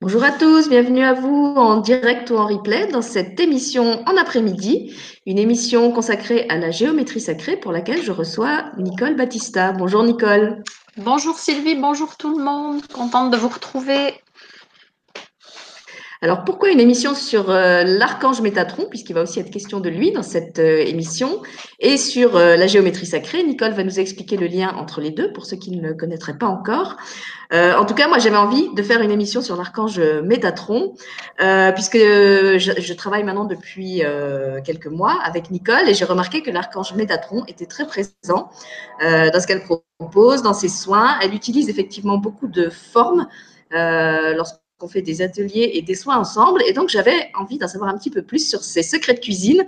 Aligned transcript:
Bonjour 0.00 0.24
à 0.24 0.32
tous, 0.32 0.68
bienvenue 0.68 1.04
à 1.04 1.12
vous 1.14 1.54
en 1.56 1.76
direct 1.76 2.30
ou 2.30 2.36
en 2.36 2.46
replay 2.46 2.88
dans 2.88 3.02
cette 3.02 3.38
émission 3.38 4.02
en 4.06 4.16
après-midi, 4.16 4.96
une 5.26 5.38
émission 5.38 5.92
consacrée 5.92 6.46
à 6.48 6.56
la 6.58 6.70
géométrie 6.70 7.20
sacrée 7.20 7.56
pour 7.56 7.70
laquelle 7.70 8.02
je 8.02 8.10
reçois 8.10 8.64
Nicole 8.78 9.14
Battista. 9.14 9.72
Bonjour 9.72 10.02
Nicole. 10.02 10.62
Bonjour 10.96 11.38
Sylvie, 11.38 11.76
bonjour 11.76 12.16
tout 12.16 12.36
le 12.36 12.44
monde, 12.44 12.86
contente 12.88 13.30
de 13.30 13.36
vous 13.36 13.48
retrouver. 13.48 14.14
Alors 16.24 16.44
pourquoi 16.44 16.70
une 16.70 16.78
émission 16.78 17.16
sur 17.16 17.50
euh, 17.50 17.82
l'archange 17.82 18.40
Métatron, 18.40 18.84
puisqu'il 18.88 19.12
va 19.12 19.22
aussi 19.22 19.40
être 19.40 19.50
question 19.50 19.80
de 19.80 19.88
lui 19.88 20.12
dans 20.12 20.22
cette 20.22 20.60
euh, 20.60 20.78
émission, 20.78 21.42
et 21.80 21.96
sur 21.96 22.36
euh, 22.36 22.54
la 22.54 22.68
géométrie 22.68 23.06
sacrée? 23.06 23.42
Nicole 23.42 23.72
va 23.72 23.82
nous 23.82 23.98
expliquer 23.98 24.36
le 24.36 24.46
lien 24.46 24.72
entre 24.76 25.00
les 25.00 25.10
deux 25.10 25.32
pour 25.32 25.46
ceux 25.46 25.56
qui 25.56 25.72
ne 25.72 25.82
le 25.82 25.94
connaîtraient 25.94 26.38
pas 26.38 26.46
encore. 26.46 26.96
en 27.50 27.84
tout 27.84 27.94
cas, 27.94 28.06
moi 28.06 28.18
j'avais 28.18 28.36
envie 28.36 28.72
de 28.72 28.82
faire 28.84 29.00
une 29.02 29.10
émission 29.10 29.42
sur 29.42 29.56
l'archange 29.56 29.98
Métatron, 30.22 30.94
puisque 31.74 31.98
je, 31.98 32.92
travaille 32.94 33.24
maintenant 33.24 33.44
depuis 33.44 34.02
quelques 34.64 34.86
mois 34.86 35.18
avec 35.24 35.50
Nicole 35.50 35.88
et 35.88 35.94
j'ai 35.94 36.04
remarqué 36.04 36.42
que 36.42 36.50
l'archange 36.50 36.94
Métatron 36.94 37.44
était 37.48 37.66
très 37.66 37.86
présent 37.86 38.48
dans 39.00 39.40
ce 39.40 39.46
qu'elle 39.46 39.64
propose, 39.98 40.42
dans 40.42 40.54
ses 40.54 40.68
soins. 40.68 41.18
Elle 41.20 41.34
utilise 41.34 41.68
effectivement 41.68 42.16
beaucoup 42.16 42.48
de 42.48 42.70
formes. 42.70 43.26
On 44.82 44.88
fait 44.88 45.02
des 45.02 45.22
ateliers 45.22 45.72
et 45.74 45.82
des 45.82 45.94
soins 45.94 46.16
ensemble. 46.18 46.62
Et 46.66 46.72
donc, 46.72 46.88
j'avais 46.88 47.30
envie 47.38 47.58
d'en 47.58 47.68
savoir 47.68 47.90
un 47.90 47.98
petit 47.98 48.10
peu 48.10 48.22
plus 48.22 48.48
sur 48.48 48.62
ses 48.62 48.82
secrets 48.82 49.14
de 49.14 49.20
cuisine 49.20 49.64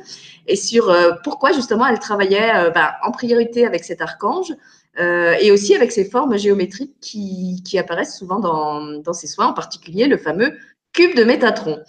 et 0.46 0.56
sur 0.56 0.90
euh, 0.90 1.12
pourquoi 1.22 1.52
justement 1.52 1.86
elle 1.86 1.98
travaillait 1.98 2.54
euh, 2.54 2.70
bah, 2.70 2.94
en 3.02 3.10
priorité 3.10 3.66
avec 3.66 3.84
cet 3.84 4.00
archange 4.00 4.54
euh, 5.00 5.34
et 5.40 5.50
aussi 5.50 5.74
avec 5.74 5.90
ses 5.90 6.04
formes 6.04 6.36
géométriques 6.38 6.94
qui, 7.00 7.78
apparaissent 7.78 8.16
souvent 8.16 8.38
dans, 8.38 9.00
dans 9.00 9.12
ses 9.12 9.26
soins, 9.26 9.48
en 9.48 9.52
particulier 9.52 10.06
le 10.06 10.16
fameux 10.16 10.56
cube 10.92 11.16
de 11.16 11.24
Métatron. 11.24 11.80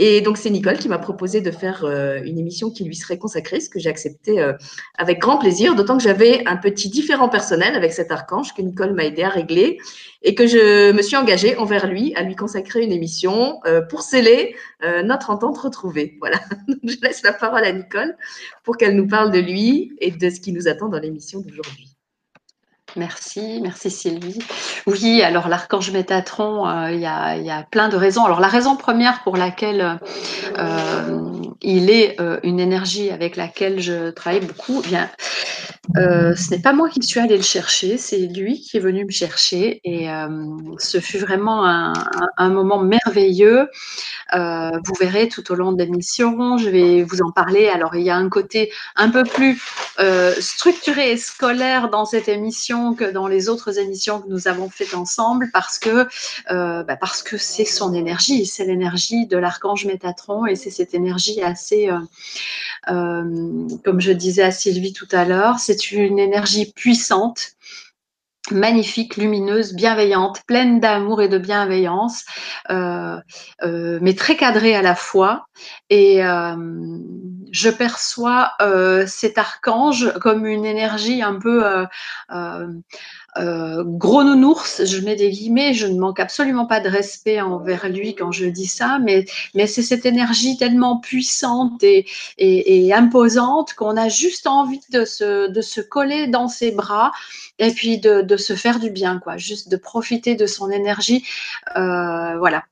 Et 0.00 0.20
donc, 0.20 0.38
c'est 0.38 0.48
Nicole 0.48 0.78
qui 0.78 0.88
m'a 0.88 0.98
proposé 0.98 1.40
de 1.40 1.50
faire 1.50 1.84
euh, 1.84 2.20
une 2.24 2.38
émission 2.38 2.70
qui 2.70 2.84
lui 2.84 2.94
serait 2.94 3.18
consacrée, 3.18 3.58
ce 3.58 3.68
que 3.68 3.80
j'ai 3.80 3.90
accepté 3.90 4.40
euh, 4.40 4.52
avec 4.96 5.18
grand 5.18 5.38
plaisir, 5.38 5.74
d'autant 5.74 5.96
que 5.96 6.04
j'avais 6.04 6.46
un 6.46 6.56
petit 6.56 6.88
différent 6.88 7.28
personnel 7.28 7.74
avec 7.74 7.92
cet 7.92 8.12
archange 8.12 8.54
que 8.54 8.62
Nicole 8.62 8.94
m'a 8.94 9.06
aidé 9.06 9.24
à 9.24 9.28
régler 9.28 9.78
et 10.22 10.36
que 10.36 10.46
je 10.46 10.92
me 10.92 11.02
suis 11.02 11.16
engagée 11.16 11.56
envers 11.56 11.88
lui 11.88 12.14
à 12.14 12.22
lui 12.22 12.36
consacrer 12.36 12.80
une 12.84 12.92
émission 12.92 13.58
euh, 13.66 13.82
pour 13.82 14.02
sceller 14.02 14.54
notre 15.02 15.30
entente 15.30 15.58
retrouvée. 15.58 16.16
Voilà, 16.20 16.38
je 16.84 16.96
laisse 17.02 17.22
la 17.22 17.32
parole 17.32 17.64
à 17.64 17.72
Nicole 17.72 18.16
pour 18.62 18.76
qu'elle 18.76 18.94
nous 18.94 19.08
parle 19.08 19.32
de 19.32 19.40
lui 19.40 19.96
et 19.98 20.12
de 20.12 20.30
ce 20.30 20.38
qui 20.38 20.52
nous 20.52 20.68
attend 20.68 20.88
dans 20.88 21.00
l'émission 21.00 21.40
d'aujourd'hui. 21.40 21.87
Merci, 22.96 23.60
merci 23.62 23.90
Sylvie. 23.90 24.38
Oui, 24.86 25.22
alors 25.22 25.48
l'archange 25.48 25.90
Métatron, 25.90 26.66
euh, 26.66 26.90
il 26.90 27.00
y, 27.00 27.06
a, 27.06 27.62
plein 27.70 27.88
de 27.88 27.96
raisons. 27.96 28.24
Alors 28.24 28.40
la 28.40 28.48
raison 28.48 28.76
première 28.76 29.22
pour 29.22 29.36
laquelle 29.36 30.00
euh, 30.58 31.32
il 31.60 31.90
est 31.90 32.18
euh, 32.20 32.40
une 32.42 32.60
énergie 32.60 33.10
avec 33.10 33.36
laquelle 33.36 33.80
je 33.80 34.10
travaille 34.10 34.40
beaucoup, 34.40 34.82
eh 34.84 34.88
bien, 34.88 35.10
ce 35.94 36.50
n'est 36.50 36.60
pas 36.60 36.72
moi 36.72 36.88
qui 36.88 37.02
suis 37.02 37.20
allée 37.20 37.36
le 37.36 37.42
chercher, 37.42 37.98
c'est 37.98 38.18
lui 38.18 38.60
qui 38.60 38.76
est 38.76 38.80
venu 38.80 39.04
me 39.04 39.10
chercher 39.10 39.80
et 39.84 40.06
ce 40.78 41.00
fut 41.00 41.16
vraiment 41.16 41.66
un, 41.66 41.94
un 42.36 42.50
moment 42.50 42.78
merveilleux. 42.78 43.68
vous 44.34 44.94
verrez 45.00 45.28
tout 45.28 45.50
au 45.50 45.54
long 45.54 45.72
de 45.72 45.82
l'émission, 45.82 46.58
je 46.58 46.68
vais 46.68 47.02
vous 47.04 47.22
en 47.22 47.30
parler. 47.32 47.68
Alors 47.68 47.96
il 47.96 48.02
y 48.02 48.10
a 48.10 48.16
un 48.16 48.28
côté 48.28 48.70
un 48.96 49.08
peu 49.08 49.22
plus 49.22 49.62
structuré 50.40 51.12
et 51.12 51.16
scolaire 51.16 51.88
dans 51.88 52.04
cette 52.04 52.28
émission 52.28 52.77
que 52.94 53.04
dans 53.04 53.26
les 53.26 53.48
autres 53.48 53.78
émissions 53.78 54.20
que 54.20 54.28
nous 54.28 54.48
avons 54.48 54.68
faites 54.68 54.94
ensemble 54.94 55.50
parce 55.52 55.78
que 55.78 56.06
euh, 56.50 56.82
bah, 56.82 56.96
parce 56.96 57.22
que 57.22 57.36
c'est 57.36 57.64
son 57.64 57.94
énergie, 57.94 58.46
c'est 58.46 58.64
l'énergie 58.64 59.26
de 59.26 59.36
l'archange 59.36 59.84
Métatron 59.86 60.46
et 60.46 60.56
c'est 60.56 60.70
cette 60.70 60.94
énergie 60.94 61.42
assez, 61.42 61.90
euh, 61.90 61.98
euh, 62.90 63.68
comme 63.84 64.00
je 64.00 64.12
disais 64.12 64.42
à 64.42 64.50
Sylvie 64.50 64.92
tout 64.92 65.08
à 65.12 65.24
l'heure, 65.24 65.58
c'est 65.58 65.90
une 65.92 66.18
énergie 66.18 66.72
puissante 66.72 67.52
magnifique, 68.50 69.16
lumineuse, 69.16 69.74
bienveillante, 69.74 70.42
pleine 70.46 70.80
d'amour 70.80 71.22
et 71.22 71.28
de 71.28 71.38
bienveillance, 71.38 72.24
euh, 72.70 73.16
euh, 73.62 73.98
mais 74.00 74.14
très 74.14 74.36
cadrée 74.36 74.74
à 74.74 74.82
la 74.82 74.94
fois. 74.94 75.46
Et 75.90 76.24
euh, 76.24 76.56
je 77.50 77.70
perçois 77.70 78.52
cet 79.06 79.38
archange 79.38 80.12
comme 80.20 80.46
une 80.46 80.64
énergie 80.64 81.22
un 81.22 81.34
peu 81.34 81.64
euh, 83.38 83.84
gros 83.84 84.24
nounours, 84.24 84.84
je 84.84 85.00
mets 85.00 85.16
des 85.16 85.30
guillemets, 85.30 85.72
je 85.74 85.86
ne 85.86 85.98
manque 85.98 86.20
absolument 86.20 86.66
pas 86.66 86.80
de 86.80 86.88
respect 86.88 87.40
envers 87.40 87.88
lui 87.88 88.14
quand 88.14 88.32
je 88.32 88.46
dis 88.46 88.66
ça, 88.66 88.98
mais, 88.98 89.26
c'est 89.66 89.82
cette 89.82 90.06
énergie 90.06 90.56
tellement 90.56 90.98
puissante 90.98 91.82
et, 91.82 92.92
imposante 92.92 93.74
qu'on 93.74 93.96
a 93.96 94.08
juste 94.08 94.46
envie 94.46 94.80
de 94.90 95.04
se, 95.04 95.80
coller 95.80 96.26
dans 96.26 96.48
ses 96.48 96.72
bras 96.72 97.12
et 97.58 97.70
puis 97.70 97.98
de, 97.98 98.22
de, 98.22 98.36
se 98.36 98.54
faire 98.54 98.78
du 98.78 98.90
bien, 98.90 99.18
quoi, 99.18 99.36
juste 99.36 99.68
de 99.68 99.76
profiter 99.76 100.34
de 100.34 100.46
son 100.46 100.70
énergie. 100.70 101.24
Euh, 101.76 102.38
voilà. 102.38 102.64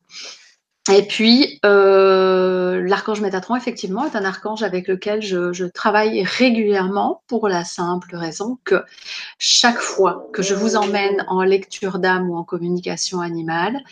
Et 0.92 1.02
puis, 1.02 1.58
euh, 1.64 2.80
l'archange 2.86 3.20
Métatron, 3.20 3.56
effectivement, 3.56 4.04
est 4.04 4.14
un 4.14 4.24
archange 4.24 4.62
avec 4.62 4.86
lequel 4.86 5.20
je, 5.20 5.64
travaille 5.66 6.22
régulièrement 6.22 7.22
pour 7.26 7.48
la 7.48 7.64
simple 7.64 8.14
raison 8.14 8.58
que 8.64 8.84
chaque 9.38 9.78
fois 9.78 10.28
que 10.32 10.42
je 10.42 10.54
vous 10.54 10.76
emmène 10.76 11.24
en 11.28 11.42
lecture 11.42 11.98
d'âme 11.98 12.30
ou 12.30 12.36
en 12.36 12.44
communication 12.44 13.20
animale, 13.20 13.82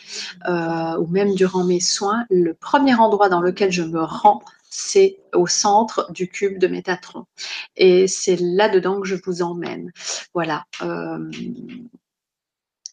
euh, 0.48 0.96
ou 0.98 1.06
même 1.08 1.34
durant 1.34 1.64
mes 1.64 1.80
soins, 1.80 2.26
le 2.30 2.54
premier 2.54 2.94
endroit 2.94 3.28
dans 3.28 3.40
lequel 3.40 3.72
je 3.72 3.82
me 3.82 4.02
rends, 4.02 4.42
c'est 4.70 5.18
au 5.34 5.46
centre 5.46 6.10
du 6.12 6.28
cube 6.28 6.58
de 6.58 6.68
Métatron. 6.68 7.26
Et 7.76 8.06
c'est 8.06 8.36
là-dedans 8.40 9.00
que 9.00 9.08
je 9.08 9.16
vous 9.24 9.42
emmène. 9.42 9.92
Voilà. 10.32 10.64
Euh, 10.82 11.18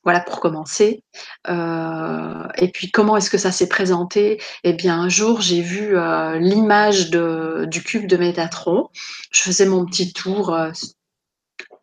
voilà 0.03 0.19
pour 0.19 0.39
commencer. 0.39 1.03
Euh, 1.50 2.44
et 2.57 2.69
puis 2.69 2.91
comment 2.91 3.17
est-ce 3.17 3.29
que 3.29 3.38
ça 3.38 3.51
s'est 3.51 3.69
présenté? 3.69 4.41
Eh 4.63 4.73
bien, 4.73 5.00
un 5.00 5.09
jour, 5.09 5.41
j'ai 5.41 5.62
vu 5.62 5.97
euh, 5.97 6.38
l'image 6.39 7.12
du 7.12 7.84
cube 7.84 8.07
de 8.07 8.17
Métatron. 8.17 8.90
Je 9.31 9.41
faisais 9.41 9.66
mon 9.66 9.85
petit 9.85 10.11
tour 10.13 10.53
euh, 10.53 10.72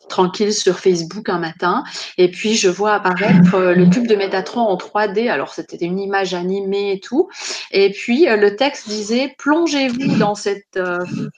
tranquille 0.08 0.54
sur 0.54 0.78
Facebook 0.78 1.28
un 1.28 1.38
matin, 1.38 1.84
et 2.16 2.30
puis 2.30 2.54
je 2.54 2.70
vois 2.70 2.94
apparaître 2.94 3.58
le 3.58 3.86
cube 3.90 4.06
de 4.06 4.16
Métatron 4.16 4.62
en 4.62 4.76
3D. 4.76 5.30
Alors 5.30 5.52
c'était 5.52 5.76
une 5.84 5.98
image 5.98 6.32
animée 6.32 6.92
et 6.92 7.00
tout. 7.00 7.28
Et 7.72 7.92
puis 7.92 8.24
le 8.24 8.56
texte 8.56 8.88
disait 8.88 9.34
plongez-vous 9.36 10.16
dans 10.16 10.32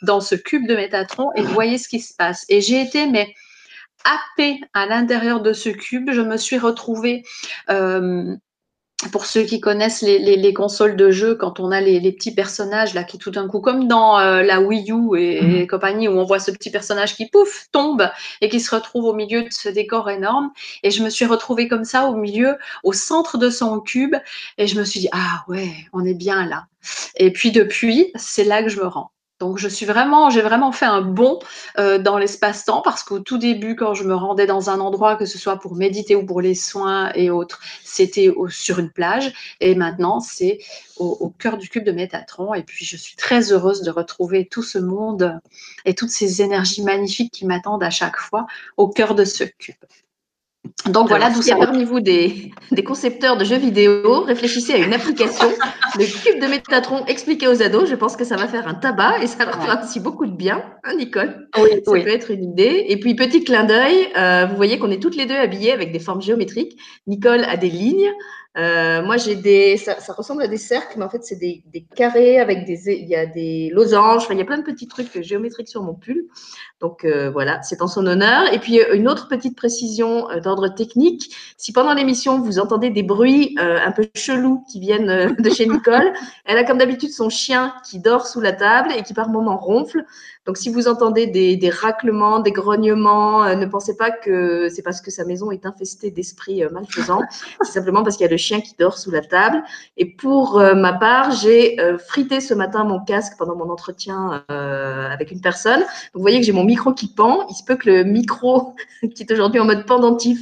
dans 0.02 0.20
ce 0.20 0.34
cube 0.36 0.68
de 0.68 0.76
Métatron 0.76 1.30
et 1.34 1.42
voyez 1.42 1.78
ce 1.78 1.88
qui 1.88 1.98
se 1.98 2.14
passe. 2.14 2.46
Et 2.48 2.60
j'ai 2.60 2.80
été 2.80 3.08
mais 3.08 3.34
happée 4.04 4.60
à 4.74 4.86
l'intérieur 4.86 5.40
de 5.40 5.52
ce 5.52 5.68
cube. 5.68 6.10
Je 6.12 6.20
me 6.20 6.36
suis 6.36 6.58
retrouvée, 6.58 7.22
euh, 7.68 8.36
pour 9.12 9.24
ceux 9.24 9.42
qui 9.42 9.60
connaissent 9.60 10.02
les, 10.02 10.52
consoles 10.52 10.94
de 10.94 11.10
jeu, 11.10 11.34
quand 11.34 11.58
on 11.58 11.70
a 11.70 11.80
les, 11.80 12.12
petits 12.12 12.34
personnages 12.34 12.92
là 12.92 13.02
qui 13.02 13.18
tout 13.18 13.30
d'un 13.30 13.48
coup, 13.48 13.60
comme 13.60 13.88
dans 13.88 14.18
euh, 14.18 14.42
la 14.42 14.60
Wii 14.60 14.92
U 14.92 15.18
et, 15.18 15.40
mhm. 15.40 15.66
compagnie, 15.66 16.08
où 16.08 16.12
on 16.12 16.24
voit 16.24 16.38
ce 16.38 16.50
petit 16.50 16.70
personnage 16.70 17.16
qui 17.16 17.26
pouf 17.26 17.68
tombe 17.72 18.10
et 18.40 18.48
qui 18.48 18.60
se 18.60 18.74
retrouve 18.74 19.06
au 19.06 19.14
milieu 19.14 19.42
de 19.42 19.48
ce 19.50 19.68
décor 19.68 20.10
énorme. 20.10 20.50
Et 20.82 20.90
je 20.90 21.02
me 21.02 21.10
suis 21.10 21.24
retrouvée 21.24 21.68
comme 21.68 21.84
ça 21.84 22.06
au 22.06 22.14
milieu, 22.14 22.56
au 22.84 22.92
centre 22.92 23.38
de 23.38 23.48
son 23.48 23.80
cube, 23.80 24.16
et 24.58 24.66
je 24.66 24.78
me 24.78 24.84
suis 24.84 25.00
dit 25.00 25.08
ah 25.12 25.44
ouais, 25.48 25.72
on 25.92 26.04
est 26.04 26.14
bien 26.14 26.46
là. 26.46 26.66
Et 27.16 27.32
puis 27.32 27.52
depuis, 27.52 28.12
c'est 28.16 28.44
là 28.44 28.62
que 28.62 28.68
je 28.68 28.80
me 28.80 28.86
rends. 28.86 29.10
Donc 29.40 29.56
je 29.56 29.68
suis 29.68 29.86
vraiment, 29.86 30.28
j'ai 30.28 30.42
vraiment 30.42 30.70
fait 30.70 30.84
un 30.84 31.00
bond 31.00 31.38
euh, 31.78 31.98
dans 31.98 32.18
l'espace-temps 32.18 32.82
parce 32.82 33.02
qu'au 33.02 33.20
tout 33.20 33.38
début, 33.38 33.74
quand 33.74 33.94
je 33.94 34.04
me 34.04 34.14
rendais 34.14 34.46
dans 34.46 34.68
un 34.68 34.80
endroit, 34.80 35.16
que 35.16 35.24
ce 35.24 35.38
soit 35.38 35.56
pour 35.56 35.74
méditer 35.74 36.14
ou 36.14 36.26
pour 36.26 36.42
les 36.42 36.54
soins 36.54 37.10
et 37.14 37.30
autres, 37.30 37.58
c'était 37.82 38.32
sur 38.50 38.78
une 38.78 38.90
plage. 38.90 39.32
Et 39.60 39.74
maintenant, 39.74 40.20
c'est 40.20 40.58
au, 40.98 41.32
cœur 41.38 41.56
du 41.56 41.70
cube 41.70 41.84
de 41.84 41.92
Métatron. 41.92 42.52
Et 42.52 42.62
puis 42.62 42.84
je 42.84 42.98
suis 42.98 43.16
très 43.16 43.50
heureuse 43.50 43.80
de 43.80 43.90
retrouver 43.90 44.46
tout 44.46 44.62
ce 44.62 44.78
monde 44.78 45.40
et 45.86 45.94
toutes 45.94 46.10
ces 46.10 46.42
énergies 46.42 46.82
magnifiques 46.82 47.32
qui 47.32 47.46
m'attendent 47.46 47.82
à 47.82 47.90
chaque 47.90 48.18
fois 48.18 48.46
au 48.76 48.88
cœur 48.88 49.14
de 49.14 49.24
ce 49.24 49.44
cube. 49.44 49.76
Donc 50.86 51.08
voilà, 51.08 51.30
d'où 51.30 51.42
y 51.42 51.50
a 51.52 51.56
parmi 51.56 51.84
vous 51.84 52.00
des, 52.00 52.52
concepteurs 52.86 53.36
de 53.36 53.44
jeux 53.44 53.56
vidéo, 53.56 54.22
réfléchissez 54.22 54.74
à 54.74 54.78
une 54.78 54.92
application, 54.92 55.48
le 55.98 56.04
cube 56.04 56.40
de 56.40 56.46
Métatron 56.46 57.04
expliqué 57.06 57.48
aux 57.48 57.62
ados. 57.62 57.88
Je 57.88 57.94
pense 57.94 58.16
que 58.16 58.24
ça 58.24 58.36
va 58.36 58.46
faire 58.46 58.66
un 58.66 58.74
tabac 58.74 59.22
et 59.22 59.26
ça 59.26 59.44
leur 59.44 59.62
fera 59.62 59.82
aussi 59.82 60.00
beaucoup 60.00 60.26
de 60.26 60.34
bien, 60.34 60.62
hein, 60.84 60.94
Nicole? 60.96 61.48
Oui, 61.58 61.70
ça 61.84 61.92
peut 61.92 62.08
être 62.08 62.30
une 62.30 62.44
idée. 62.44 62.86
Et 62.88 62.98
puis 62.98 63.14
petit 63.14 63.44
clin 63.44 63.64
d'œil, 63.64 64.08
euh, 64.16 64.46
vous 64.50 64.56
voyez 64.56 64.78
qu'on 64.78 64.90
est 64.90 65.02
toutes 65.02 65.16
les 65.16 65.26
deux 65.26 65.36
habillées 65.36 65.72
avec 65.72 65.92
des 65.92 65.98
formes 65.98 66.22
géométriques. 66.22 66.78
Nicole 67.06 67.44
a 67.44 67.56
des 67.56 67.70
lignes, 67.70 68.10
euh, 68.58 69.02
moi, 69.02 69.16
j'ai 69.16 69.36
des, 69.36 69.76
ça, 69.76 69.94
ressemble 70.12 70.42
à 70.42 70.48
des 70.48 70.56
cercles, 70.56 70.94
mais 70.98 71.04
en 71.04 71.08
fait, 71.08 71.22
c'est 71.22 71.36
des, 71.36 71.62
carrés 71.94 72.40
avec 72.40 72.64
des, 72.64 72.90
il 72.90 73.08
y 73.08 73.14
a 73.14 73.24
des 73.24 73.70
losanges. 73.72 74.26
il 74.28 74.38
y 74.38 74.40
a 74.40 74.44
plein 74.44 74.58
de 74.58 74.64
petits 74.64 74.88
trucs 74.88 75.22
géométriques 75.22 75.68
sur 75.68 75.84
mon 75.84 75.94
pull. 75.94 76.24
Donc 76.80 77.04
euh, 77.04 77.30
voilà, 77.30 77.62
c'est 77.62 77.80
en 77.80 77.86
son 77.86 78.06
honneur. 78.06 78.52
Et 78.52 78.58
puis 78.58 78.80
une 78.92 79.06
autre 79.06 79.28
petite 79.28 79.56
précision 79.56 80.26
d'ordre 80.42 80.68
technique. 80.68 81.34
Si 81.56 81.72
pendant 81.72 81.94
l'émission 81.94 82.40
vous 82.40 82.58
entendez 82.58 82.90
des 82.90 83.02
bruits 83.02 83.54
un 83.58 83.92
peu 83.92 84.08
chelous 84.14 84.64
qui 84.70 84.80
viennent 84.80 85.36
de 85.38 85.50
chez 85.50 85.66
Nicole, 85.66 86.12
elle 86.44 86.58
a 86.58 86.64
comme 86.64 86.78
d'habitude 86.78 87.10
son 87.10 87.28
chien 87.28 87.74
qui 87.88 88.00
dort 88.00 88.26
sous 88.26 88.40
la 88.40 88.52
table 88.52 88.90
et 88.96 89.02
qui 89.02 89.14
par 89.14 89.28
moments 89.28 89.58
ronfle. 89.58 90.04
Donc, 90.50 90.56
si 90.56 90.68
vous 90.68 90.88
entendez 90.88 91.28
des, 91.28 91.70
raclements, 91.70 92.40
des 92.40 92.50
grognements, 92.50 93.44
euh, 93.44 93.54
ne 93.54 93.66
pensez 93.66 93.96
pas 93.96 94.10
que 94.10 94.68
c'est 94.68 94.82
parce 94.82 95.00
que 95.00 95.12
sa 95.12 95.24
maison 95.24 95.52
est 95.52 95.64
infestée 95.64 96.10
d'esprits 96.10 96.64
euh, 96.64 96.70
malfaisants. 96.70 97.22
c'est 97.62 97.70
simplement 97.70 98.02
parce 98.02 98.16
qu'il 98.16 98.24
y 98.24 98.28
a 98.28 98.32
le 98.32 98.36
chien 98.36 98.60
qui 98.60 98.74
dort 98.76 98.98
sous 98.98 99.12
la 99.12 99.20
table. 99.20 99.62
Et 99.96 100.06
pour 100.06 100.58
euh, 100.58 100.74
ma 100.74 100.92
part, 100.92 101.30
j'ai 101.30 101.76
frité 102.08 102.40
ce 102.40 102.52
matin 102.52 102.82
mon 102.82 102.98
casque 102.98 103.34
pendant 103.38 103.54
mon 103.54 103.70
entretien 103.70 104.42
avec 104.48 105.30
une 105.30 105.40
personne. 105.40 105.78
Donc, 105.78 106.14
vous 106.14 106.20
voyez 106.20 106.40
que 106.40 106.46
j'ai 106.46 106.52
mon 106.52 106.64
micro 106.64 106.92
qui 106.92 107.06
pend. 107.06 107.46
Il 107.48 107.54
se 107.54 107.62
peut 107.62 107.76
que 107.76 107.88
le 107.88 108.02
micro, 108.02 108.74
qui 109.14 109.22
est 109.22 109.30
aujourd'hui 109.30 109.60
en 109.60 109.66
mode 109.66 109.86
pendentif, 109.86 110.40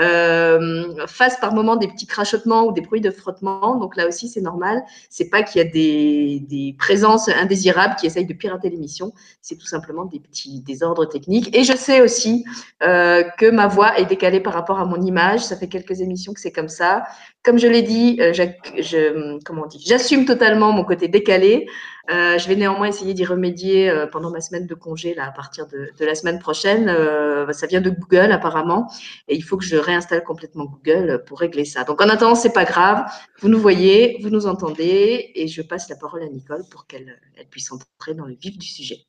euh, 0.00 1.06
fasse 1.06 1.38
par 1.38 1.52
moment 1.52 1.76
des 1.76 1.86
petits 1.86 2.06
crachotements 2.06 2.64
ou 2.64 2.72
des 2.72 2.80
bruits 2.80 3.02
de 3.02 3.10
frottement. 3.10 3.76
Donc 3.76 3.96
là 3.96 4.08
aussi, 4.08 4.28
c'est 4.28 4.40
normal. 4.40 4.82
C'est 5.10 5.28
pas 5.28 5.42
qu'il 5.42 5.62
y 5.62 5.64
a 5.64 5.68
des, 5.68 6.42
des, 6.48 6.74
présences 6.78 7.28
indésirables 7.28 7.96
qui 7.96 8.06
essayent 8.06 8.26
de 8.26 8.32
pirater 8.32 8.70
l'émission. 8.70 9.12
C'est 9.42 9.56
tout 9.56 9.66
simplement 9.66 10.06
des 10.06 10.18
petits 10.18 10.60
désordres 10.60 11.06
techniques. 11.06 11.54
Et 11.54 11.64
je 11.64 11.76
sais 11.76 12.00
aussi 12.00 12.44
euh, 12.82 13.22
que 13.38 13.50
ma 13.50 13.66
voix 13.66 13.98
est 13.98 14.06
décalée 14.06 14.40
par 14.40 14.54
rapport 14.54 14.80
à 14.80 14.86
mon 14.86 15.00
image. 15.02 15.40
Ça 15.40 15.56
fait 15.56 15.68
quelques 15.68 16.00
émissions 16.00 16.32
que 16.32 16.40
c'est 16.40 16.52
comme 16.52 16.70
ça. 16.70 17.04
Comme 17.42 17.58
je 17.58 17.66
l'ai 17.66 17.82
dit, 17.82 18.18
euh, 18.20 18.32
j'assume 18.32 20.24
totalement 20.24 20.72
mon 20.72 20.84
côté 20.84 21.08
décalé. 21.08 21.66
Euh, 22.10 22.36
je 22.36 22.48
vais 22.48 22.56
néanmoins 22.56 22.88
essayer 22.88 23.14
d'y 23.14 23.24
remédier 23.24 23.88
euh, 23.88 24.06
pendant 24.06 24.30
ma 24.30 24.40
semaine 24.40 24.66
de 24.66 24.74
congé 24.74 25.14
là, 25.14 25.26
à 25.28 25.30
partir 25.30 25.66
de, 25.68 25.90
de 25.98 26.04
la 26.04 26.14
semaine 26.14 26.38
prochaine. 26.38 26.88
Euh, 26.88 27.50
ça 27.52 27.66
vient 27.66 27.80
de 27.80 27.90
Google 27.90 28.32
apparemment 28.32 28.90
et 29.28 29.36
il 29.36 29.42
faut 29.42 29.56
que 29.56 29.64
je 29.64 29.76
réinstalle 29.76 30.24
complètement 30.24 30.64
Google 30.64 31.22
pour 31.26 31.38
régler 31.38 31.64
ça. 31.64 31.84
Donc 31.84 32.00
en 32.00 32.08
attendant, 32.08 32.34
c'est 32.34 32.52
pas 32.52 32.64
grave. 32.64 33.04
Vous 33.40 33.48
nous 33.48 33.58
voyez, 33.58 34.18
vous 34.22 34.30
nous 34.30 34.46
entendez 34.46 35.30
et 35.34 35.46
je 35.46 35.62
passe 35.62 35.88
la 35.88 35.96
parole 35.96 36.22
à 36.22 36.28
Nicole 36.28 36.64
pour 36.70 36.86
qu'elle 36.86 37.20
elle 37.36 37.46
puisse 37.46 37.70
entrer 37.70 38.14
dans 38.14 38.26
le 38.26 38.34
vif 38.34 38.58
du 38.58 38.66
sujet, 38.66 39.04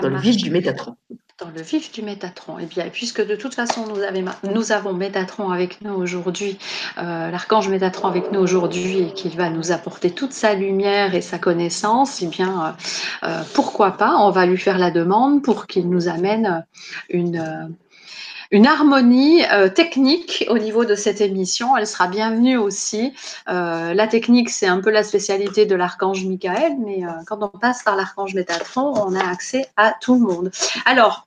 dans 0.00 0.08
le 0.08 0.18
vif 0.18 0.36
du 0.36 0.50
Métatron 0.50 0.96
dans 1.40 1.50
le 1.50 1.62
vif 1.62 1.90
du 1.90 2.02
Métatron. 2.02 2.60
Et 2.60 2.62
eh 2.62 2.66
bien, 2.66 2.88
puisque 2.90 3.24
de 3.26 3.34
toute 3.34 3.54
façon, 3.54 3.86
nous, 4.44 4.72
avons 4.72 4.92
Métatron 4.92 5.50
avec 5.50 5.80
nous 5.80 5.92
aujourd'hui, 5.92 6.58
euh, 6.98 7.30
l'archange 7.30 7.68
Métatron 7.68 8.06
avec 8.06 8.30
nous 8.30 8.38
aujourd'hui, 8.38 9.00
et 9.00 9.12
qu'il 9.14 9.36
va 9.36 9.50
nous 9.50 9.72
apporter 9.72 10.12
toute 10.12 10.32
sa 10.32 10.54
lumière 10.54 11.16
et 11.16 11.22
sa 11.22 11.38
connaissance, 11.38 12.22
et 12.22 12.26
eh 12.26 12.28
bien, 12.28 12.76
euh, 13.24 13.28
euh, 13.28 13.42
pourquoi 13.52 13.92
pas, 13.92 14.16
on 14.18 14.30
va 14.30 14.46
lui 14.46 14.58
faire 14.58 14.78
la 14.78 14.92
demande 14.92 15.42
pour 15.42 15.66
qu'il 15.66 15.88
nous 15.88 16.06
amène 16.06 16.64
une 17.08 17.74
une 18.50 18.66
harmonie 18.66 19.44
euh, 19.52 19.68
technique 19.68 20.44
au 20.48 20.58
niveau 20.58 20.84
de 20.84 20.94
cette 20.94 21.20
émission. 21.20 21.76
Elle 21.76 21.86
sera 21.86 22.08
bienvenue 22.08 22.56
aussi. 22.56 23.12
Euh, 23.48 23.94
la 23.94 24.06
technique, 24.06 24.50
c'est 24.50 24.66
un 24.66 24.80
peu 24.80 24.90
la 24.90 25.02
spécialité 25.02 25.66
de 25.66 25.74
l'archange 25.74 26.24
Michael, 26.24 26.74
mais 26.84 27.04
euh, 27.04 27.10
quand 27.26 27.38
on 27.42 27.48
passe 27.48 27.82
par 27.82 27.96
l'archange 27.96 28.34
Métatron, 28.34 28.92
on 28.96 29.14
a 29.14 29.24
accès 29.24 29.66
à 29.76 29.94
tout 30.00 30.14
le 30.14 30.20
monde. 30.20 30.50
Alors, 30.86 31.26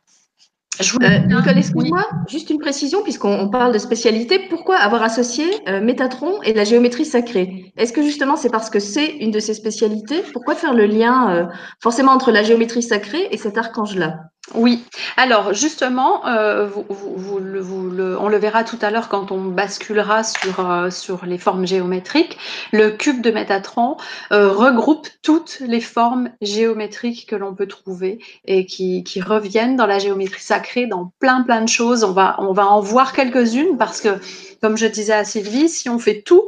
je 0.79 0.93
voulais... 0.93 1.25
Nicole, 1.25 1.57
excuse-moi, 1.57 2.07
juste 2.27 2.51
une 2.51 2.59
précision, 2.59 3.01
puisqu'on 3.01 3.49
parle 3.49 3.73
de 3.73 3.79
spécialité. 3.79 4.37
Pourquoi 4.47 4.77
avoir 4.77 5.01
associé 5.01 5.45
Métatron 5.81 6.39
et 6.43 6.53
la 6.53 6.65
géométrie 6.65 7.05
sacrée? 7.05 7.73
Est-ce 7.77 7.91
que 7.91 8.03
justement 8.03 8.35
c'est 8.35 8.51
parce 8.51 8.69
que 8.69 8.79
c'est 8.79 9.07
une 9.07 9.31
de 9.31 9.39
ces 9.39 9.55
spécialités? 9.55 10.21
Pourquoi 10.33 10.53
faire 10.53 10.75
le 10.75 10.85
lien 10.85 11.49
forcément 11.81 12.11
entre 12.11 12.31
la 12.31 12.43
géométrie 12.43 12.83
sacrée 12.83 13.27
et 13.31 13.37
cet 13.37 13.57
archange-là? 13.57 14.19
Oui, 14.55 14.85
alors 15.17 15.53
justement, 15.53 16.25
euh, 16.25 16.69
on 16.89 18.29
le 18.29 18.37
verra 18.37 18.63
tout 18.63 18.77
à 18.81 18.91
l'heure 18.91 19.09
quand 19.09 19.33
on 19.33 19.43
basculera 19.43 20.23
sur, 20.23 20.59
euh, 20.61 20.89
sur 20.89 21.25
les 21.25 21.37
formes 21.37 21.67
géométriques. 21.67 22.37
Le 22.71 22.91
cube 22.91 23.21
de 23.21 23.29
Métatron 23.29 23.97
euh, 24.31 24.49
regroupe 24.49 25.09
toutes 25.21 25.59
les 25.59 25.81
formes 25.81 26.29
géométriques 26.41 27.27
que 27.27 27.35
l'on 27.35 27.55
peut 27.55 27.67
trouver 27.67 28.19
et 28.45 28.65
qui, 28.65 29.03
reviennent 29.19 29.75
dans 29.75 29.85
la 29.85 29.99
géométrie 29.99 30.41
sacrée, 30.41 30.85
dans 30.85 31.11
plein 31.19 31.41
plein 31.41 31.61
de 31.61 31.69
choses. 31.69 32.05
On 32.05 32.13
va, 32.13 32.37
on 32.39 32.53
va 32.53 32.67
en 32.67 32.79
voir 32.79 33.11
quelques-unes 33.11 33.77
parce 33.77 33.99
que, 33.99 34.17
comme 34.61 34.77
je 34.77 34.85
disais 34.85 35.13
à 35.13 35.25
Sylvie, 35.25 35.67
si 35.67 35.89
on 35.89 35.99
fait 35.99 36.21
tout 36.21 36.47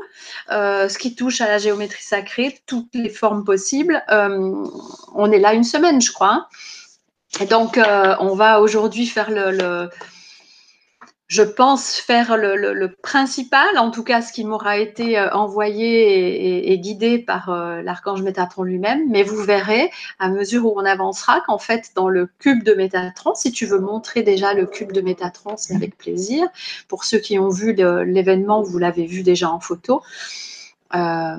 ce 0.49 0.97
qui 0.97 1.15
touche 1.15 1.41
à 1.41 1.47
la 1.47 1.57
géométrie 1.57 2.03
sacrée, 2.03 2.59
toutes 2.65 2.93
les 2.93 3.09
formes 3.09 3.43
possibles, 3.43 4.03
on 4.09 5.31
est 5.31 5.39
là 5.39 5.53
une 5.53 5.65
semaine, 5.65 6.01
je 6.01 6.13
crois. 6.13 6.31
Hein. 6.31 6.45
Et 7.41 7.45
donc, 7.45 7.77
euh, 7.77 8.15
on 8.19 8.35
va 8.35 8.59
aujourd'hui 8.59 9.05
faire 9.05 9.29
le, 9.31 9.89
je 11.27 11.43
pense 11.43 11.95
faire 11.95 12.35
le, 12.37 12.87
principal, 13.03 13.77
en 13.77 13.91
tout 13.91 14.03
cas 14.03 14.21
ce 14.21 14.33
qui 14.33 14.43
m'aura 14.43 14.77
été 14.77 15.17
euh, 15.17 15.29
envoyé 15.31 16.71
et, 16.71 16.79
guidé 16.79 17.19
par 17.19 17.49
euh, 17.49 17.81
l'archange 17.81 18.23
Métatron 18.23 18.63
lui-même. 18.63 19.09
Mais 19.09 19.23
vous 19.23 19.41
verrez, 19.41 19.91
à 20.17 20.29
mesure 20.29 20.65
où 20.65 20.73
on 20.75 20.85
avancera, 20.85 21.41
qu'en 21.45 21.59
fait, 21.59 21.91
dans 21.95 22.09
le 22.09 22.27
cube 22.39 22.63
de 22.63 22.73
Métatron, 22.73 23.35
si 23.35 23.51
tu 23.51 23.65
veux 23.67 23.79
montrer 23.79 24.23
déjà 24.23 24.53
le 24.53 24.65
cube 24.65 24.91
de 24.91 25.01
Métatron, 25.01 25.55
c'est 25.55 25.75
avec 25.75 25.97
plaisir. 25.97 26.47
Pour 26.87 27.03
ceux 27.03 27.19
qui 27.19 27.37
ont 27.37 27.49
vu 27.49 27.73
l'événement, 27.73 28.63
vous 28.63 28.79
l'avez 28.79 29.05
vu 29.05 29.21
déjà 29.21 29.49
en 29.49 29.59
photo. 29.59 30.01
Euh, 30.95 31.37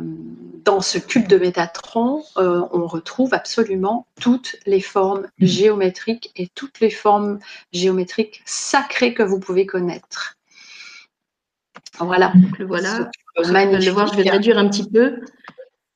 dans 0.64 0.80
ce 0.80 0.98
cube 0.98 1.26
de 1.26 1.36
Métatron, 1.36 2.22
euh, 2.36 2.62
on 2.72 2.86
retrouve 2.86 3.34
absolument 3.34 4.06
toutes 4.20 4.56
les 4.66 4.80
formes 4.80 5.26
géométriques 5.38 6.30
et 6.36 6.48
toutes 6.54 6.80
les 6.80 6.90
formes 6.90 7.40
géométriques 7.72 8.42
sacrées 8.44 9.12
que 9.14 9.22
vous 9.22 9.40
pouvez 9.40 9.66
connaître. 9.66 10.36
Voilà. 11.98 12.32
le 12.58 12.66
voilà. 12.66 13.10
Le 13.36 13.90
voir, 13.90 14.06
je 14.06 14.16
vais 14.16 14.24
le 14.24 14.30
réduire 14.30 14.58
un 14.58 14.68
petit 14.68 14.88
peu. 14.88 15.20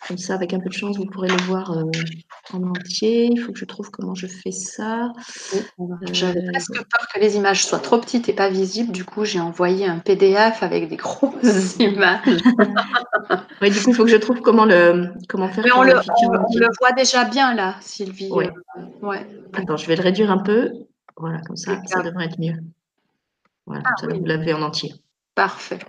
Comme 0.06 0.18
ça, 0.18 0.34
avec 0.34 0.52
un 0.52 0.60
peu 0.60 0.68
de 0.68 0.74
chance, 0.74 0.96
vous 0.96 1.06
pourrez 1.06 1.28
le 1.28 1.42
voir 1.44 1.70
euh, 1.72 1.84
en 2.52 2.62
entier. 2.62 3.30
Il 3.32 3.40
faut 3.40 3.52
que 3.52 3.58
je 3.58 3.64
trouve 3.64 3.90
comment 3.90 4.14
je 4.14 4.26
fais 4.26 4.50
ça. 4.50 5.12
J'avais 6.12 6.40
euh, 6.40 6.50
presque 6.52 6.74
peur 6.74 7.08
que 7.12 7.20
les 7.20 7.36
images 7.36 7.64
soient 7.64 7.78
trop 7.78 7.98
petites 7.98 8.28
et 8.28 8.34
pas 8.34 8.50
visibles. 8.50 8.92
Du 8.92 9.04
coup, 9.04 9.24
j'ai 9.24 9.40
envoyé 9.40 9.86
un 9.86 9.98
PDF 9.98 10.62
avec 10.62 10.88
des 10.88 10.96
grosses 10.96 11.76
images. 11.78 12.20
oui, 13.62 13.70
du 13.70 13.80
coup, 13.80 13.90
il 13.90 13.94
faut 13.94 14.04
que 14.04 14.10
je 14.10 14.16
trouve 14.16 14.40
comment, 14.40 14.66
le, 14.66 15.10
comment 15.28 15.48
faire. 15.48 15.64
Mais 15.64 15.72
on, 15.72 15.82
le, 15.82 15.94
voit 16.80 16.92
déjà 16.92 17.24
bien 17.24 17.54
là, 17.54 17.76
Sylvie. 17.80 18.28
Oui. 18.30 18.44
Euh, 18.76 19.06
ouais. 19.06 19.26
Attends, 19.54 19.76
je 19.76 19.86
vais 19.86 19.96
le 19.96 20.02
réduire 20.02 20.30
un 20.30 20.38
peu. 20.38 20.70
Voilà, 21.16 21.40
comme 21.46 21.56
ça, 21.56 21.80
ça 21.86 22.02
devrait 22.02 22.26
être 22.26 22.38
mieux. 22.38 22.56
Voilà, 23.66 23.82
ah, 23.86 23.94
ça, 23.98 24.06
vous 24.08 24.24
l'avez 24.24 24.52
en 24.52 24.62
entier. 24.62 24.92
Parfait. 25.34 25.80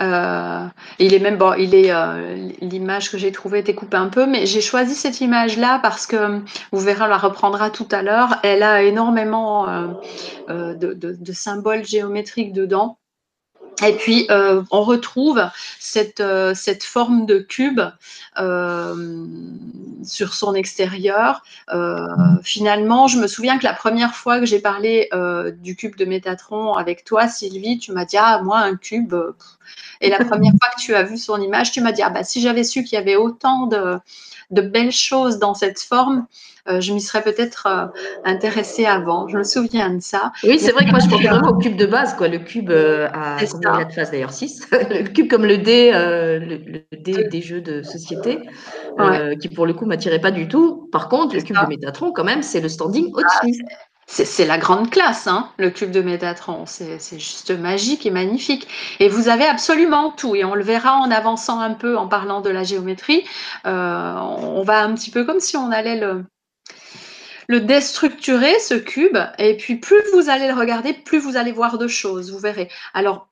Euh, 0.00 0.66
il 0.98 1.12
est 1.12 1.18
même 1.18 1.36
bon, 1.36 1.52
il 1.52 1.74
est 1.74 1.92
euh, 1.92 2.34
l'image 2.62 3.10
que 3.10 3.18
j'ai 3.18 3.30
trouvée 3.30 3.62
découpée 3.62 3.98
un 3.98 4.08
peu, 4.08 4.24
mais 4.26 4.46
j'ai 4.46 4.62
choisi 4.62 4.94
cette 4.94 5.20
image-là 5.20 5.78
parce 5.82 6.06
que 6.06 6.40
vous 6.72 6.78
verrez, 6.78 7.02
on 7.04 7.08
la 7.08 7.18
reprendra 7.18 7.68
tout 7.68 7.88
à 7.90 8.00
l'heure. 8.02 8.38
Elle 8.42 8.62
a 8.62 8.82
énormément 8.82 9.68
euh, 10.48 10.74
de, 10.74 11.32
symboles 11.32 11.84
géométriques 11.84 12.54
dedans. 12.54 12.98
Et 13.84 13.94
puis, 13.94 14.26
euh, 14.30 14.62
on 14.70 14.82
retrouve 14.82 15.42
cette, 15.80 16.20
euh, 16.20 16.54
cette, 16.54 16.84
forme 16.84 17.26
de 17.26 17.38
cube 17.38 17.80
euh, 18.38 19.26
sur 20.04 20.34
son 20.34 20.54
extérieur. 20.54 21.42
finalement, 22.42 23.08
je 23.08 23.18
me 23.18 23.26
souviens 23.26 23.58
que 23.58 23.64
la 23.64 23.72
première 23.72 24.14
fois 24.14 24.40
que 24.40 24.46
j'ai 24.46 24.60
parlé 24.60 25.08
du 25.60 25.76
cube 25.76 25.96
de 25.96 26.04
Métatron 26.04 26.74
avec 26.74 27.04
toi, 27.04 27.28
Sylvie, 27.28 27.78
tu 27.78 27.92
m'as 27.92 28.04
dit, 28.04 28.16
ah, 28.18 28.40
moi, 28.42 28.58
un 28.58 28.76
cube. 28.76 29.14
Et 30.00 30.10
la 30.10 30.24
première 30.24 30.52
fois 30.52 30.70
que 30.76 30.80
tu 30.80 30.94
as 30.94 31.02
vu 31.02 31.16
son 31.16 31.40
image, 31.40 31.72
tu 31.72 31.80
m'as 31.80 31.92
dit, 31.92 32.02
ah, 32.02 32.10
bah, 32.10 32.24
si 32.24 32.40
j'avais 32.40 32.64
su 32.64 32.84
qu'il 32.84 32.98
y 32.98 33.00
avait 33.00 33.16
autant 33.16 33.66
de, 33.66 33.98
de 34.50 34.62
belles 34.62 34.92
choses 34.92 35.38
dans 35.38 35.54
cette 35.54 35.80
forme, 35.80 36.26
euh, 36.68 36.80
je 36.80 36.92
m'y 36.92 37.00
serais 37.00 37.22
peut-être 37.22 37.66
euh, 37.66 37.86
intéressée 38.24 38.86
avant. 38.86 39.26
Je 39.26 39.36
me 39.36 39.42
souviens 39.42 39.90
de 39.90 40.00
ça. 40.00 40.32
Oui, 40.44 40.60
c'est 40.60 40.70
vrai 40.70 40.84
que 40.84 40.90
moi, 40.90 41.00
je 41.00 41.08
pense 41.08 41.20
vraiment 41.20 41.48
au 41.48 41.58
cube 41.58 41.76
de 41.76 41.86
base, 41.86 42.14
quoi. 42.14 42.28
Le 42.28 42.38
cube 42.38 42.70
euh, 42.70 43.08
à 43.12 43.38
combien 43.50 43.84
de 43.84 43.92
faces 43.92 44.12
d'ailleurs 44.12 44.32
6 44.32 44.68
Le 44.72 45.08
cube 45.08 45.28
comme 45.28 45.44
le 45.44 45.58
dé, 45.58 45.90
le, 45.92 46.84
dé 46.96 47.24
des 47.24 47.42
jeux 47.42 47.60
de 47.60 47.82
société, 47.82 48.38
qui 49.40 49.48
pour 49.48 49.66
le 49.66 49.74
coup 49.74 49.86
m'attirait 49.86 50.20
pas 50.20 50.30
du 50.30 50.46
tout. 50.46 50.88
Par 50.92 51.08
contre, 51.08 51.34
le 51.34 51.42
cube 51.42 51.56
de 51.60 51.66
Métatron, 51.66 52.12
quand 52.12 52.24
même, 52.24 52.42
c'est 52.42 52.60
le 52.60 52.68
standing 52.68 53.12
ah, 53.12 53.18
au-dessus. 53.18 53.64
C'est 54.14 54.44
la 54.44 54.58
grande 54.58 54.90
classe, 54.90 55.26
hein, 55.26 55.48
le 55.56 55.70
cube 55.70 55.90
de 55.90 56.02
Métatron. 56.02 56.66
C'est 56.66 56.98
juste 57.18 57.50
magique 57.50 58.04
et 58.04 58.10
magnifique. 58.10 58.68
Et 59.00 59.08
vous 59.08 59.28
avez 59.28 59.46
absolument 59.46 60.10
tout. 60.10 60.36
Et 60.36 60.44
on 60.44 60.54
le 60.54 60.62
verra 60.62 60.96
en 60.96 61.10
avançant 61.10 61.60
un 61.60 61.72
peu, 61.72 61.96
en 61.96 62.08
parlant 62.08 62.42
de 62.42 62.50
la 62.50 62.62
géométrie. 62.62 63.24
on 63.64 64.62
va 64.66 64.82
un 64.82 64.94
petit 64.94 65.10
peu 65.10 65.24
comme 65.24 65.40
si 65.40 65.56
on 65.56 65.70
allait 65.70 65.98
le, 65.98 66.24
le 67.48 67.60
déstructurer, 67.60 68.58
ce 68.58 68.74
cube, 68.74 69.18
et 69.38 69.56
puis 69.56 69.76
plus 69.76 70.02
vous 70.12 70.28
allez 70.28 70.48
le 70.48 70.54
regarder, 70.54 70.92
plus 70.92 71.18
vous 71.18 71.36
allez 71.36 71.52
voir 71.52 71.78
de 71.78 71.88
choses, 71.88 72.32
vous 72.32 72.38
verrez. 72.38 72.68
Alors, 72.94 73.31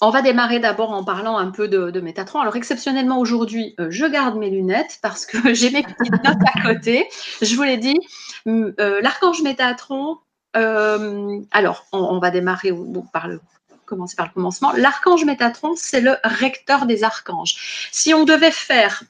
on 0.00 0.10
va 0.10 0.22
démarrer 0.22 0.58
d'abord 0.58 0.90
en 0.90 1.04
parlant 1.04 1.36
un 1.38 1.50
peu 1.50 1.68
de, 1.68 2.00
Métatron. 2.00 2.40
Alors, 2.40 2.56
exceptionnellement, 2.56 3.18
aujourd'hui, 3.18 3.74
euh, 3.80 3.88
je 3.90 4.06
garde 4.06 4.36
mes 4.36 4.50
lunettes 4.50 4.98
parce 5.02 5.26
que 5.26 5.54
j'ai 5.54 5.70
mes 5.70 5.82
petites 5.82 6.24
notes 6.24 6.42
à 6.54 6.62
côté. 6.62 7.08
Je 7.42 7.54
vous 7.56 7.62
l'ai 7.62 7.78
dit, 7.78 7.98
euh, 8.46 9.00
l'archange 9.00 9.42
Métatron, 9.42 10.18
euh, 10.56 11.40
alors, 11.50 11.86
on, 11.92 12.18
va 12.18 12.30
démarrer 12.30 12.72
par 13.12 13.28
le 13.28 13.40
commencer 13.84 14.16
par 14.16 14.26
le 14.26 14.32
commencement. 14.32 14.72
L'archange 14.72 15.24
Métatron, 15.24 15.74
c'est 15.76 16.00
le 16.00 16.16
recteur 16.24 16.86
des 16.86 17.04
archanges. 17.04 17.88
Si 17.92 18.14
on 18.14 18.24
devait 18.24 18.50
faire 18.50 19.02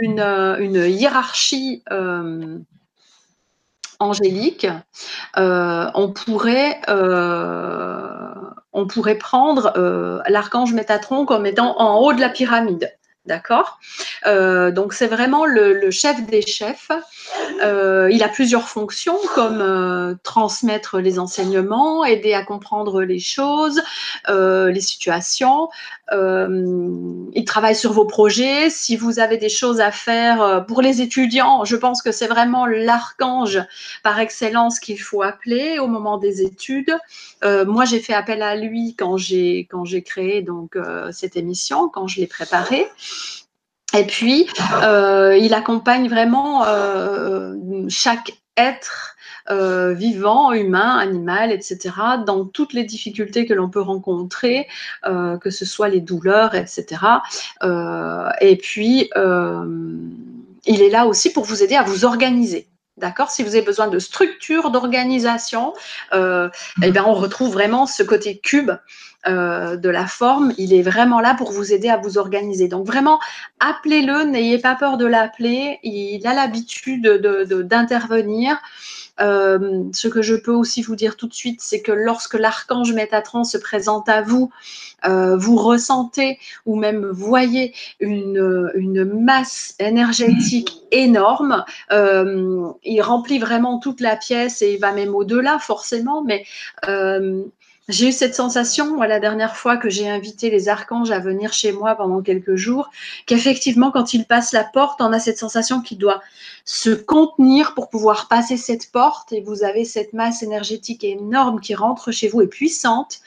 une, 0.00 0.84
hiérarchie 0.88 1.84
angélique, 4.00 4.66
on, 5.36 6.12
pourrait, 6.12 6.80
on 8.72 8.86
pourrait 8.86 9.18
prendre 9.18 9.72
l'archange 10.28 10.72
Métatron 10.72 11.26
comme 11.26 11.46
étant 11.46 11.80
en 11.80 11.98
haut 11.98 12.12
de 12.12 12.20
la 12.20 12.28
pyramide. 12.28 12.92
D'accord 13.26 13.78
euh, 14.26 14.70
Donc, 14.70 14.94
c'est 14.94 15.06
vraiment 15.06 15.44
le, 15.44 15.90
chef 15.90 16.24
des 16.24 16.40
chefs. 16.40 16.90
Euh, 17.62 18.08
il 18.10 18.22
a 18.22 18.28
plusieurs 18.28 18.66
fonctions 18.66 19.18
comme 19.34 19.60
euh, 19.60 20.14
transmettre 20.22 20.98
les 20.98 21.18
enseignements, 21.18 22.02
aider 22.06 22.32
à 22.32 22.42
comprendre 22.42 23.02
les 23.02 23.18
choses, 23.18 23.82
les 24.28 24.80
situations. 24.80 25.68
il 26.10 27.44
travaille 27.46 27.76
sur 27.76 27.92
vos 27.92 28.06
projets. 28.06 28.70
Si 28.70 28.96
vous 28.96 29.18
avez 29.18 29.36
des 29.36 29.50
choses 29.50 29.80
à 29.80 29.90
faire 29.90 30.64
pour 30.66 30.80
les 30.80 31.02
étudiants, 31.02 31.64
je 31.66 31.76
pense 31.76 32.00
que 32.00 32.12
c'est 32.12 32.26
vraiment 32.26 32.64
l'archange 32.64 33.60
par 34.02 34.18
excellence 34.18 34.80
qu'il 34.80 35.00
faut 35.00 35.22
appeler 35.22 35.78
au 35.78 35.88
moment 35.88 36.16
des 36.16 36.40
études. 36.40 36.96
moi, 37.44 37.84
j'ai 37.84 38.00
fait 38.00 38.14
appel 38.14 38.42
à 38.42 38.56
lui 38.56 38.94
quand 38.98 39.18
j'ai 39.18 39.68
quand 39.70 39.84
j'ai 39.84 40.02
créé 40.02 40.40
donc 40.40 40.78
cette 41.12 41.36
émission, 41.36 41.90
quand 41.90 42.06
je 42.06 42.20
l'ai 42.20 42.26
préparée. 42.26 42.88
Et 43.96 44.04
puis, 44.04 44.48
euh, 44.84 45.36
il 45.36 45.52
accompagne 45.54 46.08
vraiment 46.08 46.64
euh, 46.64 47.54
chaque 47.88 48.32
être 48.56 49.16
euh, 49.50 49.94
vivant, 49.94 50.52
humain, 50.52 50.96
animal, 50.98 51.50
etc., 51.50 51.78
dans 52.24 52.44
toutes 52.44 52.72
les 52.72 52.84
difficultés 52.84 53.46
que 53.46 53.54
l'on 53.54 53.68
peut 53.68 53.80
rencontrer, 53.80 54.68
que 55.04 55.50
ce 55.50 55.64
soit 55.64 55.88
les 55.88 56.00
douleurs, 56.00 56.54
etc. 56.54 57.02
et 58.40 58.56
puis, 58.56 59.10
il 60.66 60.82
est 60.82 60.90
là 60.90 61.06
aussi 61.06 61.32
pour 61.32 61.44
vous 61.44 61.62
aider 61.62 61.74
à 61.74 61.82
vous 61.82 62.04
organiser. 62.04 62.68
D'accord 63.00 63.30
Si 63.30 63.42
vous 63.42 63.54
avez 63.56 63.64
besoin 63.64 63.88
de 63.88 63.98
structure, 63.98 64.70
d'organisation, 64.70 65.72
eh 66.12 66.90
bien, 66.90 67.04
on 67.04 67.14
retrouve 67.14 67.52
vraiment 67.52 67.86
ce 67.86 68.02
côté 68.02 68.38
cube 68.38 68.70
euh, 69.26 69.76
de 69.76 69.90
la 69.90 70.06
forme, 70.06 70.54
il 70.56 70.72
est 70.72 70.80
vraiment 70.80 71.20
là 71.20 71.34
pour 71.34 71.52
vous 71.52 71.74
aider 71.74 71.90
à 71.90 71.98
vous 71.98 72.16
organiser. 72.16 72.68
Donc 72.68 72.86
vraiment, 72.86 73.20
appelez-le, 73.58 74.24
n'ayez 74.24 74.58
pas 74.58 74.74
peur 74.74 74.96
de 74.96 75.04
l'appeler. 75.04 75.78
Il 75.82 76.26
a 76.26 76.32
l'habitude 76.32 77.02
d'intervenir. 77.02 78.56
Euh, 79.20 79.84
ce 79.92 80.08
que 80.08 80.22
je 80.22 80.34
peux 80.34 80.52
aussi 80.52 80.82
vous 80.82 80.96
dire 80.96 81.16
tout 81.16 81.28
de 81.28 81.34
suite, 81.34 81.60
c'est 81.62 81.82
que 81.82 81.92
lorsque 81.92 82.34
l'archange 82.34 82.92
Métatron 82.92 83.44
se 83.44 83.58
présente 83.58 84.08
à 84.08 84.22
vous, 84.22 84.50
euh, 85.06 85.36
vous 85.36 85.56
ressentez 85.56 86.38
ou 86.66 86.76
même 86.76 87.06
voyez 87.06 87.74
une, 88.00 88.70
une 88.74 89.04
masse 89.04 89.74
énergétique 89.78 90.82
énorme. 90.90 91.64
il 91.90 93.00
remplit 93.02 93.38
vraiment 93.38 93.78
toute 93.78 94.00
la 94.00 94.16
pièce 94.16 94.62
et 94.62 94.74
il 94.74 94.80
va 94.80 94.92
même 94.92 95.14
au-delà 95.14 95.58
forcément, 95.58 96.22
mais 96.22 96.44
j'ai 97.88 98.08
eu 98.08 98.12
cette 98.12 98.34
sensation, 98.34 99.00
la 99.00 99.18
dernière 99.18 99.56
fois 99.56 99.76
que 99.76 99.90
j'ai 99.90 100.08
invité 100.08 100.50
les 100.50 100.68
archanges 100.68 101.10
à 101.10 101.18
venir 101.18 101.52
chez 101.52 101.72
moi 101.72 101.96
pendant 101.96 102.22
quelques 102.22 102.54
jours, 102.54 102.90
qu'effectivement, 103.26 103.90
quand 103.90 104.14
ils 104.14 104.26
passent 104.26 104.52
la 104.52 104.64
porte, 104.64 105.00
on 105.00 105.12
a 105.12 105.18
cette 105.18 105.38
sensation 105.38 105.80
qu'il 105.80 105.98
doit 105.98 106.22
se 106.64 106.90
contenir 106.90 107.74
pour 107.74 107.88
pouvoir 107.88 108.28
passer 108.28 108.56
cette 108.56 108.92
porte 108.92 109.32
et 109.32 109.40
vous 109.40 109.64
avez 109.64 109.84
cette 109.84 110.12
masse 110.12 110.42
énergétique 110.42 111.02
énorme 111.02 111.60
qui 111.60 111.74
rentre 111.74 112.12
chez 112.12 112.28
vous 112.28 112.42
et 112.42 112.46
puissante 112.46 113.20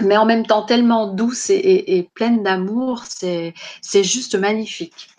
mais 0.00 0.16
en 0.16 0.24
même 0.24 0.46
temps 0.46 0.62
tellement 0.62 1.12
douce 1.12 1.50
et, 1.50 2.08
pleine 2.14 2.42
d'amour, 2.42 3.04
c'est 3.06 3.54
juste 4.02 4.34
magnifique. 4.34 5.10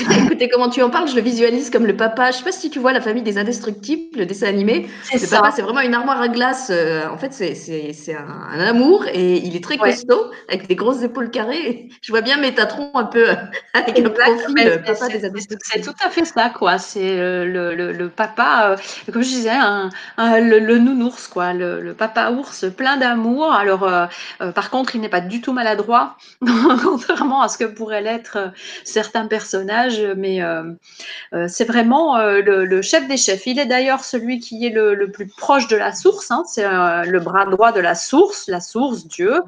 Écoutez, 0.24 0.48
comment 0.48 0.70
tu 0.70 0.82
en 0.82 0.90
parles, 0.90 1.08
je 1.08 1.14
le 1.14 1.20
visualise 1.20 1.70
comme 1.70 1.86
le 1.86 1.96
papa. 1.96 2.30
Je 2.30 2.36
ne 2.36 2.38
sais 2.38 2.44
pas 2.44 2.52
si 2.52 2.70
tu 2.70 2.78
vois 2.78 2.92
la 2.92 3.00
famille 3.00 3.22
des 3.22 3.38
indestructibles, 3.38 4.18
le 4.18 4.26
dessin 4.26 4.46
animé. 4.46 4.88
Le 5.12 5.30
papa, 5.30 5.50
c'est 5.54 5.62
vraiment 5.62 5.80
une 5.80 5.94
armoire 5.94 6.20
à 6.20 6.28
glace. 6.28 6.68
Euh, 6.70 7.06
en 7.08 7.18
fait, 7.18 7.32
c'est 7.32 8.14
un, 8.14 8.60
amour 8.60 9.06
et 9.12 9.36
il 9.36 9.56
est 9.56 9.62
très 9.62 9.76
costaud, 9.76 10.30
avec 10.48 10.68
des 10.68 10.76
grosses 10.76 11.02
épaules 11.02 11.30
carrées. 11.30 11.88
Je 12.00 12.12
vois 12.12 12.22
bien 12.22 12.38
Métatron 12.38 12.90
un 12.94 13.04
peu 13.04 13.26
avec 13.74 13.98
un 13.98 14.10
profil 14.10 14.82
papa 14.84 15.08
des 15.08 15.24
indestructibles. 15.24 15.60
C'est 15.60 15.80
tout 15.80 15.94
à 16.04 16.10
fait 16.10 16.24
ça, 16.24 16.50
quoi. 16.50 16.78
C'est 16.78 17.18
euh, 17.18 17.44
le, 17.44 17.92
le, 17.92 18.08
papa, 18.08 18.70
euh, 18.70 19.12
comme 19.12 19.22
je 19.22 19.28
disais, 19.28 19.50
un, 19.50 19.90
le, 20.18 20.78
nounours, 20.78 21.28
quoi. 21.28 21.52
Le, 21.52 21.94
papa 21.94 22.30
ours 22.30 22.64
plein 22.76 22.96
d'amour. 22.96 23.52
Alors, 23.52 23.86
euh, 24.42 24.52
par 24.52 24.70
contre, 24.70 24.96
il 24.96 25.00
n'est 25.00 25.08
pas 25.08 25.20
du 25.20 25.40
tout 25.40 25.52
maladroit, 25.52 26.16
contrairement 26.82 27.42
à 27.42 27.48
ce 27.48 27.58
que 27.58 27.64
pourraient 27.64 28.02
l'être 28.02 28.36
euh, 28.36 28.48
certains 28.84 29.26
personnages, 29.26 29.51
mais 30.16 30.42
euh, 30.42 30.72
c'est 31.48 31.64
vraiment 31.64 32.18
le, 32.18 32.82
chef 32.82 33.06
des 33.08 33.16
chefs. 33.16 33.46
Il 33.46 33.58
est 33.58 33.66
d'ailleurs 33.66 34.04
celui 34.04 34.38
qui 34.40 34.66
est 34.66 34.70
le, 34.70 35.10
plus 35.10 35.26
proche 35.26 35.68
de 35.68 35.76
la 35.76 35.92
source, 35.92 36.30
hein. 36.30 36.44
c'est 36.46 36.64
le 36.64 37.18
bras 37.20 37.46
droit 37.46 37.72
de 37.72 37.80
la 37.80 37.94
source, 37.94 38.48
la 38.48 38.60
source, 38.60 39.06
Dieu. 39.06 39.42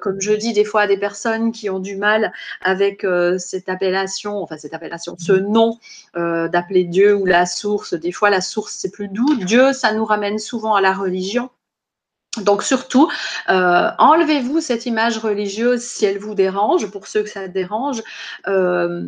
comme 0.00 0.20
je 0.20 0.32
dis 0.32 0.52
des 0.52 0.64
fois 0.64 0.82
à 0.82 0.86
des 0.86 0.96
personnes 0.96 1.52
qui 1.52 1.70
ont 1.70 1.80
du 1.80 1.96
mal 1.96 2.32
avec 2.62 3.06
cette 3.38 3.68
appellation, 3.68 4.42
enfin 4.42 4.56
cette 4.58 4.74
appellation, 4.74 5.16
ce 5.18 5.32
nom 5.32 5.78
d'appeler 6.14 6.84
Dieu 6.84 7.14
ou 7.14 7.26
la 7.26 7.46
source, 7.46 7.94
des 7.94 8.12
fois 8.12 8.30
la 8.30 8.40
source 8.40 8.76
c'est 8.78 8.90
plus 8.90 9.08
doux. 9.08 9.36
Dieu, 9.44 9.72
ça 9.72 9.92
nous 9.92 10.04
ramène 10.04 10.38
souvent 10.38 10.74
à 10.74 10.80
la 10.80 10.92
religion. 10.92 11.50
Donc 12.42 12.62
surtout, 12.62 13.10
euh, 13.48 13.90
enlevez-vous 13.98 14.60
cette 14.60 14.86
image 14.86 15.18
religieuse 15.18 15.82
si 15.82 16.04
elle 16.04 16.18
vous 16.18 16.34
dérange. 16.34 16.86
Pour 16.90 17.06
ceux 17.06 17.22
que 17.22 17.30
ça 17.30 17.48
dérange, 17.48 18.02
euh, 18.46 19.06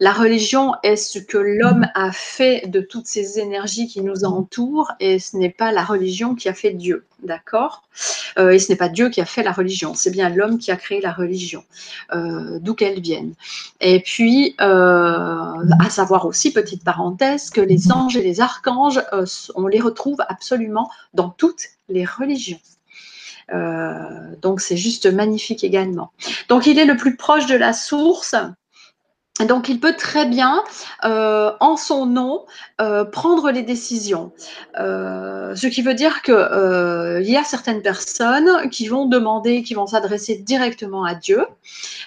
la 0.00 0.12
religion 0.12 0.74
est 0.82 0.96
ce 0.96 1.18
que 1.18 1.38
l'homme 1.38 1.86
a 1.94 2.12
fait 2.12 2.66
de 2.66 2.80
toutes 2.80 3.06
ces 3.06 3.38
énergies 3.38 3.86
qui 3.86 4.02
nous 4.02 4.24
entourent 4.24 4.92
et 5.00 5.18
ce 5.18 5.36
n'est 5.36 5.50
pas 5.50 5.72
la 5.72 5.84
religion 5.84 6.34
qui 6.34 6.48
a 6.48 6.54
fait 6.54 6.72
Dieu. 6.72 7.06
D'accord? 7.22 7.83
Euh, 8.38 8.50
Et 8.50 8.58
ce 8.58 8.70
n'est 8.70 8.76
pas 8.76 8.88
Dieu 8.88 9.08
qui 9.08 9.20
a 9.20 9.24
fait 9.24 9.42
la 9.42 9.52
religion, 9.52 9.94
c'est 9.94 10.10
bien 10.10 10.28
l'homme 10.28 10.58
qui 10.58 10.70
a 10.70 10.76
créé 10.76 11.00
la 11.00 11.12
religion, 11.12 11.64
d'où 12.12 12.74
qu'elle 12.74 13.00
vienne. 13.00 13.34
Et 13.80 14.00
puis, 14.00 14.54
à 14.58 15.90
savoir 15.90 16.26
aussi, 16.26 16.52
petite 16.52 16.84
parenthèse, 16.84 17.50
que 17.50 17.60
les 17.60 17.92
anges 17.92 18.16
et 18.16 18.22
les 18.22 18.40
archanges, 18.40 19.00
on 19.54 19.66
les 19.66 19.80
retrouve 19.80 20.18
absolument 20.28 20.90
dans 21.12 21.30
toutes 21.30 21.66
les 21.88 22.04
religions. 22.04 22.60
Euh, 23.52 24.34
donc 24.40 24.60
c'est 24.60 24.76
juste 24.76 25.06
magnifique 25.06 25.64
également. 25.64 26.12
Donc 26.48 26.66
il 26.66 26.78
est 26.78 26.84
le 26.84 26.96
plus 26.96 27.16
proche 27.16 27.46
de 27.46 27.56
la 27.56 27.72
source 27.72 28.34
donc, 29.40 29.68
il 29.68 29.80
peut 29.80 29.96
très 29.96 30.26
bien, 30.26 30.62
euh, 31.04 31.50
en 31.58 31.76
son 31.76 32.06
nom, 32.06 32.44
euh, 32.80 33.04
prendre 33.04 33.50
les 33.50 33.64
décisions. 33.64 34.30
Euh, 34.78 35.56
ce 35.56 35.66
qui 35.66 35.82
veut 35.82 35.94
dire 35.94 36.22
que 36.22 37.20
il 37.20 37.28
y 37.28 37.36
a 37.36 37.42
certaines 37.42 37.82
personnes 37.82 38.70
qui 38.70 38.86
vont 38.86 39.06
demander, 39.06 39.64
qui 39.64 39.74
vont 39.74 39.88
s'adresser 39.88 40.36
directement 40.36 41.04
à 41.04 41.16
Dieu. 41.16 41.44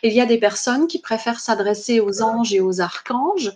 Il 0.03 0.13
y 0.13 0.21
a 0.21 0.25
des 0.25 0.37
personnes 0.37 0.87
qui 0.87 0.99
préfèrent 0.99 1.41
s'adresser 1.41 1.99
aux 1.99 2.21
anges 2.21 2.53
et 2.53 2.61
aux 2.61 2.79
archanges. 2.79 3.51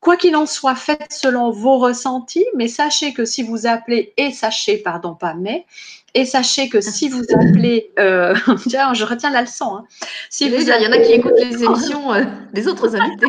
quoi 0.00 0.16
qu'il 0.16 0.36
en 0.36 0.46
soit, 0.46 0.76
faites 0.76 1.12
selon 1.12 1.50
vos 1.50 1.78
ressentis, 1.78 2.46
mais 2.54 2.68
sachez 2.68 3.12
que 3.14 3.24
si 3.24 3.42
vous 3.42 3.66
appelez 3.66 4.12
et 4.16 4.30
sachez, 4.30 4.76
pardon, 4.76 5.14
pas 5.14 5.34
mais, 5.34 5.66
et 6.14 6.26
sachez 6.26 6.68
que 6.68 6.80
si 6.80 7.08
vous 7.08 7.22
appelez, 7.34 7.92
euh, 7.98 8.34
je 8.46 9.04
retiens 9.04 9.30
la 9.30 9.42
leçon. 9.42 9.76
Hein. 9.76 9.84
Si 10.28 10.48
vous 10.48 10.56
il 10.56 10.68
y 10.68 10.86
en 10.86 10.92
a 10.92 10.98
qui 10.98 11.12
écoutent 11.12 11.38
les 11.38 11.64
émissions 11.64 12.12
euh, 12.12 12.24
des 12.52 12.68
autres 12.68 12.94
invités. 13.00 13.26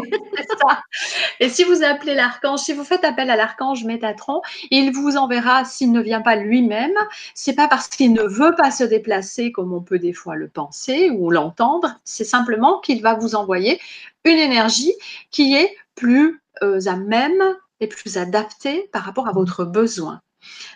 Et 1.40 1.50
si 1.50 1.64
vous 1.64 1.84
appelez 1.84 2.16
l'archange, 2.16 2.60
si 2.60 2.74
vous 2.74 2.84
faites 2.84 3.04
appel 3.06 3.30
à 3.30 3.36
l'archange 3.36 3.86
Métatron, 3.86 4.42
il 4.70 4.92
vous 4.92 5.16
enverra 5.16 5.64
s'il 5.66 5.92
ne 5.92 6.02
vient 6.02 6.22
pas 6.22 6.36
lui-même. 6.36 6.94
C'est 7.34 7.54
pas 7.54 7.68
parce 7.68 7.88
qu'il 7.88 8.14
ne 8.14 8.24
veut 8.24 8.56
pas 8.56 8.72
se 8.72 8.84
déplacer 8.84 9.52
comme 9.52 9.74
on 9.74 9.82
peut 9.82 10.00
des 10.00 10.14
fois 10.14 10.36
le 10.36 10.48
penser 10.48 11.10
ou 11.10 11.32
l'entendre. 11.32 12.00
C'est 12.04 12.24
simplement 12.24 12.80
qu'il 12.80 13.02
va 13.02 13.14
vous 13.14 13.36
envoyer 13.36 13.80
une 14.26 14.38
énergie 14.38 14.94
qui 15.32 15.56
est 15.56 15.76
plus 15.96 16.42
euh, 16.62 16.80
à 16.86 16.96
même 16.96 17.42
et 17.80 17.88
plus 17.88 18.18
adaptée 18.18 18.90
par 18.92 19.04
rapport 19.04 19.28
à 19.28 19.32
votre 19.32 19.66
besoin. 19.66 20.22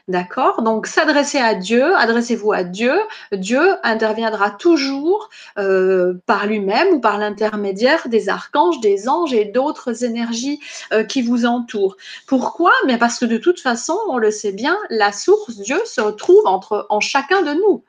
D'accord 0.08 0.62
Donc, 0.62 0.88
s'adresser 0.88 1.38
à 1.40 1.54
Dieu, 1.54 1.96
adressez-vous 1.96 2.54
à 2.54 2.64
Dieu. 2.64 2.94
Dieu 3.32 3.76
interviendra 3.84 4.52
toujours 4.52 5.30
euh, 5.58 6.14
par 6.26 6.48
lui-même 6.48 6.94
ou 6.94 7.00
par 7.00 7.18
l'intermédiaire 7.18 8.08
des 8.08 8.30
archanges, 8.30 8.80
des 8.80 9.10
anges 9.10 9.34
et 9.34 9.46
d'autres 9.46 10.04
énergies 10.04 10.60
euh, 10.94 11.04
qui 11.04 11.22
vous 11.22 11.46
entourent. 11.46 11.98
Pourquoi? 12.26 12.72
Mais 12.86 12.98
parce 12.98 13.20
que 13.20 13.26
de 13.26 13.38
toute 13.38 13.60
façon, 13.60 13.98
on 14.08 14.18
le 14.18 14.32
sait 14.32 14.54
bien, 14.54 14.78
la 14.90 15.12
source, 15.12 15.58
Dieu, 15.58 15.80
se 15.86 16.02
trouve 16.12 16.44
en 16.46 17.00
chacun 17.00 17.42
de 17.42 17.54
nous. 17.54 17.84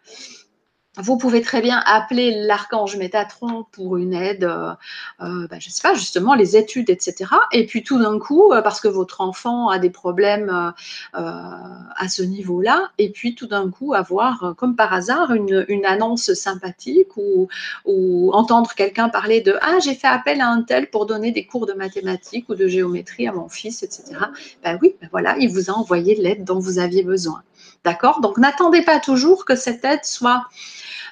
Vous 0.99 1.17
pouvez 1.17 1.43
très 1.43 1.61
bien 1.61 1.83
appeler 1.87 2.33
l'archange 2.47 2.97
Métatron 2.97 3.65
pour 3.73 3.97
une 3.97 4.15
aide, 4.15 4.45
euh, 4.45 4.73
euh, 5.21 5.47
ben, 5.49 5.61
je 5.61 5.69
ne 5.69 5.73
sais 5.73 5.83
pas, 5.83 5.95
justement, 5.95 6.35
les 6.35 6.57
études, 6.57 6.91
etc. 6.91 7.31
Et 7.53 7.67
puis 7.67 7.83
tout 7.83 7.99
d'un 7.99 8.19
coup, 8.19 8.53
euh, 8.53 8.63
parce 8.63 8.81
que 8.81 8.89
votre 8.89 9.21
enfant 9.21 9.69
a 9.69 9.79
des 9.79 9.91
problèmes 9.91 10.73
à 11.13 12.09
ce 12.09 12.23
niveau-là, 12.23 12.91
et 12.99 13.11
puis 13.11 13.35
tout 13.35 13.47
d'un 13.47 13.71
coup 13.71 13.95
avoir, 13.95 14.55
comme 14.57 14.77
par 14.77 14.93
hasard, 14.93 15.33
une, 15.33 15.85
annonce 15.87 16.35
sympathique 16.35 17.17
ou, 17.17 17.49
ou 17.85 18.33
entendre 18.33 18.73
quelqu'un 18.75 19.09
parler 19.09 19.41
de 19.41 19.57
Ah, 19.63 19.79
j'ai 19.83 19.95
fait 19.95 20.09
appel 20.09 20.41
à 20.41 20.49
un 20.49 20.63
tel 20.63 20.91
pour 20.91 21.07
donner 21.07 21.31
des 21.31 21.47
cours 21.47 21.67
de 21.67 21.73
mathématiques 21.73 22.49
ou 22.49 22.55
de 22.55 22.67
géométrie 22.67 23.29
à 23.29 23.33
mon 23.33 23.49
fils, 23.49 23.83
etc. 23.83 24.19
Ben 24.65 24.79
oui, 24.83 24.97
ben 25.01 25.09
voilà, 25.11 25.37
il 25.39 25.49
vous 25.51 25.71
a 25.71 25.75
envoyé 25.75 26.17
l'aide 26.17 26.45
dont 26.45 26.59
vous 26.59 26.79
aviez 26.79 27.03
besoin. 27.03 27.43
D'accord? 27.85 28.21
Donc 28.21 28.39
n'attendez 28.39 28.83
pas 28.83 29.01
toujours 29.01 29.45
que 29.45 29.57
cette 29.57 29.85
aide 29.85 30.05
soit 30.05 30.45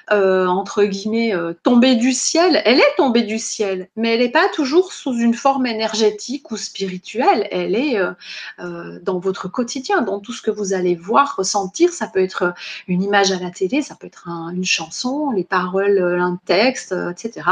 euh, 0.09 0.45
entre 0.47 0.85
guillemets, 0.85 1.35
euh, 1.35 1.53
tombée 1.63 1.95
du 1.95 2.13
ciel. 2.13 2.61
Elle 2.63 2.79
est 2.79 2.95
tombée 2.95 3.23
du 3.23 3.39
ciel, 3.39 3.89
mais 3.97 4.13
elle 4.13 4.21
n'est 4.21 4.31
pas 4.31 4.47
toujours 4.47 4.93
sous 4.93 5.13
une 5.13 5.33
forme 5.33 5.65
énergétique 5.65 6.49
ou 6.49 6.55
spirituelle. 6.55 7.45
Elle 7.51 7.75
est 7.75 7.99
euh, 7.99 8.99
dans 9.01 9.19
votre 9.19 9.49
quotidien, 9.49 10.01
dans 10.01 10.21
tout 10.21 10.31
ce 10.31 10.41
que 10.41 10.49
vous 10.49 10.71
allez 10.71 10.95
voir, 10.95 11.35
ressentir. 11.35 11.91
Ça 11.91 12.07
peut 12.07 12.21
être 12.21 12.53
une 12.87 13.03
image 13.03 13.33
à 13.33 13.39
la 13.39 13.51
télé, 13.51 13.81
ça 13.81 13.95
peut 13.95 14.07
être 14.07 14.29
une 14.29 14.63
chanson, 14.63 15.31
les 15.31 15.43
paroles, 15.43 15.99
un 15.99 16.39
texte, 16.45 16.95
etc. 17.11 17.49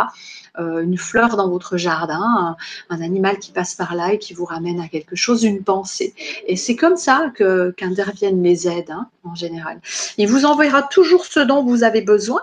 une 0.57 0.97
fleur 0.97 1.35
dans 1.35 1.49
votre 1.49 1.75
jardin, 1.75 2.55
un, 2.89 3.01
animal 3.01 3.37
qui 3.39 3.51
passe 3.51 3.75
par 3.75 3.95
là 3.95 4.13
et 4.13 4.17
qui 4.17 4.33
vous 4.33 4.45
ramène 4.45 4.79
à 4.79 4.87
quelque 4.87 5.17
chose, 5.17 5.43
une 5.43 5.63
pensée. 5.63 6.13
Et 6.47 6.55
c'est 6.55 6.77
comme 6.77 6.95
ça 6.95 7.31
qu'interviennent 7.37 8.41
les 8.41 8.69
aides, 8.69 8.91
hein, 8.91 9.09
en 9.23 9.35
général. 9.35 9.81
Il 10.17 10.27
vous 10.27 10.45
enverra 10.45 10.83
toujours 10.83 11.25
ce 11.25 11.39
dont 11.39 11.63
vous 11.63 11.83
avez 11.83 12.01
besoin 12.01 12.41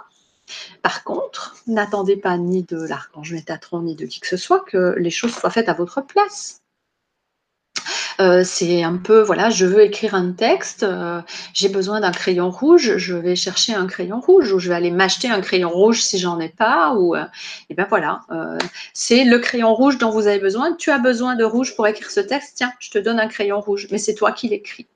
par 0.82 1.04
contre, 1.04 1.56
n'attendez 1.66 2.16
pas 2.16 2.36
ni 2.36 2.64
de 2.64 2.76
l'archange 2.76 3.32
Métatron 3.32 3.82
ni 3.82 3.94
de 3.94 4.06
qui 4.06 4.20
que 4.20 4.26
ce 4.26 4.36
soit 4.36 4.60
que 4.60 4.96
les 4.98 5.10
choses 5.10 5.32
soient 5.34 5.50
faites 5.50 5.68
à 5.68 5.74
votre 5.74 6.00
place. 6.00 6.58
Euh, 8.20 8.42
c'est 8.44 8.82
un 8.82 8.98
peu, 8.98 9.22
voilà, 9.22 9.48
je 9.48 9.64
veux 9.64 9.82
écrire 9.82 10.14
un 10.14 10.32
texte, 10.32 10.82
euh, 10.82 11.22
j'ai 11.54 11.68
besoin 11.70 12.00
d'un 12.00 12.12
crayon 12.12 12.50
rouge, 12.50 12.98
je 12.98 13.14
vais 13.14 13.34
chercher 13.36 13.74
un 13.74 13.86
crayon 13.86 14.20
rouge 14.20 14.52
ou 14.52 14.58
je 14.58 14.68
vais 14.68 14.74
aller 14.74 14.90
m'acheter 14.90 15.28
un 15.28 15.40
crayon 15.40 15.70
rouge 15.70 16.02
si 16.02 16.18
j'en 16.18 16.38
ai 16.38 16.50
pas. 16.50 16.94
Ou, 16.94 17.16
euh, 17.16 17.24
et 17.70 17.74
ben 17.74 17.86
voilà, 17.88 18.20
c'est 18.92 19.24
le 19.24 19.38
crayon 19.38 19.74
rouge 19.74 19.98
dont 19.98 20.10
vous 20.10 20.26
avez 20.26 20.38
besoin. 20.38 20.74
Tu 20.74 20.90
as 20.90 20.98
besoin 20.98 21.36
de 21.36 21.44
rouge 21.44 21.74
pour 21.74 21.86
écrire 21.86 22.10
ce 22.10 22.20
texte, 22.20 22.56
tiens, 22.56 22.72
je 22.80 22.90
te 22.90 22.98
donne 22.98 23.18
un 23.18 23.28
crayon 23.28 23.60
rouge, 23.60 23.88
mais 23.90 23.98
c'est 23.98 24.14
toi 24.14 24.32
qui 24.32 24.48
l'écris. 24.48 24.86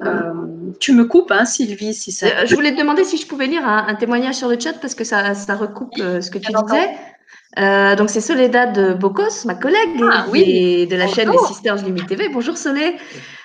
Euh, 0.00 0.72
tu 0.80 0.92
me 0.92 1.04
coupes, 1.04 1.32
hein, 1.32 1.44
Sylvie, 1.44 1.94
si 1.94 2.12
ça. 2.12 2.26
Euh, 2.26 2.46
je 2.46 2.54
voulais 2.54 2.72
te 2.72 2.78
demander 2.78 3.04
si 3.04 3.16
je 3.16 3.26
pouvais 3.26 3.46
lire 3.46 3.66
un, 3.66 3.94
témoignage 3.94 4.36
sur 4.36 4.48
le 4.48 4.58
chat 4.58 4.74
parce 4.74 4.94
que 4.94 5.04
ça, 5.04 5.34
ça 5.34 5.54
recoupe 5.56 5.94
euh, 5.98 6.20
ce 6.20 6.30
que 6.30 6.38
tu 6.38 6.52
disais. 6.52 7.96
donc 7.96 8.10
c'est 8.10 8.20
Soledad 8.20 8.98
Bocos, 8.98 9.44
ma 9.46 9.54
collègue 9.54 10.00
ah, 10.02 10.26
oui. 10.30 10.86
de 10.86 10.96
la 10.96 11.08
chaîne 11.08 11.30
des 11.30 11.38
Sisters 11.48 11.76
Limit 11.76 12.06
TV. 12.06 12.28
Bonjour 12.28 12.56
Solé, 12.56 12.94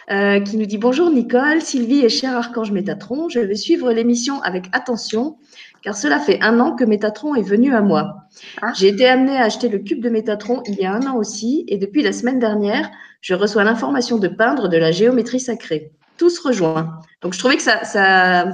qui 0.10 0.58
nous 0.58 0.66
dit 0.66 0.78
bonjour 0.78 1.10
Nicole, 1.10 1.62
Sylvie 1.62 2.06
et 2.06 2.10
cher 2.10 2.38
Archange 2.38 2.72
Métatron. 2.72 3.30
Je 3.30 3.40
vais 3.40 3.56
suivre 3.56 3.92
l'émission 3.92 4.42
avec 4.42 4.66
attention 4.74 5.38
car 5.82 5.98
cela 5.98 6.20
fait 6.20 6.40
un 6.42 6.60
an 6.60 6.76
que 6.76 6.86
Métatron 6.86 7.36
est 7.36 7.42
venu 7.42 7.76
à 7.76 7.82
moi. 7.82 8.16
Ah. 8.62 8.72
J'ai 8.74 8.88
été 8.88 9.06
amenée 9.06 9.36
à 9.36 9.44
acheter 9.44 9.68
le 9.68 9.80
cube 9.80 10.02
de 10.02 10.10
Métatron 10.10 10.62
il 10.68 10.76
y 10.76 10.86
a 10.86 10.94
un 10.94 11.06
an 11.08 11.18
aussi 11.18 11.66
et 11.68 11.78
depuis 11.78 12.04
la 12.04 12.14
semaine 12.14 12.40
dernière, 12.40 12.90
je 13.22 13.34
reçois 13.34 13.64
l'information 13.64 14.18
de 14.18 14.28
peindre 14.28 14.70
de 14.70 14.78
la 14.78 14.92
géométrie 14.92 15.42
sacrée 15.42 15.92
tout 16.24 16.30
se 16.30 16.42
rejoint. 16.42 17.02
Donc, 17.22 17.34
je 17.34 17.40
trouvais 17.40 17.58
que 17.58 17.62
ça, 17.62 17.84
ça, 17.84 18.46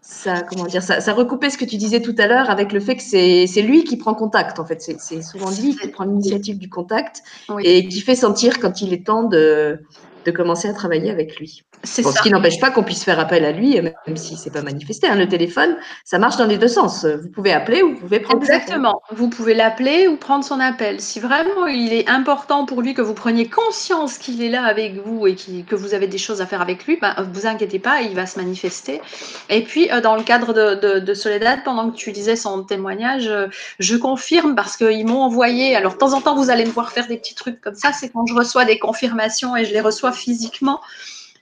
ça 0.00 0.40
comment 0.40 0.64
dire, 0.64 0.82
ça, 0.82 1.02
ça, 1.02 1.12
recoupait 1.12 1.50
ce 1.50 1.58
que 1.58 1.66
tu 1.66 1.76
disais 1.76 2.00
tout 2.00 2.14
à 2.16 2.26
l'heure 2.26 2.48
avec 2.48 2.72
le 2.72 2.80
fait 2.80 2.96
que 2.96 3.02
c'est 3.02 3.62
lui 3.62 3.84
qui 3.84 3.98
prend 3.98 4.14
contact. 4.14 4.58
En 4.58 4.64
fait, 4.64 4.80
c'est 4.80 5.22
souvent 5.22 5.50
lui 5.50 5.76
qui 5.76 5.88
prend 5.88 6.04
l'initiative 6.04 6.56
du 6.56 6.70
contact 6.70 7.22
et 7.60 7.86
qui 7.86 8.00
fait 8.00 8.14
sentir 8.14 8.60
quand 8.60 8.80
il 8.80 8.94
est 8.94 9.04
temps 9.04 9.24
de, 9.24 9.78
de 10.24 10.30
commencer 10.30 10.68
à 10.68 10.72
travailler 10.72 11.10
avec 11.10 11.38
lui. 11.38 11.64
Ce 11.84 12.02
qui 12.22 12.30
n'empêche 12.30 12.60
pas 12.60 12.70
qu'on 12.70 12.82
puisse 12.82 13.04
faire 13.04 13.20
appel 13.20 13.44
à 13.44 13.52
lui, 13.52 13.80
même 13.80 14.16
si 14.16 14.36
c'est 14.36 14.52
pas 14.52 14.62
manifesté. 14.62 15.06
Hein. 15.06 15.14
Le 15.14 15.28
téléphone, 15.28 15.76
ça 16.04 16.18
marche 16.18 16.36
dans 16.36 16.46
les 16.46 16.58
deux 16.58 16.68
sens. 16.68 17.04
Vous 17.04 17.28
pouvez 17.28 17.52
appeler 17.52 17.82
ou 17.82 17.94
vous 17.94 18.00
pouvez 18.00 18.20
prendre 18.20 18.42
Exactement. 18.42 19.00
Vous 19.12 19.28
pouvez 19.28 19.54
l'appeler 19.54 20.08
ou 20.08 20.16
prendre 20.16 20.44
son 20.44 20.60
appel. 20.60 21.00
Si 21.00 21.20
vraiment 21.20 21.66
il 21.66 21.92
est 21.92 22.08
important 22.08 22.66
pour 22.66 22.82
lui 22.82 22.94
que 22.94 23.02
vous 23.02 23.14
preniez 23.14 23.48
conscience 23.48 24.18
qu'il 24.18 24.42
est 24.42 24.50
là 24.50 24.64
avec 24.64 24.94
vous 25.04 25.26
et 25.26 25.36
que 25.36 25.76
vous 25.76 25.94
avez 25.94 26.08
des 26.08 26.18
choses 26.18 26.40
à 26.40 26.46
faire 26.46 26.60
avec 26.60 26.86
lui, 26.86 26.98
ben, 27.00 27.14
vous 27.32 27.46
inquiétez 27.46 27.78
pas, 27.78 28.02
il 28.02 28.14
va 28.14 28.26
se 28.26 28.38
manifester. 28.38 29.00
Et 29.48 29.62
puis, 29.62 29.90
euh, 29.90 30.00
dans 30.00 30.16
le 30.16 30.22
cadre 30.22 30.52
de, 30.52 30.98
de, 30.98 31.14
Soledad, 31.14 31.62
pendant 31.64 31.90
que 31.90 31.96
tu 31.96 32.12
disais 32.12 32.36
son 32.36 32.64
témoignage, 32.64 33.28
euh, 33.28 33.46
je 33.78 33.96
confirme 33.96 34.54
parce 34.54 34.76
qu'ils 34.76 35.06
m'ont 35.06 35.22
envoyé. 35.22 35.76
Alors, 35.76 35.94
de 35.94 35.98
temps 35.98 36.12
en 36.12 36.20
temps, 36.20 36.34
vous 36.34 36.50
allez 36.50 36.64
me 36.64 36.70
voir 36.70 36.92
faire 36.92 37.06
des 37.06 37.16
petits 37.16 37.34
trucs 37.34 37.60
comme 37.60 37.74
ça. 37.74 37.92
C'est 37.92 38.10
quand 38.10 38.26
je 38.26 38.34
reçois 38.34 38.64
des 38.64 38.78
confirmations 38.78 39.56
et 39.56 39.64
je 39.64 39.72
les 39.72 39.80
reçois 39.80 40.12
physiquement. 40.18 40.80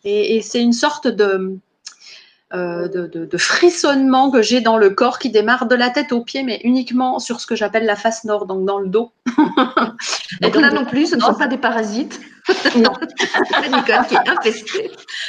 Et, 0.04 0.40
c'est 0.42 0.62
une 0.62 0.72
sorte 0.72 1.08
de, 1.08 1.58
euh, 2.54 2.88
de, 2.88 3.38
frissonnement 3.38 4.30
que 4.30 4.40
j'ai 4.40 4.60
dans 4.60 4.76
le 4.76 4.90
corps 4.90 5.18
qui 5.18 5.30
démarre 5.30 5.66
de 5.66 5.74
la 5.74 5.90
tête 5.90 6.12
aux 6.12 6.22
pieds, 6.22 6.44
mais 6.44 6.60
uniquement 6.62 7.18
sur 7.18 7.40
ce 7.40 7.46
que 7.46 7.56
j'appelle 7.56 7.86
la 7.86 7.96
face 7.96 8.24
nord, 8.24 8.46
donc 8.46 8.64
dans 8.64 8.78
le 8.78 8.88
dos. 8.88 9.10
Et 10.42 10.50
donc 10.50 10.62
là 10.62 10.70
non 10.70 10.84
plus, 10.84 11.10
ce 11.10 11.16
ne 11.16 11.20
sont 11.20 11.34
pas 11.34 11.48
des 11.48 11.58
parasites. 11.58 12.20
Non, 12.76 12.92
est. 14.44 14.64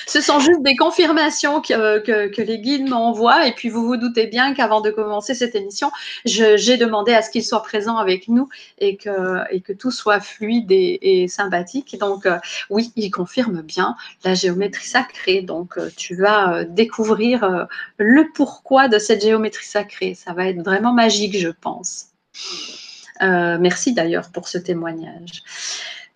Ce 0.05 0.21
sont 0.21 0.39
juste 0.39 0.61
des 0.61 0.75
confirmations 0.75 1.61
que, 1.61 2.41
les 2.41 2.59
guides 2.59 2.87
m'envoient. 2.87 3.47
Et 3.47 3.53
puis, 3.53 3.69
vous 3.69 3.85
vous 3.85 3.97
doutez 3.97 4.27
bien 4.27 4.53
qu'avant 4.53 4.81
de 4.81 4.91
commencer 4.91 5.33
cette 5.33 5.55
émission, 5.55 5.91
j'ai 6.25 6.77
demandé 6.77 7.13
à 7.13 7.21
ce 7.21 7.29
qu'ils 7.29 7.45
soient 7.45 7.63
présents 7.63 7.97
avec 7.97 8.27
nous 8.27 8.49
et 8.79 8.97
que, 8.97 9.41
et 9.51 9.61
que 9.61 9.73
tout 9.73 9.91
soit 9.91 10.19
fluide 10.19 10.71
et, 10.71 11.27
sympathique. 11.27 11.97
Donc, 11.99 12.25
euh, 12.25 12.37
oui, 12.69 12.91
ils 12.95 13.11
confirment 13.11 13.61
bien 13.61 13.95
la 14.23 14.33
géométrie 14.33 14.87
sacrée. 14.87 15.41
Donc, 15.41 15.77
euh, 15.77 15.89
tu 15.95 16.15
vas 16.15 16.53
euh, 16.53 16.65
découvrir 16.67 17.67
le 17.97 18.31
pourquoi 18.33 18.87
de 18.87 18.99
cette 18.99 19.21
géométrie 19.21 19.65
sacrée. 19.65 20.13
Ça 20.13 20.33
va 20.33 20.47
être 20.47 20.63
vraiment 20.63 20.93
magique, 20.93 21.37
je 21.37 21.49
pense. 21.49 22.07
merci 23.21 23.93
d'ailleurs 23.93 24.29
pour 24.31 24.47
ce 24.47 24.57
témoignage. 24.57 25.43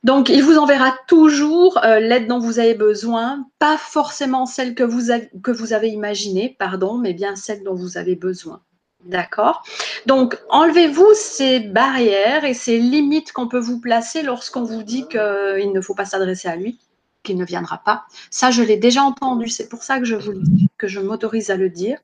Donc, 0.04 0.30
il 0.30 0.44
vous 0.44 0.58
enverra 0.58 0.96
toujours 1.08 1.80
euh, 1.84 2.00
l'aide 2.00 2.28
dont 2.28 2.40
vous 2.40 2.58
avez 2.58 2.74
besoin, 2.74 3.46
pas 3.60 3.78
forcément 3.78 4.46
celle 4.46 4.74
que 4.74 4.84
vous, 4.84 5.12
avez, 5.12 5.30
que 5.44 5.52
vous 5.52 5.74
avez 5.74 5.90
imaginée, 5.90 6.56
pardon, 6.58 6.98
mais 6.98 7.14
bien 7.14 7.36
celle 7.36 7.64
dont 7.64 7.76
vous 7.76 7.98
avez 7.98 8.16
besoin. 8.16 8.62
D'accord? 9.06 9.64
Donc, 10.08 10.40
enlevez-vous 10.50 11.14
ces 11.14 11.60
barrières 11.60 12.46
et 12.46 12.54
ces 12.54 12.80
limites 12.80 13.32
qu'on 13.32 13.48
peut 13.48 13.60
vous 13.60 13.80
placer 13.80 14.24
lorsqu'on 14.24 14.64
vous 14.64 14.84
dit 14.84 15.08
qu'il 15.08 15.72
ne 15.74 15.82
faut 15.82 15.96
pas 15.96 16.06
s'adresser 16.06 16.48
à 16.48 16.56
lui, 16.56 16.80
qu'il 17.24 17.38
ne 17.38 17.46
viendra 17.46 17.80
pas. 17.84 18.06
Ça, 18.32 18.50
je 18.50 18.64
l'ai 18.64 18.78
déjà 18.78 19.04
entendu, 19.04 19.50
c'est 19.50 19.70
pour 19.70 19.84
ça 19.84 20.00
que 20.00 20.06
je 20.06 20.16
vous 20.16 20.34
que 20.78 20.88
je 20.88 21.00
m'autorise 21.00 21.52
à 21.52 21.58
le 21.58 21.70
dire. 21.70 22.00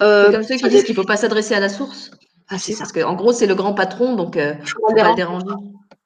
Euh, 0.00 0.30
comme 0.30 0.42
ceux 0.42 0.56
qui 0.56 0.68
disent 0.68 0.84
qu'il 0.84 0.94
ne 0.94 1.00
faut 1.00 1.06
pas 1.06 1.16
s'adresser 1.16 1.54
à 1.54 1.60
la 1.60 1.68
source. 1.68 2.10
Ah, 2.48 2.58
c'est 2.58 2.72
ça. 2.72 2.80
Parce 2.80 2.92
qu'en 2.92 3.14
gros, 3.14 3.32
c'est 3.32 3.46
le 3.46 3.54
grand 3.54 3.74
patron, 3.74 4.16
donc 4.16 4.36
euh, 4.36 4.54
il 4.60 4.68
faut 4.68 4.94
pas 4.94 5.10
le 5.10 5.16
déranger. 5.16 5.46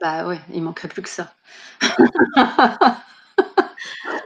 Bah 0.01 0.27
ouais, 0.27 0.40
il 0.53 0.62
manquerait 0.62 0.88
plus 0.88 1.03
que 1.03 1.09
ça. 1.09 1.33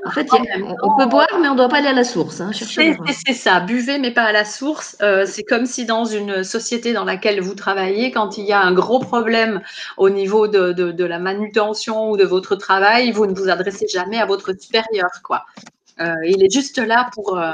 en 0.07 0.11
fait, 0.11 0.29
on, 0.33 0.97
peut 0.97 1.07
boire, 1.07 1.27
mais 1.41 1.49
on 1.49 1.53
ne 1.53 1.57
doit 1.57 1.69
pas 1.69 1.79
aller 1.79 1.89
à 1.89 1.93
la 1.93 2.05
source. 2.05 2.41
Hein, 2.41 2.51
c'est 2.53 3.33
ça, 3.33 3.61
buvez, 3.61 3.99
mais 3.99 4.11
pas 4.11 4.23
à 4.23 4.33
la 4.33 4.45
source. 4.45 4.97
Euh, 5.03 5.27
c'est 5.27 5.43
comme 5.43 5.67
si 5.67 5.85
dans 5.85 6.05
une 6.05 6.45
société 6.45 6.93
dans 6.93 7.05
laquelle 7.05 7.41
vous 7.41 7.55
travaillez, 7.55 8.11
quand 8.11 8.39
il 8.39 8.45
y 8.45 8.53
a 8.53 8.61
un 8.61 8.73
gros 8.73 8.99
problème 8.99 9.61
au 9.97 10.11
niveau 10.11 10.49
de, 10.49 10.73
de, 10.73 11.05
la 11.05 11.19
manutention 11.19 12.11
ou 12.11 12.17
de 12.17 12.25
votre 12.25 12.57
travail, 12.57 13.13
vous 13.13 13.27
ne 13.27 13.35
vous 13.35 13.49
adressez 13.49 13.87
jamais 13.89 14.19
à 14.19 14.27
votre 14.27 14.53
supérieur. 14.59 15.11
quoi. 15.23 15.45
Euh, 16.01 16.15
il 16.27 16.45
est 16.45 16.53
juste 16.53 16.79
là 16.79 17.11
pour, 17.15 17.39
euh, 17.39 17.53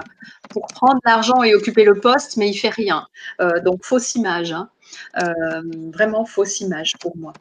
pour 0.51 0.67
prendre 0.67 1.01
l'argent 1.05 1.43
et 1.43 1.55
occuper 1.55 1.85
le 1.85 1.95
poste, 1.95 2.37
mais 2.37 2.49
il 2.49 2.55
fait 2.55 2.71
rien. 2.71 3.07
donc, 3.65 3.85
fausse 3.85 4.15
image. 4.15 4.53
Hein. 4.53 4.69
vraiment 5.93 6.25
fausse 6.25 6.61
image 6.61 6.95
pour 7.01 7.17
moi. 7.17 7.33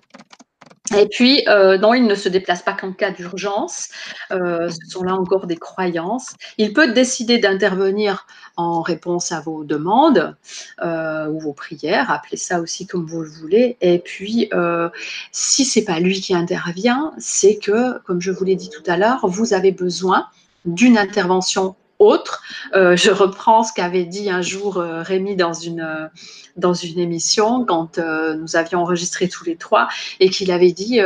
Et 0.98 1.08
puis, 1.08 1.44
euh, 1.48 1.78
non, 1.78 1.94
il 1.94 2.06
ne 2.06 2.16
se 2.16 2.28
déplace 2.30 2.62
pas 2.62 2.74
qu'en 2.74 2.92
cas 2.92 3.12
d'urgence. 3.12 3.90
Euh, 4.32 4.70
ce 4.70 4.92
sont 4.92 5.04
là 5.04 5.16
encore 5.16 5.48
des 5.48 5.58
croyances. 5.58 6.34
Il 6.58 6.74
peut 6.74 6.92
décider 6.92 7.38
d'intervenir 7.38 8.26
en 8.58 8.82
réponse 8.82 9.32
à 9.32 9.40
vos 9.40 9.64
demandes 9.64 10.36
euh, 10.84 11.28
ou 11.28 11.40
vos 11.40 11.54
prières, 11.54 12.12
appelez 12.12 12.38
ça 12.38 12.60
aussi 12.60 12.86
comme 12.86 13.06
vous 13.06 13.22
le 13.22 13.30
voulez. 13.30 13.78
Et 13.82 14.00
puis, 14.00 14.50
si 15.32 15.66
c'est 15.66 15.86
pas 15.86 16.00
lui 16.00 16.20
qui 16.20 16.36
intervient, 16.36 17.14
c'est 17.18 17.58
que, 17.58 18.00
comme 18.00 18.22
je 18.22 18.32
vous 18.32 18.44
l'ai 18.44 18.56
dit 18.56 18.70
tout 18.70 18.84
à 18.88 18.98
l'heure, 18.98 19.26
vous 19.28 19.54
avez 19.54 19.72
besoin 19.72 20.28
d'une 20.66 20.98
intervention 20.98 21.76
autre. 22.02 22.42
je 22.74 23.12
reprends 23.12 23.64
ce 23.64 23.74
qu'avait 23.74 24.06
dit 24.06 24.30
un 24.30 24.42
jour 24.42 24.76
Rémi 24.76 25.36
dans 25.36 25.54
une, 25.54 26.10
dans 26.58 26.74
une 26.74 27.00
émission 27.00 27.66
quand 27.66 28.00
nous 28.00 28.56
avions 28.56 28.82
enregistré 28.82 29.28
tous 29.30 29.44
les 29.46 29.56
trois 29.56 29.88
et 30.20 30.30
qu'il 30.30 30.52
avait 30.52 30.72
dit 30.72 31.00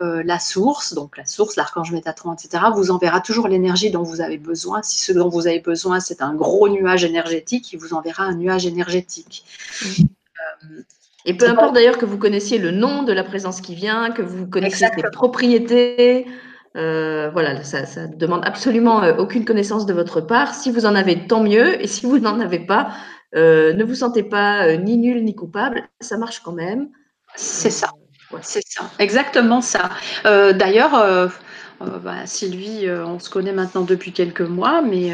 la 0.00 0.38
source, 0.38 0.94
donc 0.94 1.16
la 1.16 1.26
source, 1.26 1.56
l'archange 1.56 1.92
Métatron, 1.92 2.34
etc., 2.34 2.64
vous 2.74 2.90
enverra 2.90 3.20
toujours 3.20 3.48
l'énergie 3.48 3.90
dont 3.90 4.02
vous 4.02 4.20
avez 4.20 4.38
besoin. 4.38 4.82
Si 4.82 4.98
ce 4.98 5.12
dont 5.12 5.28
vous 5.28 5.46
avez 5.46 5.60
besoin, 5.60 6.00
c'est 6.00 6.22
un 6.22 6.34
gros 6.34 6.68
nuage 6.68 7.04
énergétique, 7.04 7.72
il 7.72 7.78
vous 7.78 7.94
enverra 7.94 8.24
un 8.24 8.34
nuage 8.34 8.66
énergétique. 8.66 9.44
Et 11.24 11.34
peu 11.36 11.48
importe 11.48 11.74
d'ailleurs 11.74 11.98
que 11.98 12.04
vous 12.04 12.18
connaissiez 12.18 12.58
le 12.58 12.72
nom 12.72 13.04
de 13.04 13.12
la 13.12 13.22
présence 13.22 13.60
qui 13.60 13.74
vient, 13.74 14.10
que 14.10 14.22
vous 14.22 14.46
connaissiez 14.46 14.88
ses 14.94 15.02
propriétés, 15.12 16.26
euh, 16.76 17.30
voilà, 17.32 17.62
ça 17.64 17.82
ne 18.06 18.16
demande 18.16 18.42
absolument 18.44 19.02
euh, 19.02 19.14
aucune 19.16 19.44
connaissance 19.44 19.86
de 19.86 19.92
votre 19.92 20.20
part. 20.20 20.54
Si 20.54 20.70
vous 20.70 20.86
en 20.86 20.94
avez, 20.94 21.26
tant 21.26 21.42
mieux. 21.42 21.82
Et 21.82 21.86
si 21.86 22.06
vous 22.06 22.18
n'en 22.18 22.40
avez 22.40 22.60
pas, 22.60 22.90
euh, 23.34 23.72
ne 23.74 23.84
vous 23.84 23.96
sentez 23.96 24.22
pas 24.22 24.76
ni 24.76 24.96
nul 24.96 25.24
ni 25.24 25.34
coupable. 25.34 25.88
Ça 26.00 26.16
marche 26.16 26.40
quand 26.40 26.52
même. 26.52 26.88
C'est 27.34 27.70
ça. 27.70 27.90
C'est 28.40 28.62
ça. 28.66 28.90
Exactement 28.98 29.60
ça. 29.60 29.90
d'ailleurs, 30.24 31.30
bah, 32.02 32.26
Sylvie, 32.26 32.88
on 32.90 33.18
se 33.18 33.30
connaît 33.30 33.52
maintenant 33.52 33.82
depuis 33.82 34.12
quelques 34.12 34.40
mois, 34.40 34.82
mais 34.82 35.12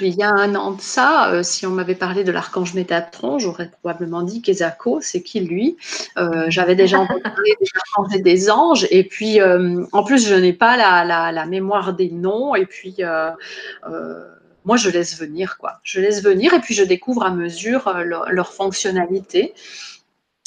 il 0.00 0.14
y 0.14 0.22
a 0.22 0.30
un 0.30 0.54
an 0.54 0.72
de 0.72 0.80
ça, 0.80 1.32
euh, 1.32 1.42
si 1.42 1.66
on 1.66 1.70
m'avait 1.70 1.94
parlé 1.94 2.24
de 2.24 2.32
l'archange 2.32 2.74
Métatron, 2.74 3.38
j'aurais 3.38 3.70
probablement 3.70 4.22
dit 4.22 4.42
Kezako, 4.42 5.00
c'est 5.00 5.22
qui 5.22 5.40
lui? 5.40 5.76
Euh, 6.16 6.46
J'avais 6.48 6.74
déjà 6.74 6.98
entendu 7.00 7.22
parler 7.22 7.54
des 7.60 7.68
archanges 7.76 8.16
et 8.16 8.22
des 8.22 8.50
anges, 8.50 8.86
et 8.90 9.04
puis 9.04 9.40
euh, 9.40 9.84
en 9.92 10.04
plus, 10.04 10.26
je 10.26 10.34
n'ai 10.34 10.52
pas 10.52 10.76
la, 10.76 11.46
mémoire 11.46 11.92
des 11.92 12.10
noms, 12.10 12.54
et 12.54 12.66
puis 12.66 12.96
moi, 14.64 14.76
je 14.76 14.90
laisse 14.90 15.18
venir, 15.18 15.58
quoi. 15.58 15.80
Je 15.82 16.00
laisse 16.00 16.22
venir, 16.22 16.54
et 16.54 16.60
puis 16.60 16.74
je 16.74 16.84
découvre 16.84 17.24
à 17.24 17.30
mesure 17.30 17.92
leur 18.30 18.52
fonctionnalité. 18.52 19.54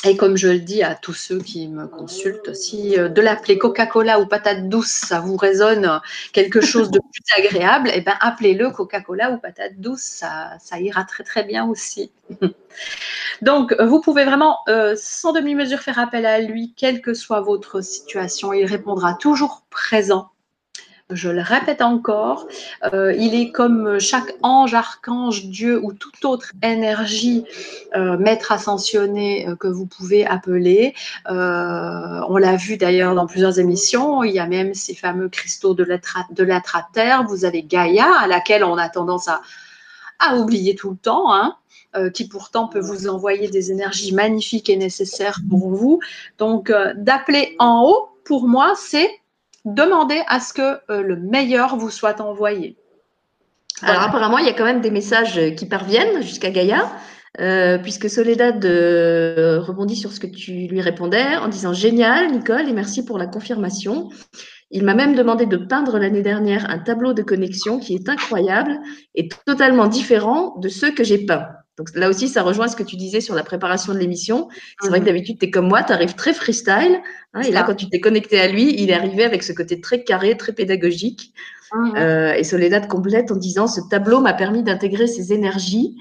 Et 0.04 0.18
comme 0.18 0.38
je 0.38 0.50
le 0.50 0.60
dis 0.60 0.84
à 0.84 0.94
tous 0.94 1.14
ceux 1.14 1.40
qui 1.40 1.68
me 1.68 1.88
consultent, 1.88 2.54
si 2.54 3.00
euh, 3.00 3.10
de 3.10 3.22
l'appeler 3.22 3.58
Coca-Cola 3.58 4.20
ou 4.20 4.28
patate 4.28 4.70
douce, 4.70 4.92
ça 4.92 5.20
vous 5.20 5.36
résonne 5.36 6.00
quelque 6.32 6.62
chose 6.62 6.92
de 6.92 7.00
plus 7.00 7.24
agréable, 7.38 7.90
eh 7.94 8.02
ben 8.02 8.14
appelez-le 8.20 8.70
Coca-Cola 8.70 9.32
ou 9.32 9.40
patate 9.40 9.80
douce, 9.80 10.02
ça, 10.02 10.80
ira 10.80 11.06
très 11.06 11.24
très 11.24 11.44
bien 11.44 11.66
aussi. 11.66 12.12
Donc, 13.42 13.76
vous 13.82 14.00
pouvez 14.00 14.26
vraiment, 14.26 14.60
euh, 14.68 14.96
sans 14.96 15.34
demi-mesure, 15.34 15.80
faire 15.80 15.98
appel 15.98 16.26
à 16.26 16.40
lui, 16.40 16.74
quelle 16.78 17.02
que 17.02 17.14
soit 17.14 17.42
votre 17.42 17.82
situation. 17.82 18.54
Il 18.54 18.66
répondra 18.66 19.16
toujours 19.16 19.64
présent 19.72 20.30
je 21.12 21.30
le 21.30 21.42
répète 21.42 21.84
encore, 21.84 22.48
euh, 22.92 23.14
il 23.14 23.36
est 23.36 23.52
comme 23.52 24.00
chaque 24.00 24.34
ange, 24.42 24.74
archange, 24.74 25.46
Dieu 25.46 25.80
ou 25.84 25.94
toute 25.94 26.26
autre 26.26 26.52
énergie, 26.64 27.46
euh, 27.96 28.18
maître 28.18 28.52
ascensionné 28.52 29.48
euh, 29.48 29.56
que 29.56 29.68
vous 29.68 29.86
pouvez 29.86 30.26
appeler. 30.26 30.96
on 31.28 32.38
l'a 32.38 32.56
vu 32.56 32.78
d'ailleurs 32.78 33.14
dans 33.14 33.28
plusieurs 33.28 33.60
émissions, 33.60 34.24
il 34.24 34.34
y 34.34 34.40
a 34.40 34.48
même 34.48 34.74
ces 34.74 34.96
fameux 34.96 35.30
cristaux 35.30 35.76
de 35.76 35.84
la, 35.84 36.00
terre. 36.92 37.24
Vous 37.28 37.46
avez 37.46 37.62
Gaïa, 37.62 38.08
à 38.20 38.26
laquelle 38.26 38.64
on 38.64 38.78
a 38.78 38.90
tendance 38.90 39.28
à, 39.28 39.42
oublier 40.36 40.76
tout 40.76 40.90
le 40.90 40.98
temps. 40.98 41.34
Hein, 41.34 41.56
qui 42.14 42.28
pourtant 42.28 42.68
peut 42.68 42.82
vous 42.82 43.08
envoyer 43.08 43.48
des 43.48 43.72
énergies 43.72 44.14
magnifiques 44.14 44.68
et 44.68 44.76
nécessaires 44.76 45.40
pour 45.50 45.70
vous. 45.70 46.02
Donc, 46.38 46.70
d'appeler 46.98 47.56
en 47.58 47.84
haut, 47.84 48.10
pour 48.26 48.50
moi, 48.50 48.74
c'est 48.76 49.10
demandez 49.66 50.22
à 50.28 50.40
ce 50.40 50.54
que 50.54 50.80
euh, 50.92 51.02
le 51.02 51.18
meilleur 51.18 51.76
vous 51.78 51.90
soit 51.90 52.22
envoyé. 52.22 52.78
Alors 53.82 54.04
apparemment, 54.04 54.38
il 54.38 54.46
y 54.46 54.50
a 54.50 54.54
quand 54.54 54.64
même 54.64 54.82
des 54.82 54.92
messages 54.92 55.56
qui 55.56 55.66
parviennent 55.66 56.22
jusqu'à 56.22 56.50
Gaïa, 56.50 56.90
euh, 57.42 57.78
puisque 57.78 58.10
Soledad 58.10 58.64
euh, 58.64 59.60
rebondit 59.60 59.98
sur 59.98 60.14
ce 60.14 60.22
que 60.22 60.28
tu 60.28 60.68
lui 60.68 60.80
répondais 60.80 61.36
en 61.36 61.50
disant 61.50 61.74
génial 61.74 62.32
Nicole 62.32 62.70
et 62.70 62.74
merci 62.74 63.04
pour 63.04 63.18
la 63.18 63.28
confirmation. 63.28 64.10
Il 64.72 64.84
m'a 64.84 64.96
même 64.96 65.16
demandé 65.16 65.46
de 65.46 65.58
peindre 65.58 66.00
l'année 66.00 66.22
dernière 66.22 66.70
un 66.70 66.80
tableau 66.80 67.14
de 67.14 67.22
connexion 67.22 67.78
qui 67.80 67.96
est 67.96 68.08
incroyable 68.08 68.80
et 69.16 69.28
totalement 69.46 69.88
différent 69.88 70.56
de 70.60 70.70
ceux 70.70 70.94
que 70.94 71.04
j'ai 71.04 71.26
peints. 71.26 71.48
Donc 71.78 71.90
là 71.94 72.10
aussi, 72.10 72.30
ça 72.30 72.42
rejoint 72.42 72.68
ce 72.68 72.76
que 72.76 72.84
tu 72.84 72.96
disais 72.96 73.20
sur 73.20 73.36
la 73.36 73.44
préparation 73.44 73.94
de 73.94 74.00
l'émission. 74.00 74.48
C'est 74.82 74.88
vrai 74.88 75.00
que 75.00 75.04
mhm. 75.04 75.08
d'habitude, 75.08 75.40
tu 75.40 75.46
es 75.46 75.52
comme 75.52 75.68
moi, 75.68 75.84
tu 75.84 75.92
arrives 75.92 76.16
très 76.16 76.34
freestyle. 76.34 77.02
Hein, 77.34 77.42
et 77.42 77.52
là, 77.52 77.64
quand 77.64 77.76
tu 77.76 77.90
t'es 77.90 78.00
connecté 78.00 78.40
à 78.40 78.48
lui, 78.48 78.82
il 78.82 78.90
est 78.90 78.94
arrivé 78.94 79.26
avec 79.26 79.44
ce 79.44 79.52
côté 79.52 79.82
très 79.82 80.04
carré, 80.04 80.38
très 80.38 80.54
pédagogique. 80.54 81.34
Mhm. 81.74 81.94
Euh, 81.98 82.34
et 82.34 82.44
Soledad 82.44 82.88
complète 82.88 83.32
en 83.32 83.36
disant, 83.36 83.68
ce 83.68 83.82
tableau 83.90 84.22
m'a 84.22 84.34
permis 84.34 84.64
d'intégrer 84.64 85.08
ces 85.08 85.34
énergies. 85.34 85.98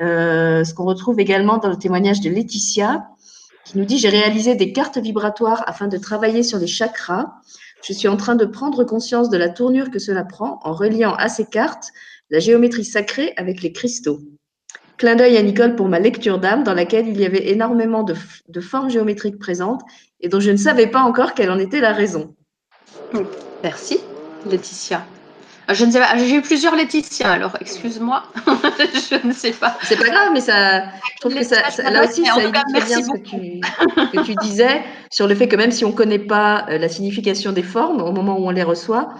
Euh, 0.00 0.64
ce 0.64 0.74
qu'on 0.74 0.84
retrouve 0.84 1.20
également 1.20 1.58
dans 1.58 1.68
le 1.68 1.76
témoignage 1.76 2.20
de 2.20 2.28
Laetitia, 2.28 3.06
qui 3.64 3.78
nous 3.78 3.84
dit, 3.84 3.98
j'ai 3.98 4.08
réalisé 4.08 4.56
des 4.56 4.72
cartes 4.72 4.98
vibratoires 4.98 5.62
afin 5.68 5.86
de 5.86 5.98
travailler 5.98 6.42
sur 6.42 6.58
les 6.58 6.66
chakras. 6.66 7.34
Je 7.86 7.92
suis 7.92 8.08
en 8.08 8.16
train 8.16 8.34
de 8.34 8.44
prendre 8.44 8.82
conscience 8.82 9.30
de 9.30 9.36
la 9.36 9.48
tournure 9.48 9.90
que 9.90 10.00
cela 10.00 10.24
prend 10.24 10.58
en 10.64 10.72
reliant 10.72 11.14
à 11.14 11.28
ces 11.28 11.44
cartes 11.44 11.92
la 12.30 12.40
géométrie 12.40 12.84
sacrée 12.84 13.34
avec 13.36 13.62
les 13.62 13.72
cristaux. 13.72 14.20
Clin 14.98 15.16
d'œil 15.16 15.36
à 15.36 15.42
Nicole 15.42 15.74
pour 15.74 15.88
ma 15.88 15.98
lecture 15.98 16.38
d'âme, 16.38 16.64
dans 16.64 16.74
laquelle 16.74 17.08
il 17.08 17.18
y 17.18 17.24
avait 17.24 17.50
énormément 17.50 18.02
de, 18.02 18.60
formes 18.60 18.90
géométriques 18.90 19.38
présentes 19.38 19.82
et 20.20 20.28
dont 20.28 20.40
je 20.40 20.50
ne 20.50 20.56
savais 20.56 20.86
pas 20.86 21.00
encore 21.00 21.34
quelle 21.34 21.50
en 21.50 21.58
était 21.58 21.80
la 21.80 21.92
raison. 21.92 22.34
Merci, 23.62 23.98
Laetitia. 24.48 25.04
Ah, 25.68 25.74
je 25.74 25.84
ne 25.84 25.90
sais 25.92 26.00
pas, 26.00 26.16
j'ai 26.16 26.34
eu 26.34 26.42
plusieurs 26.42 26.74
Laetitia, 26.74 27.30
alors 27.30 27.56
excuse-moi, 27.60 28.24
je 28.46 29.26
ne 29.26 29.32
sais 29.32 29.52
pas. 29.52 29.78
C'est 29.82 29.96
pas 29.96 30.08
grave, 30.08 30.30
mais 30.32 30.40
ça, 30.40 30.82
je 30.84 31.20
trouve 31.20 31.34
que 31.34 31.44
ça, 31.44 31.62
là 31.88 32.04
aussi, 32.04 32.24
ça 32.24 32.42
illustre 32.42 32.86
bien 32.86 33.02
ce 33.02 33.10
que 33.10 33.18
tu, 33.18 33.60
que 34.16 34.24
tu, 34.24 34.34
disais 34.42 34.82
sur 35.10 35.28
le 35.28 35.34
fait 35.34 35.46
que 35.46 35.56
même 35.56 35.70
si 35.70 35.84
on 35.84 35.90
ne 35.90 35.94
connaît 35.94 36.18
pas 36.18 36.66
euh, 36.68 36.78
la 36.78 36.88
signification 36.88 37.52
des 37.52 37.62
formes, 37.62 38.02
au 38.02 38.12
moment 38.12 38.38
où 38.38 38.46
on 38.46 38.50
les 38.50 38.64
reçoit, 38.64 39.14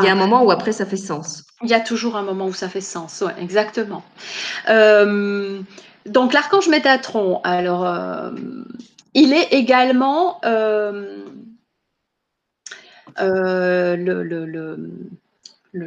il 0.00 0.04
y 0.04 0.08
a 0.08 0.12
un 0.12 0.16
moment 0.16 0.42
où 0.42 0.50
après 0.50 0.72
ça 0.72 0.84
fait 0.84 0.96
sens. 0.96 1.44
Il 1.62 1.70
y 1.70 1.74
a 1.74 1.80
toujours 1.80 2.16
un 2.16 2.22
moment 2.22 2.46
où 2.46 2.52
ça 2.52 2.68
fait 2.68 2.80
sens, 2.80 3.22
oui, 3.24 3.32
exactement. 3.40 4.02
Euh, 4.68 5.60
donc 6.04 6.32
l'archange 6.32 6.68
Métatron, 6.68 7.40
alors 7.42 7.86
euh, 7.86 8.30
il 9.14 9.32
est 9.32 9.52
également 9.52 10.40
euh, 10.44 11.24
le, 13.18 14.22
le, 14.22 14.76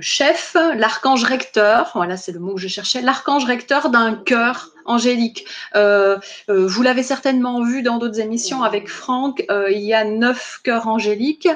chef, 0.02 0.56
l'archange 0.76 1.24
recteur, 1.24 1.92
voilà 1.96 2.18
c'est 2.18 2.32
le 2.32 2.40
mot 2.40 2.56
que 2.56 2.62
je 2.62 2.68
cherchais, 2.68 3.02
l'archange 3.02 3.46
recteur 3.46 3.90
d'un 3.90 4.16
cœur 4.16 4.72
angélique. 4.90 5.46
Euh, 5.76 6.18
euh, 6.50 6.68
vous 6.68 6.82
l'avez 6.82 7.04
certainement 7.04 7.64
vu 7.64 7.82
dans 7.82 7.98
d'autres 7.98 8.20
émissions 8.20 8.64
avec 8.64 8.90
Franck, 8.90 9.46
euh, 9.50 9.70
il 9.72 9.82
y 9.82 9.94
a 9.94 10.04
neuf 10.04 10.60
cœurs 10.64 10.88
angéliques. 10.88 11.48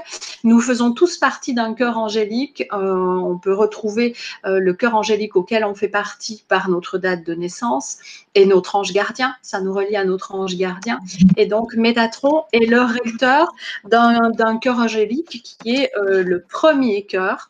Nous 0.44 0.60
faisons 0.62 0.94
tous 0.94 1.18
partie 1.18 1.54
d'un 1.54 1.74
cœur 1.74 1.98
angélique. 1.98 2.68
on 2.72 3.40
peut 3.42 3.54
retrouver 3.54 4.16
le 4.44 4.74
cœur 4.74 4.96
angélique 4.96 5.36
auquel 5.36 5.66
on 5.66 5.74
fait 5.74 5.88
partie 5.88 6.44
par 6.48 6.70
notre 6.70 6.98
date 6.98 7.26
de 7.26 7.34
naissance 7.34 7.98
et 8.36 8.46
notre 8.46 8.76
ange 8.76 8.94
gardien. 8.94 9.36
Ça 9.42 9.62
nous 9.62 9.74
relie 9.74 9.96
à 9.96 10.04
notre 10.04 10.36
ange 10.36 10.56
gardien. 10.56 11.00
Et 11.38 11.46
donc, 11.46 11.74
Métatron 11.76 12.44
est 12.52 12.70
le 12.70 12.82
recteur 12.82 13.54
d'un 13.86 14.58
cœur 14.58 14.80
angélique 14.80 15.44
qui 15.44 15.76
est 15.76 15.92
le 15.96 16.44
premier 16.44 17.06
cœur 17.06 17.50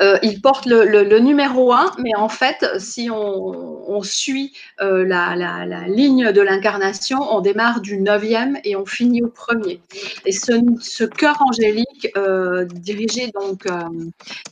euh, 0.00 0.18
il 0.22 0.40
porte 0.40 0.66
le, 0.66 1.18
numéro 1.18 1.72
1, 1.72 1.92
mais 1.98 2.14
en 2.16 2.28
fait, 2.28 2.64
si 2.78 3.10
on, 3.10 4.02
suit 4.02 4.52
euh, 4.80 5.04
la, 5.04 5.86
ligne 5.86 6.32
de 6.32 6.40
l'incarnation, 6.40 7.18
on 7.30 7.40
démarre 7.40 7.80
du 7.80 7.98
9e 7.98 8.58
et 8.64 8.76
on 8.76 8.86
finit 8.86 9.22
au 9.22 9.28
premier. 9.28 9.80
Et 10.24 10.32
ce, 10.32 11.04
cœur 11.04 11.42
angélique, 11.42 12.08
euh, 12.16 12.64
dirigé 12.64 13.30
donc 13.34 13.66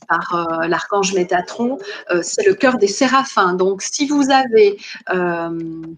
par 0.07 0.67
l'archange 0.67 1.13
Métatron, 1.13 1.79
c'est 2.21 2.45
le 2.45 2.53
cœur 2.53 2.77
des 2.77 2.87
séraphins. 2.87 3.53
Donc, 3.53 3.81
si 3.81 4.07
vous 4.07 4.29
avez 4.29 4.77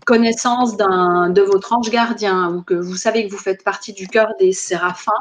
connaissance 0.06 0.78
de 0.78 1.42
votre 1.42 1.74
ange 1.74 1.90
gardien 1.90 2.52
ou 2.52 2.62
que 2.62 2.74
vous 2.74 2.96
savez 2.96 3.28
que 3.28 3.32
vous 3.32 3.38
faites 3.38 3.64
partie 3.64 3.92
du 3.92 4.08
cœur 4.08 4.30
des 4.40 4.54
séraphins, 4.54 5.12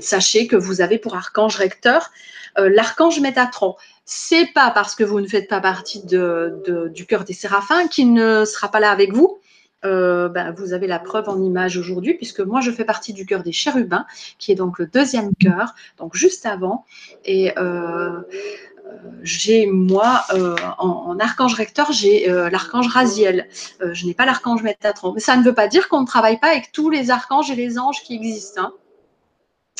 sachez 0.00 0.46
que 0.46 0.56
vous 0.56 0.82
avez 0.82 0.98
pour 0.98 1.14
archange 1.14 1.56
recteur 1.56 2.10
euh, 2.58 2.68
l'archange 2.72 3.20
Métatron. 3.20 3.74
C'est 4.04 4.46
pas 4.52 4.70
parce 4.70 4.94
que 4.94 5.04
vous 5.04 5.20
ne 5.20 5.26
faites 5.26 5.48
pas 5.48 5.60
partie 5.60 6.02
du 6.04 7.06
cœur 7.06 7.24
des 7.24 7.32
séraphins 7.32 7.88
qu'il 7.88 8.12
ne 8.12 8.44
sera 8.44 8.70
pas 8.70 8.80
là 8.80 8.90
avec 8.90 9.12
vous. 9.12 9.38
Euh, 9.84 10.28
ben, 10.28 10.54
vous 10.56 10.72
avez 10.72 10.86
la 10.86 10.98
preuve 10.98 11.28
en 11.28 11.42
image 11.42 11.76
aujourd'hui, 11.76 12.14
puisque 12.14 12.40
moi 12.40 12.60
je 12.62 12.70
fais 12.70 12.84
partie 12.84 13.12
du 13.12 13.26
cœur 13.26 13.42
des 13.42 13.52
chérubins, 13.52 14.06
qui 14.38 14.50
est 14.50 14.54
donc 14.54 14.78
le 14.78 14.86
deuxième 14.86 15.34
cœur, 15.34 15.74
donc 15.98 16.14
juste 16.14 16.46
avant. 16.46 16.86
Et 17.26 17.52
euh, 17.58 18.20
j'ai 19.22 19.66
moi 19.66 20.24
en, 20.78 21.18
archange 21.18 21.54
recteur, 21.54 21.92
j'ai 21.92 22.26
l'archange 22.28 22.88
Raziel. 22.88 23.48
je 23.80 24.06
n'ai 24.06 24.14
pas 24.14 24.24
l'archange 24.24 24.62
Métatron. 24.62 25.12
Mais 25.12 25.20
ça 25.20 25.36
ne 25.36 25.42
veut 25.42 25.54
pas 25.54 25.68
dire 25.68 25.88
qu'on 25.88 26.02
ne 26.02 26.06
travaille 26.06 26.38
pas 26.38 26.48
avec 26.48 26.72
tous 26.72 26.88
les 26.88 27.10
archanges 27.10 27.50
et 27.50 27.54
les 27.54 27.78
anges 27.78 28.02
qui 28.02 28.14
existent. 28.14 28.62
Hein. 28.62 28.72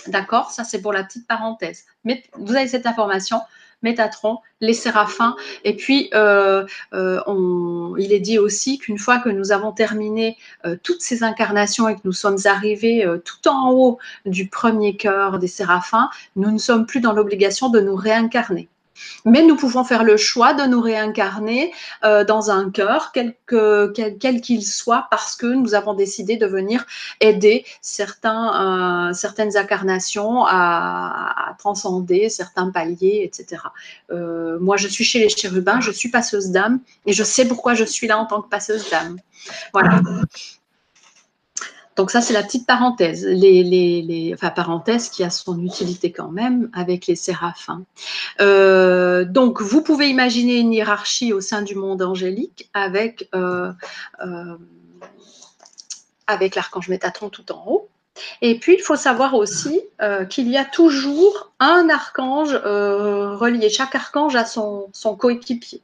D'accord? 0.08 0.50
Ça, 0.50 0.64
c'est 0.64 0.80
pour 0.80 0.92
la 0.92 1.04
petite 1.04 1.26
parenthèse. 1.26 1.84
Mais 2.04 2.22
vous 2.34 2.54
avez 2.54 2.68
cette 2.68 2.86
information. 2.86 3.40
Métatron, 3.84 4.38
les 4.60 4.72
séraphins. 4.72 5.36
Et 5.62 5.76
puis, 5.76 6.10
euh, 6.14 6.66
euh, 6.94 7.20
il 7.98 8.12
est 8.12 8.20
dit 8.20 8.38
aussi 8.38 8.78
qu'une 8.78 8.98
fois 8.98 9.18
que 9.18 9.28
nous 9.28 9.52
avons 9.52 9.72
terminé 9.72 10.36
euh, 10.64 10.76
toutes 10.82 11.02
ces 11.02 11.22
incarnations 11.22 11.88
et 11.88 11.94
que 11.94 12.00
nous 12.04 12.12
sommes 12.12 12.38
arrivés 12.46 13.06
tout 13.24 13.48
en 13.48 13.70
haut 13.70 13.98
du 14.26 14.48
premier 14.48 14.96
cœur 14.96 15.38
des 15.38 15.48
séraphins, 15.48 16.08
nous 16.34 16.50
ne 16.50 16.58
sommes 16.58 16.86
plus 16.86 17.00
dans 17.00 17.12
l'obligation 17.12 17.68
de 17.68 17.80
nous 17.80 17.94
réincarner. 17.94 18.68
Mais 19.24 19.42
nous 19.42 19.56
pouvons 19.56 19.84
faire 19.84 20.04
le 20.04 20.16
choix 20.16 20.54
de 20.54 20.64
nous 20.64 20.80
réincarner 20.80 21.72
euh, 22.04 22.24
dans 22.24 22.50
un 22.50 22.70
cœur, 22.70 23.12
quel 23.12 24.40
qu'il 24.40 24.64
soit, 24.64 25.06
parce 25.10 25.36
que 25.36 25.46
nous 25.46 25.74
avons 25.74 25.94
décidé 25.94 26.36
de 26.36 26.46
venir 26.46 26.86
aider 27.20 27.64
euh, 28.24 29.12
certaines 29.12 29.56
incarnations 29.56 30.44
à, 30.46 31.54
transcender 31.58 32.28
certains 32.28 32.70
paliers, 32.70 33.22
etc. 33.24 33.62
Euh, 34.10 34.58
moi, 34.60 34.76
je 34.76 34.88
suis 34.88 35.04
chez 35.04 35.20
les 35.20 35.28
chérubins, 35.28 35.80
je 35.80 35.90
suis 35.90 36.10
passeuse 36.10 36.50
d'âme, 36.50 36.80
et 37.06 37.12
je 37.12 37.22
sais 37.24 37.46
pourquoi 37.46 37.74
je 37.74 37.84
suis 37.84 38.06
là 38.06 38.18
en 38.18 38.26
tant 38.26 38.42
que 38.42 38.48
passeuse 38.48 38.90
d'âme. 38.90 39.18
Voilà. 39.72 40.00
Donc 41.96 42.10
ça, 42.10 42.20
c'est 42.20 42.32
la 42.32 42.42
petite 42.42 42.66
parenthèse, 42.66 43.24
les, 43.24 44.32
enfin 44.34 44.50
parenthèse 44.50 45.10
qui 45.10 45.22
a 45.22 45.30
son 45.30 45.60
utilité 45.60 46.10
quand 46.10 46.30
même 46.30 46.68
avec 46.72 47.06
les 47.06 47.14
séraphins. 47.14 47.84
Euh, 48.40 49.24
donc 49.24 49.62
vous 49.62 49.82
pouvez 49.82 50.08
imaginer 50.08 50.56
une 50.58 50.72
hiérarchie 50.72 51.32
au 51.32 51.40
sein 51.40 51.62
du 51.62 51.76
monde 51.76 52.02
angélique 52.02 52.68
avec, 52.74 53.28
euh, 53.34 53.72
euh, 54.24 54.56
avec 56.26 56.56
l'archange 56.56 56.88
Métatron 56.88 57.28
tout 57.28 57.52
en 57.52 57.64
haut. 57.66 57.88
Et 58.42 58.60
puis, 58.60 58.74
il 58.74 58.80
faut 58.80 58.94
savoir 58.94 59.34
aussi 59.34 59.80
qu'il 60.30 60.48
y 60.48 60.56
a 60.56 60.64
toujours 60.64 61.50
un 61.58 61.88
archange 61.88 62.54
relié. 62.54 63.68
Chaque 63.70 63.96
archange 63.96 64.36
a 64.36 64.44
son, 64.44 64.86
son 64.92 65.16
coéquipier 65.16 65.82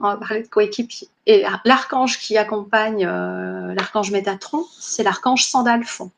on 0.00 0.08
va 0.08 0.16
parler 0.16 0.42
de 0.42 0.48
coéquipier. 0.48 1.08
Et 1.26 1.44
l'archange 1.64 2.18
qui 2.18 2.36
accompagne 2.36 3.04
euh, 3.06 3.74
l'archange 3.74 4.10
Métatron, 4.10 4.64
c'est 4.78 5.02
l'archange 5.02 5.44
Sandalphon. 5.44 6.10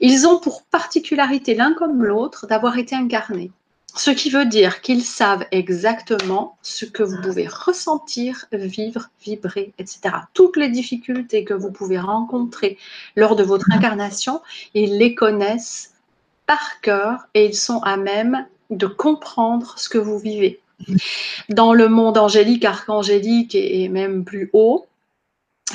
Ils 0.00 0.26
ont 0.26 0.38
pour 0.38 0.62
particularité 0.64 1.54
l'un 1.54 1.72
comme 1.72 2.02
l'autre 2.02 2.46
d'avoir 2.46 2.78
été 2.78 2.96
incarnés. 2.96 3.50
Ce 3.94 4.10
qui 4.10 4.28
veut 4.28 4.44
dire 4.44 4.82
qu'ils 4.82 5.02
savent 5.02 5.46
exactement 5.52 6.58
ce 6.60 6.84
que 6.84 7.02
vous 7.02 7.16
pouvez 7.22 7.48
ressentir, 7.48 8.44
vivre, 8.52 9.08
vibrer, 9.24 9.72
etc. 9.78 10.16
Toutes 10.34 10.58
les 10.58 10.68
difficultés 10.68 11.44
que 11.44 11.54
vous 11.54 11.70
pouvez 11.70 11.98
rencontrer 11.98 12.76
lors 13.16 13.36
de 13.36 13.42
votre 13.42 13.64
incarnation, 13.72 14.42
ils 14.74 14.98
les 14.98 15.14
connaissent 15.14 15.94
par 16.46 16.82
cœur 16.82 17.26
et 17.32 17.46
ils 17.46 17.56
sont 17.56 17.80
à 17.80 17.96
même 17.96 18.46
de 18.68 18.86
comprendre 18.86 19.78
ce 19.78 19.88
que 19.88 19.98
vous 19.98 20.18
vivez. 20.18 20.60
Dans 21.48 21.72
le 21.72 21.88
monde 21.88 22.18
angélique, 22.18 22.64
archangélique 22.64 23.54
et, 23.54 23.88
même 23.88 24.24
plus 24.24 24.50
haut, 24.52 24.86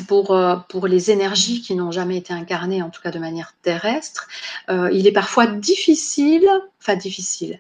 pour, 0.08 0.32
euh, 0.32 0.56
pour 0.70 0.88
les 0.88 1.12
énergies 1.12 1.62
qui 1.62 1.76
n'ont 1.76 1.92
jamais 1.92 2.18
été 2.18 2.34
incarnées, 2.34 2.82
en 2.82 2.90
tout 2.90 3.02
cas 3.02 3.12
de 3.12 3.20
manière 3.20 3.56
terrestre, 3.62 4.28
euh, 4.70 4.90
il 4.94 5.06
est 5.06 5.12
parfois 5.12 5.48
difficile, 5.48 6.48
enfin 6.80 6.96
difficile, 6.96 7.60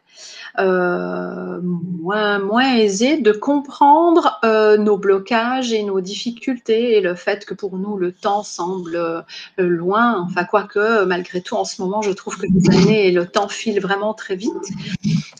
euh, 0.58 1.60
moins, 1.62 2.39
moins 2.39 2.75
aisé 2.75 3.17
de 3.17 3.34
comprendre 3.34 4.39
nos 4.80 4.97
blocages 4.97 5.73
et 5.73 5.84
nos 5.84 5.99
difficultés 5.99 6.97
et 6.97 7.01
le 7.01 7.15
fait 7.15 7.45
que 7.45 7.54
pour 7.54 7.77
nous 7.77 7.97
le 7.97 8.13
temps 8.13 8.43
semble 8.43 9.25
loin, 9.58 10.21
enfin 10.21 10.45
quoique 10.45 11.04
malgré 11.04 11.41
tout 11.41 11.56
en 11.56 11.65
ce 11.65 11.82
moment 11.82 12.01
je 12.01 12.12
trouve 12.12 12.38
que 12.38 12.47
les 12.47 12.69
années 12.69 13.08
et 13.08 13.12
le 13.12 13.27
temps 13.27 13.49
filent 13.49 13.82
vraiment 13.82 14.13
très 14.13 14.36
vite. 14.36 14.51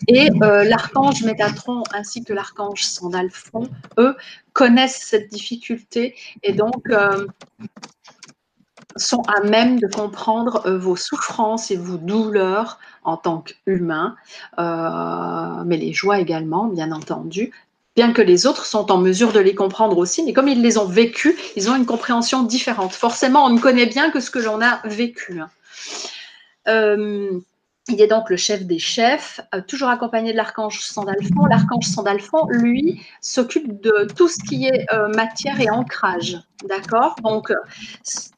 Et 0.08 0.30
l'archange 0.39 1.23
Métatron 1.23 1.84
ainsi 1.93 2.23
que 2.23 2.34
l'archange 2.34 2.84
Sandalphon, 2.84 3.69
eux, 3.97 4.15
connaissent 4.54 5.01
cette 5.01 5.30
difficulté 5.30 6.15
et 6.43 6.54
donc 6.54 6.89
euh, 6.89 7.25
sont 8.97 9.21
à 9.23 9.41
même 9.41 9.80
de 9.80 9.88
comprendre 9.88 10.63
euh, 10.65 10.77
vos 10.77 10.95
souffrances 10.95 11.71
et 11.71 11.77
vos 11.77 11.97
douleurs 11.97 12.80
en 13.04 13.17
tant 13.17 13.43
qu'humain, 13.43 14.15
euh, 14.60 15.63
mais 15.65 15.77
les 15.77 15.93
joies 15.93 16.19
également, 16.19 16.67
bien 16.67 16.91
entendu, 16.91 17.51
bien 17.95 18.13
que 18.13 18.21
les 18.21 18.45
autres 18.45 18.65
sont 18.65 18.91
en 18.91 18.97
mesure 18.97 19.34
de 19.34 19.39
les 19.39 19.56
comprendre 19.56 19.97
aussi, 19.97 20.23
mais 20.23 20.34
comme 20.34 20.47
ils 20.47 20.62
les 20.62 20.77
ont 20.77 20.86
vécues, 20.86 21.38
ils 21.56 21.69
ont 21.69 21.75
une 21.75 21.86
compréhension 21.86 22.43
différente. 22.43 22.93
Forcément, 22.93 23.45
on 23.45 23.49
ne 23.49 23.60
connaît 23.60 23.88
bien 23.88 24.12
que 24.12 24.19
ce 24.19 24.30
que 24.30 24.39
l'on 24.39 24.62
a 24.62 24.82
vécu. 24.86 25.41
Hein. 25.41 25.49
Il 27.88 28.00
est 28.00 28.08
donc 28.08 28.30
le 28.30 28.38
chef 28.38 28.63
des 28.65 28.78
chefs, 28.78 29.41
euh, 29.56 29.62
toujours 29.62 29.89
accompagné 29.89 30.32
de 30.34 30.38
l'archange 30.38 30.82
Sandalphon. 30.82 31.46
L'archange 31.46 31.86
Sandalphon, 31.86 32.48
lui, 32.50 33.02
s'occupe 33.22 33.82
de 33.82 34.08
tout 34.15 34.28
ce 34.28 34.38
qui 34.48 34.67
est 34.67 34.86
euh, 34.94 35.08
matière 35.15 35.60
et 35.60 35.70
ancrage. 35.70 36.38
D'accord? 36.67 37.15
Donc, 37.24 37.50
euh, 37.50 37.56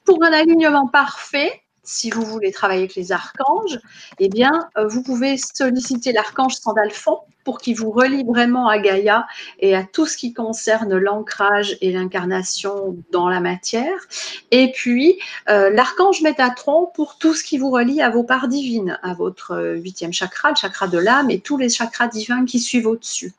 pour 0.06 0.24
un 0.24 0.32
alignement 0.32 0.88
parfait, 0.88 1.63
si 1.84 2.10
vous 2.10 2.26
voulez 2.26 2.52
travailler 2.52 2.82
avec 2.82 2.96
les 2.96 3.12
archanges, 3.12 3.80
eh 4.20 4.30
bien, 4.30 4.70
euh, 4.78 4.88
vous 4.88 5.04
pouvez 5.04 5.38
solliciter 5.38 6.14
l'archange 6.14 6.56
Sandalphon 6.56 7.20
pour 7.44 7.60
qu'il 7.60 7.76
vous 7.76 7.92
relie 7.92 8.24
vraiment 8.24 8.68
à 8.68 8.80
Gaïa 8.80 9.28
et 9.60 9.76
à 9.76 9.84
tout 9.84 10.06
ce 10.06 10.16
qui 10.16 10.34
concerne 10.34 10.96
l'ancrage 10.96 11.78
et 11.82 11.92
l'incarnation 11.92 12.96
dans 13.12 13.28
la 13.28 13.42
matière. 13.42 14.08
Et 14.52 14.72
puis, 14.72 15.20
euh, 15.50 15.70
l'archange 15.70 16.22
Métatron 16.22 16.90
pour 16.94 17.18
tout 17.18 17.34
ce 17.34 17.44
qui 17.44 17.58
vous 17.58 17.70
relie 17.70 18.02
à 18.02 18.10
vos 18.10 18.24
parts 18.24 18.48
divines, 18.48 18.98
à 19.04 19.14
votre 19.14 19.52
euh, 19.52 19.76
huitième 19.76 20.14
chakra, 20.14 20.52
le 20.52 20.56
chakra 20.56 20.88
de 20.88 20.98
l'âme 20.98 21.30
et 21.30 21.40
tous 21.40 21.58
les 21.58 21.70
chakras 21.70 22.08
divins 22.08 22.46
qui 22.46 22.60
suivent 22.60 22.88
au-dessus. 22.88 23.34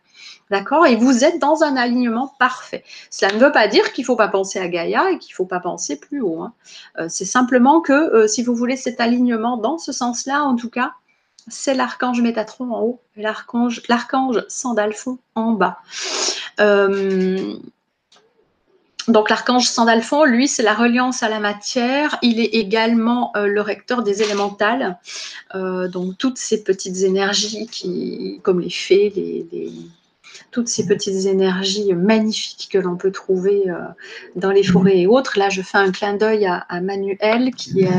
D'accord? 0.51 0.87
Et 0.87 0.97
vous 0.97 1.25
êtes 1.25 1.39
dans 1.39 1.63
un 1.63 1.77
alignement 1.77 2.35
parfait. 2.39 2.85
Cela 3.11 3.33
ne 3.33 3.39
veut 3.39 3.53
pas 3.53 3.67
dire 3.67 3.93
qu'il 3.93 4.03
ne 4.03 4.07
faut 4.07 4.17
pas 4.17 4.29
penser 4.29 4.59
à 4.59 4.69
Gaïa 4.69 5.11
et 5.11 5.19
qu'il 5.19 5.33
ne 5.33 5.37
faut 5.37 5.47
pas 5.47 5.61
penser 5.61 5.97
plus 5.97 6.21
haut. 6.21 6.43
Hein. 6.43 6.53
Euh, 6.99 7.07
c'est 7.09 7.25
simplement 7.25 7.81
que 7.81 7.93
euh, 7.93 8.27
si 8.29 8.43
vous 8.43 8.55
voulez 8.55 8.77
cet 8.77 9.01
alignement 9.01 9.57
dans 9.57 9.79
ce 9.79 9.91
sens-là, 9.91 10.43
en 10.43 10.55
tout 10.55 10.69
cas, 10.69 10.93
c'est 11.49 11.75
l'archange 11.75 12.21
Métatron 12.21 12.73
en 12.73 12.83
haut 12.83 13.01
l'archange, 13.17 13.83
l'archange 13.89 14.45
Sandalphon 14.49 15.19
en 15.35 15.53
bas. 15.53 15.79
Euh, 16.61 17.55
donc 19.09 19.31
l'archange 19.31 19.69
Sandalphon, 19.69 20.25
lui, 20.25 20.47
c'est 20.49 20.63
la 20.63 20.75
reliance 20.75 21.23
à 21.23 21.29
la 21.29 21.41
matière. 21.41 22.19
Il 22.23 22.39
est 22.41 22.55
également 22.55 23.33
le 23.35 23.61
recteur 23.61 24.03
des 24.03 24.23
élémentales. 24.23 24.99
donc 25.53 26.17
toutes 26.17 26.39
ces 26.39 26.65
petites 26.65 27.03
énergies 27.03 27.67
qui, 27.67 28.41
comme 28.43 28.61
les 28.61 28.71
fées, 28.71 29.13
les, 29.15 29.71
toutes 30.51 30.69
ces 30.69 30.87
petites 30.87 31.27
énergies 31.27 31.93
magnifiques 31.95 32.69
que 32.73 32.79
l'on 32.79 32.97
peut 32.97 33.11
trouver 33.11 33.69
euh, 33.69 33.79
dans 34.37 34.51
les 34.51 34.63
forêts 34.63 34.99
et 34.99 35.07
autres. 35.07 35.39
Là, 35.39 35.49
je 35.49 35.63
fais 35.63 35.79
un 35.79 35.91
clin 35.91 36.15
d'œil 36.15 36.47
à, 36.47 36.81
Manuel 36.81 37.55
qui 37.55 37.87
euh, 37.87 37.91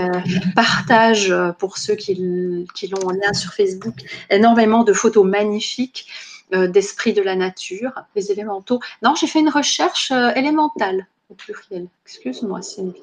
partage, 0.55 1.31
euh, 1.31 1.51
pour 1.51 1.77
ceux 1.77 1.95
qui, 1.95 2.15
l'ont 2.15 3.07
en 3.07 3.11
lien 3.11 3.33
sur 3.33 3.53
Facebook, 3.53 3.95
énormément 4.29 4.83
de 4.83 4.93
photos 4.93 5.25
magnifiques 5.25 6.07
d'esprit 6.51 7.11
de 7.11 7.23
la 7.23 7.35
nature, 7.35 7.91
les 8.15 8.31
élémentaux. 8.31 8.79
Non, 9.01 9.15
j'ai 9.15 9.25
fait 9.25 9.39
une 9.39 9.49
recherche 9.49 10.11
élémentale 10.35 11.07
au 11.31 11.33
pluriel. 11.33 11.87
Excuse-moi, 12.05 12.61
Sylvie. 12.61 13.01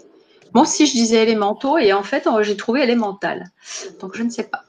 Moi 0.55 0.63
aussi, 0.63 0.87
je 0.87 0.93
disais 0.93 1.25
élémentaux 1.25 1.77
et 1.77 1.93
en 1.93 2.05
fait, 2.05 2.29
j'ai 2.43 2.57
trouvé 2.57 2.83
élémental. 2.83 3.51
Donc, 4.01 4.17
je 4.17 4.23
ne 4.23 4.31
sais 4.31 4.45
pas. 4.45 4.65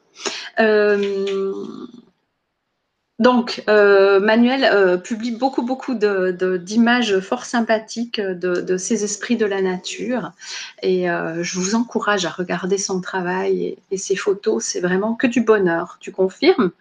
Donc, 3.23 3.63
euh, 3.69 4.19
Manuel 4.19 4.65
euh, 4.65 4.97
publie 4.97 5.31
beaucoup, 5.31 5.61
beaucoup 5.61 5.95
d'images 5.95 7.19
fort 7.21 7.45
sympathiques 7.45 8.19
de, 8.19 8.75
ces 8.75 9.05
esprits 9.05 9.37
de 9.37 9.45
la 9.45 9.61
nature. 9.61 10.33
Et 10.81 11.09
euh, 11.09 11.41
je 11.41 11.57
vous 11.57 11.73
encourage 11.73 12.25
à 12.25 12.29
regarder 12.29 12.77
son 12.77 12.99
travail 12.99 13.77
et, 13.91 13.97
ses 13.97 14.17
photos. 14.17 14.65
C'est 14.65 14.81
vraiment 14.81 15.15
que 15.15 15.25
du 15.25 15.39
bonheur. 15.39 15.99
Tu 16.01 16.11
confirmes? 16.11 16.71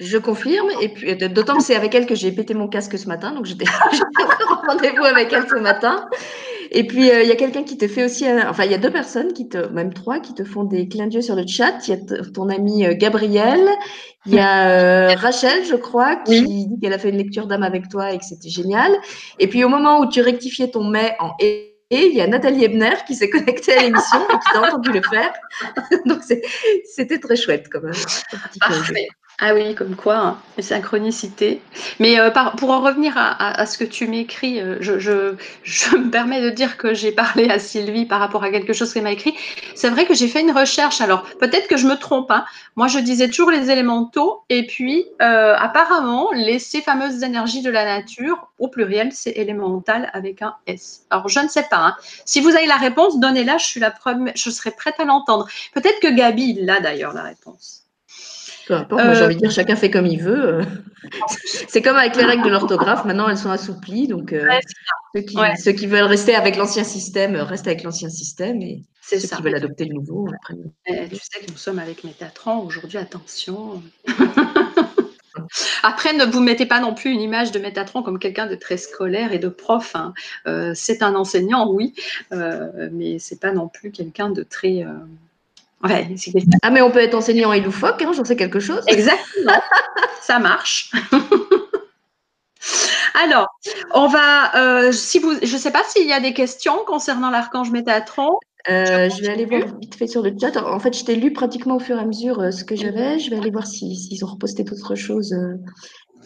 Je 0.00 0.16
confirme. 0.16 0.70
Et 0.80 0.88
puis, 0.88 1.14
d'autant 1.28 1.58
que 1.58 1.62
c'est 1.62 1.76
avec 1.76 1.94
elle 1.94 2.06
que 2.06 2.14
j'ai 2.14 2.32
pété 2.32 2.54
mon 2.54 2.66
casque 2.66 2.98
ce 2.98 3.06
matin. 3.06 3.32
Donc, 3.32 3.44
j'étais 3.44 3.66
en 4.50 4.66
rendez-vous 4.66 5.04
avec 5.04 5.30
elle 5.30 5.46
ce 5.46 5.60
matin. 5.60 6.08
Et 6.76 6.84
puis, 6.84 7.08
euh, 7.08 7.22
il 7.22 7.28
y 7.28 7.32
a 7.32 7.36
quelqu'un 7.36 7.62
qui 7.62 7.78
te 7.78 7.86
fait 7.86 8.04
aussi, 8.04 8.26
enfin, 8.28 8.64
il 8.64 8.70
y 8.72 8.74
a 8.74 8.78
deux 8.78 8.90
personnes, 8.90 9.32
qui 9.32 9.48
te, 9.48 9.68
même 9.68 9.94
trois, 9.94 10.18
qui 10.18 10.34
te 10.34 10.42
font 10.42 10.64
des 10.64 10.88
clins 10.88 11.06
d'yeux 11.06 11.22
sur 11.22 11.36
le 11.36 11.46
chat. 11.46 11.78
Il 11.86 11.90
y 11.90 11.92
a 11.92 12.22
ton 12.34 12.48
ami 12.48 12.84
euh, 12.84 12.94
Gabriel, 12.94 13.60
il 14.26 14.34
y 14.34 14.40
a 14.40 14.70
euh, 14.70 15.14
Rachel, 15.14 15.64
je 15.64 15.76
crois, 15.76 16.16
qui 16.16 16.66
dit 16.66 16.80
qu'elle 16.82 16.92
a 16.92 16.98
fait 16.98 17.10
une 17.10 17.16
lecture 17.16 17.46
d'âme 17.46 17.62
avec 17.62 17.88
toi 17.88 18.12
et 18.12 18.18
que 18.18 18.24
c'était 18.24 18.48
génial. 18.48 18.90
Et 19.38 19.46
puis, 19.46 19.62
au 19.62 19.68
moment 19.68 20.00
où 20.00 20.08
tu 20.08 20.20
rectifiais 20.20 20.68
ton 20.68 20.82
mais 20.82 21.14
en 21.20 21.30
et, 21.38 21.70
il 21.90 22.16
y 22.16 22.20
a 22.20 22.26
Nathalie 22.26 22.64
Ebner 22.64 22.94
qui 23.06 23.14
s'est 23.14 23.30
connectée 23.30 23.74
à 23.74 23.82
l'émission 23.82 24.18
et 24.28 24.32
qui 24.32 24.52
t'a 24.52 24.62
entendu 24.62 24.90
le 24.90 25.02
faire. 25.02 25.32
Donc, 26.06 26.22
c'était 26.92 27.18
très 27.20 27.36
chouette 27.36 27.68
quand 27.70 27.82
même. 27.82 27.92
Parfait. 28.58 29.06
Ah 29.40 29.52
oui, 29.52 29.74
comme 29.74 29.96
quoi, 29.96 30.16
hein, 30.16 30.38
les 30.56 30.62
synchronicités. 30.62 31.60
Mais 31.98 32.20
euh, 32.20 32.30
pour 32.56 32.70
en 32.70 32.80
revenir 32.80 33.14
à, 33.16 33.66
ce 33.66 33.76
que 33.76 33.84
tu 33.84 34.06
m'écris, 34.06 34.60
euh, 34.60 34.76
je, 34.80 35.96
me 35.96 36.08
permets 36.08 36.40
de 36.40 36.50
dire 36.50 36.76
que 36.76 36.94
j'ai 36.94 37.10
parlé 37.10 37.50
à 37.50 37.58
Sylvie 37.58 38.06
par 38.06 38.20
rapport 38.20 38.44
à 38.44 38.50
quelque 38.50 38.72
chose 38.72 38.92
qu'elle 38.92 39.02
m'a 39.02 39.10
écrit. 39.10 39.34
C'est 39.74 39.90
vrai 39.90 40.06
que 40.06 40.14
j'ai 40.14 40.28
fait 40.28 40.40
une 40.40 40.52
recherche. 40.52 41.00
Alors, 41.00 41.24
peut-être 41.40 41.66
que 41.66 41.76
je 41.76 41.88
me 41.88 41.96
trompe. 41.96 42.30
Hein. 42.30 42.44
Moi, 42.76 42.86
je 42.86 43.00
disais 43.00 43.28
toujours 43.28 43.50
les 43.50 43.72
élémentaux. 43.72 44.44
Et 44.50 44.68
puis, 44.68 45.04
euh, 45.20 45.56
apparemment, 45.58 46.30
les, 46.32 46.60
ces 46.60 46.80
fameuses 46.80 47.24
énergies 47.24 47.62
de 47.62 47.70
la 47.70 47.84
nature, 47.84 48.52
au 48.60 48.68
pluriel, 48.68 49.10
c'est 49.12 49.32
élémental 49.32 50.10
avec 50.12 50.42
un 50.42 50.54
S. 50.68 51.06
Alors, 51.10 51.28
je 51.28 51.40
ne 51.40 51.48
sais 51.48 51.66
pas. 51.68 51.78
Hein. 51.78 51.96
Si 52.24 52.40
vous 52.40 52.50
avez 52.50 52.66
la 52.66 52.76
réponse, 52.76 53.18
donnez-la. 53.18 53.58
Je 53.58 53.80
la. 53.80 53.92
Je 54.36 54.50
serai 54.50 54.70
prête 54.70 54.94
à 55.00 55.04
l'entendre. 55.04 55.48
Peut-être 55.74 55.98
que 55.98 56.08
Gabi, 56.08 56.54
il 56.56 56.70
a 56.70 56.78
d'ailleurs 56.78 57.14
la 57.14 57.24
réponse. 57.24 57.83
Peu 58.66 58.74
importe, 58.74 59.02
moi 59.02 59.14
j'ai 59.14 59.20
euh, 59.20 59.26
envie 59.26 59.34
de 59.34 59.40
dire 59.40 59.50
chacun 59.50 59.76
fait 59.76 59.90
comme 59.90 60.06
il 60.06 60.22
veut. 60.22 60.62
c'est 61.68 61.82
comme 61.82 61.96
avec 61.96 62.16
les 62.16 62.24
règles 62.24 62.44
de 62.44 62.48
l'orthographe, 62.48 63.04
maintenant 63.04 63.28
elles 63.28 63.38
sont 63.38 63.50
assouplies. 63.50 64.08
Donc 64.08 64.32
euh, 64.32 64.48
ceux, 65.14 65.72
qui, 65.72 65.86
veulent 65.86 66.04
rester 66.04 66.34
avec 66.34 66.56
l'ancien 66.56 66.84
système 66.84 67.36
restent 67.36 67.66
avec 67.66 67.82
l'ancien 67.82 68.08
système 68.08 68.62
et 68.62 68.82
ceux 69.02 69.18
qui 69.18 69.42
veulent 69.42 69.56
adopter 69.56 69.84
le 69.84 69.94
nouveau. 69.94 70.28
Après... 70.34 71.08
tu 71.08 71.16
sais 71.16 71.44
que 71.44 71.50
nous 71.50 71.58
sommes 71.58 71.78
avec 71.78 72.04
Métatron 72.04 72.60
aujourd'hui, 72.60 72.98
attention. 72.98 73.82
Après, 75.82 76.14
ne 76.14 76.24
vous 76.24 76.40
mettez 76.40 76.64
pas 76.64 76.80
non 76.80 76.94
plus 76.94 77.10
une 77.10 77.20
image 77.20 77.52
de 77.52 77.58
Métatron 77.58 78.02
comme 78.02 78.18
quelqu'un 78.18 78.46
de 78.46 78.54
très 78.54 78.78
scolaire 78.78 79.32
et 79.32 79.38
de 79.38 79.48
prof. 79.48 79.94
Hein. 79.94 80.14
Euh, 80.46 80.72
c'est 80.74 81.02
un 81.02 81.14
enseignant, 81.14 81.70
oui, 81.70 81.94
mais 82.30 83.18
c'est 83.18 83.40
pas 83.40 83.52
non 83.52 83.68
plus 83.68 83.90
quelqu'un 83.90 84.30
de 84.30 84.42
très 84.42 84.86
ah, 86.62 86.70
mais 86.70 86.82
on 86.82 86.90
peut 86.90 87.00
être 87.00 87.14
enseignant 87.14 87.52
et 87.52 87.60
loufoque, 87.60 88.02
hein, 88.02 88.12
j'en 88.14 88.24
sais 88.24 88.36
quelque 88.36 88.60
chose. 88.60 88.82
Exactement, 88.86 89.60
ça 90.22 90.38
marche. 90.38 90.90
Alors, 93.14 93.48
on 93.92 94.08
va, 94.08 94.54
euh, 94.56 94.92
si 94.92 95.18
vous, 95.18 95.34
je 95.42 95.52
ne 95.52 95.58
sais 95.58 95.70
pas 95.70 95.82
s'il 95.86 96.08
y 96.08 96.12
a 96.12 96.20
des 96.20 96.32
questions 96.32 96.78
concernant 96.86 97.30
l'archange 97.30 97.70
Métatron. 97.70 98.38
Euh, 98.70 99.10
je 99.10 99.20
vais 99.20 99.28
aller 99.28 99.44
voir 99.44 99.60
vite 99.78 99.94
fait 99.94 100.06
sur 100.06 100.22
le 100.22 100.34
chat. 100.40 100.56
En 100.56 100.80
fait, 100.80 100.96
je 100.96 101.04
t'ai 101.04 101.16
lu 101.16 101.32
pratiquement 101.32 101.76
au 101.76 101.78
fur 101.78 101.98
et 101.98 102.00
à 102.00 102.06
mesure 102.06 102.40
euh, 102.40 102.50
ce 102.50 102.64
que 102.64 102.74
j'avais. 102.74 103.18
Je 103.18 103.30
vais 103.30 103.36
aller 103.36 103.50
voir 103.50 103.66
s'ils 103.66 104.24
ont 104.24 104.28
reposté 104.28 104.64
d'autres 104.64 104.94
choses. 104.94 105.34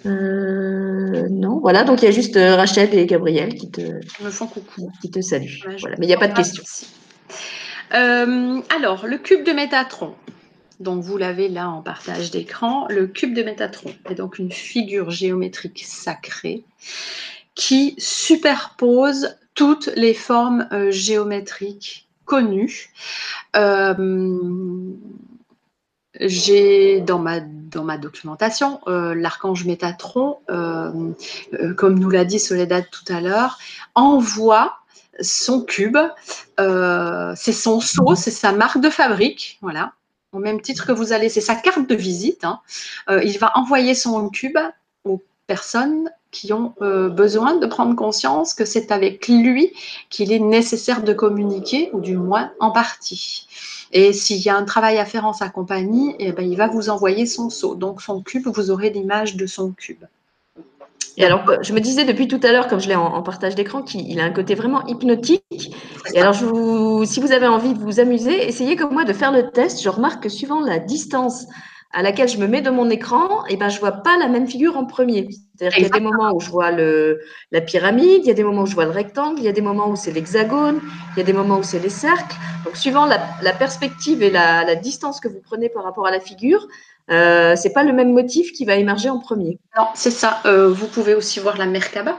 non, 0.05 1.59
voilà. 1.61 1.83
Donc 1.83 2.03
il 2.03 2.05
y 2.05 2.09
a 2.09 2.13
juste 2.13 2.37
Rachel 2.37 2.95
et 2.95 3.07
Gabriel 3.07 3.55
qui 3.55 3.71
te, 3.71 3.83
me 4.23 4.31
font 4.31 4.47
coucou, 4.47 4.91
qui 5.03 5.11
te 5.11 5.21
saluent. 5.21 5.61
voilà. 5.81 5.97
Mais 5.99 6.07
il 6.07 6.09
n'y 6.09 6.15
a 6.15 6.19
pas 6.19 6.29
de 6.29 6.35
questions. 6.35 6.63
Euh, 7.95 8.61
alors, 8.75 9.07
le 9.07 9.19
cube 9.19 9.45
de 9.45 9.53
Métatron. 9.53 10.15
Donc, 10.81 11.03
vous 11.03 11.17
l'avez 11.17 11.49
là 11.49 11.69
en 11.69 11.83
partage 11.83 12.31
d'écran. 12.31 12.87
Le 12.89 13.07
cube 13.07 13.35
de 13.35 13.43
Métatron 13.43 13.91
est 14.09 14.15
donc 14.15 14.39
une 14.39 14.53
figure 14.53 15.11
géométrique 15.11 15.83
sacrée 15.85 16.65
qui 17.55 17.95
superpose 17.99 19.37
toutes 19.55 19.91
les 19.97 20.15
formes 20.15 20.69
euh, 20.73 20.91
géométriques 20.93 22.09
connues. 22.25 22.91
Euh, 23.57 23.95
j'ai 26.21 27.01
dans 27.01 27.19
ma, 27.19 27.41
dans 27.41 27.85
ma 27.85 27.99
documentation 27.99 28.81
l'archange 28.87 29.65
Métatron, 29.67 30.39
comme 30.49 31.99
nous 31.99 32.11
l'a 32.11 32.25
dit 32.25 32.41
Soledad 32.41 32.87
tout 32.91 33.13
à 33.13 33.21
l'heure, 33.21 33.59
envoie 33.95 34.78
son 35.21 35.63
cube, 35.63 35.99
euh, 36.61 37.33
c'est 37.37 37.53
son 37.53 37.81
sceau, 37.81 38.15
c'est 38.15 38.31
sa 38.31 38.53
marque 38.53 38.81
de 38.81 38.91
fabrique, 38.91 39.59
voilà. 39.63 39.93
Au 40.33 40.39
même 40.39 40.61
titre 40.61 40.87
que 40.87 40.93
vous 40.93 41.13
allez, 41.13 41.29
c'est 41.31 41.41
sa 41.41 41.55
carte 41.55 41.89
de 41.89 41.95
visite. 41.95 42.45
Hein. 42.45 42.61
Euh, 43.09 43.23
il 43.25 43.39
va 43.39 43.53
envoyer 43.55 43.95
son 43.95 44.29
cube 44.29 44.59
aux 45.05 45.23
personnes 45.47 46.11
qui 46.31 46.53
ont 46.53 46.75
euh, 46.83 47.09
besoin 47.09 47.57
de 47.57 47.67
prendre 47.67 47.97
conscience 47.97 48.53
que 48.53 48.67
c'est 48.67 48.93
avec 48.93 49.27
lui 49.29 49.73
qu'il 50.11 50.31
est 50.31 50.39
nécessaire 50.39 51.03
de 51.03 51.15
communiquer, 51.15 51.89
ou 51.95 52.01
du 52.01 52.17
moins 52.17 52.53
en 52.61 52.71
partie. 52.71 53.49
Et 53.93 54.13
s'il 54.13 54.37
y 54.37 54.51
a 54.51 54.57
un 54.57 54.65
travail 54.65 54.99
à 54.99 55.07
faire 55.07 55.25
en 55.25 55.33
sa 55.33 55.49
compagnie, 55.49 56.15
eh 56.19 56.33
ben, 56.33 56.49
il 56.49 56.59
va 56.59 56.69
vous 56.69 56.91
envoyer 56.91 57.25
son 57.25 57.49
sceau. 57.49 57.75
Donc 57.75 58.03
son 58.03 58.23
cube, 58.23 58.47
vous 58.47 58.71
aurez 58.71 58.91
l'image 58.91 59.37
de 59.37 59.47
son 59.47 59.73
cube. 59.73 60.05
Alors, 61.25 61.43
je 61.63 61.73
me 61.73 61.81
disais 61.81 62.05
depuis 62.05 62.29
tout 62.29 62.41
à 62.43 62.53
l'heure, 62.53 62.69
comme 62.69 62.81
je 62.81 62.89
l'ai 62.89 62.95
en, 62.95 63.23
partage 63.23 63.55
d'écran, 63.55 63.83
qu'il 63.83 64.21
a 64.21 64.25
un 64.25 64.31
côté 64.31 64.55
vraiment 64.55 64.87
hypnotique. 64.87 65.43
Et 66.15 66.21
alors, 66.21 66.35
si 66.35 67.21
vous 67.21 67.33
avez 67.33 67.47
envie 67.47 67.75
de 67.75 67.79
vous 67.79 68.01
amuser, 68.01 68.47
essayez 68.47 68.77
comme 68.77 68.93
moi 68.93 69.05
de 69.05 69.13
faire 69.13 69.33
le 69.33 69.51
test. 69.51 69.83
Je 69.83 69.89
remarque 69.89 70.23
que 70.23 70.29
suivant 70.29 70.61
la 70.61 70.79
distance 70.79 71.47
à 71.93 72.03
laquelle 72.03 72.29
je 72.29 72.37
me 72.37 72.47
mets 72.47 72.61
de 72.61 72.71
mon 72.71 72.91
écran, 72.91 73.47
et 73.47 73.55
eh 73.55 73.57
ben, 73.57 73.71
je 73.71 73.81
vois 73.81 73.93
pas 73.93 74.19
la 74.19 74.29
même 74.29 74.47
figure 74.47 74.77
en 74.77 74.85
premier. 74.85 75.29
C'est-à-dire 75.57 75.75
qu'il 75.75 75.83
y 75.85 75.87
a 75.87 75.99
des 75.99 76.01
moments 76.01 76.33
où 76.35 76.41
je 76.41 76.51
vois 76.51 76.71
la 76.71 77.61
pyramide, 77.63 78.21
il 78.25 78.27
y 78.27 78.31
a 78.31 78.35
des 78.35 78.45
moments 78.45 78.63
où 78.63 78.67
je 78.67 78.75
vois 78.75 78.85
le 78.85 78.91
rectangle, 78.91 79.39
il 79.39 79.45
y 79.45 79.49
a 79.49 79.53
des 79.53 79.63
moments 79.63 79.89
où 79.89 79.97
c'est 79.97 80.13
l'hexagone, 80.13 80.81
il 81.17 81.19
y 81.19 81.23
a 81.23 81.25
des 81.25 81.33
moments 81.33 81.59
où 81.59 81.63
c'est 81.63 81.79
les 81.79 81.89
cercles. 81.89 82.37
Donc, 82.65 82.77
suivant 82.77 83.07
la, 83.07 83.53
perspective 83.55 84.23
et 84.23 84.31
la, 84.31 84.75
distance 84.75 85.19
que 85.19 85.29
vous 85.29 85.41
prenez 85.41 85.71
par 85.71 85.83
rapport 85.83 86.07
à 86.07 86.11
la 86.11 86.21
figure, 86.21 86.69
euh, 87.11 87.57
c'est 87.57 87.73
pas 87.73 87.85
le 87.85 87.93
même 87.93 88.13
motif 88.13 88.53
qui 88.53 88.65
va 88.65 88.77
émerger 88.77 89.09
en 89.09 89.19
premier. 89.19 89.59
Non, 89.77 89.87
c'est 89.95 90.11
ça. 90.11 90.41
Euh, 90.45 90.69
vous 90.69 90.87
pouvez 90.87 91.15
aussi 91.15 91.41
voir 91.41 91.57
la 91.57 91.67
Merkaba. 91.67 92.19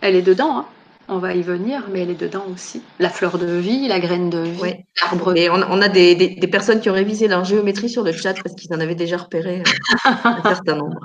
Elle 0.00 0.16
est 0.16 0.22
dedans. 0.22 0.58
Hein. 0.58 0.66
On 1.08 1.18
va 1.18 1.34
y 1.34 1.42
venir, 1.42 1.84
mais 1.92 2.00
elle 2.00 2.10
est 2.10 2.20
dedans 2.20 2.46
aussi. 2.52 2.80
La 2.98 3.10
fleur 3.10 3.36
de 3.38 3.46
vie, 3.46 3.88
la 3.88 4.00
graine 4.00 4.30
de 4.30 4.38
vie, 4.38 4.60
ouais. 4.62 4.86
l'arbre. 5.02 5.36
Et 5.36 5.50
on, 5.50 5.82
a 5.82 5.88
des, 5.88 6.48
personnes 6.50 6.80
qui 6.80 6.88
ont 6.88 6.94
révisé 6.94 7.28
leur 7.28 7.44
géométrie 7.44 7.90
sur 7.90 8.02
le 8.02 8.12
chat 8.12 8.32
parce 8.42 8.54
qu'ils 8.54 8.72
en 8.72 8.80
avaient 8.80 8.94
déjà 8.94 9.18
repéré 9.18 9.60
euh, 9.60 10.10
un 10.24 10.42
certain 10.48 10.76
nombre. 10.76 11.00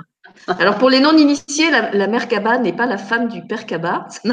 Alors 0.46 0.78
pour 0.78 0.88
les 0.88 1.00
non-initiés, 1.00 1.70
la, 1.70 1.90
la 1.90 2.06
mère 2.06 2.28
Kaba 2.28 2.56
n'est 2.58 2.72
pas 2.72 2.86
la 2.86 2.96
femme 2.96 3.28
du 3.28 3.42
père 3.42 3.66
Kaba. 3.66 4.06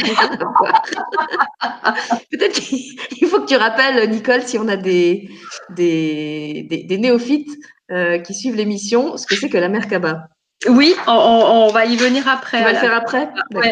Peut-être 2.31 2.61
qu'il 2.61 3.27
faut 3.27 3.41
que 3.41 3.47
tu 3.47 3.57
rappelles, 3.57 4.09
Nicole, 4.09 4.43
si 4.43 4.57
on 4.57 4.69
a 4.69 4.77
des, 4.77 5.29
des, 5.71 6.65
des 6.87 6.97
néophytes, 6.97 7.51
euh, 7.91 8.19
qui 8.19 8.33
suivent 8.33 8.55
l'émission 8.55 9.15
ce 9.15 9.25
que 9.25 9.35
c'est 9.35 9.49
que 9.49 9.57
la 9.57 9.69
Merkaba. 9.69 10.27
Oui, 10.67 10.95
on, 11.07 11.69
va 11.71 11.85
y 11.85 11.95
venir 11.95 12.27
après. 12.27 12.59
On 12.59 12.63
va 12.63 12.73
le 12.73 12.79
faire 12.79 12.95
après 12.95 13.29
Oui, 13.53 13.67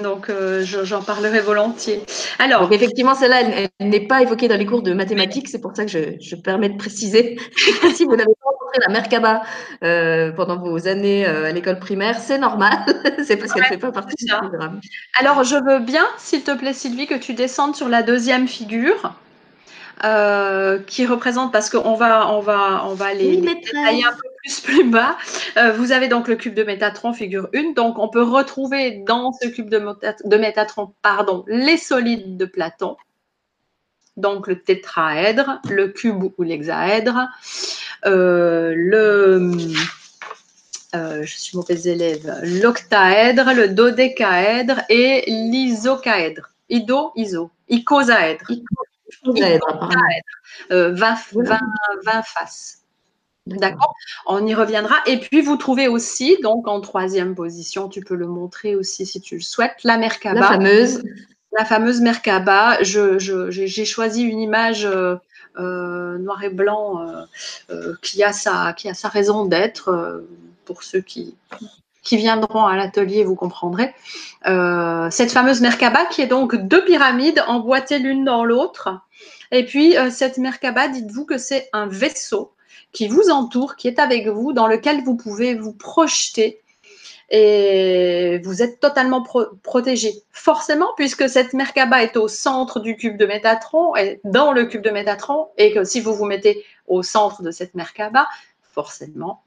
Donc, 0.00 0.30
euh, 0.30 0.64
j'en 0.64 1.02
parlerai 1.02 1.40
volontiers. 1.40 2.00
Alors, 2.38 2.62
Donc, 2.62 2.72
effectivement, 2.72 3.14
celle-là, 3.14 3.42
elle, 3.42 3.88
n'est 3.88 4.06
pas 4.06 4.22
évoquée 4.22 4.48
dans 4.48 4.56
les 4.56 4.64
cours 4.64 4.82
de 4.82 4.94
mathématiques. 4.94 5.48
C'est 5.48 5.60
pour 5.60 5.76
ça 5.76 5.84
que 5.84 5.90
je, 5.90 5.98
je 6.20 6.36
permets 6.36 6.70
de 6.70 6.78
préciser 6.78 7.36
si 7.94 8.04
vous 8.04 8.16
n'avez 8.16 8.32
pas 8.32 8.50
rencontré 8.50 8.78
la 8.86 8.92
Merkaba 8.92 9.42
euh, 9.82 10.30
pendant 10.32 10.58
vos 10.58 10.86
années 10.86 11.26
à 11.26 11.50
l'école 11.50 11.78
primaire, 11.78 12.18
c'est 12.20 12.38
normal. 12.38 12.72
c'est 13.26 13.36
parce 13.36 13.52
qu'elle 13.52 13.64
ne 13.64 13.68
fait 13.68 13.78
pas 13.78 13.92
partie 13.92 14.24
du 14.24 14.32
programme. 14.32 14.80
Alors, 15.18 15.42
je 15.44 15.56
veux 15.56 15.80
bien, 15.80 16.06
s'il 16.18 16.42
te 16.42 16.56
plaît, 16.56 16.72
Sylvie, 16.72 17.06
que 17.06 17.18
tu 17.18 17.34
descendes 17.34 17.74
sur 17.74 17.88
la 17.88 18.02
deuxième 18.02 18.48
figure. 18.48 19.12
Euh, 20.04 20.80
qui 20.80 21.06
représente, 21.06 21.52
parce 21.52 21.70
qu'on 21.70 21.94
va, 21.94 22.28
on 22.32 22.40
va, 22.40 22.84
on 22.86 22.94
va 22.94 23.14
les, 23.14 23.36
détailler 23.36 24.04
un 24.04 24.12
peu 24.12 24.28
plus 24.42 24.60
plus 24.64 24.84
bas. 24.84 25.16
Euh, 25.56 25.70
vous 25.72 25.92
avez 25.92 26.08
donc 26.08 26.26
le 26.26 26.34
cube 26.34 26.54
de 26.54 26.64
Métatron, 26.64 27.12
figure 27.12 27.48
1. 27.54 27.74
Donc, 27.74 28.00
on 28.00 28.08
peut 28.08 28.22
retrouver 28.22 29.02
dans 29.06 29.32
ce 29.32 29.46
cube 29.46 29.70
de, 29.70 29.78
de 29.78 30.36
Métatron 30.36 30.92
pardon, 31.02 31.44
les 31.46 31.76
solides 31.76 32.36
de 32.36 32.44
Platon. 32.46 32.96
Donc, 34.16 34.48
le 34.48 34.60
tétraèdre, 34.60 35.60
le 35.70 35.88
cube 35.88 36.24
ou 36.36 36.42
l'hexaèdre, 36.42 37.28
euh, 38.04 38.74
le, 38.76 39.52
je 40.92 41.24
suis 41.24 41.56
mauvaise 41.56 41.86
élève, 41.86 42.40
l'octaèdre, 42.42 43.52
le 43.54 43.68
dodécaèdre 43.68 44.82
et 44.88 45.22
l'isocaèdre. 45.28 46.50
Ido, 46.68 47.12
iso, 47.14 47.52
icosaèdre. 47.68 48.50
20, 49.24 49.58
20, 52.04 52.22
faces. 52.22 52.82
D'accord 53.46 53.94
On 54.26 54.46
y 54.46 54.54
reviendra. 54.54 54.96
Et 55.06 55.18
puis, 55.18 55.40
vous 55.40 55.56
trouvez 55.56 55.88
aussi, 55.88 56.38
donc 56.42 56.68
en 56.68 56.80
troisième 56.80 57.34
position, 57.34 57.88
tu 57.88 58.00
peux 58.00 58.14
le 58.14 58.26
montrer 58.26 58.76
aussi 58.76 59.04
si 59.04 59.20
tu 59.20 59.36
le 59.36 59.40
souhaites, 59.40 59.82
la 59.84 59.96
Merkaba. 59.96 60.40
La 60.40 60.46
fameuse. 60.46 61.02
La 61.58 61.64
fameuse 61.64 62.00
Merkaba. 62.00 62.82
J'ai 62.82 63.18
je, 63.18 63.84
choisi 63.84 64.22
une 64.22 64.38
image 64.38 64.84
euh, 64.86 65.16
euh, 65.58 66.18
noir 66.18 66.42
et 66.44 66.50
blanc 66.50 67.26
euh, 67.70 67.94
qui, 68.00 68.22
a 68.22 68.32
sa, 68.32 68.72
qui 68.74 68.88
a 68.88 68.94
sa 68.94 69.08
raison 69.08 69.44
d'être 69.44 70.24
pour 70.64 70.84
ceux 70.84 71.00
qui, 71.00 71.36
qui 72.02 72.16
viendront 72.16 72.66
à 72.66 72.76
l'atelier, 72.76 73.24
vous 73.24 73.36
comprendrez. 73.36 73.94
Euh, 74.46 75.08
cette 75.10 75.30
fameuse 75.30 75.60
Merkaba 75.60 76.04
qui 76.06 76.22
est 76.22 76.26
donc 76.26 76.56
deux 76.56 76.84
pyramides 76.84 77.42
emboîtées 77.46 77.98
l'une 77.98 78.24
dans 78.24 78.44
l'autre. 78.44 79.00
Et 79.50 79.64
puis 79.64 79.96
euh, 79.96 80.10
cette 80.10 80.38
Merkaba, 80.38 80.88
dites-vous 80.88 81.24
que 81.24 81.38
c'est 81.38 81.68
un 81.72 81.86
vaisseau 81.86 82.52
qui 82.92 83.08
vous 83.08 83.30
entoure, 83.30 83.76
qui 83.76 83.88
est 83.88 83.98
avec 83.98 84.26
vous, 84.28 84.52
dans 84.52 84.66
lequel 84.66 85.02
vous 85.04 85.16
pouvez 85.16 85.54
vous 85.54 85.72
projeter 85.72 86.62
et 87.30 88.40
vous 88.44 88.62
êtes 88.62 88.78
totalement 88.78 89.24
protégé. 89.62 90.22
Forcément, 90.32 90.88
puisque 90.96 91.30
cette 91.30 91.54
Merkaba 91.54 92.02
est 92.02 92.18
au 92.18 92.28
centre 92.28 92.78
du 92.78 92.94
cube 92.94 93.16
de 93.16 93.24
Métatron, 93.24 93.96
et 93.96 94.20
dans 94.24 94.52
le 94.52 94.66
cube 94.66 94.82
de 94.82 94.90
Métatron, 94.90 95.48
et 95.56 95.72
que 95.72 95.82
si 95.82 96.00
vous 96.02 96.14
vous 96.14 96.26
mettez 96.26 96.62
au 96.86 97.02
centre 97.02 97.42
de 97.42 97.50
cette 97.50 97.74
Merkaba, 97.74 98.28
forcément, 98.74 99.41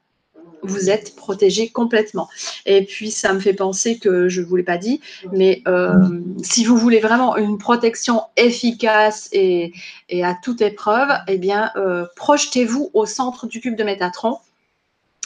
vous 0.62 0.90
êtes 0.90 1.16
protégé 1.16 1.68
complètement. 1.68 2.28
Et 2.64 2.84
puis, 2.84 3.10
ça 3.10 3.32
me 3.32 3.40
fait 3.40 3.52
penser 3.52 3.98
que 3.98 4.28
je 4.28 4.40
ne 4.40 4.46
vous 4.46 4.56
l'ai 4.56 4.62
pas 4.62 4.78
dit, 4.78 5.00
mais 5.32 5.62
euh, 5.68 5.92
si 6.42 6.64
vous 6.64 6.76
voulez 6.76 7.00
vraiment 7.00 7.36
une 7.36 7.58
protection 7.58 8.22
efficace 8.36 9.28
et, 9.32 9.72
à 10.22 10.34
toute 10.42 10.60
épreuve, 10.60 11.08
eh 11.28 11.38
bien, 11.38 11.70
euh, 11.76 12.06
projetez-vous 12.16 12.90
au 12.94 13.06
centre 13.06 13.46
du 13.46 13.60
cube 13.60 13.76
de 13.76 13.84
Métatron 13.84 14.38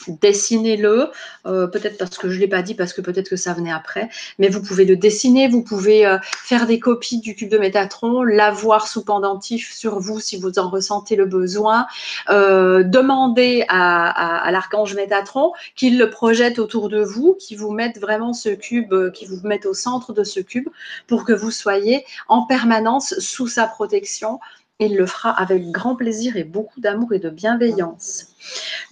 dessinez-le, 0.07 1.09
euh, 1.45 1.67
peut-être 1.67 1.97
parce 1.97 2.17
que 2.17 2.29
je 2.29 2.35
ne 2.35 2.41
l'ai 2.41 2.47
pas 2.47 2.61
dit, 2.61 2.75
parce 2.75 2.93
que 2.93 3.01
peut-être 3.01 3.29
que 3.29 3.35
ça 3.35 3.53
venait 3.53 3.71
après, 3.71 4.09
mais 4.39 4.49
vous 4.49 4.61
pouvez 4.61 4.85
le 4.85 4.95
dessiner, 4.95 5.47
vous 5.47 5.63
pouvez 5.63 6.05
euh, 6.05 6.17
faire 6.21 6.67
des 6.67 6.79
copies 6.79 7.19
du 7.19 7.35
cube 7.35 7.49
de 7.49 7.57
Métatron, 7.57 8.23
l'avoir 8.23 8.87
sous 8.87 9.03
pendentif 9.03 9.73
sur 9.73 9.99
vous 9.99 10.19
si 10.19 10.37
vous 10.37 10.59
en 10.59 10.69
ressentez 10.69 11.15
le 11.15 11.25
besoin, 11.25 11.87
euh, 12.29 12.83
demander 12.83 13.65
à, 13.69 14.49
l'archange 14.51 14.95
Métatron 14.95 15.51
qu'il 15.75 15.97
le 15.97 16.09
projette 16.09 16.59
autour 16.59 16.89
de 16.89 17.01
vous, 17.01 17.35
qu'il 17.39 17.57
vous 17.57 17.71
mette 17.71 17.99
vraiment 17.99 18.33
ce 18.33 18.49
cube, 18.49 18.93
qu'il 19.11 19.29
vous 19.29 19.39
mette 19.43 19.65
au 19.65 19.73
centre 19.73 20.13
de 20.13 20.23
ce 20.23 20.39
cube 20.39 20.69
pour 21.07 21.25
que 21.25 21.33
vous 21.33 21.51
soyez 21.51 22.05
en 22.27 22.45
permanence 22.45 23.15
sous 23.19 23.47
sa 23.47 23.67
protection. 23.67 24.39
Il 24.79 24.95
le 24.95 25.05
fera 25.05 25.29
avec 25.29 25.69
grand 25.69 25.95
plaisir 25.95 26.37
et 26.37 26.43
beaucoup 26.43 26.79
d'amour 26.79 27.13
et 27.13 27.19
de 27.19 27.29
bienveillance. 27.29 28.30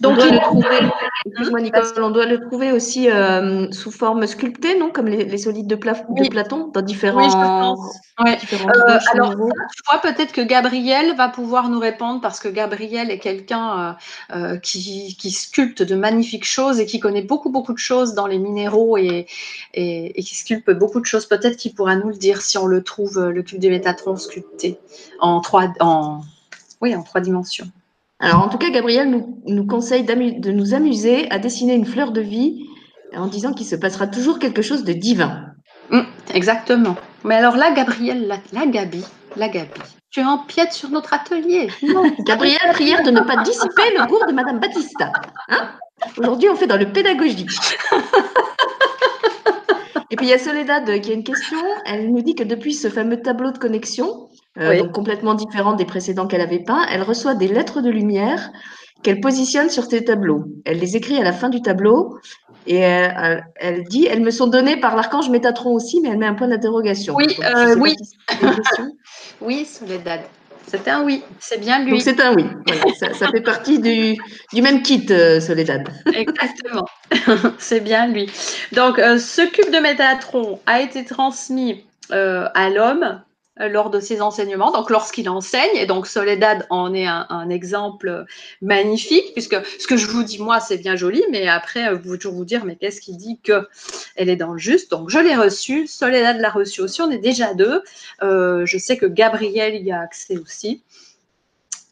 Donc, 0.00 0.12
on 0.12 0.16
doit, 0.16 0.30
le 0.30 0.40
trouver, 0.40 0.78
on 1.98 2.10
doit 2.10 2.24
le 2.24 2.40
trouver 2.40 2.72
aussi 2.72 3.10
euh, 3.10 3.70
sous 3.70 3.90
forme 3.90 4.26
sculptée, 4.26 4.78
non? 4.78 4.90
Comme 4.90 5.08
les, 5.08 5.36
solides 5.36 5.66
de, 5.66 5.74
Platon, 5.74 6.68
dans 6.72 6.80
différents. 6.80 7.18
Oui, 7.18 7.30
je 7.30 7.36
pense. 7.36 7.96
Euh, 8.20 8.98
alors, 9.12 9.32
je 9.32 9.82
crois 9.82 10.00
peut-être 10.00 10.32
que 10.32 10.40
Gabriel 10.40 11.14
va 11.16 11.28
pouvoir 11.28 11.68
nous 11.68 11.78
répondre 11.78 12.20
parce 12.20 12.40
que 12.40 12.48
Gabriel 12.48 13.10
est 13.10 13.18
quelqu'un 13.18 13.96
euh, 14.32 14.56
qui, 14.58 15.14
sculpte 15.30 15.82
de 15.82 15.94
magnifiques 15.94 16.46
choses 16.46 16.80
et 16.80 16.86
qui 16.86 16.98
connaît 16.98 17.22
beaucoup, 17.22 17.50
beaucoup 17.50 17.74
de 17.74 17.78
choses 17.78 18.14
dans 18.14 18.26
les 18.26 18.38
minéraux 18.38 18.96
et, 18.96 19.26
et, 19.74 20.22
qui 20.22 20.34
sculpte 20.34 20.70
beaucoup 20.70 21.00
de 21.00 21.06
choses. 21.06 21.26
Peut-être 21.26 21.56
qu'il 21.56 21.74
pourra 21.74 21.96
nous 21.96 22.08
le 22.08 22.16
dire 22.16 22.40
si 22.40 22.56
on 22.56 22.66
le 22.66 22.82
trouve, 22.82 23.20
le 23.20 23.42
cube 23.42 23.60
des 23.60 23.70
Métatrons 23.70 24.16
sculpté 24.16 24.78
en 25.18 25.40
trois, 25.40 25.72
en, 25.80 26.20
oui, 26.80 26.94
en 26.94 27.02
trois 27.02 27.20
dimensions. 27.20 27.70
Alors, 28.20 28.42
en 28.44 28.48
tout 28.48 28.58
cas, 28.58 28.70
Gabriel 28.70 29.10
nous, 29.46 29.66
conseille 29.66 30.04
de 30.04 30.52
nous 30.52 30.74
amuser 30.74 31.30
à 31.30 31.38
dessiner 31.38 31.74
une 31.74 31.86
fleur 31.86 32.12
de 32.12 32.20
vie 32.20 32.66
en 33.16 33.26
disant 33.26 33.54
qu'il 33.54 33.66
se 33.66 33.76
passera 33.76 34.06
toujours 34.06 34.38
quelque 34.38 34.62
chose 34.62 34.84
de 34.84 34.92
divin. 34.92 35.46
Hum, 35.90 36.06
exactement. 36.34 36.96
Mais 37.24 37.34
alors 37.36 37.56
là, 37.56 37.72
Gabriel, 37.72 38.28
la, 38.52 38.66
Gabi, 38.66 39.04
la 39.36 39.48
Gabi, 39.48 39.80
tu 40.10 40.22
empiètes 40.22 40.72
sur 40.72 40.90
notre 40.90 41.14
atelier. 41.14 41.68
Non. 41.82 42.04
Gabriel, 42.26 42.58
prière 42.72 43.02
de 43.02 43.10
ne 43.10 43.20
pas 43.20 43.42
dissiper 43.42 43.96
le 43.98 44.06
cours 44.06 44.26
de 44.26 44.32
Madame 44.32 44.60
Battista. 44.60 45.10
Hein? 45.48 45.70
Aujourd'hui, 46.18 46.48
on 46.48 46.56
fait 46.56 46.66
dans 46.66 46.76
le 46.76 46.92
pédagogique. 46.92 47.50
Et 50.12 50.16
puis 50.16 50.26
il 50.26 50.30
y 50.30 50.32
a 50.32 50.38
Soledad 50.38 51.00
qui 51.00 51.10
a 51.12 51.14
une 51.14 51.22
question. 51.22 51.58
Elle 51.86 52.10
nous 52.10 52.20
dit 52.22 52.34
que 52.34 52.42
depuis 52.42 52.74
ce 52.74 52.88
fameux 52.88 53.22
tableau 53.22 53.52
de 53.52 53.58
connexion, 53.58 54.28
euh, 54.58 54.78
donc 54.78 54.92
complètement 54.92 55.34
différent 55.34 55.74
des 55.74 55.84
précédents 55.84 56.26
qu'elle 56.26 56.40
avait 56.40 56.58
peints, 56.58 56.84
elle 56.90 57.02
reçoit 57.02 57.34
des 57.34 57.46
lettres 57.46 57.82
de 57.82 57.90
lumière 57.90 58.50
qu'elle 59.02 59.20
positionne 59.20 59.70
sur 59.70 59.84
ses 59.84 60.04
tableaux. 60.04 60.44
Elle 60.64 60.78
les 60.78 60.96
écrit 60.96 61.16
à 61.18 61.22
la 61.22 61.32
fin 61.32 61.48
du 61.48 61.62
tableau 61.62 62.18
et 62.66 62.84
euh, 62.84 63.38
elle, 63.56 63.84
dit 63.84 64.06
elles 64.06 64.20
me 64.20 64.30
sont 64.30 64.48
données 64.48 64.76
par 64.76 64.96
l'archange 64.96 65.30
Métatron 65.30 65.72
aussi, 65.72 66.00
mais 66.00 66.10
elle 66.10 66.18
met 66.18 66.26
un 66.26 66.34
point 66.34 66.48
d'interrogation. 66.48 67.14
Oui, 67.14 67.36
euh, 67.42 67.76
oui. 67.78 67.94
oui, 69.40 69.64
Soledad. 69.64 70.20
C'est 70.66 70.86
un 70.88 71.02
oui, 71.04 71.22
c'est 71.40 71.58
bien 71.58 71.84
lui. 71.84 72.00
c'est 72.00 72.20
un 72.20 72.34
oui. 72.34 72.44
ça, 72.98 73.12
ça, 73.14 73.28
fait 73.28 73.40
partie 73.40 73.80
du, 73.80 74.16
du 74.52 74.62
même 74.62 74.82
kit, 74.82 75.06
Soledad. 75.40 75.88
Exactement, 76.14 76.84
c'est 77.58 77.80
bien 77.80 78.06
lui. 78.06 78.30
Donc, 78.72 78.98
ce 78.98 79.50
cube 79.50 79.72
de 79.72 79.78
Métatron 79.80 80.60
a 80.66 80.80
été 80.80 81.04
transmis 81.04 81.84
à 82.10 82.70
l'homme 82.70 83.02
euh, 83.02 83.29
lors 83.68 83.90
de 83.90 84.00
ses 84.00 84.20
enseignements, 84.22 84.70
donc 84.72 84.90
lorsqu'il 84.90 85.28
enseigne. 85.28 85.76
Et 85.76 85.86
donc 85.86 86.06
Soledad 86.06 86.66
en 86.70 86.94
est 86.94 87.06
un, 87.06 87.48
exemple 87.50 88.24
magnifique, 88.62 89.32
puisque 89.32 89.56
ce 89.78 89.86
que 89.86 89.96
je 89.96 90.06
vous 90.06 90.22
dis 90.22 90.40
moi, 90.40 90.60
c'est 90.60 90.78
bien 90.78 90.96
joli, 90.96 91.22
mais 91.30 91.48
après, 91.48 91.92
vous 91.92 92.00
pouvez 92.00 92.18
toujours 92.18 92.34
vous 92.34 92.44
dire, 92.44 92.64
mais 92.64 92.76
qu'est-ce 92.76 93.00
qui 93.00 93.16
dit 93.16 93.40
que 93.42 93.68
elle 94.16 94.28
est 94.28 94.36
dans 94.36 94.52
le 94.52 94.58
juste? 94.58 94.90
Donc 94.90 95.10
je 95.10 95.18
l'ai 95.18 95.36
reçu, 95.36 95.86
Soledad 95.86 96.38
l'a 96.40 96.50
reçu 96.50 96.80
aussi, 96.80 97.02
on 97.02 97.10
est 97.10 97.18
déjà 97.18 97.54
deux. 97.54 97.82
Euh, 98.22 98.64
je 98.66 98.78
sais 98.78 98.96
que 98.96 99.06
Gabriel 99.06 99.82
y 99.82 99.90
a 99.90 100.00
accès 100.00 100.38
aussi. 100.38 100.82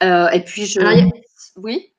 Euh, 0.03 0.29
et 0.31 0.41
puis 0.41 0.66
je... 0.66 0.81
Oui? 1.57 1.93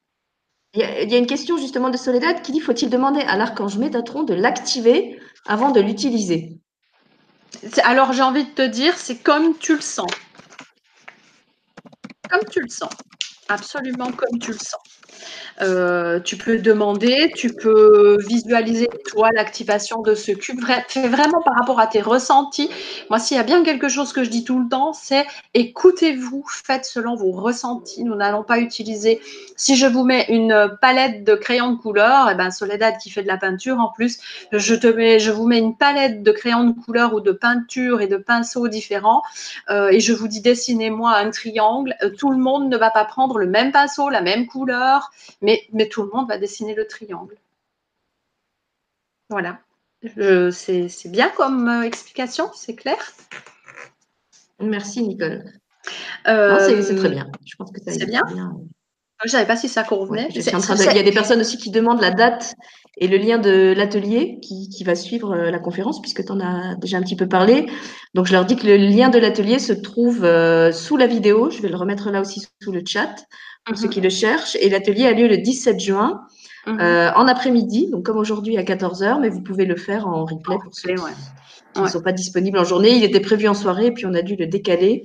Il 0.73 0.81
y, 0.81 1.15
a, 1.15 1.17
une 1.17 1.25
question 1.25 1.57
justement 1.57 1.89
de 1.89 1.97
Soledad 1.97 2.43
qui 2.43 2.51
dit 2.51 2.59
faut-il 2.59 2.91
demander 2.91 3.21
à 3.21 3.37
l'archange 3.37 3.77
Métatron 3.79 4.21
de 4.21 4.35
l'activer 4.35 5.19
avant 5.47 5.71
de 5.71 5.81
l'utiliser? 5.81 6.59
Alors 7.83 8.13
j'ai 8.13 8.21
envie 8.21 8.45
de 8.45 8.51
te 8.51 8.65
dire, 8.67 8.97
c'est 8.97 9.17
comme 9.17 9.57
tu 9.57 9.75
le 9.75 9.81
sens. 9.81 10.11
Comme 12.29 12.41
tu 12.51 12.61
le 12.61 12.69
sens. 12.69 12.93
Absolument 13.47 14.11
comme 14.11 14.39
tu 14.39 14.51
le 14.51 14.57
sens. 14.57 14.98
Euh, 15.61 16.19
tu 16.19 16.37
peux 16.37 16.59
demander, 16.59 17.31
tu 17.35 17.53
peux 17.53 18.17
visualiser 18.27 18.87
toi 19.09 19.29
l'activation 19.33 20.01
de 20.01 20.15
ce 20.15 20.31
cube. 20.31 20.59
Fais 20.87 21.07
vraiment 21.07 21.41
par 21.43 21.55
rapport 21.55 21.79
à 21.79 21.87
tes 21.87 22.01
ressentis. 22.01 22.69
Moi, 23.09 23.19
s'il 23.19 23.37
y 23.37 23.39
a 23.39 23.43
bien 23.43 23.63
quelque 23.63 23.89
chose 23.89 24.13
que 24.13 24.23
je 24.23 24.29
dis 24.29 24.43
tout 24.43 24.61
le 24.61 24.69
temps, 24.69 24.93
c'est 24.93 25.25
écoutez-vous, 25.53 26.43
faites 26.47 26.85
selon 26.85 27.15
vos 27.15 27.31
ressentis. 27.31 28.03
Nous 28.03 28.15
n'allons 28.15 28.43
pas 28.43 28.59
utiliser. 28.59 29.19
Si 29.55 29.75
je 29.75 29.85
vous 29.85 30.03
mets 30.03 30.25
une 30.29 30.77
palette 30.81 31.23
de 31.23 31.35
crayons 31.35 31.71
de 31.71 31.77
couleur, 31.77 32.29
et 32.29 32.33
eh 32.33 32.35
ben 32.35 32.51
Soledad 32.51 32.97
qui 32.97 33.09
fait 33.09 33.23
de 33.23 33.27
la 33.27 33.37
peinture 33.37 33.79
en 33.79 33.91
plus, 33.91 34.19
je 34.51 34.75
te 34.75 34.87
mets, 34.87 35.19
je 35.19 35.31
vous 35.31 35.45
mets 35.45 35.59
une 35.59 35.75
palette 35.75 36.23
de 36.23 36.31
crayons 36.31 36.63
de 36.63 36.71
couleur 36.71 37.13
ou 37.13 37.19
de 37.19 37.31
peinture 37.31 38.01
et 38.01 38.07
de 38.07 38.17
pinceaux 38.17 38.67
différents, 38.67 39.21
euh, 39.69 39.89
et 39.89 39.99
je 39.99 40.13
vous 40.13 40.27
dis 40.27 40.41
dessinez-moi 40.41 41.15
un 41.15 41.29
triangle. 41.31 41.95
Euh, 42.03 42.09
tout 42.17 42.31
le 42.31 42.37
monde 42.37 42.69
ne 42.69 42.77
va 42.77 42.89
pas 42.89 43.05
prendre 43.05 43.37
le 43.37 43.47
même 43.47 43.71
pinceau, 43.71 44.09
la 44.09 44.21
même 44.21 44.47
couleur, 44.47 45.08
mais, 45.41 45.67
mais 45.73 45.87
tout 45.87 46.03
le 46.03 46.09
monde 46.09 46.27
va 46.27 46.37
dessiner 46.37 46.75
le 46.75 46.87
triangle. 46.87 47.35
Voilà. 49.29 49.59
C'est 50.51 51.11
bien 51.11 51.29
comme 51.29 51.67
euh, 51.67 51.81
explication, 51.83 52.51
c'est 52.53 52.75
clair? 52.75 52.97
Merci 54.59 55.03
Nicole. 55.03 55.43
Euh, 56.27 56.59
c'est 56.59 56.95
très 56.95 57.09
bien. 57.09 57.31
Je 57.45 57.55
pense 57.55 57.71
que 57.71 57.79
c'est 57.85 58.05
bien? 58.05 58.23
bien. 58.25 58.55
Je 59.23 59.27
ne 59.27 59.31
savais 59.31 59.47
pas 59.47 59.57
si 59.57 59.67
ça 59.67 59.83
convenait. 59.83 60.29
Il 60.33 60.95
y 60.95 60.99
a 60.99 61.03
des 61.03 61.11
personnes 61.11 61.41
aussi 61.41 61.57
qui 61.57 61.71
demandent 61.71 62.01
la 62.01 62.11
date 62.11 62.55
et 62.97 63.07
le 63.07 63.17
lien 63.17 63.37
de 63.37 63.73
l'atelier 63.75 64.39
qui, 64.41 64.69
qui, 64.69 64.83
va 64.83 64.95
suivre 64.95 65.33
euh, 65.33 65.51
la 65.51 65.59
conférence, 65.59 66.01
puisque 66.01 66.25
tu 66.25 66.31
en 66.31 66.39
as 66.39 66.75
déjà 66.75 66.97
un 66.97 67.01
petit 67.01 67.15
peu 67.15 67.27
parlé. 67.27 67.67
Donc, 68.13 68.27
je 68.27 68.33
leur 68.33 68.45
dis 68.45 68.55
que 68.55 68.65
le 68.65 68.77
lien 68.77 69.09
de 69.09 69.19
l'atelier 69.19 69.59
se 69.59 69.73
trouve 69.73 70.19
sous 70.71 70.97
la 70.97 71.07
vidéo. 71.07 71.49
Je 71.49 71.61
vais 71.61 71.69
le 71.69 71.75
remettre 71.75 72.11
là 72.11 72.21
aussi 72.21 72.45
sous 72.61 72.71
le 72.71 72.81
chat 72.85 73.15
pour 73.65 73.77
ceux 73.77 73.87
mhm. 73.87 73.93
qui 73.93 74.01
le 74.01 74.09
cherchent. 74.09 74.57
Et 74.59 74.69
l'atelier 74.69 75.05
a 75.05 75.13
lieu 75.13 75.27
le 75.27 75.37
17 75.37 75.79
juin 75.79 76.21
mhm. 76.67 76.79
euh, 76.79 77.11
en 77.13 77.27
après-midi, 77.27 77.89
donc 77.89 78.05
comme 78.05 78.17
aujourd'hui 78.17 78.57
à 78.57 78.63
14h, 78.63 79.19
mais 79.21 79.29
vous 79.29 79.41
pouvez 79.41 79.65
le 79.65 79.75
faire 79.75 80.07
en 80.07 80.25
replay 80.25 80.57
pour 80.63 80.73
ceux 80.73 80.95
qui 81.73 81.81
ne 81.81 81.87
sont 81.87 82.01
pas 82.01 82.11
disponibles 82.11 82.57
en 82.57 82.63
journée. 82.63 82.95
Il 82.95 83.03
était 83.03 83.19
prévu 83.19 83.47
en 83.47 83.53
soirée, 83.53 83.87
et 83.87 83.91
puis 83.91 84.05
on 84.05 84.13
a 84.13 84.21
dû 84.21 84.35
le 84.35 84.47
décaler. 84.47 85.03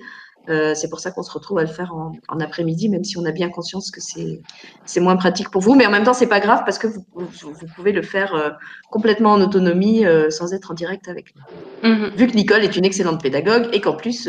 Euh, 0.49 0.75
c'est 0.75 0.89
pour 0.89 1.01
ça 1.01 1.11
qu'on 1.11 1.23
se 1.23 1.31
retrouve 1.31 1.59
à 1.59 1.63
le 1.63 1.69
faire 1.69 1.95
en, 1.95 2.41
après-midi, 2.41 2.89
même 2.89 3.05
si 3.05 3.17
on 3.17 3.25
a 3.25 3.33
bien 3.33 3.49
conscience 3.49 3.91
que 3.91 4.01
c'est 4.01 5.01
moins 5.01 5.17
pratique 5.17 5.51
pour 5.51 5.63
vous. 5.63 5.75
Mais 5.75 5.87
en 5.87 5.91
même 5.91 6.05
temps, 6.05 6.15
c'est 6.15 6.27
pas 6.27 6.41
grave 6.41 6.63
parce 6.65 6.79
que 6.79 6.87
vous, 6.87 7.05
vous, 7.15 7.67
pouvez 7.75 7.93
le 7.93 8.03
faire 8.03 8.35
euh, 8.35 8.51
complètement 8.91 9.33
en 9.33 9.41
autonomie 9.41 10.05
sans 10.31 10.53
être 10.53 10.71
en 10.71 10.75
direct 10.75 11.09
avec 11.09 11.35
nous. 11.35 11.91
Mhm. 11.91 12.11
Vu 12.17 12.27
que 12.27 12.35
Nicole 12.35 12.65
est 12.65 12.77
une 12.77 12.85
excellente 12.85 13.23
pédagogue 13.23 13.69
et 13.73 13.81
qu'en 13.81 13.95
plus, 13.95 14.29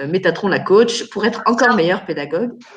euh, 0.00 0.08
Métatron 0.08 0.48
la 0.48 0.58
coach 0.58 1.08
pour 1.10 1.24
être 1.24 1.42
encore 1.46 1.74
meilleur 1.74 2.04
pédagogue. 2.04 2.52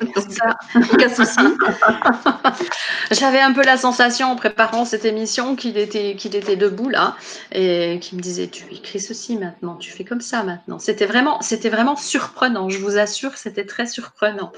aucun 0.92 1.08
souci. 1.08 1.40
J'avais 3.10 3.40
un 3.40 3.52
peu 3.52 3.62
la 3.64 3.76
sensation 3.76 4.28
en 4.28 4.36
préparant 4.36 4.84
cette 4.84 5.04
émission 5.04 5.56
qu'il 5.56 5.78
était, 5.78 6.14
qu'il 6.14 6.36
était 6.36 6.56
debout 6.56 6.88
là 6.88 7.16
et 7.52 7.98
qu'il 8.00 8.18
me 8.18 8.22
disait 8.22 8.46
tu 8.46 8.64
écris 8.70 9.00
ceci 9.00 9.36
maintenant, 9.36 9.76
tu 9.76 9.90
fais 9.90 10.04
comme 10.04 10.20
ça 10.20 10.44
maintenant. 10.44 10.78
C'était 10.78 11.06
vraiment, 11.06 11.40
c'était 11.40 11.70
vraiment 11.70 11.96
surprenant. 11.96 12.67
Je 12.68 12.78
vous 12.78 12.98
assure, 12.98 13.36
c'était 13.36 13.64
très 13.64 13.86
surprenant. 13.86 14.52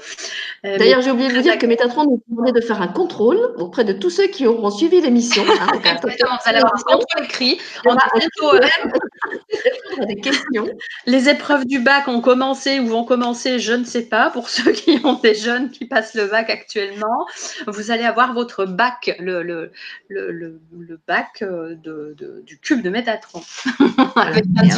Euh, 0.65 0.77
D'ailleurs, 0.77 1.01
j'ai 1.01 1.11
oublié 1.11 1.29
de 1.29 1.35
vous 1.35 1.41
dire 1.41 1.57
que 1.57 1.65
Métatron 1.65 2.03
nous 2.03 2.23
demandait 2.27 2.51
de 2.51 2.61
faire 2.61 2.81
un 2.81 2.87
contrôle 2.87 3.39
auprès 3.57 3.83
de 3.83 3.93
tous 3.93 4.09
ceux 4.09 4.27
qui 4.27 4.47
auront 4.47 4.71
suivi 4.71 5.01
l'émission. 5.01 5.43
Hein, 5.43 5.97
vous 6.03 6.09
allez 6.45 6.57
avoir 6.57 6.73
un 6.75 6.93
contrôle 6.93 7.25
écrit. 7.25 7.59
On 7.85 7.95
a 7.95 8.07
bientôt 8.15 8.59
des 10.07 10.15
questions. 10.15 10.67
Les 11.05 11.29
épreuves 11.29 11.65
du 11.65 11.79
bac 11.79 12.07
ont 12.07 12.21
commencé 12.21 12.79
ou 12.79 12.87
vont 12.87 13.03
commencer, 13.03 13.59
je 13.59 13.73
ne 13.73 13.83
sais 13.83 14.03
pas, 14.03 14.29
pour 14.29 14.49
ceux 14.61 14.71
qui 14.71 14.99
ont 15.03 15.13
des 15.13 15.35
jeunes 15.35 15.69
qui 15.69 15.85
passent 15.85 16.15
le 16.15 16.25
bac 16.25 16.49
actuellement, 16.49 17.27
vous 17.67 17.91
allez 17.91 18.03
avoir 18.03 18.33
votre 18.33 18.65
bac, 18.65 19.15
le, 19.19 19.43
le, 19.43 19.71
le, 20.09 20.59
bac 21.07 21.41
euh, 21.41 21.75
de, 21.83 22.43
du 22.45 22.57
cube 22.57 22.81
de 22.81 22.89
Métatron. 22.89 23.41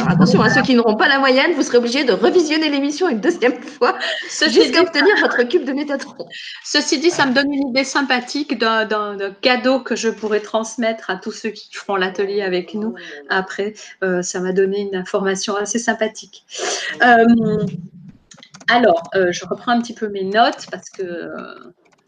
attention, 0.08 0.40
à 0.40 0.50
ceux 0.50 0.62
qui 0.62 0.74
n'auront 0.74 0.96
pas 0.96 1.08
la 1.08 1.18
moyenne, 1.18 1.52
vous 1.54 1.62
serez 1.62 1.78
obligé 1.78 2.04
de 2.04 2.12
revisionner 2.12 2.70
l'émission 2.70 3.08
deuxième 3.24 3.60
fois 3.62 3.98
jusqu'à 4.28 4.82
obtenir 4.82 5.16
votre 5.20 5.42
cube 5.44 5.64
de 5.64 5.72
Métatron. 5.72 6.26
Ceci 6.64 6.98
dit, 6.98 7.10
ça 7.10 7.26
me 7.26 7.34
donne 7.34 7.52
une 7.52 7.68
idée 7.68 7.84
sympathique 7.84 8.58
d'un 8.58 9.16
cadeau 9.40 9.80
que 9.80 9.96
je 9.96 10.08
pourrais 10.08 10.40
transmettre 10.40 11.10
à 11.10 11.16
tous 11.16 11.32
ceux 11.32 11.50
qui 11.50 11.72
feront 11.74 11.96
l'atelier 11.96 12.42
avec 12.42 12.74
nous. 12.74 12.94
Après, 13.28 13.74
euh, 14.02 14.22
ça 14.22 14.40
m'a 14.40 14.52
donné 14.52 14.80
une 14.80 14.96
information 14.96 15.56
assez 15.56 15.78
sympathique. 15.78 16.44
Euh, 17.02 17.66
alors, 18.68 19.02
euh, 19.14 19.32
je 19.32 19.44
reprends 19.46 19.72
un 19.72 19.80
petit 19.80 19.94
peu 19.94 20.08
mes 20.08 20.24
notes 20.24 20.66
parce 20.70 20.90
que 20.90 21.30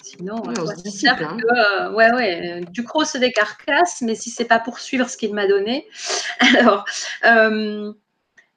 Sinon, 0.06 0.40
oui, 0.46 0.54
on 0.60 0.66
se 0.66 1.08
hein. 1.08 1.36
euh, 1.56 1.92
ouais, 1.92 2.12
ouais, 2.12 2.60
du 2.70 2.82
gros, 2.82 3.02
c'est 3.02 3.18
des 3.18 3.32
carcasses, 3.32 4.02
mais 4.02 4.14
si 4.14 4.30
c'est 4.30 4.44
pas 4.44 4.60
pour 4.60 4.78
suivre 4.78 5.10
ce 5.10 5.16
qu'il 5.16 5.34
m'a 5.34 5.48
donné. 5.48 5.88
Alors, 6.58 6.84
euh, 7.24 7.92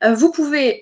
vous 0.01 0.31
pouvez, 0.31 0.81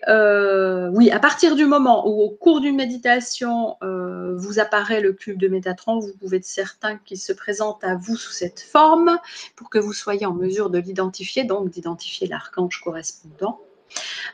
oui, 0.94 1.12
à 1.12 1.20
partir 1.20 1.56
du 1.56 1.66
moment 1.66 2.08
où 2.08 2.22
au 2.22 2.30
cours 2.30 2.62
d'une 2.62 2.76
méditation, 2.76 3.78
vous 3.82 4.60
apparaît 4.60 5.02
le 5.02 5.14
cube 5.14 5.40
de 5.40 5.48
Métatron, 5.48 6.00
vous 6.00 6.14
pouvez 6.20 6.38
être 6.38 6.46
certain 6.46 6.98
qu'il 6.98 7.18
se 7.18 7.34
présente 7.34 7.84
à 7.84 7.96
vous 7.96 8.16
sous 8.16 8.32
cette 8.32 8.62
forme 8.62 9.18
pour 9.56 9.70
que 9.70 9.80
vous 9.80 9.94
soyez 9.94 10.26
en 10.26 10.34
mesure 10.34 10.70
de 10.70 10.80
l'identifier, 10.80 11.44
donc 11.44 11.70
d'identifier 11.70 12.28
l'archange 12.28 12.82
correspondant. 12.84 13.60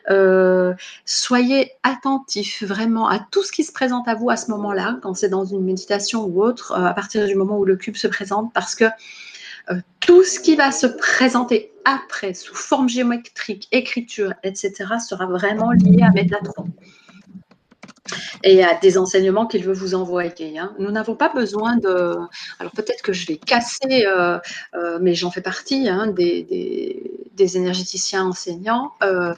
Euh, 0.10 0.74
soyez 1.06 1.72
attentif 1.84 2.64
vraiment 2.64 3.08
à 3.08 3.20
tout 3.20 3.44
ce 3.44 3.52
qui 3.52 3.64
se 3.64 3.72
présente 3.72 4.08
à 4.08 4.16
vous 4.16 4.30
à 4.30 4.36
ce 4.36 4.52
moment-là, 4.52 5.00
quand 5.02 5.14
c'est 5.14 5.30
dans 5.30 5.46
une 5.46 5.64
méditation 5.64 6.26
ou 6.26 6.44
autre, 6.44 6.74
euh, 6.74 6.86
à 6.86 6.94
partir 6.94 7.26
du 7.26 7.36
moment 7.36 7.58
où 7.58 7.66
le 7.66 7.76
cube 7.76 7.96
se 7.96 8.08
présente, 8.08 8.52
parce 8.54 8.76
que 8.76 8.86
euh, 9.70 9.76
tout 10.00 10.24
ce 10.24 10.40
qui 10.40 10.56
va 10.56 10.72
se 10.72 10.88
présenter 10.88 11.72
après 11.86 12.34
sous 12.34 12.56
forme 12.56 12.90
géométrique, 12.90 13.68
écriture, 13.72 14.34
etc., 14.44 14.74
sera 15.06 15.26
vraiment 15.26 15.72
lié 15.72 16.02
à 16.02 16.12
Métatron 16.12 16.68
et 18.44 18.64
à 18.64 18.76
des 18.76 18.98
enseignements 18.98 19.48
qu'il 19.48 19.64
veut 19.64 19.74
vous 19.74 19.96
envoyer. 19.96 20.60
Hein. 20.60 20.74
Nous 20.78 20.92
n'avons 20.92 21.16
pas 21.16 21.30
besoin 21.30 21.78
de... 21.78 22.16
Alors 22.60 22.72
peut-être 22.74 23.02
que 23.02 23.14
je 23.14 23.26
vais 23.26 23.38
casser, 23.38 24.06
euh, 24.06 24.40
euh, 24.76 25.00
mais 25.02 25.16
j'en 25.16 25.32
fais 25.32 25.42
partie, 25.42 25.88
hein, 25.88 26.08
des, 26.08 27.00
énergéticiens 27.38 28.26
enseignants. 28.26 28.94
Euh, 29.04 29.34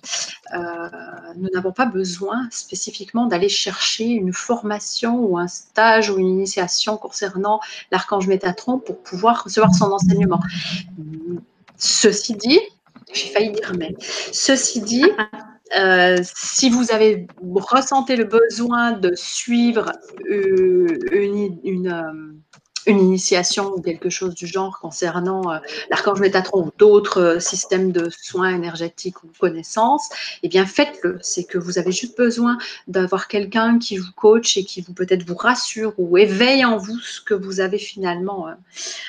nous 1.36 1.49
n'avons 1.53 1.72
pas 1.72 1.86
besoin 1.86 2.47
spécifiquement 2.51 3.26
d'aller 3.28 3.49
chercher 3.49 4.05
une 4.05 4.34
formation 4.34 5.20
ou 5.20 5.38
un 5.38 5.47
stage 5.47 6.09
ou 6.09 6.18
une 6.18 6.30
initiation 6.30 6.97
concernant 6.97 7.59
l'archange 7.91 8.28
Métatron 8.28 8.80
pour 8.80 9.01
pouvoir 9.01 9.43
recevoir 9.43 9.74
son 9.74 9.91
enseignement. 9.91 10.39
Ceci 11.78 12.36
dit, 12.36 12.59
j'ai 13.13 13.28
failli 13.30 13.51
dire 13.51 13.74
mais, 13.78 13.95
ceci 14.32 14.82
dit, 14.82 15.05
euh, 15.78 16.18
si 16.24 16.70
vous 16.70 16.91
avez 16.91 17.28
ressenti 17.41 18.16
le 18.16 18.26
besoin 18.26 18.91
de 18.91 19.13
suivre 19.16 19.91
euh, 20.30 20.88
euh, 21.11 21.49
une, 21.63 22.36
initiation 22.88 23.74
ou 23.74 23.82
quelque 23.82 24.11
chose 24.11 24.36
du 24.36 24.45
genre 24.45 24.80
concernant 24.80 25.59
l'archange 25.89 26.20
Métatron 26.20 26.68
ou 26.68 26.72
d'autres 26.78 27.41
systèmes 27.41 27.91
de 27.91 28.11
soins 28.11 28.53
énergétiques 28.53 29.24
ou 29.24 29.30
connaissances, 29.39 30.07
eh 30.43 30.49
bien 30.49 30.68
faites-le. 30.68 31.18
C'est 31.20 31.45
que 31.45 31.57
vous 31.57 31.80
avez 31.80 31.91
juste 31.91 32.16
besoin 32.16 32.59
d'avoir 32.88 33.28
quelqu'un 33.28 33.80
qui 33.80 33.97
vous 33.97 34.11
coach 34.16 34.55
et 34.57 34.63
qui 34.63 34.82
vous 34.82 34.93
peut-être 34.93 35.26
vous 35.28 35.34
rassure 35.34 35.93
ou 35.97 36.16
éveille 36.20 36.63
en 36.63 36.78
vous 36.78 36.99
ce 36.99 37.22
que 37.22 37.34
vous 37.34 37.59
avez 37.59 37.80
finalement 37.80 38.49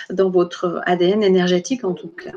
dans 0.09 0.31
votre 0.31 0.81
ADN 0.87 1.23
énergétique 1.23 1.85
en 1.85 1.93
tout 1.93 2.09
cas. 2.09 2.33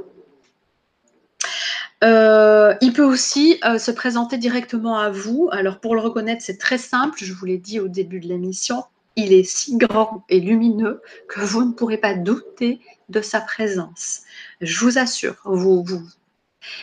Euh, 2.04 2.74
il 2.82 2.94
peut 2.94 3.04
aussi 3.04 3.60
euh, 3.66 3.78
se 3.78 3.92
présenter 3.92 4.38
directement 4.38 4.98
à 4.98 5.10
vous. 5.10 5.50
Alors 5.52 5.80
pour 5.80 5.96
le 5.96 6.02
reconnaître, 6.02 6.42
c'est 6.44 6.58
très 6.58 6.78
simple. 6.78 7.20
Je 7.22 7.34
vous 7.34 7.46
l'ai 7.46 7.58
dit 7.58 7.80
au 7.80 7.88
début 7.88 8.20
de 8.20 8.28
l'émission. 8.28 8.84
Il 9.16 9.34
est 9.34 9.44
si 9.44 9.78
grand 9.78 10.24
et 10.30 10.40
lumineux 10.40 11.02
que 11.28 11.42
vous 11.42 11.66
ne 11.66 11.74
pourrez 11.74 11.98
pas 11.98 12.14
douter 12.14 12.80
de 13.10 13.22
sa 13.22 13.42
présence. 13.42 14.22
Je 14.62 14.80
vous 14.80 14.98
assure. 14.98 15.36
Vous. 15.44 15.86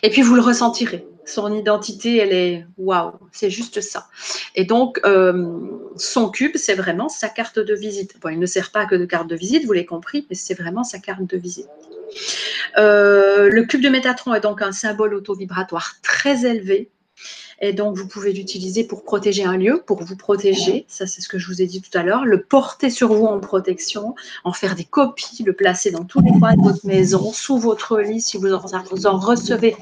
Et 0.03 0.11
puis 0.11 0.23
vous 0.23 0.35
le 0.35 0.43
ressentirez. 0.43 1.07
Son 1.25 1.53
identité, 1.53 2.19
elle 2.19 2.33
est 2.33 2.67
waouh, 2.79 3.14
c'est 3.33 3.51
juste 3.51 3.81
ça. 3.81 4.07
Et 4.55 4.64
donc, 4.64 5.01
euh, 5.05 5.59
son 5.97 6.31
cube, 6.31 6.53
c'est 6.55 6.75
vraiment 6.75 7.09
sa 7.09 7.29
carte 7.29 7.59
de 7.59 7.75
visite. 7.75 8.14
Bon, 8.21 8.29
il 8.29 8.39
ne 8.39 8.47
sert 8.47 8.71
pas 8.71 8.87
que 8.87 8.95
de 8.95 9.05
carte 9.07 9.27
de 9.27 9.35
visite, 9.35 9.64
vous 9.64 9.73
l'avez 9.73 9.87
compris, 9.87 10.25
mais 10.31 10.37
c'est 10.37 10.55
vraiment 10.55 10.85
sa 10.85 11.01
carte 11.01 11.25
de 11.25 11.37
visite. 11.37 11.67
Euh, 12.79 13.49
le 13.51 13.64
cube 13.64 13.83
de 13.83 13.89
Métatron 13.89 14.35
est 14.35 14.41
donc 14.41 14.62
un 14.62 14.73
symbole 14.73 15.14
auto-vibratoire 15.14 15.95
très 16.03 16.45
élevé. 16.45 16.91
Et 17.61 17.73
donc, 17.73 17.97
vous 17.97 18.07
pouvez 18.07 18.33
l'utiliser 18.33 18.85
pour 18.85 19.03
protéger 19.03 19.45
un 19.45 19.57
lieu, 19.57 19.83
pour 19.87 20.03
vous 20.03 20.17
protéger. 20.17 20.85
Ça, 20.89 21.07
c'est 21.07 21.23
ce 21.23 21.29
que 21.29 21.39
je 21.39 21.47
vous 21.47 21.62
ai 21.62 21.67
dit 21.67 21.81
tout 21.81 21.97
à 21.97 22.03
l'heure. 22.03 22.27
Le 22.27 22.43
porter 22.43 22.91
sur 22.91 23.14
vous 23.14 23.25
en 23.25 23.41
protection, 23.41 24.14
en 24.45 24.53
faire 24.53 24.75
des 24.75 24.85
copies, 24.85 25.43
le 25.43 25.55
placer 25.55 25.91
dans 25.91 26.05
tous 26.05 26.21
les 26.21 26.33
coins 26.39 26.55
de 26.55 26.62
votre 26.62 26.87
maison, 26.87 27.33
sous 27.33 27.59
votre 27.59 27.99
lit, 28.01 28.21
si 28.21 28.37
vous 28.37 28.53
en, 28.53 29.19
recevez. 29.19 29.75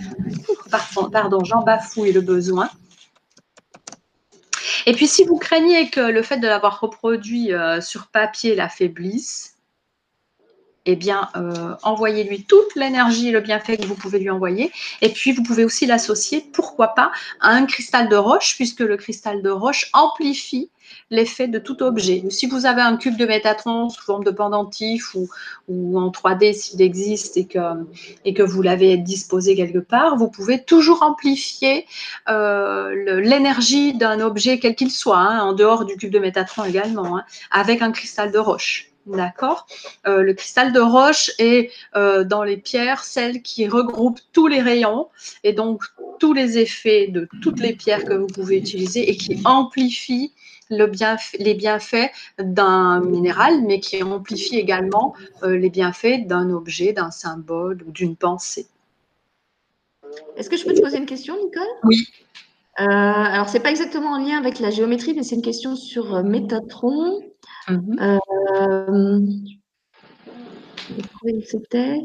Pardon, 0.70 1.10
pardon 1.10 1.44
j'en 1.44 1.62
bafouille 1.62 2.12
le 2.12 2.20
besoin. 2.20 2.70
Et 4.86 4.92
puis, 4.92 5.08
si 5.08 5.24
vous 5.24 5.38
craignez 5.38 5.90
que 5.90 6.00
le 6.00 6.22
fait 6.22 6.38
de 6.38 6.46
l'avoir 6.46 6.78
reproduit 6.80 7.52
euh, 7.52 7.80
sur 7.80 8.06
papier 8.06 8.54
l'affaiblisse, 8.54 9.53
eh 10.86 10.96
bien, 10.96 11.28
euh, 11.36 11.74
envoyez-lui 11.82 12.44
toute 12.44 12.74
l'énergie 12.76 13.28
et 13.28 13.32
le 13.32 13.40
bienfait 13.40 13.76
que 13.76 13.86
vous 13.86 13.94
pouvez 13.94 14.18
lui 14.18 14.30
envoyer. 14.30 14.70
Et 15.00 15.08
puis, 15.08 15.32
vous 15.32 15.42
pouvez 15.42 15.64
aussi 15.64 15.86
l'associer, 15.86 16.44
pourquoi 16.52 16.88
pas, 16.88 17.10
à 17.40 17.50
un 17.50 17.66
cristal 17.66 18.08
de 18.08 18.16
roche, 18.16 18.56
puisque 18.56 18.80
le 18.80 18.96
cristal 18.96 19.42
de 19.42 19.50
roche 19.50 19.88
amplifie 19.92 20.70
l'effet 21.10 21.48
de 21.48 21.58
tout 21.58 21.82
objet. 21.82 22.22
Si 22.30 22.46
vous 22.46 22.66
avez 22.66 22.82
un 22.82 22.96
cube 22.96 23.16
de 23.16 23.26
Métatron 23.26 23.88
sous 23.88 24.02
forme 24.02 24.24
de 24.24 24.30
pendentif 24.30 25.14
ou, 25.14 25.98
en 25.98 26.10
3D 26.10 26.52
s'il 26.52 26.82
existe 26.82 27.36
et 27.36 27.46
que, 27.46 27.58
et 28.24 28.34
que 28.34 28.42
vous 28.42 28.62
l'avez 28.62 28.96
disposé 28.96 29.56
quelque 29.56 29.78
part, 29.78 30.16
vous 30.16 30.28
pouvez 30.28 30.62
toujours 30.62 31.02
amplifier 31.02 31.86
euh, 32.28 33.20
l'énergie 33.20 33.94
d'un 33.94 34.20
objet 34.20 34.58
quel 34.58 34.74
qu'il 34.74 34.90
soit, 34.90 35.18
hein, 35.18 35.40
en 35.40 35.52
dehors 35.52 35.84
du 35.84 35.96
cube 35.96 36.12
de 36.12 36.18
Métatron 36.18 36.64
également, 36.64 37.18
hein, 37.18 37.24
avec 37.50 37.82
un 37.82 37.92
cristal 37.92 38.30
de 38.30 38.38
roche. 38.38 38.93
D'accord 39.06 39.66
euh, 40.06 40.22
Le 40.22 40.32
cristal 40.32 40.72
de 40.72 40.80
roche 40.80 41.30
est 41.38 41.70
euh, 41.94 42.24
dans 42.24 42.42
les 42.42 42.56
pierres 42.56 43.04
celle 43.04 43.42
qui 43.42 43.68
regroupe 43.68 44.18
tous 44.32 44.46
les 44.46 44.62
rayons 44.62 45.08
et 45.42 45.52
donc 45.52 45.84
tous 46.18 46.32
les 46.32 46.58
effets 46.58 47.08
de 47.08 47.28
toutes 47.42 47.60
les 47.60 47.74
pierres 47.74 48.04
que 48.04 48.14
vous 48.14 48.26
pouvez 48.26 48.56
utiliser 48.56 49.10
et 49.10 49.16
qui 49.16 49.40
amplifie 49.44 50.32
le 50.70 50.90
les 51.38 51.54
bienfaits 51.54 52.10
d'un 52.38 53.00
minéral, 53.00 53.60
mais 53.66 53.80
qui 53.80 54.02
amplifie 54.02 54.56
également 54.56 55.14
euh, 55.42 55.58
les 55.58 55.68
bienfaits 55.68 56.26
d'un 56.26 56.48
objet, 56.50 56.94
d'un 56.94 57.10
symbole 57.10 57.84
ou 57.86 57.90
d'une 57.90 58.16
pensée. 58.16 58.66
Est-ce 60.36 60.48
que 60.48 60.56
je 60.56 60.64
peux 60.64 60.72
te 60.72 60.80
poser 60.80 60.96
une 60.96 61.06
question, 61.06 61.34
Nicole? 61.36 61.62
Oui. 61.82 62.08
alors, 62.76 63.50
ce 63.50 63.54
n'est 63.54 63.62
pas 63.62 63.70
exactement 63.70 64.12
en 64.12 64.18
lien 64.18 64.38
avec 64.38 64.58
la 64.60 64.70
géométrie, 64.70 65.12
mais 65.12 65.22
c'est 65.22 65.34
une 65.34 65.42
question 65.42 65.76
sur 65.76 66.22
Métatron. 66.22 67.20
Mmh 67.68 67.80
euh, 68.00 69.20
c'était 71.46 71.98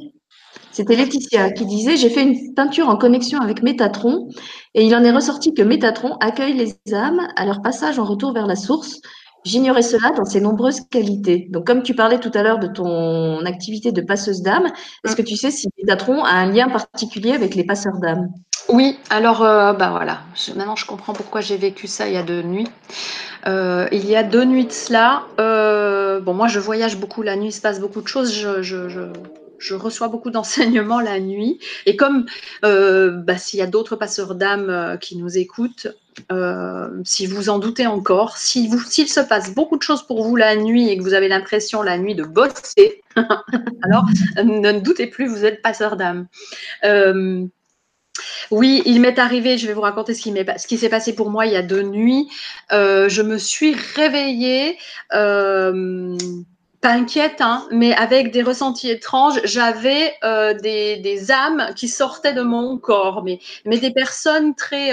c'était 0.72 0.96
Laetitia 0.96 1.52
qui 1.52 1.66
disait 1.66 1.98
J'ai 1.98 2.10
fait 2.10 2.24
une 2.24 2.54
peinture 2.54 2.88
en 2.88 2.96
connexion 2.96 3.40
avec 3.40 3.62
Métatron 3.64 4.30
et 4.74 4.86
il 4.86 4.96
en 4.96 5.04
est 5.04 5.12
ressorti 5.12 5.54
que 5.54 5.62
Métatron 5.62 6.16
accueille 6.22 6.54
les 6.54 6.94
âmes 6.94 7.28
à 7.36 7.46
leur 7.46 7.62
passage 7.62 8.00
en 8.00 8.06
retour 8.06 8.34
vers 8.34 8.48
la 8.48 8.56
source. 8.56 9.02
J'ignorais 9.46 9.82
cela 9.82 10.12
dans 10.12 10.26
ses 10.26 10.42
nombreuses 10.42 10.82
qualités. 10.90 11.48
Donc, 11.50 11.66
comme 11.66 11.82
tu 11.82 11.96
parlais 11.96 12.20
tout 12.20 12.32
à 12.34 12.44
l'heure 12.44 12.60
de 12.60 12.68
ton 12.68 13.46
activité 13.46 13.92
de 13.92 14.02
passeuse 14.02 14.42
d'âme, 14.42 14.68
est-ce 15.06 15.14
mmh. 15.14 15.16
que 15.16 15.22
tu 15.22 15.38
sais 15.38 15.50
si 15.50 15.70
Métatron 15.78 16.24
a 16.24 16.32
un 16.32 16.52
lien 16.52 16.70
particulier 16.70 17.32
avec 17.32 17.56
les 17.56 17.64
passeurs 17.64 18.00
d'âme 18.00 18.30
Oui, 18.70 19.00
alors, 19.10 19.44
euh, 19.44 19.74
bah 19.74 19.90
voilà, 19.90 20.22
maintenant 20.56 20.76
je 20.76 20.86
comprends 20.86 21.14
pourquoi 21.14 21.42
j'ai 21.42 21.58
vécu 21.58 21.88
ça 21.88 22.08
il 22.08 22.14
y 22.14 22.18
a 22.18 22.24
deux 22.24 22.44
nuits. 22.44 22.68
Euh, 23.48 23.88
il 23.92 24.06
y 24.06 24.16
a 24.16 24.22
deux 24.22 24.46
nuits 24.46 24.66
de 24.66 24.72
cela. 24.72 25.24
Euh, 25.40 26.20
bon, 26.20 26.36
moi, 26.36 26.48
je 26.48 26.60
voyage 26.60 26.98
beaucoup 26.98 27.24
la 27.24 27.36
nuit, 27.36 27.48
il 27.48 27.52
se 27.52 27.62
passe 27.62 27.80
beaucoup 27.80 28.02
de 28.02 28.08
choses. 28.08 28.32
Je, 28.32 29.74
reçois 29.74 30.08
beaucoup 30.08 30.30
d'enseignements 30.32 31.00
la 31.00 31.20
nuit. 31.20 31.60
Et 31.88 31.96
comme 31.96 32.26
bah, 32.62 33.38
s'il 33.40 33.58
y 33.58 33.64
a 33.64 33.68
d'autres 33.68 33.96
passeurs 33.96 34.36
d'âme 34.36 35.00
qui 35.02 35.18
nous 35.18 35.36
écoutent, 35.36 35.88
si 37.04 37.26
vous 37.26 37.50
en 37.50 37.58
doutez 37.58 37.88
encore, 37.88 38.38
s'il 38.38 38.70
se 38.72 39.20
passe 39.20 39.52
beaucoup 39.56 39.78
de 39.78 39.84
choses 39.84 40.04
pour 40.04 40.24
vous 40.24 40.36
la 40.36 40.56
nuit 40.56 40.90
et 40.90 40.98
que 40.98 41.02
vous 41.02 41.16
avez 41.16 41.28
l'impression 41.28 41.82
la 41.82 41.98
nuit 41.98 42.14
de 42.14 42.24
bosser, 42.24 43.02
alors 43.82 44.06
ne 44.44 44.80
doutez 44.80 45.08
plus, 45.08 45.28
vous 45.28 45.44
êtes 45.44 45.64
passeur 45.64 45.98
d'âme. 45.98 46.28
Oui, 48.52 48.82
il 48.86 49.02
m'est 49.02 49.20
arrivé, 49.20 49.58
je 49.58 49.68
vais 49.68 49.74
vous 49.74 49.82
raconter 49.82 50.14
ce 50.14 50.22
qui, 50.68 50.78
s'est 50.78 50.90
passé 50.90 51.14
pour 51.14 51.30
moi 51.30 51.46
il 51.46 51.54
y 51.54 51.58
a 51.58 51.62
deux 51.62 51.84
nuits. 51.84 52.30
Euh, 52.72 53.10
je 53.10 53.22
me 53.22 53.38
suis 53.38 53.76
réveillée, 53.96 54.78
euh, 55.14 56.18
pas 56.82 56.92
inquiète, 56.92 57.42
hein, 57.42 57.68
mais 57.72 57.94
avec 57.94 58.32
des 58.32 58.42
ressentis 58.42 58.90
étranges. 58.90 59.40
J'avais 59.44 60.16
euh, 60.24 60.54
des, 60.54 61.32
âmes 61.32 61.74
qui 61.76 61.88
sortaient 61.88 62.34
de 62.34 62.42
mon 62.42 62.78
corps, 62.78 63.24
mais, 63.24 63.40
des 63.66 63.92
personnes 63.92 64.56
très 64.56 64.92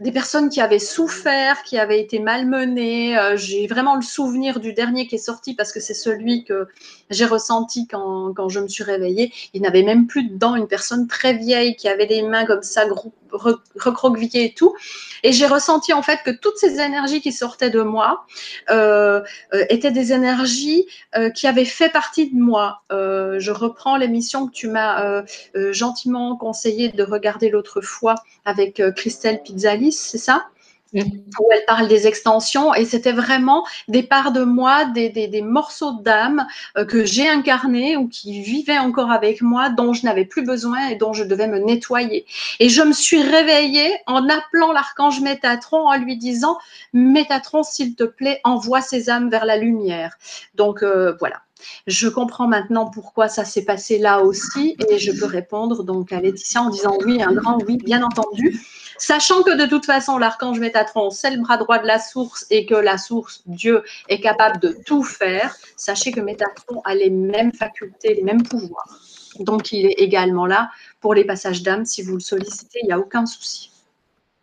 des 0.00 0.12
personnes 0.12 0.48
qui 0.48 0.60
avaient 0.60 0.78
souffert, 0.78 1.64
qui 1.64 1.76
avaient 1.76 2.00
été 2.00 2.20
malmenées. 2.20 3.18
J'ai 3.34 3.66
vraiment 3.66 3.96
le 3.96 4.02
souvenir 4.02 4.60
du 4.60 4.72
dernier 4.72 5.08
qui 5.08 5.16
est 5.16 5.18
sorti 5.18 5.54
parce 5.54 5.72
que 5.72 5.80
c'est 5.80 5.94
celui 5.94 6.44
que 6.44 6.68
j'ai 7.10 7.24
ressenti 7.24 7.86
quand, 7.86 8.32
quand, 8.34 8.48
je 8.48 8.60
me 8.60 8.68
suis 8.68 8.84
réveillée. 8.84 9.32
Il 9.54 9.62
n'avait 9.62 9.82
même 9.82 10.06
plus 10.06 10.28
dedans 10.28 10.54
une 10.54 10.66
personne 10.66 11.06
très 11.06 11.34
vieille 11.34 11.76
qui 11.76 11.88
avait 11.88 12.06
des 12.06 12.22
mains 12.22 12.44
comme 12.44 12.62
ça, 12.62 12.84
recroquevillées 13.30 14.44
et 14.44 14.54
tout. 14.54 14.74
Et 15.22 15.32
j'ai 15.32 15.46
ressenti 15.46 15.92
en 15.92 16.02
fait 16.02 16.20
que 16.24 16.30
toutes 16.30 16.56
ces 16.56 16.80
énergies 16.80 17.20
qui 17.20 17.32
sortaient 17.32 17.70
de 17.70 17.82
moi 17.82 18.24
euh, 18.70 19.20
euh 19.52 19.64
étaient 19.68 19.90
des 19.90 20.12
énergies 20.12 20.86
euh, 21.16 21.30
qui 21.30 21.46
avaient 21.46 21.64
fait 21.64 21.90
partie 21.90 22.30
de 22.30 22.38
moi. 22.38 22.82
Je 22.90 23.50
reprends 23.50 23.96
l'émission 23.96 24.46
que 24.46 24.52
tu 24.52 24.68
m'as 24.68 25.22
gentiment 25.70 26.36
conseillé 26.36 26.88
de 26.88 27.02
regarder 27.02 27.50
l'autre 27.50 27.80
fois 27.80 28.14
avec 28.44 28.82
Christelle 28.94 29.42
Pizzalis, 29.42 29.92
c'est 29.92 30.18
ça? 30.18 30.48
Où 30.94 31.48
elle 31.52 31.64
parle 31.66 31.88
des 31.88 32.06
extensions 32.06 32.74
et 32.74 32.84
c'était 32.84 33.12
vraiment 33.12 33.66
des 33.88 34.02
parts 34.02 34.32
de 34.32 34.42
moi, 34.42 34.86
des 34.86 35.42
morceaux 35.42 35.92
d'âme 36.00 36.46
euh, 36.76 36.84
que 36.84 37.04
j'ai 37.04 37.28
incarnés 37.28 37.96
ou 37.96 38.08
qui 38.08 38.42
vivaient 38.42 38.78
encore 38.78 39.10
avec 39.10 39.42
moi, 39.42 39.70
dont 39.70 39.92
je 39.92 40.04
n'avais 40.04 40.24
plus 40.24 40.44
besoin 40.44 40.88
et 40.88 40.96
dont 40.96 41.12
je 41.12 41.24
devais 41.24 41.46
me 41.46 41.58
nettoyer. 41.58 42.26
Et 42.60 42.68
je 42.68 42.82
me 42.82 42.92
suis 42.92 43.22
réveillée 43.22 43.92
en 44.06 44.28
appelant 44.28 44.72
l'archange 44.72 45.20
Métatron 45.20 45.88
en 45.88 45.96
lui 45.98 46.16
disant 46.16 46.58
Métatron, 46.92 47.62
s'il 47.62 47.94
te 47.94 48.04
plaît, 48.04 48.40
envoie 48.44 48.80
ces 48.80 49.10
âmes 49.10 49.30
vers 49.30 49.44
la 49.44 49.56
lumière. 49.56 50.16
Donc 50.54 50.82
euh, 50.82 51.14
voilà. 51.18 51.42
Je 51.86 52.08
comprends 52.08 52.46
maintenant 52.46 52.88
pourquoi 52.88 53.28
ça 53.28 53.44
s'est 53.44 53.64
passé 53.64 53.98
là 53.98 54.22
aussi 54.22 54.76
et 54.88 54.98
je 54.98 55.10
peux 55.10 55.26
répondre 55.26 55.82
donc 55.82 56.12
à 56.12 56.20
Laetitia 56.20 56.62
en 56.62 56.70
disant 56.70 56.96
oui, 57.04 57.20
un 57.22 57.32
grand 57.32 57.58
oui, 57.66 57.78
bien 57.78 58.02
entendu. 58.02 58.60
Sachant 58.98 59.42
que 59.42 59.56
de 59.56 59.66
toute 59.66 59.86
façon, 59.86 60.18
l'archange 60.18 60.58
Métatron, 60.58 61.10
c'est 61.10 61.30
le 61.30 61.40
bras 61.40 61.56
droit 61.56 61.78
de 61.78 61.86
la 61.86 61.98
source 61.98 62.46
et 62.50 62.66
que 62.66 62.74
la 62.74 62.98
source, 62.98 63.42
Dieu, 63.46 63.82
est 64.08 64.20
capable 64.20 64.60
de 64.60 64.76
tout 64.84 65.04
faire, 65.04 65.56
sachez 65.76 66.10
que 66.10 66.20
Métatron 66.20 66.82
a 66.84 66.94
les 66.94 67.10
mêmes 67.10 67.52
facultés, 67.52 68.14
les 68.14 68.22
mêmes 68.22 68.42
pouvoirs. 68.42 68.98
Donc, 69.38 69.72
il 69.72 69.86
est 69.86 70.00
également 70.00 70.46
là 70.46 70.70
pour 71.00 71.14
les 71.14 71.24
passages 71.24 71.62
d'âme. 71.62 71.84
Si 71.84 72.02
vous 72.02 72.14
le 72.14 72.20
sollicitez, 72.20 72.80
il 72.82 72.86
n'y 72.86 72.92
a 72.92 72.98
aucun 72.98 73.24
souci. 73.24 73.70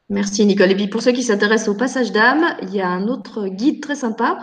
Merci 0.09 0.45
Nicole. 0.45 0.71
Et 0.71 0.75
puis 0.75 0.87
pour 0.87 1.01
ceux 1.01 1.11
qui 1.11 1.23
s'intéressent 1.23 1.69
au 1.69 1.77
passage 1.77 2.11
d'âme, 2.11 2.55
il 2.61 2.73
y 2.73 2.79
a 2.79 2.87
un 2.87 3.07
autre 3.07 3.47
guide 3.47 3.81
très 3.81 3.95
sympa 3.95 4.37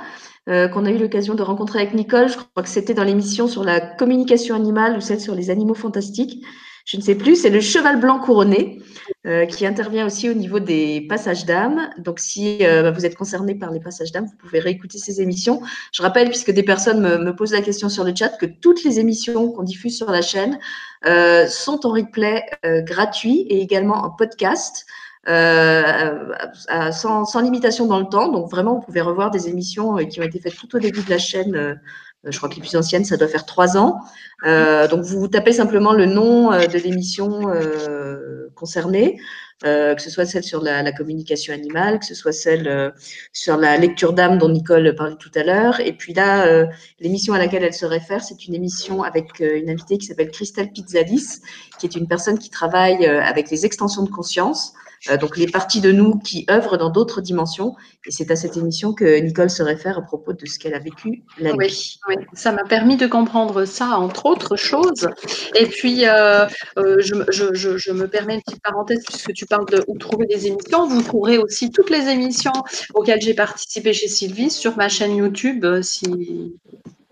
euh, 0.49 0.67
qu'on 0.67 0.85
a 0.85 0.91
eu 0.91 0.99
l'occasion 0.99 1.35
de 1.35 1.43
rencontrer 1.43 1.81
avec 1.81 1.95
Nicole. 1.95 2.29
Je 2.29 2.35
crois 2.35 2.65
que 2.65 2.69
c'était 2.69 2.95
dans 2.95 3.05
l'émission 3.05 3.47
sur 3.47 3.63
la 3.63 3.81
communication 3.81 4.57
animale 4.57 4.97
ou 4.97 5.01
celle 5.01 5.21
sur 5.21 5.37
les 5.37 5.51
animaux 5.51 5.75
fantastiques 5.75 6.45
je 6.85 6.97
ne 6.97 7.03
sais 7.03 7.15
plus, 7.15 7.37
c'est 7.37 7.51
le 7.51 7.61
cheval 7.61 8.01
blanc 8.01 8.19
couronné 8.19 8.81
euh, 9.27 9.47
qui 9.47 9.67
intervient 9.67 10.07
aussi 10.07 10.29
au 10.29 10.35
niveau 10.35 10.59
des 10.59 11.07
passages 11.09 11.45
d'âme. 11.45 11.91
Donc, 11.99 12.19
si 12.19 12.59
euh, 12.63 12.91
vous 12.91 13.07
êtes 13.07 13.15
concerné 13.15 13.55
par 13.55 13.71
les 13.71 13.81
passages 13.81 14.11
d'âme, 14.11 14.27
vous 14.27 14.37
pouvez 14.37 14.59
réécouter 14.59 14.99
ces 14.99 15.21
émissions. 15.21 15.63
Je 15.93 16.03
rappelle, 16.03 16.29
puisque 16.29 16.51
des 16.51 16.65
personnes 16.65 17.01
me, 17.01 17.37
posent 17.37 17.53
la 17.53 17.63
question 17.63 17.89
sur 17.89 18.05
le 18.05 18.13
chat, 18.15 18.31
que 18.31 18.47
toutes 18.47 18.83
les 18.85 18.99
émissions 18.99 19.53
qu'on 19.53 19.63
diffuse 19.63 19.97
sur 19.97 20.11
la 20.11 20.23
chaîne 20.23 20.59
euh, 21.07 21.47
sont 21.47 21.87
en 21.87 21.91
replay 21.91 22.45
gratuit 22.65 23.47
et 23.49 23.61
également 23.61 24.05
en 24.05 24.11
podcast. 24.11 24.87
sans, 25.27 27.41
limitation 27.41 27.87
dans 27.87 28.01
le 28.01 28.07
temps. 28.07 28.29
Donc 28.29 28.51
vraiment, 28.51 28.75
vous 28.75 28.81
pouvez 28.81 29.03
revoir 29.03 29.31
des 29.31 29.49
émissions 29.49 29.97
qui 30.07 30.21
ont 30.21 30.25
été 30.25 30.41
faites 30.41 30.57
tout 30.57 30.75
au 30.75 30.81
début 30.81 31.03
de 31.03 31.11
la 31.11 31.19
chaîne 31.19 31.79
je 32.25 32.37
crois 32.37 32.49
que 32.49 32.55
les 32.55 32.61
plus 32.61 32.77
anciennes, 32.77 33.05
ça 33.05 33.17
doit 33.17 33.29
faire 33.29 33.47
trois 33.47 33.77
ans. 33.77 34.01
Euh, 34.45 34.87
donc, 34.89 35.03
vous, 35.03 35.29
tapez 35.29 35.53
simplement 35.53 35.93
le 35.93 36.07
nom 36.07 36.53
euh, 36.53 36.67
de 36.67 36.79
l'émission 36.79 37.49
euh, 37.49 38.49
concernée, 38.55 39.19
que 39.63 40.03
ce 40.03 40.11
soit 40.11 40.27
celle 40.27 40.43
sur 40.43 40.61
la, 40.61 40.83
la, 40.83 40.91
communication 40.91 41.55
animale, 41.55 42.01
que 42.01 42.05
ce 42.05 42.17
soit 42.17 42.33
celle 42.33 42.93
sur 43.33 43.57
la 43.57 43.77
lecture 43.79 44.13
d'âme 44.13 44.39
dont 44.39 44.49
Nicole 44.49 44.93
parlait 44.97 45.15
tout 45.21 45.31
à 45.37 45.45
l'heure. 45.45 45.79
Et 45.79 45.93
puis 45.93 46.13
là, 46.15 46.67
l'émission 46.99 47.33
à 47.33 47.39
laquelle 47.39 47.63
elle 47.63 47.73
se 47.73 47.87
réfère, 47.87 48.25
c'est 48.25 48.49
une 48.49 48.57
émission 48.57 49.05
avec 49.05 49.39
une 49.39 49.71
invitée 49.71 49.99
qui 49.99 50.07
s'appelle 50.07 50.33
Christelle 50.33 50.73
Pizzalis, 50.73 51.43
qui 51.79 51.87
est 51.87 51.95
une 51.95 52.09
personne 52.09 52.41
qui 52.41 52.51
travaille 52.51 53.07
avec 53.07 53.51
les 53.53 53.65
extensions 53.65 54.03
de 54.03 54.11
conscience. 54.11 54.75
Euh, 55.11 55.17
donc 55.17 55.37
les 55.37 55.47
parties 55.47 55.81
de 55.81 55.91
nous 55.91 56.19
qui 56.19 56.47
œuvrent 56.51 56.79
dans 56.79 56.91
d'autres 56.91 57.21
dimensions. 57.21 57.75
Et 58.07 58.11
c'est 58.11 58.31
à 58.31 58.37
cette 58.37 58.57
émission 58.57 58.93
que 58.93 59.19
Nicole 59.19 59.51
se 59.51 59.63
réfère 59.63 59.99
à 59.99 60.03
propos 60.03 60.33
de 60.33 60.47
ce 60.47 60.59
qu'elle 60.59 60.75
a 60.75 60.79
vécu 60.79 61.25
la 61.39 61.53
nuit. 61.53 61.99
Oui, 62.09 62.17
ça 62.35 62.53
m'a 62.53 62.65
permis 62.65 62.97
de 62.97 63.07
comprendre 63.07 63.65
ça, 63.65 63.99
entre 63.99 64.27
autres 64.27 64.57
choses. 64.57 65.09
Et 65.55 65.67
puis, 65.67 66.07
euh, 66.07 66.47
euh, 66.79 66.97
je, 66.99 67.15
je, 67.31 67.53
je, 67.53 67.77
je, 67.77 67.93
me 67.93 68.07
permets 68.07 68.35
une 68.35 68.43
petite 68.43 68.63
parenthèse, 68.63 69.03
puisque 69.05 69.33
tu 69.33 69.47
parles 69.47 69.67
de 69.67 69.85
où 69.89 69.99
trouver 69.99 70.27
des 70.27 70.47
émissions. 70.47 70.87
Vous 70.87 71.03
trouverez 71.03 71.39
aussi 71.39 71.71
toutes 71.71 71.91
les 71.91 72.09
émissions 72.09 72.53
auxquelles 72.95 73.21
j'ai 73.21 73.35
participé 73.35 73.93
chez 73.93 74.09
Sylvie 74.09 74.51
sur 74.51 74.77
ma 74.77 74.89
chaîne 74.89 75.17
YouTube, 75.17 75.65
si, 75.83 76.55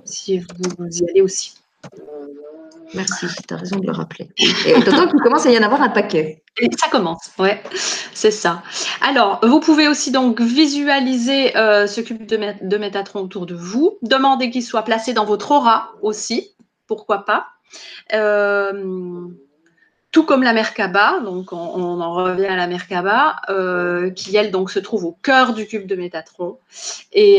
si 0.04 0.38
vous 0.38 0.86
y 0.88 1.10
allez 1.10 1.22
aussi. 1.22 1.54
Merci, 2.94 3.26
tu 3.46 3.54
as 3.54 3.56
raison 3.56 3.76
de 3.76 3.86
le 3.86 3.92
rappeler. 3.92 4.30
Et 4.66 4.74
d'autant 4.80 5.08
qu'il 5.08 5.20
commence 5.20 5.46
à 5.46 5.50
y 5.50 5.58
en 5.58 5.62
avoir 5.62 5.82
un 5.82 5.88
paquet. 5.88 6.42
Et 6.60 6.68
ça 6.78 6.88
commence, 6.90 7.30
ouais, 7.38 7.62
c'est 8.12 8.30
ça. 8.30 8.62
Alors, 9.00 9.40
vous 9.42 9.60
pouvez 9.60 9.88
aussi 9.88 10.10
donc 10.10 10.40
visualiser 10.40 11.56
euh, 11.56 11.86
ce 11.86 12.00
cube 12.00 12.26
de, 12.26 12.76
Métatron 12.76 13.20
autour 13.20 13.46
de 13.46 13.54
vous. 13.54 13.98
Demandez 14.02 14.50
qu'il 14.50 14.62
soit 14.62 14.82
placé 14.82 15.12
dans 15.12 15.24
votre 15.24 15.52
aura 15.52 15.92
aussi, 16.02 16.54
pourquoi 16.86 17.24
pas. 17.24 17.46
Euh, 18.12 19.28
tout 20.10 20.24
comme 20.24 20.42
la 20.42 20.52
Merkaba, 20.52 21.20
donc 21.20 21.52
on, 21.52 22.00
en 22.00 22.14
revient 22.14 22.46
à 22.46 22.56
la 22.56 22.66
Merkaba, 22.66 23.36
euh, 23.48 24.10
qui 24.10 24.34
elle 24.36 24.50
donc 24.50 24.72
se 24.72 24.80
trouve 24.80 25.04
au 25.04 25.12
cœur 25.22 25.54
du 25.54 25.66
cube 25.66 25.86
de 25.86 25.94
Métatron. 25.94 26.58
Et 27.12 27.38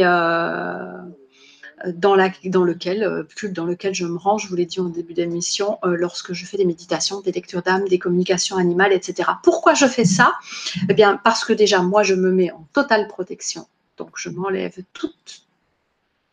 dans, 1.88 2.16
lequel, 2.16 3.04
euh, 3.04 3.24
dans 3.50 3.66
lequel 3.66 3.94
je 3.94 4.06
me 4.06 4.18
rends, 4.18 4.38
je 4.38 4.48
vous 4.48 4.56
l'ai 4.56 4.66
dit 4.66 4.80
au 4.80 4.90
début 4.90 5.14
d'émission, 5.14 5.78
euh, 5.84 5.96
lorsque 5.96 6.34
je 6.34 6.46
fais 6.46 6.58
des 6.58 6.66
méditations, 6.66 7.22
des 7.22 7.32
lectures 7.32 7.62
d'âme, 7.62 7.88
des 7.88 8.00
communications 8.00 8.58
animales, 8.58 8.94
etc. 8.94 9.30
Pourquoi 9.44 9.74
je 9.74 9.86
fais 9.86 10.06
ça? 10.06 10.34
Eh 10.90 10.94
bien, 10.94 11.20
parce 11.24 11.46
que 11.46 11.54
déjà, 11.54 11.82
moi, 11.82 12.04
je 12.04 12.16
me 12.16 12.32
mets 12.32 12.52
en 12.52 12.68
totale 12.74 13.08
protection. 13.08 13.68
Donc, 13.98 14.12
je 14.16 14.30
m'enlève 14.30 14.78
toute 14.94 15.44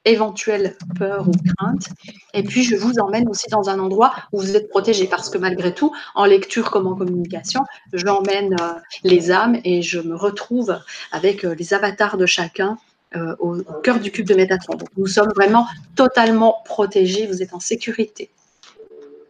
éventuelle 0.05 0.76
peur 0.99 1.28
ou 1.28 1.32
crainte. 1.32 1.88
Et 2.32 2.42
puis, 2.42 2.62
je 2.62 2.76
vous 2.76 2.99
emmène 2.99 3.28
aussi 3.28 3.49
dans 3.51 3.68
un 3.68 3.78
endroit 3.78 4.14
où 4.32 4.40
vous 4.40 4.57
êtes 4.57 4.70
protégé 4.70 5.07
parce 5.07 5.28
que 5.28 5.38
malgré 5.38 5.74
tout, 5.74 5.92
en 6.14 6.24
lecture 6.24 6.70
comme 6.70 6.86
en 6.86 6.94
communication, 6.94 7.61
j'emmène 7.92 8.57
euh, 8.61 8.74
les 9.05 9.30
âmes 9.30 9.59
et 9.64 9.82
je 9.82 10.01
me 10.01 10.16
retrouve 10.16 10.78
avec 11.12 11.42
les 11.42 11.74
avatars 11.74 12.16
de 12.16 12.26
chacun 12.26 12.78
euh, 13.16 13.34
au, 13.38 13.56
cœur 13.82 14.00
du 14.00 14.11
cube 14.11 14.26
de 14.26 14.34
Métatron. 14.34 14.76
Donc, 14.76 14.88
nous 14.96 15.06
sommes 15.06 15.32
vraiment 15.34 15.66
totalement 15.96 16.56
protégés, 16.64 17.26
vous 17.26 17.42
êtes 17.42 17.54
en 17.54 17.61
sécurité. 17.61 18.30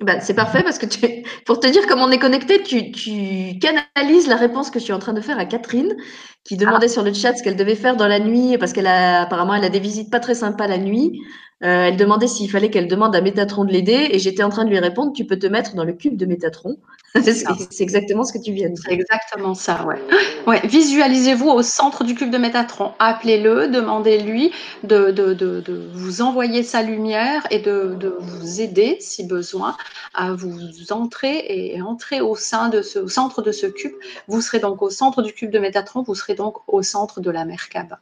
Ben, 0.00 0.20
c'est 0.20 0.34
parfait 0.34 0.62
parce 0.62 0.78
que 0.78 0.86
tu, 0.86 1.24
pour 1.44 1.58
te 1.58 1.66
dire 1.66 1.86
comment 1.86 2.04
on 2.04 2.10
est 2.10 2.18
connecté, 2.18 2.62
tu, 2.62 2.92
tu, 2.92 3.58
canalises 3.58 4.28
la 4.28 4.36
réponse 4.36 4.70
que 4.70 4.78
je 4.78 4.84
suis 4.84 4.92
en 4.92 4.98
train 4.98 5.12
de 5.12 5.20
faire 5.20 5.38
à 5.38 5.44
Catherine, 5.44 5.96
qui 6.44 6.56
demandait 6.56 6.86
ah. 6.86 6.92
sur 6.92 7.02
le 7.02 7.12
chat 7.12 7.34
ce 7.34 7.42
qu'elle 7.42 7.56
devait 7.56 7.74
faire 7.74 7.96
dans 7.96 8.06
la 8.06 8.20
nuit, 8.20 8.58
parce 8.58 8.72
qu'elle 8.72 8.86
a 8.86 9.22
apparemment 9.22 9.54
elle 9.54 9.64
a 9.64 9.68
des 9.68 9.80
visites 9.80 10.10
pas 10.10 10.20
très 10.20 10.34
sympas 10.34 10.66
la 10.66 10.78
nuit. 10.78 11.20
Euh, 11.64 11.86
elle 11.86 11.96
demandait 11.96 12.28
s'il 12.28 12.48
fallait 12.48 12.70
qu'elle 12.70 12.86
demande 12.86 13.16
à 13.16 13.20
Métatron 13.20 13.64
de 13.64 13.72
l'aider, 13.72 14.10
et 14.12 14.20
j'étais 14.20 14.44
en 14.44 14.48
train 14.48 14.64
de 14.64 14.70
lui 14.70 14.78
répondre 14.78 15.12
tu 15.12 15.24
peux 15.24 15.38
te 15.38 15.46
mettre 15.46 15.74
dans 15.74 15.82
le 15.82 15.92
cube 15.92 16.16
de 16.16 16.24
Métatron. 16.24 16.76
c'est 17.20 17.80
exactement 17.80 18.22
ce 18.22 18.32
que 18.32 18.38
tu 18.38 18.52
viens 18.52 18.68
de 18.68 18.74
dire. 18.74 18.84
C'est 18.86 18.94
exactement 18.94 19.54
ça, 19.54 19.84
ouais. 19.84 20.00
ouais. 20.46 20.60
Visualisez-vous 20.64 21.48
au 21.48 21.62
centre 21.62 22.04
du 22.04 22.14
cube 22.14 22.30
de 22.30 22.38
Métatron. 22.38 22.92
Appelez-le, 23.00 23.68
demandez-lui 23.68 24.52
de, 24.84 25.10
de, 25.10 25.34
de, 25.34 25.60
de, 25.60 25.88
vous 25.94 26.22
envoyer 26.22 26.62
sa 26.62 26.82
lumière 26.82 27.44
et 27.50 27.58
de, 27.58 28.16
vous 28.20 28.60
aider, 28.60 28.98
si 29.00 29.26
besoin, 29.26 29.76
à 30.14 30.34
vous 30.34 30.52
entrer 30.90 31.44
et 31.48 31.82
entrer 31.82 32.20
au 32.20 32.36
sein 32.36 32.68
de 32.68 32.82
ce 32.82 33.00
au 33.00 33.08
centre 33.08 33.42
de 33.42 33.50
ce 33.50 33.66
cube. 33.66 33.94
Vous 34.28 34.40
serez 34.40 34.60
donc 34.60 34.80
au 34.82 34.90
centre 34.90 35.22
du 35.22 35.32
cube 35.32 35.50
de 35.50 35.58
Métatron, 35.58 36.02
vous 36.02 36.14
serez 36.14 36.34
donc 36.34 36.58
au 36.68 36.82
centre 36.82 37.20
de 37.20 37.30
la 37.30 37.44
Merkaba. 37.44 37.98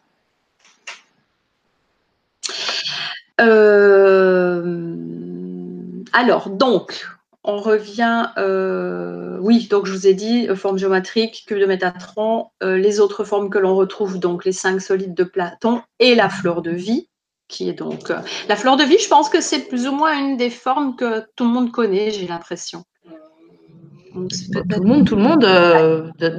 Euh, 2.49 3.26
alors, 6.13 6.51
donc, 6.51 7.07
on 7.45 7.59
revient, 7.59 8.31
euh, 8.39 9.39
oui, 9.41 9.69
donc 9.71 9.87
je 9.87 9.93
vous 9.93 10.07
ai 10.07 10.15
dit, 10.15 10.49
euh, 10.49 10.57
forme 10.57 10.79
géométrique, 10.79 11.45
cube 11.47 11.59
de 11.59 11.67
Métatron, 11.67 12.49
les 12.61 12.99
autres 13.01 13.25
formes 13.25 13.51
que 13.51 13.59
l'on 13.59 13.77
retrouve, 13.77 14.19
donc 14.19 14.45
les 14.45 14.53
cinq 14.53 14.81
solides 14.81 15.15
de 15.15 15.25
Platon 15.25 15.83
et 16.01 16.15
la 16.15 16.29
fleur 16.29 16.61
de 16.61 16.73
vie, 16.73 17.09
qui 17.49 17.69
est 17.69 17.75
donc... 17.75 18.13
la 18.49 18.57
fleur 18.57 18.77
de 18.77 18.83
vie, 18.83 18.99
je 18.99 19.09
pense 19.09 19.29
que 19.29 19.41
c'est 19.41 19.69
plus 19.69 19.87
ou 19.87 19.93
moins 19.93 20.19
une 20.19 20.37
des 20.37 20.51
formes 20.51 20.97
que 20.97 21.25
tout 21.37 21.45
le 21.45 21.51
monde 21.51 21.71
connaît, 21.71 22.11
j'ai 22.11 22.27
l'impression. 22.27 22.85
Tout 24.13 24.27
le 24.81 24.87
monde, 24.87 25.07
tout 25.07 25.17
le 25.17 25.23
monde, 25.23 25.47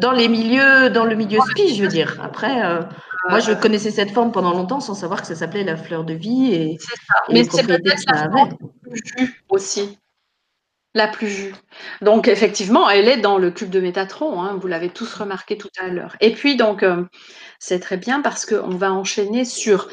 dans 0.02 0.12
les 0.12 0.28
milieux, 0.28 0.89
dans 0.89 1.06
le 1.06 1.16
milieu 1.16 1.39
spi, 1.52 1.76
je 1.76 1.84
veux 1.84 1.88
dire. 1.88 2.20
Après, 2.24 2.80
moi, 3.30 3.39
je 3.39 3.51
connaissais 3.53 3.91
cette 3.91 4.11
forme 4.11 4.32
pendant 4.32 4.51
longtemps 4.51 4.80
sans 4.80 4.93
savoir 4.93 5.22
que 5.22 5.28
ça 5.28 5.36
s'appelait 5.36 5.63
la 5.63 5.78
fleur 5.78 6.03
de 6.03 6.13
vie 6.13 6.53
et, 6.53 6.78
ça. 6.80 7.15
Mais 7.30 7.43
c'est 7.43 7.65
peut-être 7.65 8.03
la 8.07 8.30
forme 8.30 8.57
jus 8.91 9.43
aussi. 9.49 9.97
La 10.95 11.07
plus 11.07 11.28
vue. 11.28 11.55
Donc, 12.01 12.28
effectivement, 12.28 12.89
elle 12.89 13.07
est 13.07 13.18
dans 13.18 13.38
le 13.38 13.51
cube 13.51 13.70
de 13.70 13.80
Métatron. 13.80 14.41
Hein, 14.41 14.57
vous 14.59 14.68
l'avez 14.68 14.89
tous 14.89 15.13
remarqué 15.13 15.57
tout 15.57 15.70
à 15.80 15.89
l'heure. 15.89 16.15
Et 16.22 16.32
puis, 16.32 16.55
donc, 16.55 16.82
euh, 16.82 17.03
c'est 17.59 17.80
très 17.80 17.97
bien 17.97 18.22
parce 18.22 18.45
qu'on 18.45 18.76
va 18.76 18.91
enchaîner 18.91 19.45
sur 19.45 19.89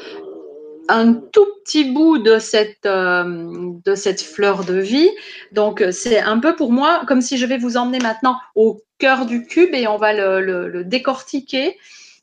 un 0.87 1.13
tout 1.13 1.45
petit 1.63 1.91
bout 1.91 2.17
de 2.17 2.39
cette, 2.39 2.85
euh, 2.85 3.71
de 3.83 3.95
cette 3.95 4.21
fleur 4.21 4.63
de 4.63 4.75
vie. 4.75 5.09
Donc, 5.51 5.83
c'est 5.91 6.19
un 6.19 6.39
peu 6.39 6.55
pour 6.55 6.71
moi 6.71 7.03
comme 7.07 7.21
si 7.21 7.37
je 7.37 7.45
vais 7.45 7.57
vous 7.57 7.77
emmener 7.77 7.99
maintenant 7.99 8.37
au 8.55 8.81
cœur 8.97 9.25
du 9.25 9.45
cube 9.45 9.73
et 9.73 9.87
on 9.87 9.97
va 9.97 10.13
le, 10.13 10.83
décortiquer 10.83 11.77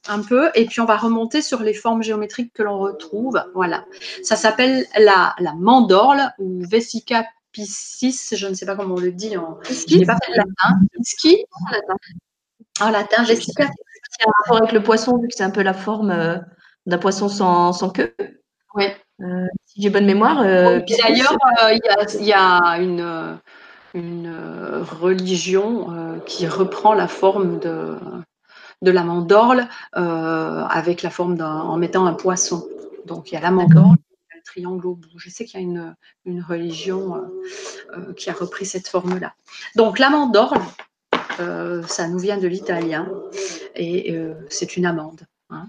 un 0.09 0.23
peu 0.23 0.51
et 0.55 0.67
puis 0.67 0.81
on 0.81 0.85
va 0.85 0.97
remonter 0.97 1.43
sur 1.43 1.63
les 1.63 1.75
formes 1.75 2.03
géométriques 2.03 2.53
que 2.53 2.63
l'on 2.63 2.79
retrouve. 2.79 3.43
Voilà. 3.55 3.85
Ça 4.23 4.37
s'appelle 4.37 4.87
la, 4.99 5.35
la 5.39 5.55
mandorle 5.55 6.33
ou 6.39 6.63
Vesica 6.65 7.25
piscis, 7.53 8.35
je 8.35 8.47
ne 8.47 8.55
sais 8.55 8.67
pas 8.67 8.75
comment 8.75 8.95
on 8.95 9.01
le 9.01 9.13
dit. 9.13 9.37
En... 9.37 9.59
Je 9.65 9.99
n'ai 9.99 10.07
pas 10.07 10.17
fait 10.25 10.33
le 10.33 10.39
latin. 10.39 10.81
Ski 11.03 11.45
en 11.53 11.71
latin. 11.71 11.97
En 12.81 12.91
latin, 12.91 13.25
Vesica. 13.25 13.65
C'est 14.11 14.27
un 14.27 14.33
rapport 14.43 14.57
avec 14.59 14.73
le 14.73 14.83
poisson, 14.83 15.17
vu 15.19 15.29
que 15.29 15.35
c'est 15.35 15.45
un 15.45 15.51
peu 15.51 15.63
la 15.63 15.75
forme 15.75 16.11
euh, 16.11 16.39
d'un 16.87 16.99
poisson 16.99 17.29
sans, 17.29 17.73
sans 17.73 17.91
queue. 17.91 18.15
Oui. 18.75 18.87
Euh, 19.21 19.47
si 19.67 19.83
j'ai 19.83 19.91
bonne 19.91 20.07
mémoire. 20.07 20.41
Euh, 20.41 20.81
d'ailleurs, 21.03 21.37
il 22.19 22.25
y, 22.25 22.33
a 22.33 22.79
une, 22.79 23.39
une 23.95 24.83
religion 24.83 26.21
qui 26.27 26.47
reprend 26.47 26.95
la 26.95 27.09
forme 27.09 27.59
de, 27.61 27.97
de 28.83 28.91
la 28.91 29.05
mandorle 29.05 29.67
avec 29.93 31.03
la 31.03 31.11
forme 31.11 31.41
en 31.41 31.77
mettant 31.77 32.07
un 32.07 32.15
poisson. 32.15 32.67
Donc 33.07 33.31
il 33.31 33.35
y 33.35 33.39
a 33.39 33.41
la 33.41 33.51
mandorle, 33.51 33.97
le 34.35 34.43
triangle 34.45 34.87
au 34.87 34.95
bout. 34.95 35.19
Je 35.19 35.31
sais 35.31 35.45
qu'il 35.45 35.61
y 35.61 35.63
a 35.63 35.67
une, 35.67 35.97
une 36.25 36.43
religion 36.43 37.31
qui 38.17 38.31
a 38.31 38.33
repris 38.33 38.67
cette 38.67 38.89
forme-là. 38.89 39.35
Donc 39.77 39.99
la 39.99 40.11
mandorle, 40.11 40.61
ça 41.87 42.09
nous 42.09 42.19
vient 42.19 42.39
de 42.39 42.49
l'italien 42.49 43.09
et 43.75 44.17
c'est 44.49 44.77
une 44.77 44.87
amande. 44.87 45.23
Hein. 45.51 45.69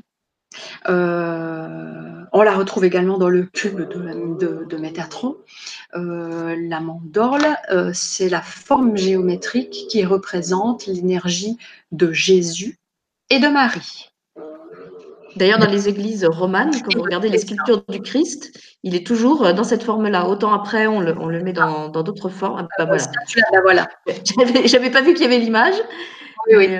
Euh, 0.89 2.24
on 2.32 2.41
la 2.41 2.55
retrouve 2.55 2.86
également 2.86 3.18
dans 3.18 3.30
le 3.30 3.43
cube 3.43 3.82
de, 3.82 4.66
de, 4.66 4.78
Métatron. 4.78 5.38
Euh, 5.95 6.55
la 6.68 6.80
mandorle, 6.80 7.45
euh, 7.72 7.91
c'est 7.93 8.30
la 8.30 8.41
forme 8.41 8.97
géométrique 8.97 9.86
qui 9.89 10.03
représente 10.05 10.86
l'énergie 10.86 11.57
de 11.91 12.11
Jésus 12.11 12.78
et 13.30 13.39
de 13.39 13.47
Marie. 13.47 14.09
D'ailleurs, 15.36 15.57
dans 15.57 15.69
les 15.69 15.89
églises 15.89 16.26
romanes, 16.26 16.71
quand 16.84 16.95
vous 16.95 17.01
regardez 17.01 17.30
les 17.30 17.39
sculptures 17.39 17.84
du 17.89 18.01
Christ, 18.01 18.51
il 18.84 18.93
est 18.93 19.05
toujours 19.05 19.53
dans 19.53 19.63
cette 19.63 19.82
forme-là. 19.82 20.28
Autant 20.28 20.53
après, 20.53 20.86
on 20.86 20.99
le, 20.99 21.41
met 21.41 21.53
dans 21.53 21.89
d'autres 21.89 22.30
formes. 22.30 22.67
Ah, 22.78 22.86
bah, 22.86 22.97
voilà. 23.63 23.88
J'avais 24.65 24.91
pas 24.91 25.01
vu 25.01 25.13
qu'il 25.13 25.24
y 25.24 25.26
avait 25.26 25.39
l'image. 25.39 25.76
Oui, 26.47 26.55
oui. 26.57 26.78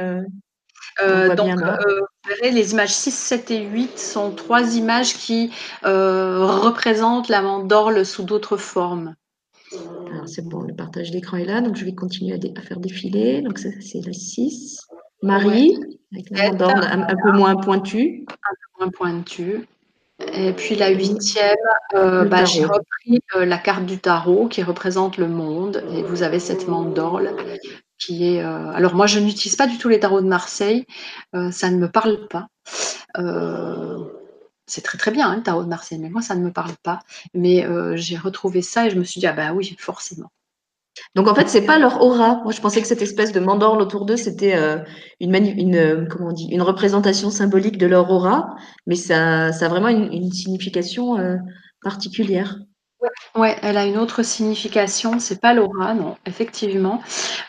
Euh, 1.02 1.36
donc, 1.36 1.60
euh, 1.62 1.76
vous 2.02 2.30
verrez, 2.30 2.52
les 2.52 2.72
images 2.74 2.94
6, 2.94 3.12
7 3.12 3.52
et 3.52 3.64
8 3.64 3.98
sont 3.98 4.32
trois 4.32 4.76
images 4.76 5.16
qui 5.16 5.52
euh, 5.86 6.46
représentent 6.46 7.30
la 7.30 7.42
mandorle 7.42 8.06
sous 8.06 8.24
d'autres 8.24 8.58
formes. 8.58 9.16
C'est 10.28 10.48
bon, 10.48 10.62
le 10.62 10.76
partage 10.76 11.10
d'écran 11.10 11.38
est 11.38 11.46
là, 11.46 11.62
donc 11.62 11.76
je 11.76 11.84
vais 11.84 11.96
continuer 11.96 12.40
à, 12.56 12.62
faire 12.62 12.80
défiler. 12.80 13.42
Donc, 13.42 13.58
ça, 13.58 13.70
c'est 13.82 14.06
la 14.06 14.14
6. 14.14 14.88
Marie, 15.24 15.78
avec 16.12 16.32
un, 16.62 17.16
peu 17.24 17.32
moins 17.32 17.56
pointue. 17.56 18.26
Un 18.30 18.34
peu 18.34 18.80
moins 18.80 18.92
pointue. 18.92 19.68
Et 20.34 20.54
puis 20.54 20.76
la 20.76 20.90
huitième, 20.90 21.56
bah, 21.94 22.46
j'ai 22.46 22.66
repris 22.66 23.20
la 23.36 23.58
carte 23.58 23.86
du 23.86 23.98
tarot 23.98 24.48
qui 24.48 24.62
représente 24.62 25.18
le 25.18 25.28
monde. 25.28 25.84
Et 25.92 26.04
vous 26.04 26.22
avez 26.22 26.40
cette 26.40 26.68
mandorle 26.68 27.36
est. 28.10 28.42
Euh, 28.42 28.72
alors 28.72 28.96
moi, 28.96 29.08
je 29.08 29.20
n'utilise 29.20 29.56
pas 29.56 29.68
du 29.68 29.78
tout 29.78 29.90
les 29.90 30.00
tarots 30.00 30.22
de 30.22 30.28
Marseille. 30.28 30.86
Euh, 31.36 31.52
ça 31.52 31.70
ne 31.70 31.78
me 31.78 31.90
parle 31.90 32.28
pas. 32.28 32.48
Euh, 33.18 33.98
c'est 34.66 34.82
très 34.82 34.98
très 34.98 35.12
bien 35.12 35.30
hein, 35.30 35.38
le 35.38 35.44
tarot 35.44 35.64
de 35.64 35.70
Marseille, 35.70 36.00
mais 36.00 36.10
moi 36.10 36.22
ça 36.22 36.36
ne 36.36 36.42
me 36.44 36.52
parle 36.52 36.74
pas. 36.84 37.00
Mais 37.34 37.66
j'ai 37.96 38.18
retrouvé 38.18 38.62
ça 38.62 38.88
et 38.88 38.90
je 38.90 38.98
me 38.98 39.04
suis 39.04 39.20
dit 39.20 39.28
ah 39.28 39.34
bah 39.34 39.54
oui 39.54 39.76
forcément. 39.78 40.32
Donc 41.16 41.28
en 41.28 41.36
fait, 41.36 41.50
c'est 41.50 41.66
pas 41.66 41.80
leur 41.80 42.02
aura. 42.02 42.42
Moi, 42.44 42.52
je 42.52 42.62
pensais 42.62 42.82
que 42.82 42.88
cette 42.88 43.02
espèce 43.02 43.32
de 43.32 43.40
mandorle 43.40 43.82
autour 43.82 44.06
d'eux, 44.06 44.18
c'était 44.18 44.56
une, 45.20 45.34
une, 45.36 46.08
dit, 46.34 46.48
une 46.52 46.62
représentation 46.62 47.32
symbolique 47.32 47.78
de 47.78 47.88
leur 47.88 48.10
aura, 48.12 48.56
mais 48.86 48.96
ça, 48.96 49.52
ça 49.52 49.66
a 49.66 49.70
vraiment 49.70 49.90
une, 49.90 50.32
signification 50.32 51.18
particulière. 51.82 52.58
Oui, 53.36 53.50
elle 53.62 53.78
a 53.78 53.86
une 53.86 53.98
autre 53.98 54.24
signification, 54.24 55.20
c'est 55.20 55.42
pas 55.42 55.54
l'aura, 55.54 55.94
non, 55.94 56.18
effectivement. 56.26 57.02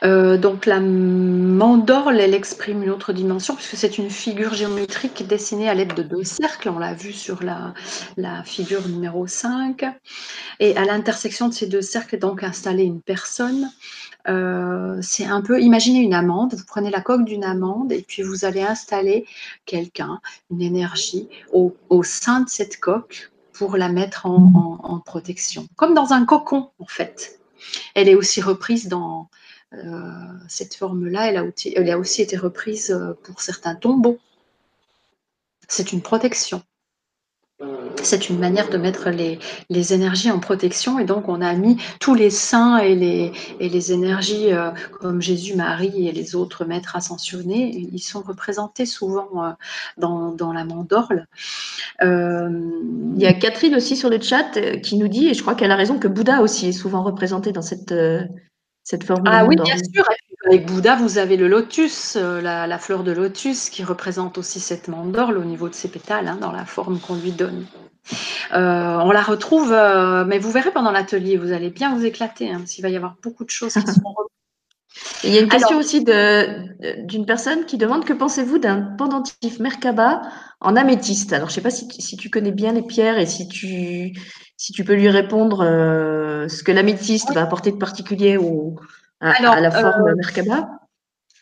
Euh, 0.03 0.37
donc 0.37 0.67
la 0.67 0.81
mandorle, 0.81 2.21
elle 2.21 2.35
exprime 2.35 2.83
une 2.83 2.91
autre 2.91 3.13
dimension 3.13 3.55
puisque 3.55 3.77
c'est 3.77 3.99
une 3.99 4.11
figure 4.11 4.55
géométrique 4.55 5.27
dessinée 5.27 5.69
à 5.69 5.75
l'aide 5.75 5.95
de 5.95 6.03
deux 6.03 6.25
cercles, 6.25 6.71
on 6.71 6.79
l'a 6.79 6.95
vu 6.95 7.13
sur 7.13 7.41
la, 7.43 7.75
figure 8.45 8.89
numéro 8.89 9.27
5. 9.27 9.85
Et 10.61 10.77
à 10.77 10.85
l'intersection 10.85 11.49
de 11.49 11.55
ces 11.55 11.67
deux 11.67 11.83
cercles 11.83 12.17
est 12.17 12.19
donc 12.19 12.43
installée 12.43 12.85
une 12.85 13.03
personne. 13.03 13.71
Euh, 14.27 14.99
c'est 15.03 15.27
un 15.27 15.43
peu, 15.43 15.61
imaginez 15.61 16.01
une 16.01 16.15
amande, 16.15 16.55
vous 16.55 16.65
prenez 16.67 16.91
la 16.91 17.03
coque 17.03 17.25
d'une 17.25 17.45
amande 17.45 17.93
et 17.93 18.03
puis 18.03 18.23
vous 18.23 18.45
allez 18.47 18.63
installer 18.63 19.27
quelqu'un, 19.67 20.21
une 20.51 20.63
énergie 20.63 21.29
au 21.53 22.03
sein 22.03 22.41
de 22.41 22.49
cette 22.49 22.81
coque 22.81 23.31
pour 23.55 23.77
la 23.77 23.89
mettre 23.89 24.27
en, 24.27 25.01
protection, 25.05 25.67
comme 25.77 25.95
dans 25.95 26.13
un 26.13 26.27
cocon 26.27 26.71
en 26.79 26.87
fait. 26.87 27.41
Elle 27.95 28.09
est 28.09 28.15
aussi 28.15 28.43
reprise 28.43 28.89
dans 28.89 29.31
euh, 29.73 30.13
cette 30.49 30.75
forme-là, 30.75 31.29
elle, 31.29 31.91
a 31.91 31.99
aussi 31.99 32.23
été 32.23 32.37
reprise 32.37 32.91
euh, 32.91 33.15
pour 33.23 33.41
certains 33.41 33.75
tombeaux. 33.75 34.19
C'est 35.69 35.93
une 35.93 36.03
protection 36.03 36.63
c'est 38.03 38.29
une 38.29 38.39
manière 38.39 38.69
de 38.71 38.77
mettre 38.77 39.11
les, 39.11 39.39
énergies 39.93 40.31
en 40.31 40.39
protection 40.39 40.99
et 40.99 41.05
donc 41.05 41.29
on 41.29 41.41
a 41.41 41.55
mis 41.55 41.77
tous 42.01 42.15
les 42.15 42.31
saints 42.31 42.79
et 42.79 42.95
les, 42.95 43.33
et 43.61 43.69
les 43.69 43.93
énergies 43.93 44.53
euh, 44.53 44.71
comme 45.01 45.21
Jésus, 45.21 45.55
Marie 45.55 46.09
et 46.09 46.13
les 46.13 46.35
autres 46.35 46.65
maîtres 46.65 46.97
ascensionnés, 46.97 47.89
ils 47.93 47.99
sont 47.99 48.23
représentés 48.23 48.87
souvent 48.87 49.29
euh, 49.45 49.51
dans, 49.99 50.53
la 50.53 50.65
mandorle. 50.65 51.27
Euh, 52.03 52.49
Il 53.17 53.23
y 53.23 53.27
a 53.27 53.33
Catherine 53.33 53.75
aussi 53.75 53.97
sur 53.97 54.11
le 54.11 54.21
chat 54.21 54.59
qui 54.83 54.97
nous 54.97 55.09
dit, 55.09 55.29
et 55.29 55.35
je 55.35 55.43
crois 55.43 55.55
qu'elle 55.55 55.71
a 55.71 55.77
raison, 55.77 55.99
que 55.99 56.09
Bouddha 56.09 56.41
aussi 56.41 56.69
est 56.69 56.73
souvent 56.73 57.03
représenté 57.03 57.53
dans 57.53 57.63
cette, 57.63 57.95
cette 58.85 59.05
forme. 59.05 59.25
Ah 59.27 59.45
oui, 59.45 59.57
bien 59.57 59.77
sûr. 59.77 60.05
Avec 60.47 60.67
Bouddha, 60.67 60.95
vous 60.95 61.17
avez 61.17 61.37
le 61.37 61.49
lotus, 61.49 62.17
la, 62.17 62.79
fleur 62.79 63.03
de 63.03 63.13
lotus, 63.13 63.71
qui 63.71 63.83
représente 63.83 64.37
aussi 64.39 64.61
cette 64.61 64.89
mandorle 64.89 65.39
au 65.39 65.45
niveau 65.45 65.69
de 65.69 65.75
ses 65.75 65.89
pétales, 65.89 66.29
hein, 66.29 66.37
dans 66.41 66.53
la 66.53 66.67
forme 66.67 67.01
qu'on 67.01 67.17
lui 67.17 67.33
donne. 67.33 67.67
Euh, 68.53 68.99
on 68.99 69.11
la 69.11 69.23
retrouve, 69.23 69.73
euh, 69.73 70.25
mais 70.27 70.39
vous 70.39 70.51
verrez 70.51 70.71
pendant 70.71 70.91
l'atelier, 70.91 71.39
vous 71.39 71.53
allez 71.53 71.71
bien 71.71 71.95
vous 71.95 72.05
éclater, 72.05 72.51
hein, 72.51 72.63
qu'il 72.67 72.83
va 72.83 72.91
y 72.91 72.97
avoir 72.97 73.17
beaucoup 73.23 73.45
de 73.45 73.51
choses 73.51 73.73
qui 73.73 73.81
seront 73.81 74.15
il 75.25 75.35
y 75.35 75.39
a 75.39 75.41
une 75.41 75.49
question 75.49 75.79
aussi 75.79 76.05
d'une 76.05 77.27
personne 77.27 77.65
qui 77.67 77.79
demande 77.79 78.05
que 78.05 78.13
pensez-vous 78.13 78.59
d'un 78.59 78.81
pendentif 78.81 79.59
Merkaba 79.59 80.23
en 80.61 80.77
améthyste? 80.77 81.33
Alors, 81.33 81.49
je 81.49 81.53
ne 81.53 81.55
sais 81.57 81.61
pas 81.63 81.71
si, 81.71 82.17
tu 82.17 82.31
connais 82.31 82.53
bien 82.53 82.73
les 82.73 82.83
pierres 82.83 83.19
et 83.19 83.27
si 83.27 83.49
tu, 83.49 84.13
si 84.57 84.73
tu 84.73 84.85
peux 84.85 84.95
lui 84.95 85.09
répondre 85.09 85.63
euh, 85.65 86.49
ce 86.49 86.63
que 86.63 86.73
l'améthyste 86.73 87.33
va 87.33 87.43
apporter 87.43 87.73
de 87.73 87.77
particulier 87.77 88.37
au, 88.37 88.77
à, 89.21 89.61
la 89.61 89.71
forme 89.71 90.15
Merkaba? 90.15 90.69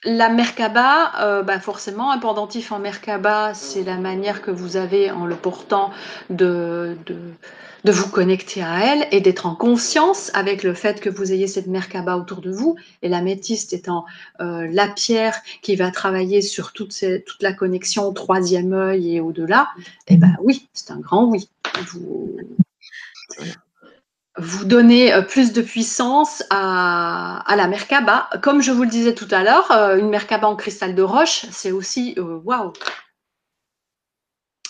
La 0.04 0.30
Merkaba, 0.30 1.12
euh, 1.20 1.42
bah 1.42 1.60
forcément, 1.60 2.10
un 2.10 2.18
pendentif 2.18 2.72
en 2.72 2.80
Merkaba, 2.80 3.54
c'est 3.54 3.84
la 3.84 3.98
manière 3.98 4.42
que 4.42 4.50
vous 4.50 4.76
avez 4.76 5.12
en 5.12 5.26
le 5.26 5.36
portant 5.36 5.92
de, 6.28 6.96
de, 7.06 7.92
vous 7.92 8.08
connecter 8.08 8.62
à 8.64 8.80
elle 8.84 9.06
et 9.12 9.20
d'être 9.20 9.46
en 9.46 9.54
conscience 9.54 10.32
avec 10.34 10.64
le 10.64 10.74
fait 10.74 11.00
que 11.00 11.08
vous 11.08 11.32
ayez 11.32 11.46
cette 11.46 11.68
Merkaba 11.68 12.16
autour 12.16 12.40
de 12.40 12.50
vous. 12.50 12.74
Et 13.02 13.08
la 13.08 13.22
métiste 13.22 13.72
étant 13.72 14.04
euh, 14.40 14.66
la 14.72 14.88
pierre 14.88 15.36
qui 15.62 15.76
va 15.76 15.92
travailler 15.92 16.42
sur 16.42 16.72
toute, 16.72 16.92
toute 17.24 17.42
la 17.42 17.52
connexion 17.52 18.08
au 18.08 18.12
troisième 18.12 18.72
œil 18.72 19.16
et 19.16 19.20
au-delà, 19.20 19.68
eh 20.08 20.16
ben 20.16 20.34
oui, 20.42 20.68
c'est 20.72 20.90
un 20.90 20.98
grand 20.98 21.26
oui. 21.26 21.48
Vous, 21.92 22.36
vous 24.38 24.64
donnez 24.64 25.12
euh, 25.12 25.22
plus 25.22 25.52
de 25.52 25.60
puissance 25.60 26.42
à, 26.50 27.44
la 27.54 27.66
Merkaba. 27.68 28.30
Comme 28.42 28.62
je 28.62 28.72
vous 28.72 28.84
le 28.84 28.88
disais 28.88 29.14
tout 29.14 29.28
à 29.30 29.42
l'heure, 29.42 29.70
euh, 29.70 29.98
une 29.98 30.08
Merkaba 30.08 30.48
en 30.48 30.56
cristal 30.56 30.94
de 30.94 31.02
roche, 31.02 31.46
c'est 31.50 31.72
aussi 31.72 32.14
euh, 32.18 32.40
waouh. 32.44 32.72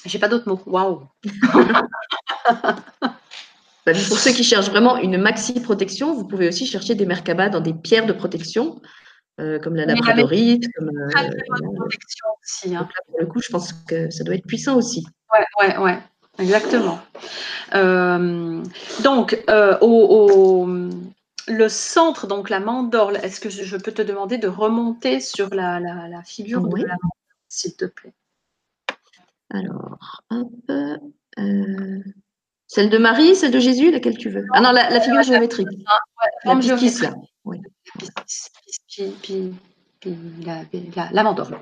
J'ai 0.05 0.19
pas 0.19 0.29
d'autres 0.29 0.49
mots. 0.49 0.63
Waouh. 0.67 1.07
Bah, 3.85 3.91
pour 3.95 4.17
ceux 4.17 4.31
qui 4.31 4.45
cherchent 4.45 4.71
vraiment 4.71 4.97
une 4.97 5.19
maxi 5.19 5.55
protection, 5.61 6.15
vous 6.15 6.25
pouvez 6.25 6.47
aussi 6.47 6.67
chercher 6.67 6.95
des 6.95 7.05
Merkaba 7.05 7.49
dans 7.49 7.59
des 7.61 7.75
pierres 7.75 8.07
de 8.07 8.13
protection, 8.13 8.81
comme 9.37 9.75
la 9.75 9.87
labradorite. 9.87 10.69
Comme, 10.77 10.93
protection 11.75 12.27
aussi. 12.41 12.77
Hein. 12.77 12.89
pour 13.09 13.19
le 13.19 13.27
coup, 13.27 13.41
je 13.43 13.49
pense 13.49 13.73
que 13.73 14.09
ça 14.09 14.23
doit 14.23 14.37
être 14.37 14.47
puissant 14.47 14.77
aussi. 14.77 15.05
Ouais, 15.35 15.45
ouais, 15.59 15.77
ouais. 15.79 15.99
Exactement. 16.39 16.99
Euh, 17.75 18.63
donc, 19.03 19.43
euh, 19.51 19.79
au, 19.81 20.67
le 21.49 21.69
centre, 21.69 22.27
donc 22.27 22.51
la 22.51 22.61
mandorle, 22.61 23.17
est-ce 23.17 23.41
que 23.41 23.51
je 23.51 23.77
peux 23.77 23.93
te 23.93 24.03
demander 24.03 24.39
de 24.39 24.49
remonter 24.49 25.21
sur 25.21 25.55
la, 25.55 25.81
figure 26.25 26.61
de 26.63 26.77
la 26.77 26.95
mandorle, 26.95 26.99
s'il 27.49 27.75
te 27.75 27.85
plaît 27.85 28.15
Alors, 29.51 30.23
hop. 30.31 30.49
Euh, 31.39 32.03
celle 32.67 32.91
de 32.91 32.99
Marie, 32.99 33.37
celle 33.37 33.51
de 33.51 33.59
Jésus, 33.59 33.91
laquelle 33.91 34.17
tu 34.17 34.31
veux 34.31 34.47
Ah 34.53 34.61
non, 34.61 34.73
la, 34.73 35.01
figure 35.01 35.23
géométrique. 35.23 35.69
la 36.45 36.57
pistis, 36.57 37.03
là. 37.03 37.15
Oui. 37.45 37.61
Puis, 39.23 39.55
la, 41.13 41.23
mandorle. 41.23 41.59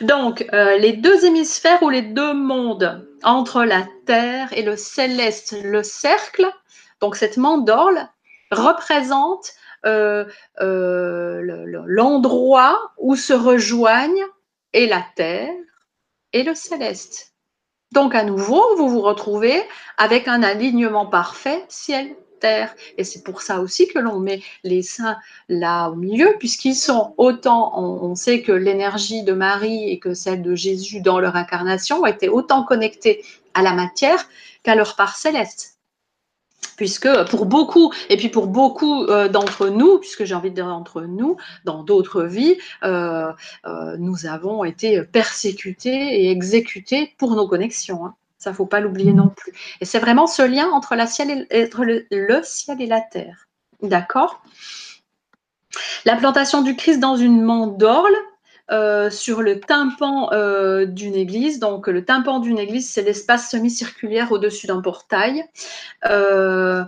Donc, 0.00 0.46
euh, 0.52 0.78
les 0.78 0.94
deux 0.94 1.24
hémisphères 1.24 1.82
ou 1.82 1.90
les 1.90 2.02
deux 2.02 2.32
mondes 2.32 3.06
entre 3.22 3.64
la 3.64 3.86
terre 4.06 4.48
et 4.52 4.62
le 4.62 4.76
céleste, 4.76 5.56
le 5.62 5.82
cercle, 5.82 6.50
donc 7.00 7.16
cette 7.16 7.36
mandorle 7.36 8.08
représente 8.50 9.52
euh, 9.86 10.24
l'endroit 11.86 12.92
où 12.98 13.14
se 13.16 13.32
rejoignent 13.32 14.26
et 14.72 14.86
la 14.86 15.04
terre 15.16 15.52
et 16.32 16.42
le 16.42 16.54
céleste. 16.54 17.34
Donc 17.92 18.14
à 18.14 18.22
nouveau, 18.22 18.76
vous 18.76 18.88
vous 18.88 19.00
retrouvez 19.02 19.62
avec 19.98 20.28
un 20.28 20.42
alignement 20.42 21.06
parfait 21.06 21.64
ciel. 21.68 22.14
Et 22.96 23.04
c'est 23.04 23.22
pour 23.22 23.42
ça 23.42 23.60
aussi 23.60 23.88
que 23.88 23.98
l'on 23.98 24.18
met 24.18 24.42
les 24.64 24.82
saints 24.82 25.16
là 25.48 25.88
au 25.88 25.94
milieu, 25.94 26.34
puisqu'ils 26.38 26.74
sont 26.74 27.14
autant, 27.16 27.78
on, 27.78 28.14
sait 28.14 28.42
que 28.42 28.52
l'énergie 28.52 29.22
de 29.22 29.32
Marie 29.32 29.90
et 29.90 29.98
que 29.98 30.14
celle 30.14 30.42
de 30.42 30.54
Jésus 30.54 31.00
dans 31.00 31.20
leur 31.20 31.36
incarnation 31.36 32.02
ont 32.02 32.06
été 32.06 32.28
autant 32.28 32.64
connectées 32.64 33.24
à 33.54 33.62
la 33.62 33.72
matière 33.72 34.26
qu'à 34.62 34.74
leur 34.74 34.96
part 34.96 35.16
céleste 35.16 35.76
puisque 36.76 37.08
pour 37.28 37.44
beaucoup, 37.44 37.92
et 38.08 38.16
puis 38.16 38.30
pour 38.30 38.46
beaucoup 38.46 39.04
euh, 39.04 39.28
d'entre 39.28 39.68
nous, 39.68 39.98
puisque 39.98 40.24
j'ai 40.24 40.34
envie 40.34 40.48
de 40.48 40.54
dire 40.54 40.66
d'entre 40.66 41.02
nous, 41.02 41.36
dans 41.66 41.84
d'autres 41.84 42.22
vies, 42.22 42.56
euh, 42.84 43.30
euh, 43.66 43.96
nous 43.98 44.24
avons 44.24 44.64
été 44.64 45.02
persécutés 45.02 46.22
et 46.22 46.30
exécutés 46.30 47.14
pour 47.18 47.36
nos 47.36 47.46
connexions. 47.46 48.06
Hein. 48.06 48.14
Ça, 48.40 48.54
faut 48.54 48.66
pas 48.66 48.80
l'oublier 48.80 49.12
non 49.12 49.28
plus. 49.28 49.52
Et 49.82 49.84
c'est 49.84 49.98
vraiment 49.98 50.26
ce 50.26 50.40
lien 50.40 50.70
entre, 50.70 50.96
la 50.96 51.04
le, 51.04 52.40
ciel 52.42 52.80
et 52.80 52.86
la 52.86 53.00
terre. 53.02 53.48
D'accord? 53.82 54.42
L'implantation 56.06 56.62
du 56.62 56.74
Christ 56.74 57.00
dans 57.00 57.16
une 57.16 57.42
mandorle, 57.42 58.16
euh, 58.72 59.10
sur 59.10 59.42
le 59.42 59.60
tympan 59.60 60.32
euh, 60.32 60.86
d'une 60.86 61.16
église. 61.16 61.58
Donc, 61.58 61.88
le 61.88 62.04
tympan 62.04 62.38
d'une 62.38 62.58
église, 62.58 62.88
c'est 62.88 63.02
l'espace 63.02 63.50
semi-circulaire 63.50 64.30
au-dessus 64.30 64.68
d'un 64.68 64.80
portail. 64.80 65.44
Euh, 66.08 66.84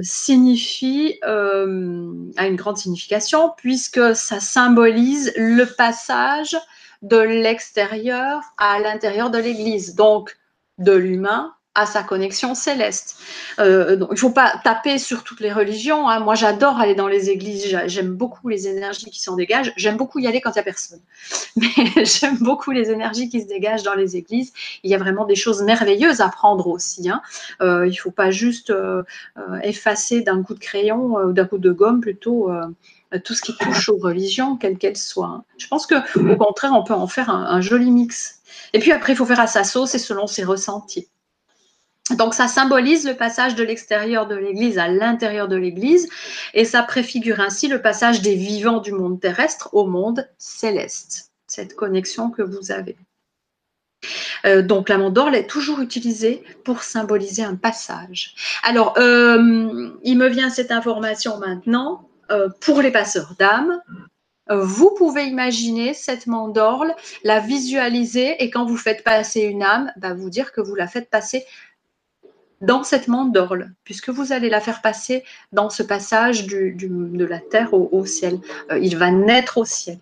signifie, 0.00 1.18
a 1.22 2.46
une 2.46 2.56
grande 2.56 2.78
signification, 2.78 3.52
puisque 3.58 4.16
ça 4.16 4.40
symbolise 4.40 5.34
le 5.36 5.64
passage 5.64 6.56
de 7.02 7.18
l'extérieur 7.18 8.40
à 8.56 8.78
l'intérieur 8.78 9.30
de 9.30 9.38
l'église. 9.38 9.96
Donc, 9.96 10.37
de 10.78 10.92
l'humain 10.92 11.54
à 11.78 11.86
sa 11.86 12.02
connexion 12.02 12.56
céleste. 12.56 13.18
Euh, 13.60 13.94
donc, 13.94 14.08
il 14.10 14.14
ne 14.14 14.18
faut 14.18 14.30
pas 14.30 14.54
taper 14.64 14.98
sur 14.98 15.22
toutes 15.22 15.38
les 15.38 15.52
religions. 15.52 16.08
Hein. 16.08 16.18
Moi, 16.18 16.34
j'adore 16.34 16.80
aller 16.80 16.96
dans 16.96 17.06
les 17.06 17.30
églises. 17.30 17.78
J'aime 17.86 18.14
beaucoup 18.14 18.48
les 18.48 18.66
énergies 18.66 19.10
qui 19.10 19.22
s'en 19.22 19.36
dégagent. 19.36 19.72
J'aime 19.76 19.96
beaucoup 19.96 20.18
y 20.18 20.26
aller 20.26 20.40
quand 20.40 20.50
il 20.50 20.54
n'y 20.54 20.60
a 20.60 20.64
personne. 20.64 20.98
Mais 21.56 22.04
j'aime 22.04 22.38
beaucoup 22.40 22.72
les 22.72 22.90
énergies 22.90 23.28
qui 23.28 23.42
se 23.42 23.46
dégagent 23.46 23.84
dans 23.84 23.94
les 23.94 24.16
églises. 24.16 24.52
Il 24.82 24.90
y 24.90 24.94
a 24.94 24.98
vraiment 24.98 25.24
des 25.24 25.36
choses 25.36 25.62
merveilleuses 25.62 26.20
à 26.20 26.28
prendre 26.28 26.66
aussi. 26.66 27.08
Hein. 27.08 27.22
Euh, 27.60 27.86
il 27.86 27.92
ne 27.92 27.96
faut 27.96 28.10
pas 28.10 28.32
juste 28.32 28.70
euh, 28.70 29.04
effacer 29.62 30.22
d'un 30.22 30.42
coup 30.42 30.54
de 30.54 30.60
crayon 30.60 31.14
ou 31.14 31.32
d'un 31.32 31.44
coup 31.44 31.58
de 31.58 31.70
gomme 31.70 32.00
plutôt 32.00 32.50
tout 33.24 33.34
ce 33.34 33.42
qui 33.42 33.56
touche 33.56 33.88
aux 33.88 33.96
religions, 33.96 34.56
quelles 34.56 34.78
qu'elles 34.78 34.96
soient. 34.96 35.26
Hein. 35.26 35.44
Je 35.58 35.66
pense 35.68 35.86
qu'au 35.86 36.36
contraire, 36.36 36.72
on 36.74 36.82
peut 36.82 36.94
en 36.94 37.06
faire 37.06 37.30
un, 37.30 37.44
un 37.46 37.60
joli 37.60 37.90
mix. 37.90 38.40
Et 38.72 38.78
puis 38.78 38.92
après, 38.92 39.14
il 39.14 39.16
faut 39.16 39.26
faire 39.26 39.40
à 39.40 39.46
sa 39.46 39.64
sauce 39.64 39.94
et 39.94 39.98
selon 39.98 40.26
ses 40.26 40.44
ressentis. 40.44 41.08
Donc 42.16 42.34
ça 42.34 42.48
symbolise 42.48 43.06
le 43.06 43.14
passage 43.14 43.54
de 43.54 43.62
l'extérieur 43.62 44.26
de 44.26 44.34
l'Église 44.34 44.78
à 44.78 44.88
l'intérieur 44.88 45.48
de 45.48 45.56
l'Église 45.56 46.08
et 46.54 46.64
ça 46.64 46.82
préfigure 46.82 47.40
ainsi 47.40 47.68
le 47.68 47.82
passage 47.82 48.22
des 48.22 48.34
vivants 48.34 48.80
du 48.80 48.92
monde 48.92 49.20
terrestre 49.20 49.70
au 49.72 49.86
monde 49.86 50.26
céleste, 50.38 51.32
cette 51.46 51.74
connexion 51.74 52.30
que 52.30 52.42
vous 52.42 52.72
avez. 52.72 52.96
Euh, 54.46 54.62
donc 54.62 54.88
la 54.88 54.96
mandorle 54.96 55.34
est 55.34 55.48
toujours 55.48 55.80
utilisée 55.80 56.42
pour 56.64 56.82
symboliser 56.82 57.42
un 57.42 57.56
passage. 57.56 58.34
Alors, 58.62 58.94
euh, 58.96 59.90
il 60.04 60.16
me 60.16 60.28
vient 60.28 60.50
cette 60.50 60.70
information 60.70 61.38
maintenant 61.38 62.08
euh, 62.30 62.48
pour 62.60 62.82
les 62.82 62.90
passeurs 62.90 63.34
d'âme. 63.38 63.80
Vous 64.50 64.94
pouvez 64.96 65.24
imaginer 65.24 65.92
cette 65.92 66.26
mandorle, 66.26 66.94
la 67.22 67.38
visualiser 67.38 68.42
et 68.42 68.48
quand 68.48 68.64
vous 68.64 68.78
faites 68.78 69.04
passer 69.04 69.42
une 69.42 69.62
âme, 69.62 69.92
bah, 69.98 70.14
vous 70.14 70.30
dire 70.30 70.52
que 70.52 70.62
vous 70.62 70.74
la 70.74 70.86
faites 70.86 71.10
passer 71.10 71.44
dans 72.60 72.82
cette 72.82 73.08
mandorle, 73.08 73.70
puisque 73.84 74.08
vous 74.08 74.32
allez 74.32 74.50
la 74.50 74.60
faire 74.60 74.82
passer 74.82 75.22
dans 75.52 75.70
ce 75.70 75.82
passage 75.82 76.46
de 76.46 77.24
la 77.24 77.38
terre 77.38 77.72
au, 77.72 78.06
ciel. 78.06 78.40
Euh, 78.72 78.78
il 78.78 78.96
va 78.96 79.10
naître 79.10 79.58
au 79.58 79.64
ciel. 79.64 79.98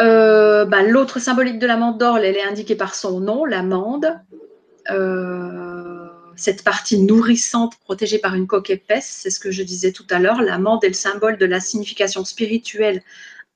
Euh, 0.00 0.64
ben, 0.64 0.88
l'autre 0.88 1.18
symbolique 1.18 1.58
de 1.58 1.66
la 1.66 1.76
mandorle, 1.76 2.24
elle 2.24 2.36
est 2.36 2.44
indiquée 2.44 2.76
par 2.76 2.94
son 2.94 3.20
nom, 3.20 3.44
l'amande. 3.44 4.18
Euh, 4.90 6.08
cette 6.36 6.64
partie 6.64 6.98
nourrissante 6.98 7.76
protégée 7.78 8.18
par 8.18 8.34
une 8.34 8.46
coque 8.46 8.70
épaisse, 8.70 9.18
c'est 9.22 9.30
ce 9.30 9.40
que 9.40 9.50
je 9.50 9.62
disais 9.62 9.92
tout 9.92 10.06
à 10.10 10.18
l'heure. 10.18 10.42
L'amande 10.42 10.84
est 10.84 10.88
le 10.88 10.94
symbole 10.94 11.38
de 11.38 11.46
la 11.46 11.60
signification 11.60 12.24
spirituelle 12.24 13.02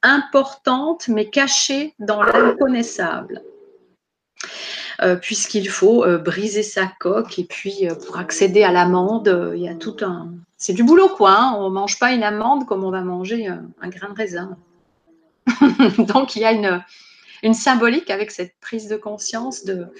importante, 0.02 1.08
mais 1.08 1.28
cachée 1.28 1.94
dans 1.98 2.22
l'inconnaissable. 2.22 3.42
Euh, 5.02 5.16
puisqu'il 5.16 5.68
faut 5.68 6.04
euh, 6.04 6.16
briser 6.16 6.62
sa 6.62 6.86
coque 6.86 7.38
et 7.38 7.44
puis 7.44 7.86
euh, 7.86 7.94
pour 7.94 8.18
accéder 8.18 8.62
à 8.62 8.72
l'amande, 8.72 9.52
il 9.54 9.60
y 9.60 9.68
a 9.68 9.74
tout 9.74 9.96
un. 10.00 10.32
C'est 10.56 10.72
du 10.72 10.84
boulot 10.84 11.10
quoi. 11.10 11.32
Hein. 11.32 11.54
on 11.58 11.68
ne 11.68 11.74
mange 11.74 11.98
pas 11.98 12.12
une 12.12 12.22
amande 12.22 12.64
comme 12.64 12.82
on 12.82 12.90
va 12.90 13.02
manger 13.02 13.46
un 13.46 13.88
grain 13.88 14.08
de 14.08 14.14
raisin. 14.14 14.56
Donc 15.98 16.34
il 16.34 16.42
y 16.42 16.44
a 16.46 16.52
une, 16.52 16.82
une 17.42 17.54
symbolique 17.54 18.10
avec 18.10 18.30
cette 18.30 18.54
prise 18.60 18.88
de 18.88 18.96
conscience 18.96 19.64
de, 19.64 19.90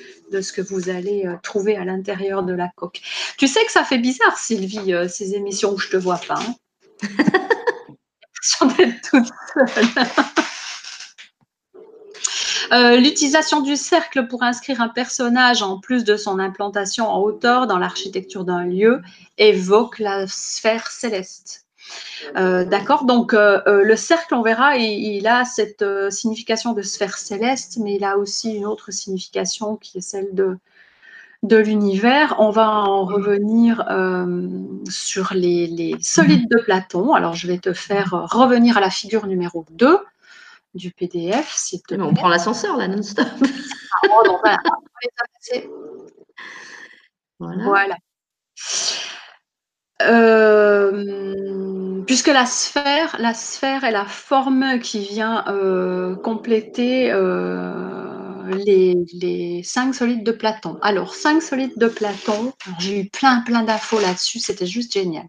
ce 0.41 0.53
que 0.53 0.63
vous 0.63 0.89
allez 0.89 1.29
trouver 1.43 1.77
à 1.77 1.85
l'intérieur 1.85 2.43
de 2.43 2.53
la 2.53 2.69
coque. 2.77 3.01
Tu 3.39 3.49
sais 3.49 3.65
que 3.65 3.73
ça 3.73 3.85
fait 3.85 3.99
bizarre, 3.99 4.39
Sylvie, 4.39 4.95
ces 5.09 5.35
émissions 5.35 5.73
où 5.73 5.79
je 5.79 5.91
te 5.91 5.97
vois 5.97 6.21
pas. 6.27 6.39
Hein. 6.39 6.55
Euh, 12.73 12.97
l'utilisation 12.97 13.61
du 13.61 13.77
cercle 13.77 14.27
pour 14.27 14.43
inscrire 14.43 14.81
un 14.81 14.89
personnage 14.89 15.63
en 15.63 15.79
plus 15.79 16.05
de 16.05 16.17
son 16.17 16.39
implantation 16.39 17.09
en 17.09 17.21
hauteur 17.21 17.67
dans 17.67 17.79
l'architecture 17.79 18.45
d'un 18.45 18.65
lieu 18.65 19.03
évoque 19.39 19.99
la 19.99 20.27
sphère 20.27 20.89
céleste. 20.89 21.66
Euh, 22.37 22.65
d'accord 22.65 23.05
Donc 23.05 23.35
euh, 23.35 23.61
le 23.67 23.97
cercle, 23.97 24.35
on 24.35 24.43
verra, 24.43 24.77
il, 24.77 25.27
a 25.27 25.45
cette 25.45 25.85
signification 26.11 26.73
de 26.73 26.83
sphère 26.83 27.19
céleste, 27.19 27.79
mais 27.81 27.97
il 27.97 28.05
a 28.05 28.19
aussi 28.19 28.55
une 28.55 28.67
autre 28.67 28.93
signification 28.93 29.77
qui 29.77 29.99
est 29.99 30.03
celle 30.03 30.35
de, 30.35 30.59
de 31.43 31.57
l'univers. 31.57 32.37
On 32.39 32.51
va 32.51 32.69
en 32.69 33.05
revenir 33.05 33.85
sur 34.89 35.35
les, 35.35 35.67
les, 35.67 35.97
solides 36.01 36.49
de 36.51 36.61
Platon. 36.61 37.15
Alors 37.15 37.35
je 37.35 37.47
vais 37.47 37.59
te 37.59 37.73
faire 37.73 38.27
revenir 38.31 38.77
à 38.77 38.81
la 38.81 38.91
figure 38.91 39.27
numéro 39.27 39.65
2 39.71 39.99
du 40.77 40.93
PDF, 40.93 41.57
te 41.89 41.95
On 41.95 42.15
prend 42.15 42.29
l'ascenseur 42.29 42.77
là, 42.77 42.87
non-stop. 42.87 43.27
voilà. 47.39 47.97
Euh, 50.03 52.03
puisque 52.07 52.29
la 52.29 52.47
sphère, 52.47 53.17
la 53.19 53.35
sphère 53.35 53.85
est 53.85 53.93
la 53.93 54.05
forme 54.05 54.79
qui 54.81 55.01
vient 55.01 55.45
euh, 55.49 56.17
compléter 56.17 57.11
euh, 57.11 58.55
les, 58.65 59.63
cinq 59.65 59.95
solides 59.95 60.25
de 60.25 60.33
Platon. 60.33 60.79
Alors, 60.83 61.15
cinq 61.15 61.43
solides 61.43 61.79
de 61.79 61.89
Platon, 61.89 62.53
j'ai 62.79 63.01
eu 63.01 63.09
plein, 63.09 63.41
plein 63.41 63.63
d'infos 63.63 64.01
là-dessus, 64.01 64.39
c'était 64.39 64.67
juste 64.67 64.93
génial. 64.93 65.27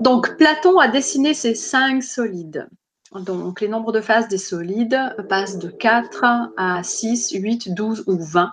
Donc, 0.00 0.36
Platon 0.36 0.78
a 0.78 0.88
dessiné 0.88 1.34
ces 1.34 1.54
cinq 1.54 2.02
solides. 2.02 2.68
Donc, 3.12 3.60
les 3.60 3.68
nombres 3.68 3.92
de 3.92 4.00
phases 4.00 4.28
des 4.28 4.38
solides 4.38 4.98
passent 5.28 5.58
de 5.58 5.68
4 5.68 6.24
à 6.56 6.82
6, 6.82 7.32
8, 7.32 7.74
12 7.74 8.04
ou 8.06 8.22
20. 8.22 8.52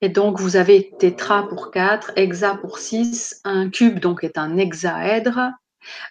Et 0.00 0.08
donc, 0.08 0.40
vous 0.40 0.56
avez 0.56 0.92
tétra 0.98 1.48
pour 1.48 1.70
4, 1.70 2.12
hexa 2.16 2.56
pour 2.56 2.78
6, 2.78 3.40
un 3.44 3.68
cube 3.68 3.98
donc 3.98 4.22
est 4.22 4.38
un 4.38 4.56
hexaèdre, 4.56 5.50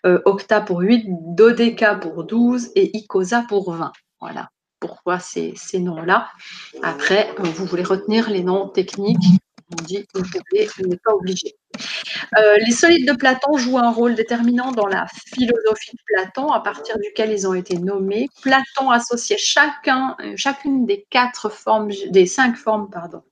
euh, 0.06 0.22
octa 0.26 0.62
pour 0.62 0.80
8, 0.80 1.06
dodéca 1.36 1.96
pour 1.96 2.24
12 2.24 2.72
et 2.76 2.98
icosa 2.98 3.46
pour 3.48 3.74
20. 3.74 3.92
Voilà 4.20 4.50
pourquoi 4.80 5.20
ces, 5.20 5.56
noms-là. 5.74 6.30
Après, 6.84 7.34
vous 7.38 7.66
voulez 7.66 7.84
retenir 7.84 8.30
les 8.30 8.44
noms 8.44 8.68
techniques 8.68 9.18
On 9.72 9.84
dit 9.84 10.06
vous 10.14 10.88
n'êtes 10.88 11.02
pas 11.04 11.14
obligé. 11.14 11.56
Euh, 12.38 12.58
les 12.66 12.72
solides 12.72 13.08
de 13.08 13.14
Platon 13.14 13.58
jouent 13.58 13.80
un 13.80 13.92
rôle 13.92 14.16
déterminant 14.16 14.72
dans 14.72 14.88
la 14.88 15.06
philosophie 15.34 15.96
de 15.96 16.02
Platon, 16.06 16.52
à 16.52 16.60
partir 16.62 16.98
duquel 17.00 17.32
ils 17.32 17.48
ont 17.48 17.54
été 17.54 17.78
nommés. 17.78 18.30
Platon 18.42 18.92
associait 18.92 19.38
chacun, 19.38 20.16
euh, 20.22 20.34
chacune 20.36 20.86
des 20.86 21.06
quatre 21.10 21.50
formes, 21.50 21.90
des 22.10 22.26
cinq 22.26 22.56
formes, 22.56 22.90
pardon, 22.90 23.24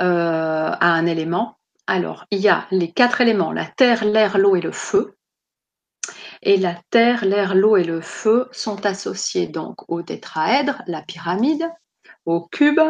euh, 0.00 0.70
à 0.70 0.92
un 0.92 1.06
élément. 1.06 1.58
Alors, 1.86 2.26
il 2.30 2.38
y 2.38 2.48
a 2.48 2.66
les 2.70 2.92
quatre 2.92 3.20
éléments, 3.20 3.52
la 3.52 3.66
terre, 3.66 4.04
l'air, 4.04 4.38
l'eau 4.38 4.56
et 4.56 4.60
le 4.60 4.72
feu. 4.72 5.16
Et 6.42 6.56
la 6.56 6.74
terre, 6.90 7.24
l'air, 7.24 7.54
l'eau 7.54 7.76
et 7.76 7.84
le 7.84 8.00
feu 8.00 8.48
sont 8.52 8.86
associés 8.86 9.46
donc 9.46 9.90
au 9.90 10.02
tétraèdre, 10.02 10.82
la 10.86 11.02
pyramide, 11.02 11.68
au 12.24 12.40
cube, 12.40 12.80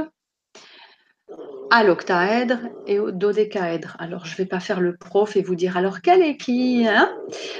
à 1.70 1.84
l'octaèdre 1.84 2.58
et 2.86 2.98
au 2.98 3.10
dodécaèdre. 3.12 3.96
Alors, 3.98 4.26
je 4.26 4.32
ne 4.32 4.36
vais 4.38 4.46
pas 4.46 4.60
faire 4.60 4.80
le 4.80 4.96
prof 4.96 5.36
et 5.36 5.42
vous 5.42 5.54
dire 5.54 5.76
alors 5.76 6.00
quel 6.02 6.20
est 6.20 6.36
qui 6.36 6.86
hein 6.86 7.10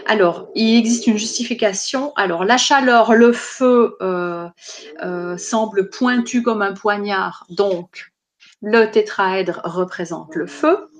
Alors, 0.07 0.48
il 0.55 0.78
existe 0.78 1.07
une 1.07 1.16
justification. 1.16 2.12
Alors, 2.16 2.44
la 2.44 2.57
chaleur, 2.57 3.14
le 3.14 3.32
feu 3.32 3.96
euh, 4.03 4.48
euh, 5.03 5.36
semble 5.36 5.90
pointu 5.90 6.42
comme 6.42 6.62
un 6.62 6.72
poignard, 6.72 7.46
donc 7.51 8.12
le 8.62 8.90
tétraèdre 8.90 9.61
représente 9.64 10.34
le 10.34 10.46
feu. 10.46 10.90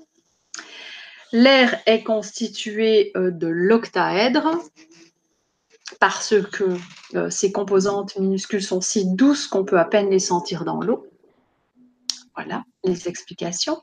L'air 1.31 1.79
est 1.85 2.03
constitué 2.03 3.11
euh, 3.15 3.31
de 3.31 3.47
l'octaèdre 3.47 4.59
parce 5.99 6.35
que 6.51 6.77
ces 7.29 7.51
composantes 7.51 8.17
minuscules 8.17 8.63
sont 8.63 8.79
si 8.79 9.05
douces 9.13 9.47
qu'on 9.47 9.65
peut 9.65 9.77
à 9.77 9.83
peine 9.83 10.09
les 10.09 10.19
sentir 10.19 10.63
dans 10.63 10.79
l'eau. 10.79 11.05
Voilà 12.33 12.63
les 12.85 13.09
explications. 13.09 13.81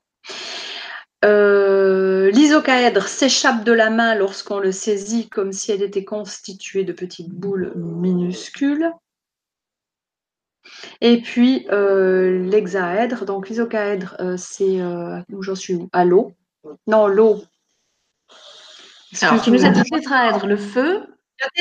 Euh, 1.24 2.31
l'isocaèdre 2.31 3.09
s'échappe 3.09 3.64
de 3.64 3.72
la 3.72 3.91
main 3.91 4.14
lorsqu'on 4.14 4.61
le 4.61 4.70
saisit 4.70 5.29
comme 5.29 5.53
si 5.53 5.72
elle 5.72 5.83
était 5.83 6.05
constituée 6.05 6.85
de 6.85 6.93
petites 6.93 7.31
boules 7.31 7.72
minuscules. 7.74 8.93
Et 11.01 11.21
puis 11.21 11.67
euh, 11.71 12.45
l'hexaèdre, 12.45 13.25
donc 13.25 13.49
l'isocaèdre, 13.49 14.17
euh, 14.21 14.37
c'est 14.37 14.81
où 15.33 15.43
j'en 15.43 15.55
suis 15.55 15.79
À 15.93 16.05
l'eau. 16.05 16.33
Non, 16.87 17.07
l'eau. 17.07 17.43
Alors, 19.23 19.43
tu 19.43 19.51
nous 19.51 19.65
as 19.65 19.71
dit 19.71 19.83
tétraèdre, 19.83 20.47
le 20.47 20.57
feu, 20.57 21.07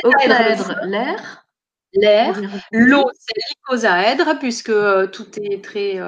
octaèdre, 0.04 0.76
l'air. 0.84 1.45
L'air. 1.93 2.39
L'eau, 2.72 3.10
c'est 3.14 3.39
l'icosaèdre, 3.50 4.38
puisque 4.39 4.74
tout 5.12 5.28
est 5.39 5.64
très 5.64 6.00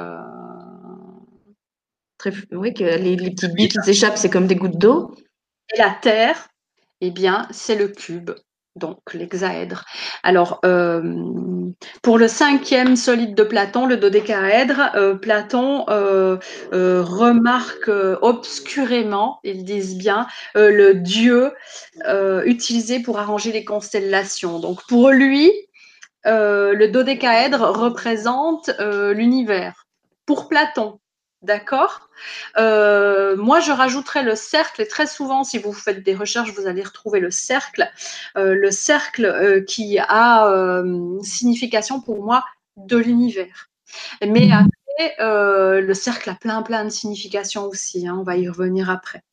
oui, 2.52 2.74
que 2.74 2.84
les, 2.84 3.16
petites 3.16 3.54
billes 3.54 3.70
qui 3.70 3.82
s'échappent, 3.84 4.18
c'est 4.18 4.30
comme 4.30 4.48
des 4.48 4.56
gouttes 4.56 4.78
d'eau. 4.78 5.16
Et 5.74 5.78
la 5.78 5.92
Terre, 5.92 6.50
eh 7.02 7.12
bien, 7.12 7.48
c'est 7.52 7.76
le 7.76 7.88
cube, 7.88 8.32
donc 8.76 9.14
l'hexaèdre. 9.14 9.86
Alors, 10.24 10.60
euh, 10.66 11.02
pour 12.02 12.18
le 12.18 12.28
cinquième 12.28 12.96
solide 12.96 13.36
de 13.36 13.44
Platon, 13.44 13.86
le 13.86 13.98
dodécaèdre, 13.98 14.92
euh, 14.96 15.16
Platon 15.16 15.86
euh, 15.90 16.38
remarque 16.72 17.90
obscurément, 18.22 19.40
ils 19.44 19.64
disent 19.64 19.98
bien, 19.98 20.28
le 20.56 20.94
dieu 20.94 21.54
utilisé 22.46 23.00
pour 23.00 23.20
arranger 23.20 23.52
les 23.52 23.66
constellations. 23.66 24.60
Donc, 24.60 24.86
pour 24.88 25.10
lui, 25.10 25.52
le 26.26 26.88
dodécaèdre 26.88 27.62
représente 27.62 28.70
l'univers. 28.80 29.86
Pour 30.26 30.48
Platon, 30.48 31.00
D'accord 31.42 32.10
euh, 32.58 33.38
Moi, 33.38 33.62
je 33.62 33.72
rajouterais 33.72 34.24
le 34.24 34.36
cercle, 34.36 34.82
et 34.82 34.88
très 34.88 35.08
souvent, 35.08 35.46
si 35.46 35.58
vous 35.58 35.72
faites 35.72 36.04
des 36.04 36.14
recherches, 36.14 36.52
vous 36.54 36.68
allez 36.68 36.84
retrouver 36.84 37.22
le 37.22 37.32
cercle. 37.32 37.90
Euh, 38.38 38.54
le 38.54 38.72
cercle 38.72 39.26
euh, 39.26 39.62
qui 39.62 40.00
a 40.00 40.84
signification 41.22 42.02
pour 42.02 42.24
moi 42.24 42.44
de 42.76 42.98
l'univers. 42.98 43.70
Mais 44.22 44.50
après, 44.52 45.16
le 45.82 45.94
cercle 45.94 46.30
a 46.30 46.36
plein, 46.36 46.62
plein 46.62 46.84
de 46.84 46.90
significations 46.90 47.66
aussi. 47.66 48.06
Hein, 48.08 48.18
on 48.20 48.24
va 48.24 48.36
y 48.36 48.50
revenir 48.50 48.90
après. 48.90 49.24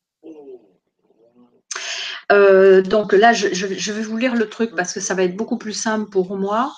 donc 2.29 3.11
là, 3.11 3.33
je, 3.33 3.53
je 3.53 3.91
vais 3.91 4.01
vous 4.01 4.17
lire 4.17 4.35
le 4.35 4.47
truc 4.47 4.75
parce 4.75 4.93
que 4.93 5.01
ça 5.01 5.13
va 5.13 5.23
être 5.23 5.35
beaucoup 5.35 5.57
plus 5.57 5.73
simple 5.73 6.09
pour 6.09 6.37
moi. 6.37 6.73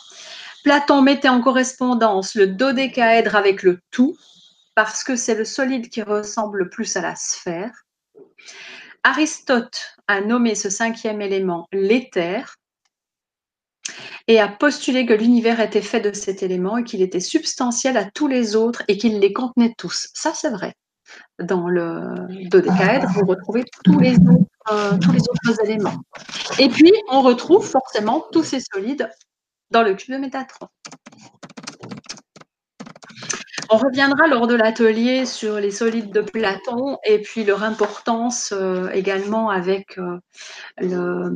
Platon 0.63 1.01
mettait 1.01 1.29
en 1.29 1.41
correspondance 1.41 2.35
le 2.35 2.47
dodécaèdre 2.47 3.35
avec 3.35 3.63
le 3.63 3.79
tout, 3.91 4.17
parce 4.81 5.03
que 5.03 5.17
c'est 5.17 5.35
le 5.35 5.43
solide 5.43 5.89
qui 5.89 6.01
ressemble 6.03 6.59
le 6.59 6.69
plus 6.69 6.95
à 6.95 7.01
la 7.01 7.13
sphère. 7.13 7.83
Aristote 9.03 9.97
a 10.07 10.21
nommé 10.21 10.55
ce 10.55 10.69
cinquième 10.69 11.21
élément 11.21 11.67
l'éther 11.73 12.55
et 14.29 14.39
a 14.39 14.47
postulé 14.47 15.05
que 15.05 15.11
l'univers 15.11 15.59
était 15.59 15.81
fait 15.81 15.99
de 15.99 16.13
cet 16.13 16.43
élément 16.43 16.77
et 16.77 16.85
qu'il 16.85 17.01
était 17.01 17.19
substantiel 17.19 17.97
à 17.97 18.09
tous 18.09 18.29
les 18.29 18.55
autres 18.55 18.83
et 18.87 18.97
qu'il 18.97 19.19
les 19.19 19.33
contenait 19.33 19.73
tous. 19.77 20.07
Ça, 20.13 20.33
c'est 20.33 20.49
vrai. 20.49 20.75
Dans 21.39 21.67
le 21.67 22.47
dodécaèdre, 22.47 23.09
vous 23.09 23.25
retrouvez 23.25 23.65
tous 23.83 23.99
les, 23.99 24.15
autres, 24.15 24.45
euh, 24.71 24.97
tous 24.97 25.11
les 25.11 25.19
autres 25.19 25.61
éléments. 25.61 25.97
Et 26.57 26.69
puis, 26.69 26.93
on 27.09 27.21
retrouve 27.21 27.67
forcément 27.67 28.25
tous 28.31 28.43
ces 28.43 28.61
solides 28.61 29.09
dans 29.71 29.83
le 29.83 29.95
cube 29.95 30.13
de 30.13 30.19
Métatron. 30.19 30.69
On 33.71 33.77
reviendra 33.77 34.27
lors 34.27 34.47
de 34.47 34.55
l'atelier 34.55 35.27
sur 35.27 35.59
les 35.59 35.69
solides 35.69 36.11
de 36.11 36.21
Platon 36.21 36.97
et 37.03 37.21
puis 37.21 37.43
leur 37.43 37.61
importance 37.61 38.51
euh, 38.51 38.89
également 38.89 39.51
avec 39.51 39.99
euh, 39.99 40.17
le, 40.79 41.31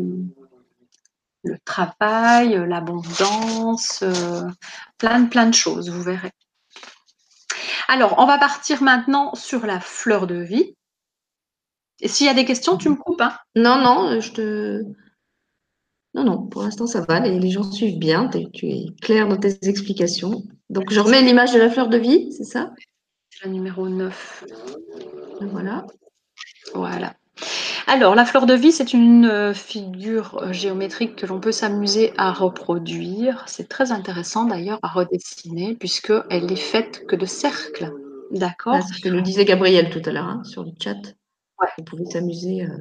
travail, 1.64 2.56
l'abondance, 2.68 4.02
euh, 4.02 4.48
plein, 4.98 5.26
plein 5.26 5.46
de 5.46 5.54
choses, 5.54 5.92
vous 5.92 6.02
verrez. 6.02 6.32
Alors, 7.88 8.16
on 8.18 8.26
va 8.26 8.40
partir 8.40 8.82
maintenant 8.82 9.36
sur 9.36 9.68
la 9.68 9.80
fleur 9.80 10.26
de 10.26 10.38
vie. 10.38 10.76
Et 12.00 12.08
s'il 12.08 12.26
y 12.26 12.30
a 12.30 12.34
des 12.34 12.46
questions, 12.46 12.78
tu 12.78 12.90
me 12.90 12.96
coupes. 12.96 13.22
Hein 13.22 13.38
non, 13.56 13.78
non, 13.78 14.20
je 14.20 14.32
te. 14.32 14.84
Non, 16.14 16.24
non, 16.24 16.46
pour 16.46 16.64
l'instant, 16.64 16.86
ça 16.86 17.02
va. 17.02 17.20
Les, 17.20 17.50
gens 17.50 17.64
suivent 17.64 17.98
bien. 17.98 18.30
tu 18.54 18.68
es 18.68 18.86
clair 19.02 19.28
dans 19.28 19.38
tes 19.38 19.58
explications. 19.68 20.44
Donc, 20.70 20.92
je 20.92 21.00
remets 21.00 21.22
l'image 21.22 21.54
de 21.54 21.60
la 21.60 21.70
fleur 21.70 21.90
de 21.90 21.98
vie, 21.98 22.32
c'est 22.32 22.44
ça? 22.44 22.72
La 23.44 23.50
numéro 23.50 23.90
9. 23.90 24.46
Voilà. 25.42 25.86
Voilà. 26.74 27.16
Alors, 27.88 28.16
la 28.16 28.26
fleur 28.26 28.46
de 28.46 28.54
vie, 28.54 28.72
c'est 28.72 28.94
une 28.94 29.26
euh, 29.26 29.54
figure 29.54 30.40
euh, 30.42 30.54
géométrique 30.54 31.16
que 31.16 31.26
l'on 31.26 31.40
peut 31.40 31.52
s'amuser 31.52 32.14
à 32.18 32.32
reproduire. 32.32 33.44
C'est 33.48 33.68
très 33.68 33.92
intéressant 33.92 34.46
d'ailleurs 34.46 34.80
à 34.84 34.88
redessiner, 34.88 35.76
puisqu'elle 35.76 36.52
est 36.52 36.56
faite 36.56 37.06
que 37.08 37.16
de 37.16 37.26
cercles. 37.26 37.92
D'accord? 38.32 38.78
C'est 38.88 38.96
ce 38.96 39.02
que 39.02 39.10
nous 39.10 39.22
disait 39.22 39.46
Gabriel 39.46 39.90
tout 39.90 40.02
à 40.06 40.12
l'heure 40.12 40.26
hein, 40.26 40.44
sur 40.44 40.64
le 40.64 40.72
chat. 40.82 40.98
Vous 41.78 41.84
pouvez 41.84 42.06
s'amuser 42.06 42.64
euh, 42.64 42.78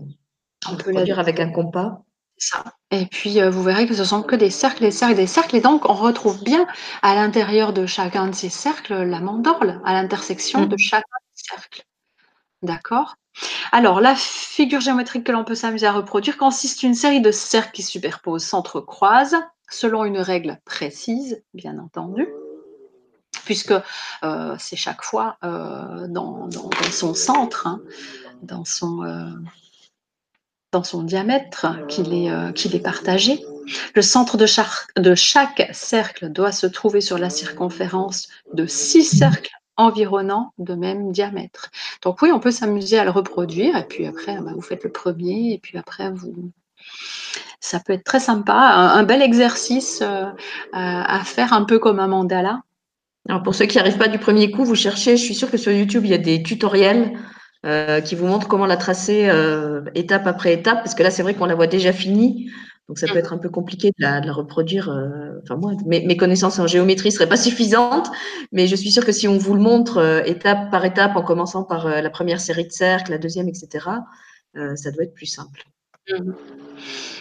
à 0.67 0.71
reproduire 0.71 1.19
avec 1.19 1.41
un 1.41 1.51
compas. 1.51 2.05
Ça. 2.45 2.65
Et 2.91 3.07
puis, 3.07 3.41
euh, 3.41 3.51
vous 3.51 3.63
verrez 3.63 3.87
que 3.87 3.95
ce 3.95 4.05
sont 4.05 4.21
que 4.21 4.35
des 4.35 4.51
cercles, 4.51 4.81
des 4.81 4.91
cercles, 4.91 5.15
des 5.15 5.29
cercles. 5.29 5.55
Et 5.55 5.61
donc, 5.61 5.89
on 5.89 5.95
retrouve 5.95 6.43
bien 6.43 6.67
à 7.01 7.15
l'intérieur 7.15 7.73
de 7.73 7.87
chacun 7.87 8.27
de 8.27 8.35
ces 8.35 8.49
cercles 8.49 9.05
la 9.05 9.21
mandorle, 9.21 9.81
à 9.85 9.93
l'intersection 9.93 10.67
de 10.67 10.75
mm. 10.75 10.79
chacun 10.79 11.17
des 11.21 11.43
cercles. 11.55 11.85
D'accord? 12.63 13.15
Alors, 13.71 14.01
la 14.01 14.17
figure 14.17 14.81
géométrique 14.81 15.23
que 15.23 15.31
l'on 15.31 15.45
peut 15.45 15.55
s'amuser 15.55 15.87
à 15.87 15.93
reproduire 15.93 16.37
consiste 16.37 16.81
d'une 16.81 16.97
série 16.97 17.21
de 17.21 17.31
cercles 17.31 17.71
qui 17.71 17.85
superposent, 17.85 18.43
s'entrecroisent, 18.43 19.39
selon 19.71 20.05
une 20.05 20.19
règle 20.19 20.59
précise, 20.65 21.45
bien 21.55 21.79
entendu 21.79 22.27
puisque 23.45 23.75
euh, 24.23 24.57
c'est 24.59 24.77
chaque 24.77 25.03
fois 25.03 25.37
euh, 25.43 26.07
dans, 26.07 26.49
son 26.93 27.13
centre, 27.13 27.67
hein, 27.67 27.83
dans 28.43 28.65
son, 28.65 29.03
dans 30.73 30.83
son 30.83 31.03
diamètre 31.03 31.67
qu'il 31.87 32.13
est, 32.15 32.31
euh, 32.31 32.51
qu'il 32.51 32.75
est 32.75 32.83
partagé. 32.83 33.45
Le 33.95 34.03
centre 34.03 34.37
de 34.37 34.47
chaque, 34.47 34.89
de 34.97 35.15
chaque 35.15 35.69
cercle 35.73 36.31
doit 36.31 36.51
se 36.51 36.67
trouver 36.67 37.01
sur 37.01 37.19
la 37.19 37.31
circonférence 37.31 38.29
de 38.55 38.67
six 38.67 39.05
cercles 39.05 39.53
environnants 39.77 40.53
de 40.59 40.75
même 40.75 41.13
diamètre. 41.13 41.71
Donc 42.03 42.23
oui, 42.23 42.33
on 42.33 42.41
peut 42.41 42.51
s'amuser 42.51 42.99
à 42.99 43.05
le 43.05 43.11
reproduire 43.11 43.77
et 43.77 43.87
puis 43.87 44.07
après, 44.07 44.37
bah, 44.41 44.53
vous 44.55 44.63
faites 44.63 44.85
le 44.85 44.91
premier 44.91 45.53
et 45.53 45.59
puis 45.59 45.79
après, 45.79 46.11
vous... 46.11 46.51
ça 47.61 47.79
peut 47.81 47.93
être 47.93 48.05
très 48.05 48.21
sympa, 48.21 48.55
un, 48.55 49.03
bel 49.05 49.23
exercice 49.23 50.03
euh, 50.03 50.27
à 50.73 51.23
faire 51.25 51.53
un 51.53 51.65
peu 51.65 51.79
comme 51.79 52.01
un 52.01 52.09
mandala. 52.09 52.63
Alors 53.29 53.43
pour 53.43 53.55
ceux 53.55 53.67
qui 53.67 53.77
n'arrivent 53.77 53.99
pas 53.99 54.09
du 54.09 54.19
premier 54.19 54.51
coup, 54.51 54.65
vous 54.65 54.75
cherchez, 54.75 55.17
je 55.17 55.23
suis 55.23 55.35
sûre 55.35 55.51
que 55.51 55.57
sur 55.57 55.71
YouTube, 55.71 56.05
il 56.05 56.11
y 56.11 56.15
a 56.15 56.19
des 56.19 56.43
tutoriels 56.43 57.13
euh, 57.65 58.01
qui 58.01 58.17
vous 58.17 58.27
montre 58.27 58.49
comment 58.49 58.67
la 58.67 58.77
tracer 58.77 59.29
euh, 59.29 59.83
étape 59.95 60.27
après 60.27 60.53
étape, 60.53 60.79
parce 60.79 60.97
que 60.97 61.05
là, 61.05 61.13
c'est 61.13 61.23
vrai 61.23 61.35
qu'on 61.35 61.47
la 61.47 61.55
voit 61.55 61.69
déjà 61.69 61.93
finie. 61.93 62.51
Donc 62.89 62.99
ça 62.99 63.07
peut 63.07 63.19
être 63.19 63.33
un 63.33 63.39
peu 63.39 63.49
compliqué 63.49 63.93
de 63.97 64.03
la, 64.03 64.21
reproduire. 64.33 64.91
Euh, 64.91 65.39
enfin 65.45 65.55
moi, 65.55 65.73
mes, 65.87 66.17
connaissances 66.17 66.59
en 66.59 66.67
géométrie 66.67 67.13
seraient 67.13 67.29
pas 67.29 67.37
suffisantes, 67.37 68.11
mais 68.51 68.67
je 68.67 68.75
suis 68.75 68.91
sûre 68.91 69.07
que 69.07 69.13
si 69.13 69.29
on 69.29 69.39
vous 69.39 69.55
le 69.55 69.61
montre 69.61 70.23
étape 70.27 70.73
par 70.73 70.85
étape, 70.85 71.15
en 71.15 71.23
commençant 71.23 71.63
par 71.63 71.89
la 71.89 72.11
première 72.11 72.41
série 72.41 72.67
de 72.67 72.73
cercles, 72.73 73.13
la 73.13 73.19
deuxième, 73.19 73.49
etc., 73.49 73.87
ça 74.75 74.91
doit 74.91 75.05
être 75.05 75.15
plus 75.15 75.27
simple. 75.27 75.63
Mhm. 76.11 76.35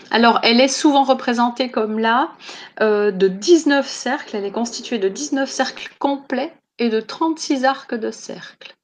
Alors, 0.10 0.40
elle 0.42 0.60
est 0.60 0.68
souvent 0.68 1.04
représentée 1.04 1.70
comme 1.70 2.00
là, 2.00 2.32
de 2.80 3.28
19 3.28 3.88
cercles. 3.88 4.36
Elle 4.36 4.46
est 4.46 4.52
constituée 4.52 4.98
de 4.98 5.08
19 5.08 5.48
cercles 5.48 5.90
complets 6.00 6.52
et 6.80 6.90
de 6.90 7.00
36 7.00 7.64
arcs 7.64 7.94
de 7.94 8.10
cercles. 8.10 8.76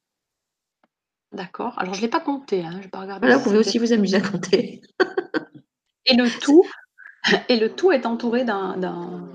D'accord. 1.37 1.75
Alors, 1.77 1.93
je 1.93 1.99
ne 1.99 2.05
l'ai 2.05 2.09
pas 2.09 2.19
compté. 2.19 2.65
Hein. 2.65 2.79
Je 2.81 2.87
pas 2.87 3.01
regarder. 3.01 3.31
vous 3.31 3.39
pouvez 3.39 3.59
aussi 3.59 3.77
vous 3.77 3.93
amuser 3.93 4.17
à 4.17 4.21
compter. 4.21 4.81
et, 6.07 6.15
le 6.15 6.27
tout, 6.39 6.65
et 7.47 7.57
le 7.57 7.69
tout 7.69 7.91
est 7.91 8.07
entouré 8.07 8.43
d'un 8.43 9.29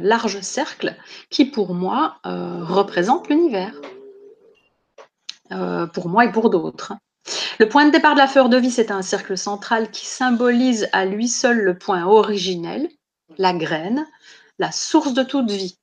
large 0.00 0.40
cercle 0.42 0.94
qui, 1.28 1.44
pour 1.44 1.74
moi, 1.74 2.18
euh, 2.24 2.62
représente 2.62 3.28
l'univers. 3.28 3.74
Euh, 5.50 5.88
pour 5.88 6.08
moi 6.08 6.24
et 6.24 6.30
pour 6.30 6.50
d'autres. 6.50 6.92
Le 7.58 7.68
point 7.68 7.86
de 7.86 7.90
départ 7.90 8.14
de 8.14 8.20
la 8.20 8.28
fleur 8.28 8.48
de 8.48 8.56
vie, 8.56 8.70
c'est 8.70 8.92
un 8.92 9.02
cercle 9.02 9.36
central 9.36 9.90
qui 9.90 10.06
symbolise 10.06 10.88
à 10.92 11.04
lui 11.04 11.26
seul 11.26 11.58
le 11.58 11.76
point 11.76 12.06
originel, 12.06 12.88
la 13.38 13.52
graine, 13.52 14.06
la 14.60 14.70
source 14.70 15.14
de 15.14 15.24
toute 15.24 15.50
vie. 15.50 15.78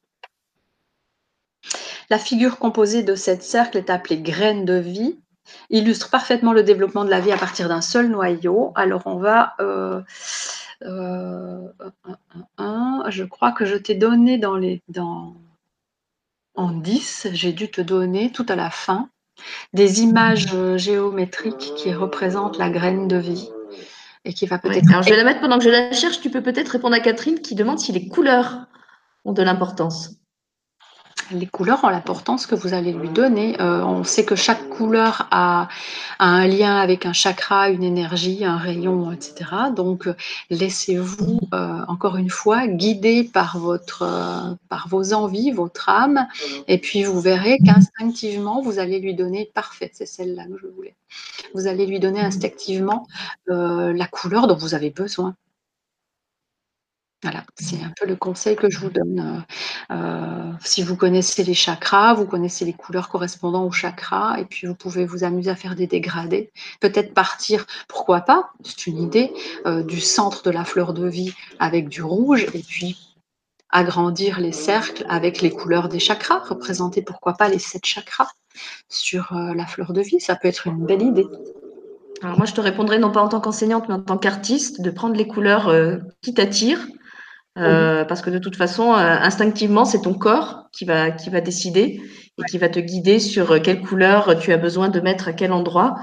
La 2.13 2.19
figure 2.19 2.59
composée 2.59 3.01
de 3.01 3.15
cette 3.15 3.41
cercle 3.41 3.75
est 3.75 3.89
appelée 3.89 4.21
graine 4.21 4.65
de 4.65 4.75
vie, 4.75 5.17
illustre 5.71 6.11
parfaitement 6.11 6.53
le 6.53 6.61
développement 6.61 7.05
de 7.05 7.09
la 7.09 7.19
vie 7.19 7.31
à 7.31 7.37
partir 7.37 7.67
d'un 7.69 7.81
seul 7.81 8.07
noyau. 8.07 8.71
Alors 8.75 9.01
on 9.07 9.15
va... 9.15 9.55
Euh, 9.59 9.99
euh, 10.83 11.67
je 13.07 13.23
crois 13.23 13.51
que 13.51 13.65
je 13.65 13.75
t'ai 13.75 13.95
donné 13.95 14.37
dans 14.37 14.57
les... 14.57 14.83
Dans, 14.89 15.33
en 16.53 16.69
10, 16.69 17.29
j'ai 17.33 17.51
dû 17.51 17.71
te 17.71 17.81
donner 17.81 18.31
tout 18.31 18.45
à 18.47 18.55
la 18.55 18.69
fin 18.69 19.09
des 19.73 20.03
images 20.03 20.45
géométriques 20.77 21.73
qui 21.75 21.95
représentent 21.95 22.59
la 22.59 22.69
graine 22.69 23.07
de 23.07 23.17
vie 23.17 23.49
et 24.23 24.35
qui 24.35 24.45
va 24.45 24.59
peut-être. 24.59 24.87
alors 24.87 25.01
je 25.01 25.09
vais 25.09 25.17
la 25.17 25.23
mettre 25.23 25.41
pendant 25.41 25.57
que 25.57 25.63
je 25.63 25.71
la 25.71 25.91
cherche. 25.93 26.21
Tu 26.21 26.29
peux 26.29 26.43
peut-être 26.43 26.69
répondre 26.69 26.95
à 26.95 26.99
Catherine 26.99 27.39
qui 27.39 27.55
demande 27.55 27.79
si 27.79 27.91
les 27.91 28.07
couleurs 28.07 28.67
ont 29.25 29.33
de 29.33 29.41
l'importance 29.41 30.11
les 31.31 31.47
couleurs 31.47 31.83
ont 31.83 31.89
l'importance 31.89 32.45
que 32.45 32.55
vous 32.55 32.73
allez 32.73 32.91
lui 32.91 33.09
donner. 33.09 33.59
Euh, 33.61 33.83
on 33.83 34.03
sait 34.03 34.25
que 34.25 34.35
chaque 34.35 34.69
couleur 34.69 35.27
a, 35.31 35.67
un 36.19 36.47
lien 36.47 36.77
avec 36.77 37.05
un 37.05 37.13
chakra, 37.13 37.69
une 37.69 37.83
énergie, 37.83 38.45
un 38.45 38.57
rayon, 38.57 39.11
etc. 39.11 39.49
Donc, 39.75 40.07
laissez-vous 40.49 41.39
euh, 41.53 41.81
encore 41.87 42.17
une 42.17 42.29
fois 42.29 42.67
guider 42.67 43.23
par 43.23 43.57
votre, 43.57 44.03
euh, 44.03 44.55
par 44.69 44.87
vos 44.87 45.13
envies, 45.13 45.51
votre 45.51 45.89
âme, 45.89 46.27
et 46.67 46.77
puis 46.77 47.03
vous 47.03 47.19
verrez 47.19 47.59
qu'instinctivement 47.59 48.61
vous 48.61 48.79
allez 48.79 48.99
lui 48.99 49.15
donner 49.15 49.49
parfait. 49.53 49.91
C'est 49.93 50.05
celle-là 50.05 50.45
que 50.45 50.57
je 50.61 50.67
voulais. 50.67 50.95
Vous 51.53 51.67
allez 51.67 51.85
lui 51.85 51.99
donner 51.99 52.21
instinctivement 52.21 53.07
la 53.47 54.07
couleur 54.07 54.47
dont 54.47 54.55
vous 54.55 54.73
avez 54.73 54.89
besoin. 54.89 55.35
Voilà, 57.23 57.45
c'est 57.57 57.81
un 57.81 57.93
peu 57.97 58.05
le 58.05 58.17
conseil 58.17 58.57
que 58.57 58.69
je 58.69 58.79
vous 58.79 58.89
donne. 58.89 59.45
Euh, 59.89 59.95
euh, 59.95 60.51
si 60.59 60.83
vous 60.83 60.97
connaissez 60.97 61.45
les 61.45 61.53
chakras, 61.53 62.13
vous 62.13 62.25
connaissez 62.25 62.65
les 62.65 62.73
couleurs 62.73 63.07
correspondant 63.07 63.63
aux 63.65 63.71
chakras, 63.71 64.39
et 64.39 64.45
puis 64.45 64.67
vous 64.67 64.75
pouvez 64.75 65.05
vous 65.05 65.23
amuser 65.23 65.49
à 65.49 65.55
faire 65.55 65.75
des 65.75 65.87
dégradés. 65.87 66.51
Peut-être 66.81 67.13
partir, 67.13 67.65
pourquoi 67.87 68.21
pas, 68.21 68.51
c'est 68.65 68.87
une 68.87 69.01
idée, 69.01 69.31
euh, 69.65 69.83
du 69.83 70.01
centre 70.01 70.43
de 70.43 70.51
la 70.51 70.65
fleur 70.65 70.93
de 70.93 71.07
vie 71.07 71.33
avec 71.59 71.87
du 71.87 72.03
rouge, 72.03 72.45
et 72.53 72.61
puis 72.61 73.15
agrandir 73.69 74.41
les 74.41 74.51
cercles 74.51 75.05
avec 75.07 75.41
les 75.41 75.49
couleurs 75.49 75.87
des 75.87 75.99
chakras, 75.99 76.39
représenter 76.39 77.01
pourquoi 77.01 77.35
pas 77.35 77.47
les 77.47 77.57
sept 77.57 77.85
chakras 77.85 78.31
sur 78.89 79.33
la 79.33 79.65
fleur 79.65 79.93
de 79.93 80.01
vie. 80.01 80.19
Ça 80.19 80.35
peut 80.35 80.47
être 80.47 80.67
une 80.67 80.85
belle 80.85 81.01
idée. 81.01 81.25
Alors 82.21 82.37
moi, 82.37 82.45
je 82.45 82.53
te 82.53 82.61
répondrai 82.61 82.99
non 82.99 83.11
pas 83.11 83.21
en 83.21 83.29
tant 83.29 83.39
qu'enseignante, 83.39 83.85
mais 83.87 83.95
en 83.95 84.01
tant 84.01 84.19
qu'artiste, 84.19 84.81
de 84.81 84.91
prendre 84.91 85.15
les 85.15 85.25
couleurs 85.25 85.73
qui 86.21 86.35
t'attirent 86.35 86.85
euh, 87.57 88.03
parce 88.05 88.21
que 88.21 88.31
de 88.31 88.39
toute 88.39 88.55
façon, 88.55 88.93
euh, 88.93 88.97
instinctivement, 88.97 89.85
c'est 89.85 90.01
ton 90.01 90.15
corps 90.15 90.69
qui 90.71 90.85
va, 90.85 91.11
qui 91.11 91.29
va 91.29 91.39
décider 91.39 92.01
et 92.39 92.43
qui 92.49 92.57
va 92.57 92.67
te 92.67 92.79
guider 92.79 93.19
sur 93.19 93.51
euh, 93.51 93.59
quelle 93.59 93.81
couleur 93.81 94.39
tu 94.39 94.51
as 94.51 94.57
besoin 94.57 94.89
de 94.89 94.99
mettre 94.99 95.27
à 95.27 95.33
quel 95.33 95.51
endroit. 95.51 95.95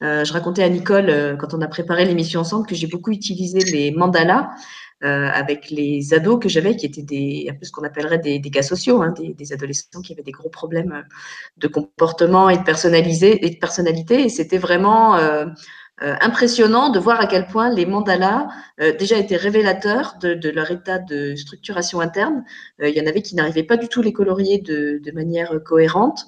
je 0.00 0.32
racontais 0.32 0.62
à 0.64 0.68
Nicole, 0.68 1.36
quand 1.38 1.54
on 1.54 1.60
a 1.60 1.68
préparé 1.68 2.04
l'émission 2.04 2.40
ensemble, 2.40 2.66
que 2.66 2.74
j'ai 2.74 2.88
beaucoup 2.88 3.12
utilisé 3.12 3.60
les 3.60 3.90
mandalas 3.92 4.50
avec 5.00 5.70
les 5.70 6.12
ados 6.14 6.40
que 6.40 6.48
j'avais, 6.48 6.74
qui 6.76 6.86
étaient 6.86 7.02
des, 7.02 7.46
un 7.50 7.54
peu 7.54 7.64
ce 7.64 7.70
qu'on 7.70 7.84
appellerait 7.84 8.18
des, 8.18 8.40
des 8.40 8.50
cas 8.50 8.62
sociaux, 8.62 9.02
hein, 9.02 9.14
des, 9.16 9.34
des, 9.34 9.52
adolescents 9.52 10.02
qui 10.02 10.12
avaient 10.12 10.22
des 10.22 10.32
gros 10.32 10.48
problèmes 10.48 11.04
de 11.56 11.68
comportement 11.68 12.48
et 12.50 12.58
de, 12.58 13.44
et 13.44 13.50
de 13.50 13.58
personnalité. 13.58 14.24
Et 14.24 14.28
c'était 14.28 14.58
vraiment 14.58 15.16
euh, 16.02 16.14
impressionnant 16.20 16.90
de 16.90 17.00
voir 17.00 17.20
à 17.20 17.26
quel 17.26 17.46
point 17.46 17.70
les 17.70 17.84
mandalas 17.84 18.46
euh, 18.80 18.96
déjà 18.96 19.16
étaient 19.16 19.36
révélateurs 19.36 20.14
de, 20.20 20.48
leur 20.48 20.70
état 20.70 21.00
de 21.00 21.34
structuration 21.34 22.00
interne. 22.00 22.44
Euh, 22.80 22.88
il 22.88 22.96
y 22.96 23.00
en 23.00 23.06
avait 23.06 23.20
qui 23.20 23.34
n'arrivaient 23.34 23.64
pas 23.64 23.76
du 23.76 23.88
tout 23.88 24.00
les 24.00 24.12
colorier 24.12 24.58
de, 24.58 25.00
manière 25.12 25.60
cohérente. 25.64 26.26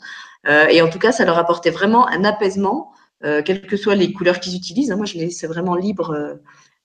et 0.48 0.82
en 0.82 0.88
tout 0.88 0.98
cas, 0.98 1.12
ça 1.12 1.24
leur 1.24 1.38
apportait 1.38 1.70
vraiment 1.70 2.08
un 2.08 2.24
apaisement, 2.24 2.92
quelles 3.22 3.66
que 3.66 3.76
soient 3.76 3.94
les 3.94 4.12
couleurs 4.12 4.40
qu'ils 4.40 4.56
utilisent. 4.56 4.90
Moi, 4.90 5.06
je 5.06 5.14
les 5.14 5.26
laissais 5.26 5.46
vraiment 5.46 5.76
libre 5.76 6.38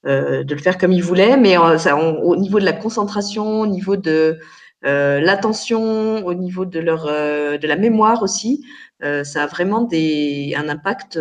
de 0.03 0.53
le 0.53 0.61
faire 0.61 0.77
comme 0.77 0.91
ils 0.91 1.03
voulaient, 1.03 1.37
mais 1.37 1.57
au 1.57 2.35
niveau 2.35 2.59
de 2.59 2.65
la 2.65 2.73
concentration, 2.73 3.61
au 3.61 3.67
niveau 3.67 3.95
de 3.95 4.37
l'attention, 4.83 6.25
au 6.25 6.33
niveau 6.33 6.65
de 6.65 6.79
leur 6.79 7.05
de 7.05 7.67
la 7.67 7.77
mémoire 7.77 8.21
aussi, 8.21 8.65
ça 9.01 9.43
a 9.43 9.47
vraiment 9.47 9.81
des, 9.81 10.53
un 10.57 10.67
impact 10.67 11.17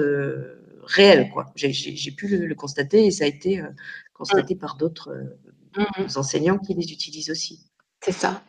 réel. 0.87 1.30
quoi. 1.32 1.47
J'ai 1.55 2.11
pu 2.11 2.28
le, 2.28 2.55
constater 2.55 3.07
et 3.07 3.11
ça 3.11 3.24
a 3.24 3.26
été 3.26 3.61
euh, 3.61 3.66
constaté 4.12 4.55
par 4.55 4.76
d'autres 4.76 5.11
euh, 5.11 5.39
mmh 5.76 6.16
enseignants 6.16 6.59
qui 6.59 6.74
les 6.74 6.93
utilisent 6.93 7.30
aussi. 7.30 7.61
C'est 8.01 8.12
ça. 8.12 8.43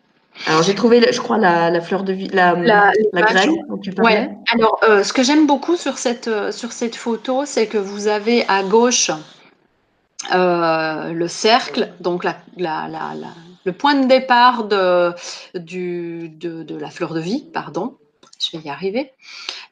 Alors 0.46 0.62
j'ai 0.64 0.76
trouvé, 0.76 1.02
je 1.12 1.20
crois, 1.20 1.38
la, 1.38 1.82
fleur 1.82 2.04
de 2.04 2.14
vie, 2.14 2.28
la, 2.28 2.54
la, 2.54 2.92
graine 3.14 3.56
dont 3.70 3.78
tu 3.78 3.92
parlais. 3.92 4.28
Ouais. 4.28 4.30
Alors 4.54 4.80
euh, 4.84 5.04
ce 5.04 5.14
que 5.14 5.24
j'aime 5.24 5.48
beaucoup 5.48 5.78
sur 5.78 5.98
cette, 5.98 6.30
sur 6.52 6.72
cette 6.72 6.96
photo, 6.96 7.46
c'est 7.46 7.68
que 7.68 7.78
vous 7.78 8.08
avez 8.08 8.46
à 8.48 8.62
gauche 8.64 9.12
le 10.32 11.28
cercle, 11.28 11.94
donc 12.00 12.26
la, 12.26 12.38
le 13.66 13.72
point 13.72 13.96
de 13.96 14.08
départ 14.08 14.66
de, 14.66 15.14
du, 15.56 16.30
de, 16.30 16.64
de, 16.64 16.76
la 16.78 16.90
fleur 16.90 17.14
de 17.14 17.20
vie, 17.20 17.44
pardon, 17.52 17.98
je 18.40 18.58
vais 18.58 18.64
y 18.64 18.70
arriver. 18.70 19.12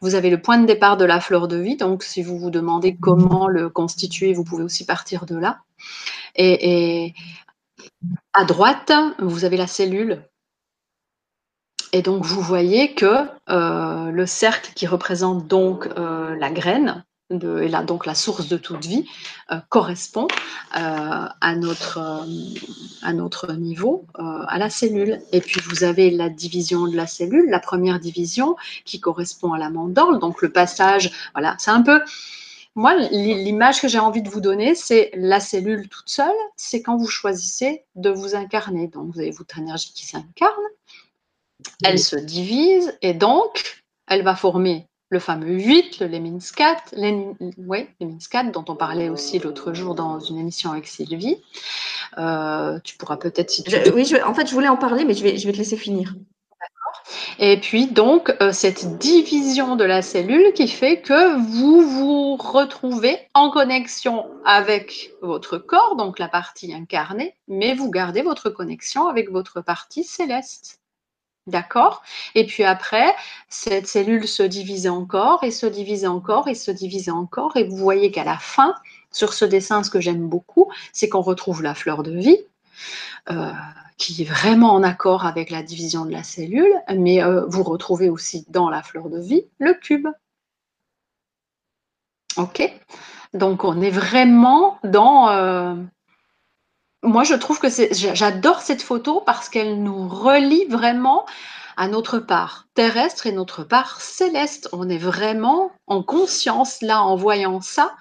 Vous 0.03 0.15
avez 0.15 0.29
le 0.29 0.41
point 0.41 0.57
de 0.57 0.65
départ 0.65 0.97
de 0.97 1.05
la 1.05 1.21
fleur 1.21 1.47
de 1.47 1.55
vie, 1.55 1.77
donc 1.77 2.03
si 2.03 2.23
vous 2.23 2.37
vous 2.37 2.49
demandez 2.49 2.93
comment 2.93 3.47
le 3.47 3.69
constituer, 3.69 4.33
vous 4.33 4.43
pouvez 4.43 4.61
aussi 4.61 4.85
partir 4.85 5.25
de 5.25 5.37
là. 5.37 5.61
Et, 6.35 7.13
à 8.33 8.43
droite, 8.43 8.91
vous 9.19 9.45
avez 9.45 9.55
la 9.55 9.65
cellule. 9.65 10.27
Et 11.93 12.01
donc 12.01 12.25
vous 12.25 12.41
voyez 12.41 12.95
que 12.95 13.29
euh, 13.49 14.11
le 14.11 14.25
cercle 14.25 14.73
qui 14.75 14.87
représente 14.87 15.47
donc 15.47 15.87
euh, 15.97 16.35
la 16.35 16.51
graine, 16.51 17.05
et 17.29 17.67
là, 17.67 17.83
donc 17.83 18.05
la 18.05 18.15
source 18.15 18.47
de 18.47 18.57
toute 18.57 18.85
vie, 18.85 19.05
euh, 19.51 19.57
correspond 19.69 20.27
euh, 20.75 21.27
à, 21.41 21.55
notre, 21.55 21.97
euh, 21.97 22.59
à 23.01 23.13
notre 23.13 23.53
niveau, 23.53 24.05
à 24.15 24.57
la 24.57 24.69
cellule. 24.69 25.21
Et 25.31 25.41
puis 25.41 25.59
vous 25.61 25.83
avez 25.83 26.11
la 26.11 26.29
division 26.29 26.87
de 26.87 26.95
la 26.95 27.07
cellule, 27.07 27.49
la 27.49 27.59
première 27.59 27.99
division 27.99 28.55
qui 28.85 28.99
correspond 28.99 29.53
à 29.53 29.57
la 29.57 29.69
mandorle, 29.69 30.19
donc 30.19 30.41
le 30.41 30.51
passage, 30.51 31.11
voilà, 31.33 31.55
c'est 31.59 31.71
un 31.71 31.81
peu... 31.81 32.01
Moi, 32.75 32.95
l'image 33.11 33.79
que 33.79 33.87
j'ai 33.87 33.99
envie 33.99 34.23
de 34.23 34.29
vous 34.29 34.41
donner, 34.41 34.73
c'est 34.73 35.11
la 35.13 35.39
cellule 35.39 35.87
toute 35.89 36.09
seule, 36.09 36.33
c'est 36.55 36.81
quand 36.81 36.97
vous 36.97 37.07
choisissez 37.07 37.83
de 37.93 38.09
vous 38.09 38.33
incarner. 38.33 38.87
Donc, 38.87 39.13
vous 39.13 39.19
avez 39.19 39.29
votre 39.29 39.59
énergie 39.59 39.93
qui 39.93 40.07
s'incarne, 40.07 40.51
elle 41.83 41.99
se 41.99 42.15
divise 42.15 42.97
et 43.03 43.13
donc, 43.13 43.83
elle 44.07 44.23
va 44.23 44.35
former 44.35 44.87
le 45.13 45.19
fameux 45.19 45.53
8, 45.53 45.99
le 45.99 46.07
Leminskat, 46.07 46.77
ouais, 47.57 47.87
dont 48.51 48.65
on 48.67 48.75
parlait 48.75 49.09
aussi 49.09 49.39
l'autre 49.39 49.73
jour 49.73 49.95
dans 49.95 50.19
une 50.19 50.39
émission 50.39 50.71
avec 50.71 50.87
Sylvie. 50.87 51.37
Euh, 52.17 52.79
tu 52.83 52.97
pourras 52.97 53.17
peut-être 53.17 53.49
si 53.49 53.63
tu 53.63 53.71
Oui, 53.93 54.11
en 54.25 54.33
fait, 54.33 54.47
je 54.47 54.53
voulais 54.53 54.67
en 54.67 54.75
parler, 54.75 55.05
mais 55.05 55.13
je 55.13 55.23
vais, 55.23 55.37
je 55.37 55.45
vais 55.45 55.53
te 55.53 55.57
laisser 55.57 55.77
finir. 55.77 56.15
Et 57.39 57.59
puis 57.59 57.87
donc 57.87 58.33
euh, 58.41 58.51
cette 58.51 58.97
division 58.97 59.75
de 59.75 59.83
la 59.83 60.01
cellule 60.01 60.53
qui 60.53 60.67
fait 60.67 61.01
que 61.01 61.37
vous 61.37 61.81
vous 61.81 62.35
retrouvez 62.35 63.17
en 63.33 63.49
connexion 63.49 64.27
avec 64.45 65.11
votre 65.21 65.57
corps, 65.57 65.95
donc 65.95 66.19
la 66.19 66.27
partie 66.27 66.73
incarnée, 66.73 67.35
mais 67.47 67.73
vous 67.73 67.89
gardez 67.89 68.21
votre 68.21 68.49
connexion 68.49 69.07
avec 69.07 69.31
votre 69.31 69.61
partie 69.61 70.03
céleste. 70.03 70.82
D'accord 71.45 72.03
Et 72.35 72.45
puis 72.45 72.63
après, 72.63 73.13
cette 73.49 73.87
cellule 73.87 74.27
se 74.27 74.43
divise 74.43 74.87
encore 74.87 75.43
et 75.43 75.51
se 75.51 75.65
divise 75.65 76.05
encore 76.05 76.47
et 76.47 76.55
se 76.55 76.71
divise 76.71 77.09
encore. 77.09 77.57
Et 77.57 77.65
vous 77.65 77.75
voyez 77.75 78.11
qu'à 78.11 78.23
la 78.23 78.37
fin, 78.37 78.75
sur 79.11 79.33
ce 79.33 79.43
dessin, 79.43 79.83
ce 79.83 79.89
que 79.89 79.99
j'aime 79.99 80.27
beaucoup, 80.29 80.71
c'est 80.93 81.09
qu'on 81.09 81.21
retrouve 81.21 81.61
la 81.61 81.75
fleur 81.75 82.01
de 82.03 82.11
vie, 82.17 82.39
euh, 83.29 83.51
qui 83.97 84.21
est 84.21 84.25
vraiment 84.25 84.73
en 84.73 84.83
accord 84.83 85.25
avec 85.25 85.49
la 85.49 85.63
division 85.63 86.05
de 86.05 86.11
la 86.11 86.23
cellule, 86.23 86.73
mais 86.95 87.21
euh, 87.21 87.45
vous 87.47 87.63
retrouvez 87.63 88.09
aussi 88.09 88.45
dans 88.49 88.69
la 88.69 88.81
fleur 88.81 89.09
de 89.09 89.19
vie 89.19 89.43
le 89.59 89.73
cube. 89.73 90.07
Ok 92.37 92.61
Donc 93.33 93.65
on 93.65 93.81
est 93.81 93.91
vraiment 93.91 94.79
dans... 94.83 95.29
Euh, 95.29 95.75
moi 97.03 97.23
je 97.23 97.35
trouve 97.35 97.59
que 97.59 97.67
j'adore 97.91 98.61
cette 98.61 98.81
photo 98.81 99.21
parce 99.25 99.49
qu'elle 99.49 99.83
nous 99.83 100.07
relie 100.07 100.65
vraiment 100.65 101.25
à 101.75 101.87
notre 101.87 102.19
part 102.19 102.67
terrestre 102.75 103.27
et 103.27 103.31
notre 103.31 103.63
part 103.63 104.01
céleste. 104.01 104.69
On 104.71 104.89
est 104.89 104.97
vraiment 104.97 105.71
en 105.87 106.01
conscience 106.01 106.81
là 106.81 107.03
en 107.03 107.15
voyant 107.15 107.61
ça 107.61 107.93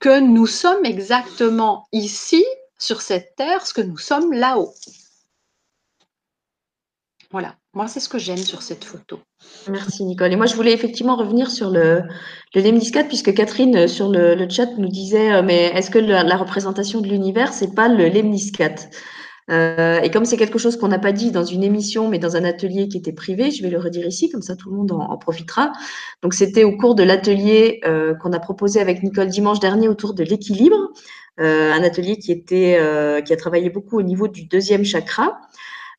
que 0.00 0.20
nous 0.20 0.46
sommes 0.46 0.84
exactement 0.84 1.88
ici 1.92 2.44
sur 2.78 3.02
cette 3.02 3.34
terre 3.36 3.66
ce 3.66 3.74
que 3.74 3.80
nous 3.80 3.98
sommes 3.98 4.32
là-haut. 4.32 4.72
Voilà, 7.30 7.56
moi 7.74 7.88
c'est 7.88 8.00
ce 8.00 8.08
que 8.08 8.18
j'aime 8.18 8.38
sur 8.38 8.62
cette 8.62 8.84
photo. 8.84 9.20
Merci 9.68 10.02
Nicole. 10.04 10.32
Et 10.32 10.36
moi 10.36 10.46
je 10.46 10.54
voulais 10.54 10.72
effectivement 10.72 11.14
revenir 11.14 11.50
sur 11.50 11.68
le, 11.68 12.02
le 12.54 12.62
lemniscate 12.62 13.06
puisque 13.06 13.34
Catherine 13.34 13.76
euh, 13.76 13.86
sur 13.86 14.08
le, 14.08 14.48
chat 14.48 14.78
nous 14.78 14.88
disait 14.88 15.34
euh, 15.34 15.42
mais 15.42 15.64
est-ce 15.74 15.90
que 15.90 15.98
la, 15.98 16.36
représentation 16.38 17.02
de 17.02 17.08
l'univers 17.08 17.52
c'est 17.52 17.74
pas 17.74 17.88
le 17.88 18.08
lemniscate 18.08 18.88
euh, 19.50 20.00
et 20.00 20.10
comme 20.10 20.24
c'est 20.24 20.38
quelque 20.38 20.58
chose 20.58 20.78
qu'on 20.78 20.88
n'a 20.88 20.98
pas 20.98 21.12
dit 21.12 21.30
dans 21.30 21.44
une 21.44 21.64
émission, 21.64 22.08
mais 22.08 22.18
dans 22.18 22.36
un 22.36 22.44
atelier 22.44 22.88
qui 22.88 22.98
était 22.98 23.14
privé, 23.14 23.50
je 23.50 23.62
vais 23.62 23.70
le 23.70 23.78
redire 23.78 24.06
ici, 24.06 24.28
comme 24.28 24.42
ça 24.42 24.56
tout 24.56 24.68
le 24.68 24.76
monde 24.76 24.92
en, 24.92 25.16
profitera. 25.16 25.72
Donc 26.22 26.34
c'était 26.34 26.64
au 26.64 26.76
cours 26.76 26.94
de 26.94 27.02
l'atelier 27.02 27.80
qu'on 28.20 28.34
a 28.34 28.40
proposé 28.40 28.78
avec 28.78 29.02
Nicole 29.02 29.28
dimanche 29.28 29.58
dernier 29.58 29.88
autour 29.88 30.12
de 30.12 30.22
l'équilibre, 30.22 30.76
un 31.38 31.82
atelier 31.82 32.18
qui 32.18 32.30
était 32.30 32.78
qui 33.24 33.32
a 33.32 33.36
travaillé 33.36 33.70
beaucoup 33.70 33.98
au 33.98 34.02
niveau 34.02 34.28
du 34.28 34.44
deuxième 34.44 34.84
chakra. 34.84 35.40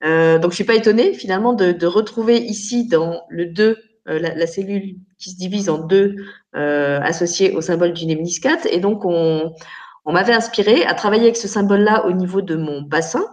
Euh, 0.03 0.39
donc, 0.39 0.51
je 0.51 0.55
suis 0.55 0.63
pas 0.63 0.76
étonnée 0.76 1.13
finalement 1.13 1.53
de, 1.53 1.85
retrouver 1.85 2.38
ici 2.38 2.88
dans 2.88 3.23
le 3.30 3.45
2 3.45 3.77
euh, 4.07 4.19
la, 4.19 4.47
cellule 4.47 4.95
qui 5.17 5.31
se 5.31 5.38
divise 5.38 5.69
en 5.69 5.77
deux 5.77 6.15
euh, 6.55 6.99
associée 7.01 7.51
au 7.51 7.61
symbole 7.61 7.93
du 7.93 8.05
némniscate. 8.05 8.65
Et 8.71 8.80
donc, 8.80 9.03
on, 9.05 9.53
m'avait 10.05 10.34
inspiré 10.34 10.85
à 10.85 10.95
travailler 10.95 11.23
avec 11.23 11.38
ce 11.38 11.47
symbole-là 11.47 12.07
au 12.07 12.13
niveau 12.13 12.41
de 12.41 12.55
mon 12.55 12.81
bassin, 12.81 13.23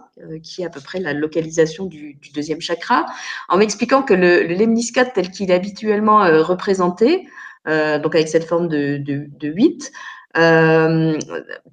qui 0.43 0.61
est 0.61 0.65
à 0.65 0.69
peu 0.69 0.79
près 0.79 0.99
la 0.99 1.13
localisation 1.13 1.85
du, 1.87 2.19
deuxième 2.35 2.61
chakra, 2.61 3.07
en 3.49 3.57
m'expliquant 3.57 4.03
que 4.03 4.13
le, 4.13 4.43
le 4.43 5.11
tel 5.15 5.31
qu'il 5.31 5.49
est 5.49 5.55
habituellement 5.55 6.19
représenté, 6.43 7.27
donc 7.65 8.13
avec 8.13 8.27
cette 8.27 8.43
forme 8.43 8.67
de, 8.67 8.97
de 8.97 9.47
8, 9.47 9.91
euh, 10.35 11.17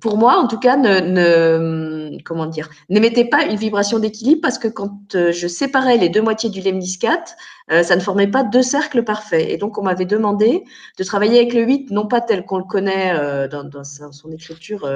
pour 0.00 0.16
moi, 0.16 0.38
en 0.38 0.46
tout 0.46 0.58
cas, 0.58 0.76
ne, 0.76 2.16
comment 2.24 2.46
dire, 2.46 2.70
n'émettait 2.88 3.24
pas 3.26 3.44
une 3.44 3.56
vibration 3.56 3.98
d'équilibre 3.98 4.40
parce 4.42 4.58
que 4.58 4.68
quand 4.68 5.14
euh, 5.14 5.32
je 5.32 5.48
séparais 5.48 5.96
les 5.96 6.08
deux 6.08 6.22
moitiés 6.22 6.50
du 6.50 6.60
lemniscate, 6.60 7.36
euh, 7.70 7.82
ça 7.82 7.96
ne 7.96 8.00
formait 8.00 8.28
pas 8.28 8.42
deux 8.44 8.62
cercles 8.62 9.02
parfaits. 9.02 9.46
Et 9.50 9.56
donc, 9.56 9.76
on 9.76 9.82
m'avait 9.82 10.04
demandé 10.04 10.64
de 10.98 11.04
travailler 11.04 11.40
avec 11.40 11.52
le 11.52 11.62
8, 11.62 11.90
non 11.90 12.06
pas 12.06 12.20
tel 12.20 12.44
qu'on 12.46 12.58
le 12.58 12.64
connaît 12.64 13.48
dans, 13.48 13.84
son 13.84 14.30
écriture 14.30 14.88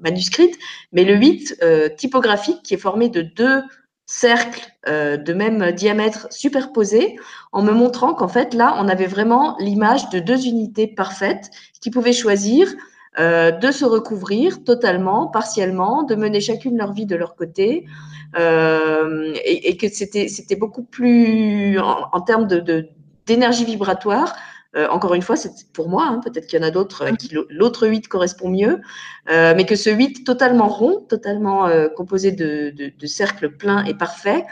manuscrite, 0.00 0.58
mais 0.92 1.04
le 1.04 1.14
8 1.14 1.62
typographique 1.96 2.62
qui 2.62 2.74
est 2.74 2.78
formé 2.78 3.08
de 3.08 3.22
deux 3.22 3.62
cercles 4.06 4.66
de 4.86 5.32
même 5.32 5.72
diamètre 5.72 6.26
superposés, 6.30 7.16
en 7.52 7.62
me 7.62 7.72
montrant 7.72 8.14
qu'en 8.14 8.28
fait, 8.28 8.54
là, 8.54 8.76
on 8.78 8.88
avait 8.88 9.06
vraiment 9.06 9.56
l'image 9.58 10.08
de 10.10 10.18
deux 10.18 10.46
unités 10.46 10.86
parfaites 10.86 11.50
qui 11.80 11.90
pouvaient 11.90 12.12
choisir 12.12 12.68
euh, 13.18 13.50
de 13.50 13.70
se 13.70 13.86
recouvrir 13.86 14.62
totalement, 14.62 15.28
partiellement, 15.28 16.02
de 16.02 16.14
mener 16.14 16.38
chacune 16.40 16.76
leur 16.76 16.92
vie 16.92 17.06
de 17.06 17.16
leur 17.16 17.34
côté, 17.34 17.86
euh, 18.38 19.32
et, 19.42 19.78
que 19.78 19.88
c'était 19.88 20.56
beaucoup 20.56 20.82
plus 20.82 21.78
en, 21.78 22.20
termes 22.20 22.46
d'énergie 23.26 23.64
vibratoire. 23.64 24.36
Euh, 24.76 24.86
encore 24.88 25.14
une 25.14 25.22
fois, 25.22 25.36
c'est 25.36 25.50
pour 25.72 25.88
moi, 25.88 26.06
hein, 26.06 26.20
peut-être 26.22 26.46
qu'il 26.46 26.60
y 26.60 26.62
en 26.62 26.66
a 26.66 26.70
d'autres 26.70 27.06
à 27.06 27.12
qui 27.12 27.34
l'autre 27.48 27.88
8 27.88 28.06
correspond 28.06 28.50
mieux, 28.50 28.82
mais 29.28 29.64
que 29.64 29.76
ce 29.76 29.88
8 29.88 30.24
totalement 30.24 30.68
rond, 30.68 31.00
totalement 31.08 31.70
composé 31.96 32.32
de, 32.32 33.06
cercles 33.06 33.50
pleins 33.50 33.82
et 33.84 33.94
parfaits, 33.94 34.44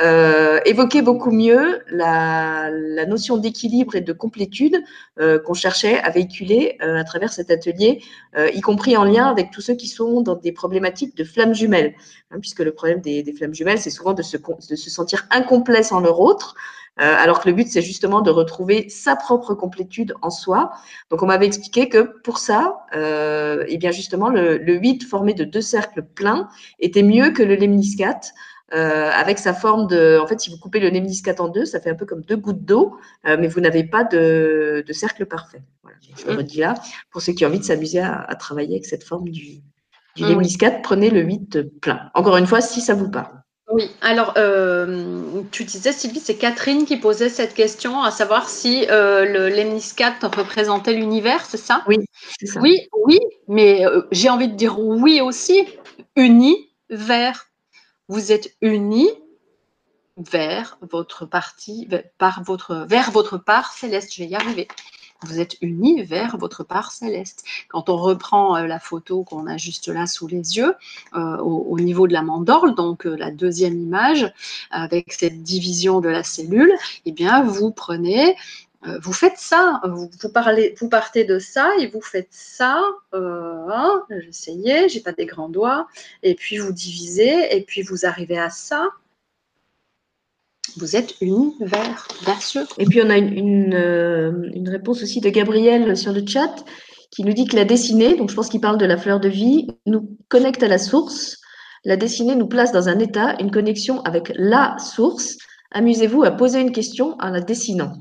euh, 0.00 0.60
évoquait 0.64 1.02
beaucoup 1.02 1.30
mieux 1.30 1.82
la, 1.90 2.70
la 2.70 3.06
notion 3.06 3.36
d'équilibre 3.36 3.94
et 3.94 4.00
de 4.00 4.12
complétude 4.12 4.82
euh, 5.20 5.38
qu'on 5.38 5.54
cherchait 5.54 5.98
à 6.00 6.10
véhiculer 6.10 6.78
euh, 6.82 6.96
à 6.96 7.04
travers 7.04 7.32
cet 7.32 7.50
atelier, 7.50 8.02
euh, 8.36 8.48
y 8.50 8.60
compris 8.60 8.96
en 8.96 9.04
lien 9.04 9.26
avec 9.26 9.50
tous 9.50 9.60
ceux 9.60 9.74
qui 9.74 9.88
sont 9.88 10.22
dans 10.22 10.36
des 10.36 10.52
problématiques 10.52 11.16
de 11.16 11.24
flammes 11.24 11.54
jumelles, 11.54 11.94
hein, 12.30 12.38
puisque 12.40 12.60
le 12.60 12.72
problème 12.72 13.00
des, 13.00 13.22
des 13.22 13.32
flammes 13.32 13.54
jumelles, 13.54 13.78
c'est 13.78 13.90
souvent 13.90 14.14
de 14.14 14.22
se, 14.22 14.36
de 14.36 14.76
se 14.76 14.90
sentir 14.90 15.26
incomplet 15.30 15.82
sans 15.82 16.00
leur 16.00 16.20
autre. 16.20 16.54
Euh, 17.00 17.14
alors 17.16 17.40
que 17.40 17.48
le 17.48 17.54
but, 17.54 17.68
c'est 17.68 17.80
justement 17.80 18.20
de 18.20 18.30
retrouver 18.30 18.90
sa 18.90 19.16
propre 19.16 19.54
complétude 19.54 20.14
en 20.20 20.28
soi. 20.28 20.72
Donc, 21.10 21.22
on 21.22 21.26
m'avait 21.26 21.46
expliqué 21.46 21.88
que 21.88 22.20
pour 22.22 22.36
ça, 22.36 22.84
euh, 22.94 23.64
eh 23.66 23.78
bien 23.78 23.90
justement, 23.92 24.28
le, 24.28 24.58
le 24.58 24.74
8 24.74 25.04
formé 25.04 25.32
de 25.32 25.44
deux 25.44 25.62
cercles 25.62 26.02
pleins 26.02 26.48
était 26.80 27.02
mieux 27.02 27.30
que 27.30 27.42
le 27.42 27.56
lemniscate 27.56 28.34
euh, 28.72 29.10
avec 29.10 29.38
sa 29.38 29.54
forme 29.54 29.86
de. 29.86 30.18
En 30.22 30.26
fait, 30.26 30.40
si 30.40 30.50
vous 30.50 30.58
coupez 30.58 30.80
le 30.80 30.88
lemniscate 30.90 31.40
en 31.40 31.48
deux, 31.48 31.64
ça 31.64 31.80
fait 31.80 31.90
un 31.90 31.94
peu 31.94 32.06
comme 32.06 32.22
deux 32.22 32.36
gouttes 32.36 32.64
d'eau, 32.64 32.96
euh, 33.26 33.36
mais 33.38 33.48
vous 33.48 33.60
n'avez 33.60 33.84
pas 33.84 34.04
de, 34.04 34.84
de, 34.86 34.92
cercle 34.92 35.26
parfait. 35.26 35.62
Voilà, 35.82 35.96
je 36.00 36.26
le 36.26 36.36
redis 36.36 36.60
là. 36.60 36.74
Pour 37.10 37.22
ceux 37.22 37.32
qui 37.32 37.44
ont 37.44 37.48
envie 37.48 37.58
de 37.58 37.64
s'amuser 37.64 38.00
à, 38.00 38.20
à, 38.20 38.34
travailler 38.34 38.76
avec 38.76 38.86
cette 38.86 39.04
forme 39.04 39.28
du, 39.28 39.62
du 40.16 40.24
lemniscate, 40.24 40.82
prenez 40.82 41.10
le 41.10 41.20
8 41.20 41.80
plein. 41.80 42.10
Encore 42.14 42.36
une 42.36 42.46
fois, 42.46 42.60
si 42.60 42.80
ça 42.80 42.94
vous 42.94 43.10
parle. 43.10 43.42
Oui, 43.72 43.90
alors 44.02 44.34
euh, 44.36 45.42
tu 45.50 45.64
disais 45.64 45.92
Sylvie, 45.92 46.20
c'est 46.20 46.36
Catherine 46.36 46.84
qui 46.84 46.98
posait 46.98 47.30
cette 47.30 47.54
question, 47.54 48.02
à 48.02 48.10
savoir 48.10 48.50
si 48.50 48.86
euh, 48.90 49.24
le 49.24 49.48
lemniscate 49.48 50.22
représentait 50.24 50.92
l'univers, 50.92 51.46
c'est 51.46 51.56
ça? 51.56 51.82
Oui, 51.86 51.96
c'est 52.38 52.46
ça. 52.46 52.60
Oui, 52.60 52.76
oui, 53.06 53.18
mais 53.48 53.86
euh, 53.86 54.02
j'ai 54.10 54.28
envie 54.28 54.48
de 54.48 54.56
dire 54.56 54.78
oui 54.78 55.22
aussi, 55.22 55.66
uni 56.16 56.70
vers 56.90 57.46
vous 58.08 58.32
êtes 58.32 58.54
unis 58.60 59.10
vers 60.16 60.78
votre 60.82 61.24
partie, 61.24 61.88
par 62.18 62.42
votre, 62.42 62.86
vers 62.88 63.10
votre 63.10 63.38
part 63.38 63.72
céleste. 63.72 64.14
Je 64.14 64.22
vais 64.22 64.28
y 64.28 64.34
arriver. 64.34 64.68
Vous 65.24 65.38
êtes 65.38 65.56
unis 65.60 66.02
vers 66.02 66.36
votre 66.36 66.64
part 66.64 66.90
céleste. 66.90 67.44
Quand 67.68 67.88
on 67.88 67.96
reprend 67.96 68.56
euh, 68.56 68.66
la 68.66 68.80
photo 68.80 69.22
qu'on 69.22 69.46
a 69.46 69.56
juste 69.56 69.86
là 69.86 70.06
sous 70.06 70.26
les 70.26 70.56
yeux, 70.56 70.74
euh, 71.14 71.36
au, 71.38 71.64
au, 71.70 71.78
niveau 71.78 72.08
de 72.08 72.12
la 72.12 72.22
mandorle, 72.22 72.74
donc 72.74 73.06
euh, 73.06 73.14
la 73.16 73.30
deuxième 73.30 73.80
image, 73.80 74.32
avec 74.72 75.12
cette 75.12 75.42
division 75.42 76.00
de 76.00 76.08
la 76.08 76.24
cellule, 76.24 76.72
eh 77.06 77.12
bien, 77.12 77.44
vous 77.44 77.70
prenez 77.70 78.36
vous 78.84 79.12
faites 79.12 79.38
ça, 79.38 79.80
vous, 79.84 80.08
parlez, 80.32 80.74
vous 80.80 80.88
partez 80.88 81.24
de 81.24 81.38
ça 81.38 81.70
et 81.78 81.86
vous 81.86 82.00
faites 82.00 82.32
ça. 82.32 82.82
Euh, 83.14 83.68
hein, 83.70 84.02
J'essayais, 84.10 84.88
j'ai 84.88 85.00
pas 85.00 85.12
des 85.12 85.26
grands 85.26 85.48
doigts. 85.48 85.86
Et 86.22 86.34
puis 86.34 86.58
vous 86.58 86.72
divisez 86.72 87.56
et 87.56 87.62
puis 87.62 87.82
vous 87.82 88.06
arrivez 88.06 88.38
à 88.38 88.50
ça. 88.50 88.88
Vous 90.76 90.96
êtes 90.96 91.14
univers, 91.20 92.08
bien 92.24 92.40
sûr. 92.40 92.66
Et 92.78 92.86
puis 92.86 93.00
on 93.02 93.10
a 93.10 93.18
une, 93.18 93.32
une, 93.36 93.74
euh, 93.74 94.50
une, 94.54 94.68
réponse 94.68 95.02
aussi 95.02 95.20
de 95.20 95.28
Gabriel 95.28 95.96
sur 95.96 96.12
le 96.12 96.26
chat 96.26 96.64
qui 97.10 97.24
nous 97.24 97.34
dit 97.34 97.46
que 97.46 97.56
la 97.56 97.64
dessinée, 97.64 98.16
donc 98.16 98.30
je 98.30 98.34
pense 98.34 98.48
qu'il 98.48 98.60
parle 98.60 98.78
de 98.78 98.86
la 98.86 98.96
fleur 98.96 99.20
de 99.20 99.28
vie, 99.28 99.68
nous 99.86 100.16
connecte 100.28 100.62
à 100.62 100.68
la 100.68 100.78
source. 100.78 101.40
La 101.84 101.96
dessinée 101.96 102.34
nous 102.34 102.46
place 102.46 102.72
dans 102.72 102.88
un 102.88 102.98
état, 102.98 103.36
une 103.38 103.50
connexion 103.50 104.00
avec 104.02 104.32
la 104.34 104.76
source. 104.78 105.36
Amusez-vous 105.72 106.24
à 106.24 106.30
poser 106.30 106.60
une 106.60 106.72
question 106.72 107.16
en 107.20 107.30
la 107.30 107.40
dessinant. 107.40 107.92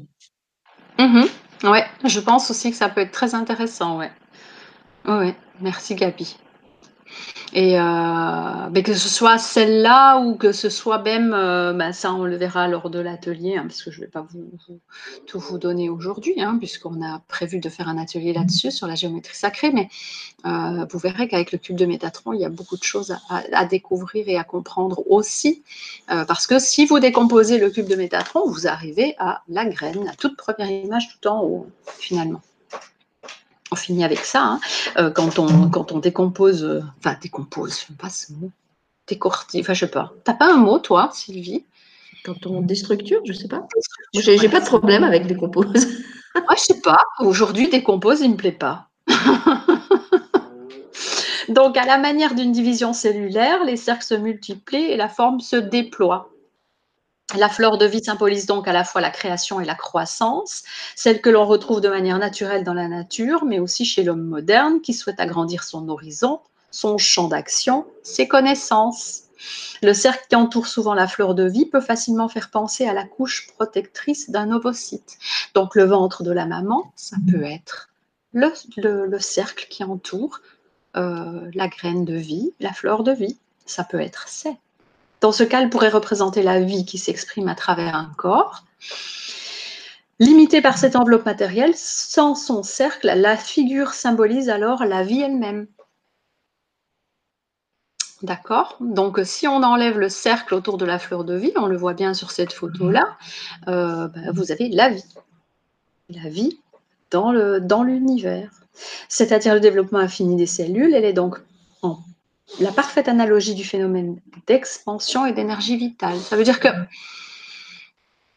Mmh 0.97 1.23
ouais, 1.63 1.85
je 2.05 2.19
pense 2.19 2.49
aussi 2.51 2.71
que 2.71 2.77
ça 2.77 2.89
peut 2.89 3.01
être 3.01 3.11
très 3.11 3.35
intéressant, 3.35 3.97
ouais. 3.97 4.11
Ouais, 5.05 5.35
merci 5.59 5.95
Gabi. 5.95 6.37
Et 7.53 7.77
euh, 7.77 7.83
ben 8.69 8.81
que 8.81 8.93
ce 8.93 9.09
soit 9.09 9.37
celle-là 9.37 10.19
ou 10.19 10.35
que 10.35 10.53
ce 10.53 10.69
soit 10.69 10.99
même, 10.99 11.33
euh, 11.33 11.73
ben 11.73 11.91
ça 11.91 12.13
on 12.13 12.23
le 12.23 12.37
verra 12.37 12.69
lors 12.69 12.89
de 12.89 12.99
l'atelier, 12.99 13.57
hein, 13.57 13.63
parce 13.63 13.83
que 13.83 13.91
je 13.91 13.99
ne 13.99 14.05
vais 14.05 14.11
pas 14.11 14.25
vous, 14.29 14.51
tout 15.27 15.39
vous 15.39 15.57
donner 15.57 15.89
aujourd'hui, 15.89 16.41
hein, 16.41 16.57
puisqu'on 16.57 17.03
a 17.03 17.19
prévu 17.27 17.59
de 17.59 17.67
faire 17.67 17.89
un 17.89 17.97
atelier 17.97 18.31
là-dessus, 18.31 18.71
sur 18.71 18.87
la 18.87 18.95
géométrie 18.95 19.35
sacrée, 19.35 19.71
mais 19.71 19.89
euh, 20.45 20.85
vous 20.89 20.99
verrez 20.99 21.27
qu'avec 21.27 21.51
le 21.51 21.57
cube 21.57 21.75
de 21.75 21.85
Métatron, 21.85 22.31
il 22.31 22.39
y 22.39 22.45
a 22.45 22.49
beaucoup 22.49 22.77
de 22.77 22.83
choses 22.83 23.11
à, 23.29 23.43
à 23.51 23.65
découvrir 23.65 24.29
et 24.29 24.37
à 24.37 24.45
comprendre 24.45 25.03
aussi, 25.09 25.63
parce 26.07 26.47
que 26.47 26.57
si 26.57 26.85
vous 26.85 26.99
décomposez 26.99 27.57
le 27.57 27.69
cube 27.69 27.87
de 27.87 27.95
Métatron, 27.95 28.49
vous 28.49 28.67
arrivez 28.67 29.15
à 29.19 29.41
la 29.49 29.65
graine, 29.65 30.05
la 30.05 30.13
toute 30.13 30.37
première 30.37 30.69
image 30.69 31.09
tout 31.09 31.27
en 31.27 31.43
haut, 31.43 31.67
finalement 31.99 32.41
on 33.71 33.75
finit 33.75 34.03
avec 34.03 34.19
ça. 34.19 34.43
Hein. 34.43 34.59
Euh, 34.97 35.09
quand, 35.11 35.39
on, 35.39 35.69
quand 35.69 35.91
on 35.91 35.99
décompose, 35.99 36.63
euh, 36.63 36.81
enfin 36.99 37.17
décompose, 37.21 37.85
je 37.87 37.93
pas 37.93 38.09
ce 38.09 38.33
mot, 38.33 38.51
décortique, 39.07 39.61
enfin 39.61 39.73
je 39.73 39.85
sais 39.85 39.91
pas. 39.91 40.13
T'as 40.23 40.33
pas 40.33 40.51
un 40.51 40.57
mot 40.57 40.79
toi, 40.79 41.09
Sylvie? 41.13 41.65
Quand 42.23 42.45
on 42.45 42.61
déstructure, 42.61 43.21
je 43.25 43.33
sais 43.33 43.47
pas. 43.47 43.67
J'ai 44.13 44.37
ouais, 44.37 44.49
pas 44.49 44.59
de 44.59 44.65
problème 44.65 45.03
avec 45.03 45.25
décompose. 45.25 45.87
Moi 46.35 46.55
je 46.55 46.61
sais 46.61 46.81
pas. 46.81 47.03
Aujourd'hui 47.19 47.69
décompose, 47.69 48.21
il 48.21 48.31
me 48.31 48.37
plaît 48.37 48.51
pas. 48.51 48.87
Donc, 51.49 51.75
à 51.75 51.85
la 51.85 51.97
manière 51.97 52.35
d'une 52.35 52.51
division 52.51 52.93
cellulaire, 52.93 53.65
les 53.65 53.75
cercles 53.75 54.05
se 54.05 54.13
multiplient 54.13 54.91
et 54.91 54.95
la 54.95 55.09
forme 55.09 55.41
se 55.41 55.57
déploie. 55.57 56.30
La 57.37 57.47
fleur 57.47 57.77
de 57.77 57.85
vie 57.85 58.03
symbolise 58.03 58.45
donc 58.45 58.67
à 58.67 58.73
la 58.73 58.83
fois 58.83 58.99
la 58.99 59.09
création 59.09 59.61
et 59.61 59.65
la 59.65 59.75
croissance, 59.75 60.63
celle 60.95 61.21
que 61.21 61.29
l'on 61.29 61.45
retrouve 61.45 61.79
de 61.79 61.87
manière 61.87 62.19
naturelle 62.19 62.65
dans 62.65 62.73
la 62.73 62.89
nature, 62.89 63.45
mais 63.45 63.59
aussi 63.59 63.85
chez 63.85 64.03
l'homme 64.03 64.25
moderne 64.25 64.81
qui 64.81 64.93
souhaite 64.93 65.19
agrandir 65.19 65.63
son 65.63 65.87
horizon, 65.87 66.41
son 66.71 66.97
champ 66.97 67.29
d'action, 67.29 67.85
ses 68.03 68.27
connaissances. 68.27 69.23
Le 69.81 69.93
cercle 69.93 70.25
qui 70.29 70.35
entoure 70.35 70.67
souvent 70.67 70.93
la 70.93 71.07
fleur 71.07 71.33
de 71.33 71.47
vie 71.47 71.65
peut 71.65 71.81
facilement 71.81 72.27
faire 72.27 72.49
penser 72.51 72.85
à 72.85 72.93
la 72.93 73.05
couche 73.05 73.47
protectrice 73.55 74.29
d'un 74.29 74.51
ovocyte. 74.51 75.17
Donc 75.53 75.75
le 75.75 75.85
ventre 75.85 76.23
de 76.23 76.31
la 76.31 76.45
maman, 76.45 76.91
ça 76.95 77.15
peut 77.31 77.43
être 77.43 77.89
le, 78.33 79.19
cercle 79.19 79.67
qui 79.69 79.83
entoure 79.83 80.41
euh, 80.97 81.49
la 81.53 81.67
graine 81.69 82.03
de 82.03 82.15
vie, 82.15 82.51
la 82.59 82.73
fleur 82.73 83.03
de 83.03 83.13
vie. 83.13 83.37
Ça 83.65 83.83
peut 83.83 84.01
être 84.01 84.27
dans 85.21 85.31
ce 85.31 85.43
cas, 85.43 85.61
elle 85.61 85.69
pourrait 85.69 85.89
représenter 85.89 86.43
la 86.43 86.59
vie 86.59 86.85
qui 86.85 86.97
s'exprime 86.97 87.47
à 87.47 87.55
travers 87.55 87.95
un 87.95 88.11
corps. 88.17 88.65
Limitée 90.19 90.61
par 90.61 90.77
cette 90.77 90.95
enveloppe 90.95 91.25
matérielle, 91.25 91.73
sans 91.75 92.35
son 92.35 92.63
cercle, 92.63 93.11
la 93.15 93.37
figure 93.37 93.93
symbolise 93.93 94.49
alors 94.49 94.85
la 94.85 95.03
vie 95.03 95.21
elle-même. 95.21 95.67
D'accord? 98.21 98.77
Donc, 98.79 99.19
si 99.23 99.47
on 99.47 99.63
enlève 99.63 99.97
le 99.97 100.09
cercle 100.09 100.53
autour 100.53 100.77
de 100.77 100.85
la 100.85 100.99
fleur 100.99 101.23
de 101.23 101.35
vie, 101.35 101.53
on 101.55 101.65
le 101.65 101.77
voit 101.77 101.93
bien 101.93 102.13
sur 102.13 102.29
cette 102.29 102.53
photo-là, 102.53 103.17
euh, 103.67 104.07
ben, 104.09 104.31
vous 104.31 104.51
avez 104.51 104.69
la 104.69 104.89
vie. 104.89 105.05
La 106.09 106.29
vie 106.29 106.59
dans 107.11 107.83
l'univers. 107.83 108.51
C'est-à-dire 109.09 109.53
le 109.53 109.59
développement 109.59 109.99
infini 109.99 110.35
des 110.35 110.45
cellules, 110.45 110.93
elle 110.93 111.05
est 111.05 111.13
donc 111.13 111.39
en 111.81 111.99
la 112.59 112.71
parfaite 112.71 113.07
analogie 113.07 113.55
du 113.55 113.63
phénomène 113.63 114.19
d'expansion 114.47 115.25
et 115.25 115.33
d'énergie 115.33 115.77
vitale. 115.77 116.19
Ça 116.19 116.35
veut 116.35 116.43
dire 116.43 116.59
que, 116.59 116.67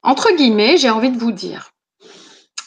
entre 0.02 0.34
guillemets, 0.36 0.76
j'ai 0.76 0.90
envie 0.90 1.10
de 1.10 1.18
vous 1.18 1.32
dire, 1.32 1.72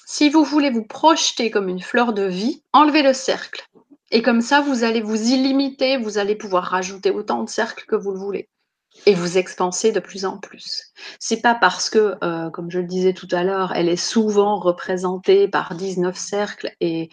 si 0.06 0.30
vous 0.30 0.44
voulez 0.44 0.70
vous 0.70 0.84
projeter 0.84 1.52
comme 1.52 1.70
une 1.70 1.82
fleur 1.82 2.14
de 2.14 2.24
vie, 2.24 2.64
enlevez 2.74 3.04
le 3.04 3.14
cercle. 3.14 3.68
Et 4.12 4.22
comme 4.22 4.42
ça, 4.42 4.62
vous 4.62 4.84
allez 4.84 5.02
vous 5.02 5.32
illimiter, 5.32 5.98
vous 5.98 6.18
allez 6.18 6.36
pouvoir 6.36 6.64
rajouter 6.64 7.12
autant 7.12 7.44
de 7.44 7.50
cercles 7.50 7.86
que 7.86 7.96
vous 7.96 8.12
le 8.12 8.20
voulez 8.20 8.50
et 9.06 9.14
vous 9.14 9.38
expanser 9.38 9.92
de 9.92 10.00
plus 10.00 10.26
en 10.26 10.38
plus. 10.38 10.94
C'est 11.20 11.42
pas 11.42 11.56
parce 11.56 11.90
que, 11.90 12.16
euh, 12.24 12.50
comme 12.50 12.72
je 12.72 12.80
le 12.80 12.88
disais 12.88 13.14
tout 13.14 13.28
à 13.32 13.44
l'heure, 13.44 13.74
elle 13.76 13.90
est 13.90 13.96
souvent 13.96 14.60
représentée 14.60 15.48
par 15.48 15.76
19 15.76 16.18
cercles 16.18 16.72
et 16.82 17.10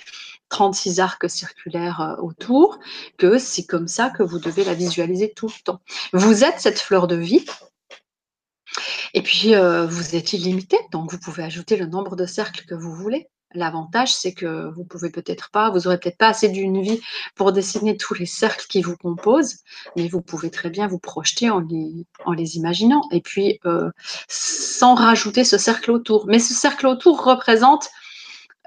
36 0.55 1.01
arcs 1.01 1.29
circulaires 1.29 2.01
euh, 2.01 2.23
autour, 2.23 2.79
que 3.19 3.39
c'est 3.39 3.65
comme 3.65 3.89
ça 3.89 4.09
que 4.11 4.23
vous 4.23 4.39
devez 4.39 4.63
la 4.63 4.75
visualiser 4.75 5.33
tout 5.35 5.49
le 5.49 5.63
temps. 5.65 5.81
Vous 6.13 6.45
êtes 6.45 6.61
cette 6.61 6.79
fleur 6.79 7.09
de 7.09 7.17
vie, 7.17 7.45
et 9.15 9.23
puis 9.23 9.57
euh, 9.57 9.85
vous 9.85 10.15
êtes 10.15 10.33
illimité, 10.33 10.79
donc 10.93 11.11
vous 11.11 11.19
pouvez 11.19 11.43
ajouter 11.43 11.77
le 11.77 11.87
nombre 11.87 12.15
de 12.15 12.25
cercles 12.25 12.67
que 12.67 12.77
vous 12.77 12.95
voulez. 12.95 13.27
L'avantage, 13.53 14.15
c'est 14.15 14.33
que 14.33 14.71
vous 14.77 14.85
pouvez 14.85 15.11
peut-être 15.11 15.51
pas, 15.51 15.71
vous 15.71 15.89
aurez 15.89 15.99
peut-être 15.99 16.19
pas 16.19 16.29
assez 16.29 16.49
d'une 16.49 16.81
vie 16.81 17.01
pour 17.35 17.51
dessiner 17.51 17.97
tous 17.97 18.15
les 18.15 18.27
cercles 18.27 18.67
qui 18.69 18.81
vous 18.81 18.97
composent, 18.97 19.57
mais 19.97 20.07
vous 20.07 20.23
pouvez 20.23 20.53
très 20.53 20.71
bien 20.71 20.87
vous 20.87 21.01
projeter 21.01 21.51
en 21.51 21.59
les, 21.59 22.07
en 22.27 22.33
les 22.33 22.57
imaginant, 22.57 23.03
et 23.11 23.21
puis 23.21 23.59
euh, 23.67 23.91
sans 24.29 24.95
rajouter 24.95 25.43
ce 25.43 25.59
cercle 25.59 25.91
autour. 25.91 26.27
Mais 26.29 26.39
ce 26.39 26.55
cercle 26.55 26.87
autour 26.87 27.25
représente 27.25 27.91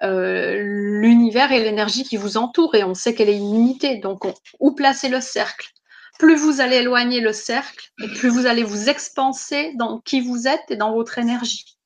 euh, 0.04 0.58
l'univers 0.62 1.52
et 1.52 1.64
l'énergie 1.64 2.04
qui 2.04 2.18
vous 2.18 2.38
entoure 2.38 2.76
et 2.76 2.84
on 2.84 2.94
sait 2.94 3.16
qu'elle 3.16 3.30
est 3.30 3.38
illimitée. 3.38 3.98
Donc, 3.98 4.26
où 4.60 4.72
placer 4.74 5.10
le 5.10 5.22
cercle? 5.22 5.70
Plus 6.20 6.36
vous 6.36 6.62
allez 6.62 6.78
éloigner 6.78 7.22
le 7.22 7.32
cercle, 7.32 7.92
et 8.04 8.08
plus 8.08 8.30
vous 8.30 8.48
allez 8.48 8.64
vous 8.64 8.90
expanser 8.90 9.74
dans 9.76 10.00
qui 10.00 10.20
vous 10.20 10.48
êtes 10.48 10.64
et 10.70 10.76
dans 10.76 10.92
votre 10.92 11.20
énergie. 11.20 11.78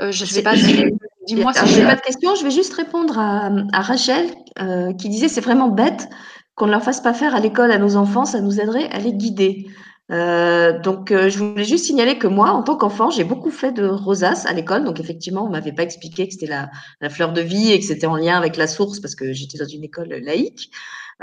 Euh, 0.00 0.12
je 0.12 0.24
ne 0.24 0.28
sais 0.28 0.42
pas 0.42 0.56
si. 0.56 0.84
Dis-moi 1.26 1.52
si 1.52 1.66
je 1.66 1.80
n'ai 1.80 1.86
pas 1.86 1.96
de 1.96 2.00
questions. 2.02 2.36
Je 2.36 2.44
vais 2.44 2.52
juste 2.52 2.72
répondre 2.74 3.18
à, 3.18 3.50
Rachel 3.80 4.32
euh, 4.60 4.92
qui 4.92 5.08
disait 5.08 5.26
c'est 5.28 5.40
vraiment 5.40 5.68
bête 5.68 6.08
qu'on 6.54 6.66
ne 6.66 6.70
leur 6.70 6.84
fasse 6.84 7.00
pas 7.00 7.14
faire 7.14 7.34
à 7.34 7.40
l'école 7.40 7.72
à 7.72 7.78
nos 7.78 7.96
enfants, 7.96 8.24
ça 8.24 8.40
nous 8.40 8.60
aiderait 8.60 8.88
à 8.90 8.98
les 8.98 9.12
guider. 9.12 9.66
Euh, 10.12 10.78
donc, 10.78 11.10
euh, 11.10 11.28
je 11.28 11.38
voulais 11.38 11.64
juste 11.64 11.86
signaler 11.86 12.16
que 12.18 12.28
moi, 12.28 12.50
en 12.50 12.62
tant 12.62 12.76
qu'enfant, 12.76 13.10
j'ai 13.10 13.24
beaucoup 13.24 13.50
fait 13.50 13.72
de 13.72 13.86
rosaces 13.86 14.46
à 14.46 14.52
l'école. 14.52 14.84
Donc, 14.84 15.00
effectivement, 15.00 15.44
on 15.44 15.48
m'avait 15.50 15.72
pas 15.72 15.82
expliqué 15.82 16.26
que 16.28 16.32
c'était 16.32 16.46
la, 16.46 16.70
la, 17.00 17.10
fleur 17.10 17.32
de 17.32 17.40
vie 17.40 17.72
et 17.72 17.80
que 17.80 17.84
c'était 17.84 18.06
en 18.06 18.16
lien 18.16 18.36
avec 18.36 18.56
la 18.56 18.68
source 18.68 19.00
parce 19.00 19.16
que 19.16 19.32
j'étais 19.32 19.58
dans 19.58 19.66
une 19.66 19.82
école 19.84 20.08
laïque. 20.08 20.70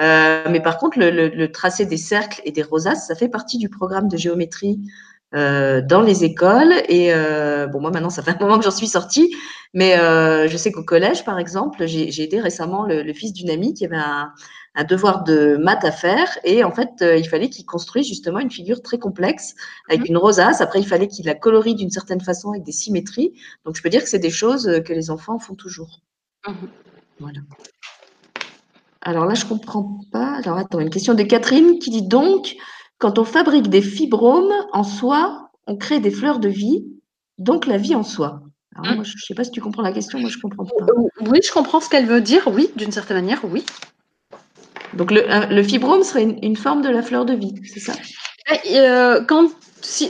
Euh, 0.02 0.44
mais 0.50 0.60
par 0.60 0.78
contre, 0.78 1.00
le, 1.00 1.12
le, 1.12 1.30
le, 1.30 1.52
tracé 1.52 1.86
des 1.86 1.98
cercles 1.98 2.42
et 2.46 2.52
des 2.52 2.64
rosaces, 2.64 3.08
ça 3.08 3.16
fait 3.16 3.30
partie 3.30 3.58
du 3.58 3.70
programme 3.70 4.08
de 4.08 4.18
géométrie 4.18 4.80
euh, 5.36 5.82
dans 5.82 6.02
les 6.02 6.24
écoles. 6.26 6.74
Et 6.90 7.14
euh, 7.14 7.68
bon, 7.68 7.80
moi 7.80 7.92
maintenant, 7.92 8.10
ça 8.10 8.24
fait 8.24 8.32
un 8.32 8.40
moment 8.40 8.58
que 8.58 8.66
j'en 8.66 8.72
suis 8.72 8.88
sortie, 8.88 9.36
mais 9.74 9.96
je 9.96 10.58
sais 10.58 10.72
qu'au 10.72 10.84
collège, 10.84 11.24
par 11.24 11.40
exemple, 11.40 11.86
j'ai 11.86 12.24
aidé 12.24 12.42
récemment 12.42 12.86
le, 12.86 13.04
le 13.04 13.14
fils 13.14 13.34
d'une 13.34 13.50
amie 13.50 13.74
qui 13.74 13.86
avait 13.86 13.96
un, 13.98 14.34
un 14.76 14.84
devoir 14.84 15.24
de 15.24 15.58
maths 15.58 15.86
à 15.86 15.92
faire 15.92 16.28
et 16.44 16.64
en 16.64 16.72
fait 16.72 16.90
euh, 17.02 17.18
il 17.18 17.28
fallait 17.28 17.50
qu'il 17.50 17.66
construise 17.66 18.08
justement 18.08 18.40
une 18.40 18.50
figure 18.50 18.82
très 18.82 18.98
complexe 18.98 19.56
avec 19.88 20.02
mhm. 20.02 20.08
une 20.08 20.18
rosace. 20.18 20.62
Après 20.62 20.80
il 20.80 20.88
fallait 20.88 21.08
qu'il 21.08 21.26
la 21.26 21.36
colorie 21.36 21.76
d'une 21.76 21.92
certaine 21.92 22.22
façon 22.22 22.52
avec 22.52 22.64
des 22.64 22.72
symétries. 22.72 23.34
Donc 23.66 23.76
je 23.76 23.84
peux 23.84 23.90
dire 23.90 24.02
que 24.02 24.10
c'est 24.10 24.20
des 24.20 24.32
choses 24.32 24.68
euh, 24.68 24.80
que 24.80 24.94
les 24.94 25.12
enfants 25.12 25.40
font 25.40 25.56
toujours. 25.56 26.02
Mhm. 26.48 26.70
Voilà. 27.20 27.40
Alors 29.02 29.26
là 29.26 29.36
je 29.36 29.46
comprends 29.46 30.00
pas. 30.12 30.40
Alors 30.44 30.58
attends 30.58 30.80
une 30.80 30.90
question 30.90 31.14
de 31.14 31.24
Catherine 31.24 31.78
qui 31.80 31.92
dit 31.92 32.08
donc 32.08 32.56
quand 32.98 33.20
on 33.20 33.26
fabrique 33.26 33.68
des 33.68 33.82
fibromes 33.82 34.54
en 34.72 34.84
soi 34.84 35.52
on 35.68 35.78
crée 35.78 36.00
des 36.00 36.12
fleurs 36.12 36.40
de 36.40 36.50
vie 36.50 36.86
donc 37.38 37.68
la 37.68 37.78
vie 37.78 37.96
en 37.96 38.04
soi. 38.04 38.42
Alors, 38.76 38.96
moi, 38.96 39.04
je 39.04 39.14
ne 39.14 39.20
sais 39.20 39.36
pas 39.36 39.44
si 39.44 39.52
tu 39.52 39.62
comprends 39.62 39.84
la 39.84 39.92
question, 39.92 40.20
moi 40.20 40.32
je 40.32 40.40
comprends 40.40 40.66
pas. 40.66 40.86
Oui, 41.22 41.40
je 41.44 41.52
comprends 41.52 41.80
ce 41.80 41.90
qu'elle 41.90 42.08
veut 42.08 42.22
dire, 42.22 42.48
oui, 42.48 42.72
d'une 42.76 42.92
certaine 42.92 43.18
manière, 43.18 43.42
oui. 43.46 43.64
Donc 44.96 45.12
le, 45.12 45.64
fibrome 45.64 46.04
serait 46.04 46.24
une, 46.24 46.56
forme 46.56 46.82
de 46.82 46.90
la 46.90 47.02
fleur 47.02 47.26
de 47.26 47.34
vie, 47.34 47.56
c'est 47.66 47.80
ça? 47.80 47.94
Euh, 48.52 49.22
euh, 49.32 49.50
si, 49.82 50.08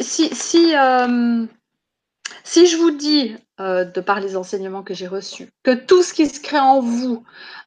je 2.67 2.77
vous 2.77 2.91
dis, 2.91 3.35
euh, 3.59 3.85
de 3.85 4.01
par 4.01 4.19
les 4.19 4.35
enseignements 4.35 4.83
que 4.83 4.93
j'ai 4.93 5.07
reçus, 5.07 5.49
que 5.63 5.73
tout 5.73 6.03
ce 6.03 6.13
qui 6.13 6.27
se 6.27 6.39
crée 6.39 6.59
en 6.59 6.81
vous, 6.81 7.23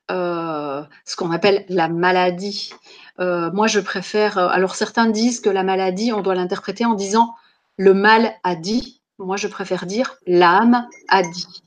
ce 0.09 1.17
qu'on 1.17 1.33
appelle 1.33 1.65
la 1.69 1.89
maladie, 1.89 2.73
moi 3.19 3.67
je 3.67 3.81
préfère, 3.81 4.39
alors 4.39 4.75
certains 4.75 5.07
disent 5.07 5.41
que 5.41 5.51
la 5.51 5.63
maladie, 5.63 6.13
on 6.13 6.21
doit 6.21 6.35
l'interpréter 6.35 6.85
en 6.85 6.95
disant 6.95 7.35
le 7.77 7.95
mal 7.95 8.35
a 8.45 8.55
dit, 8.55 9.01
moi 9.19 9.37
je 9.37 9.49
préfère 9.49 9.87
dire 9.87 10.17
l'âme 10.27 10.87
a 11.09 11.23
dit 11.23 11.63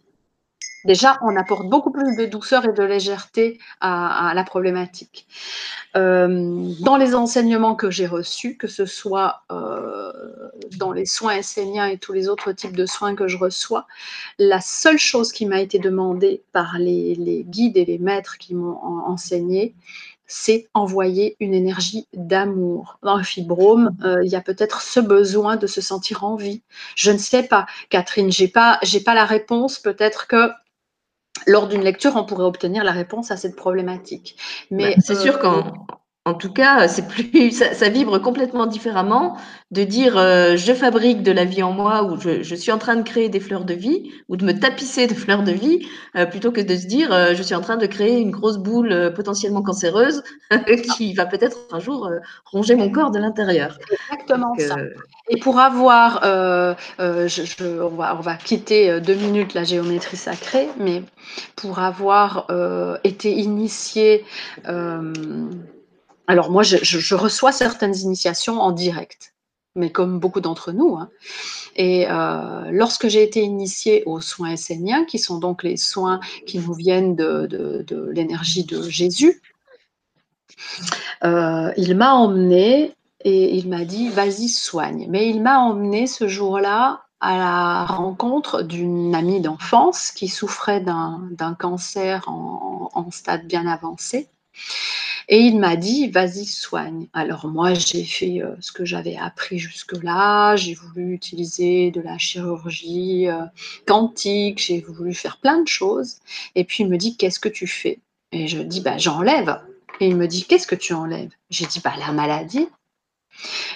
déjà, 0.86 1.20
on 1.22 1.36
apporte 1.36 1.68
beaucoup 1.68 1.92
plus 1.92 2.16
de 2.16 2.26
douceur 2.26 2.66
et 2.66 2.74
de 2.74 2.84
légèreté 2.84 3.60
à, 3.82 4.32
la 4.36 4.44
problématique. 4.44 5.28
Euh, 5.96 6.72
dans 6.82 6.98
les 6.98 7.16
enseignements 7.16 7.76
que 7.76 7.90
j'ai 7.90 8.08
reçus, 8.08 8.58
que 8.58 8.68
ce 8.68 8.86
soit 8.86 9.42
euh, 9.52 10.12
dans 10.78 10.92
les 10.92 11.06
soins 11.06 11.40
enseignants 11.40 11.86
et 11.86 11.98
tous 11.98 12.14
les 12.14 12.30
autres 12.30 12.52
types 12.52 12.76
de 12.76 12.86
soins 12.86 13.16
que 13.16 13.28
je 13.28 13.38
reçois, 13.38 13.88
la 14.38 14.62
seule 14.62 15.00
chose 15.00 15.32
qui 15.32 15.46
m'a 15.46 15.62
été 15.62 15.80
demandée 15.80 16.44
par 16.52 16.78
les, 16.78 17.44
guides 17.48 17.78
et 17.78 17.86
les 17.86 17.98
maîtres 17.98 18.38
qui 18.38 18.54
m'ont 18.56 18.78
enseigné, 19.06 19.76
c'est 20.30 20.68
envoyer 20.76 21.36
une 21.40 21.56
énergie 21.56 22.08
d'amour. 22.14 23.00
Dans 23.02 23.18
le 23.18 23.24
fibrome, 23.24 23.98
euh, 24.04 24.24
il 24.24 24.32
y 24.32 24.36
a 24.36 24.42
peut-être 24.42 24.82
ce 24.82 25.00
besoin 25.00 25.58
de 25.58 25.66
se 25.66 25.82
sentir 25.82 26.24
en 26.24 26.36
vie. 26.36 26.62
Je 26.96 27.12
ne 27.12 27.18
sais 27.18 27.44
pas, 27.44 27.66
Catherine, 27.90 28.32
j'ai 28.32 28.48
pas, 28.48 28.80
pas 29.04 29.16
la 29.16 29.26
réponse. 29.26 29.80
Peut-être 29.80 30.28
que 30.28 30.52
lors 31.48 31.68
d'une 31.68 31.82
lecture, 31.82 32.16
on 32.16 32.24
pourrait 32.24 32.46
obtenir 32.46 32.84
la 32.84 32.92
réponse 32.92 33.32
à 33.32 33.38
cette 33.38 33.56
problématique. 33.56 34.38
Mais 34.72 34.96
c'est 35.00 35.16
sûr 35.16 35.36
euh, 35.36 35.40
qu'en 35.40 35.88
en 36.26 36.34
tout 36.34 36.52
cas, 36.52 36.88
c'est 36.88 37.08
plus, 37.08 37.52
ça, 37.74 37.90
vibre 37.90 38.22
complètement 38.22 38.66
différemment 38.66 39.38
de 39.72 39.84
dire 39.84 40.18
euh, 40.18 40.56
je 40.58 40.74
fabrique 40.74 41.24
de 41.24 41.32
la 41.32 41.46
vie 41.46 41.64
en 41.64 41.72
moi 41.72 42.04
ou 42.04 42.20
je, 42.20 42.56
suis 42.56 42.72
en 42.72 42.78
train 42.78 42.96
de 42.96 43.04
créer 43.04 43.30
des 43.30 43.40
fleurs 43.40 43.66
de 43.66 43.74
vie 43.74 44.12
ou 44.28 44.36
de 44.36 44.46
me 44.46 44.52
tapisser 44.52 45.08
de 45.08 45.14
fleurs 45.16 45.44
de 45.44 45.52
vie 45.52 45.88
euh, 46.16 46.26
plutôt 46.26 46.52
que 46.52 46.62
de 46.62 46.76
se 46.76 46.88
dire 46.88 47.10
je 47.36 47.42
suis 47.42 47.56
en 47.56 47.62
train 47.62 47.78
de 47.78 47.86
créer 47.86 48.20
une 48.20 48.32
grosse 48.32 48.58
boule 48.58 49.14
potentiellement 49.16 49.62
cancéreuse 49.62 50.24
qui 50.96 51.14
va 51.14 51.26
peut-être 51.26 51.58
un 51.72 51.80
jour 51.80 52.10
ronger 52.46 52.76
mon 52.76 52.92
corps 52.92 53.12
de 53.12 53.20
l'intérieur. 53.20 53.78
Exactement 54.12 54.54
ça. 54.58 54.76
Et 55.30 55.38
pour 55.38 55.60
avoir, 55.60 56.22
euh, 56.24 56.74
euh, 57.00 57.28
je, 57.28 57.82
on, 57.82 57.90
va, 57.90 58.16
on, 58.18 58.22
va, 58.22 58.36
quitter 58.36 58.90
euh, 58.90 59.00
deux 59.00 59.14
minutes 59.14 59.54
la 59.54 59.64
géométrie 59.64 60.18
sacrée, 60.18 60.70
mais 60.80 61.04
pour 61.56 61.80
avoir 61.80 62.48
été 63.04 63.32
initié, 63.32 64.26
alors 66.30 66.52
moi 66.52 66.62
je, 66.62 67.16
reçois 67.16 67.52
certaines 67.52 67.96
initiations 67.98 68.62
en 68.62 68.72
direct. 68.72 69.34
mais 69.76 69.92
comme 69.92 70.20
beaucoup 70.20 70.42
d'entre 70.42 70.72
nous. 70.72 70.96
Hein. 70.96 71.10
Et 71.76 72.06
euh, 72.08 72.70
lorsque 72.72 73.08
j'ai 73.08 73.24
été 73.24 73.42
initiée 73.42 74.04
aux 74.06 74.22
soins 74.22 74.52
esséniens, 74.52 75.06
qui 75.06 75.18
sont 75.18 75.40
donc 75.40 75.64
les 75.64 75.78
soins 75.78 76.20
qui 76.46 76.60
nous 76.60 76.74
viennent 76.74 77.16
de, 77.16 77.86
l'énergie 78.12 78.64
de 78.64 78.88
Jésus, 78.88 79.42
euh, 81.24 81.72
il 81.78 81.96
m'a 81.96 82.14
emmené 82.14 82.96
et 83.26 83.56
il 83.58 83.68
m'a 83.68 83.84
dit 83.84 84.10
vas-y 84.10 84.50
soigne. 84.50 85.08
Mais 85.10 85.30
il 85.30 85.42
m'a 85.42 85.60
emmené 85.60 86.06
ce 86.06 86.28
jour-là 86.28 87.06
à 87.22 87.38
la 87.38 87.86
rencontre 87.86 88.62
d'une 88.62 89.16
amie 89.16 89.42
d'enfance 89.42 90.12
qui 90.12 90.28
souffrait 90.28 90.82
d'un 90.82 91.56
cancer 91.58 92.30
en, 92.30 93.10
stade 93.12 93.48
bien 93.48 93.66
avancé. 93.66 94.28
Et 95.32 95.42
il 95.42 95.60
m'a 95.60 95.76
dit, 95.76 96.10
vas-y, 96.10 96.46
soigne. 96.46 97.08
Alors 97.14 97.48
moi, 97.48 97.76
j'ai 97.76 98.04
fait 98.04 98.42
euh, 98.42 98.56
ce 98.62 98.72
que 98.72 98.84
j'avais 98.84 99.16
appris 99.16 99.60
jusque-là. 99.60 100.56
J'ai 100.56 100.74
voulu 100.74 101.14
utiliser 101.14 101.92
de 101.92 102.02
la 102.02 102.18
chirurgie 102.18 103.30
euh, 103.30 103.46
quantique. 103.86 104.58
J'ai 104.58 104.82
voulu 104.82 105.14
faire 105.14 105.38
plein 105.38 105.62
de 105.62 105.68
choses. 105.68 106.18
Et 106.56 106.64
puis 106.64 106.84
il 106.84 106.90
me 106.90 106.98
dit, 106.98 107.16
qu'est-ce 107.16 107.40
que 107.40 107.48
tu 107.48 107.68
fais? 107.68 108.00
Et 108.32 108.48
je 108.48 108.60
dis, 108.60 108.82
bah, 108.82 108.98
j'enlève. 108.98 109.62
Et 110.00 110.08
il 110.08 110.16
me 110.16 110.28
dit, 110.28 110.46
qu'est-ce 110.46 110.66
que 110.66 110.76
tu 110.76 110.94
enlèves? 110.94 111.32
J'ai 111.52 111.68
dit, 111.68 111.80
bah, 111.84 111.94
la 112.00 112.12
maladie. 112.12 112.68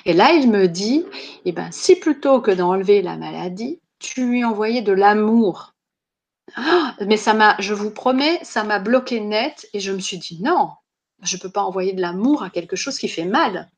Et 0.05 0.13
là, 0.13 0.33
il 0.33 0.49
me 0.49 0.67
dit, 0.67 1.05
eh 1.45 1.51
ben, 1.51 1.69
si 1.71 1.95
plutôt 1.95 2.41
que 2.41 2.49
d'enlever 2.51 3.03
la 3.03 3.15
maladie, 3.15 3.79
tu 3.99 4.25
lui 4.25 4.43
envoyais 4.43 4.81
de 4.81 4.91
l'amour. 4.91 5.73
Ah, 6.55 6.95
mais 7.05 7.17
ça 7.17 7.35
m'a, 7.35 7.55
je 7.59 7.75
vous 7.75 7.91
promets, 7.91 8.39
ça 8.43 8.63
m'a 8.63 8.79
bloqué 8.79 9.19
net 9.19 9.67
et 9.73 9.79
je 9.79 9.91
me 9.91 9.99
suis 9.99 10.17
dit 10.17 10.39
non, 10.41 10.71
je 11.23 11.35
ne 11.35 11.41
peux 11.41 11.49
pas 11.49 11.63
envoyer 11.63 11.93
de 11.93 12.01
l'amour 12.01 12.43
à 12.43 12.49
quelque 12.49 12.75
chose 12.75 12.97
qui 12.97 13.07
fait 13.07 13.25
mal. 13.25 13.69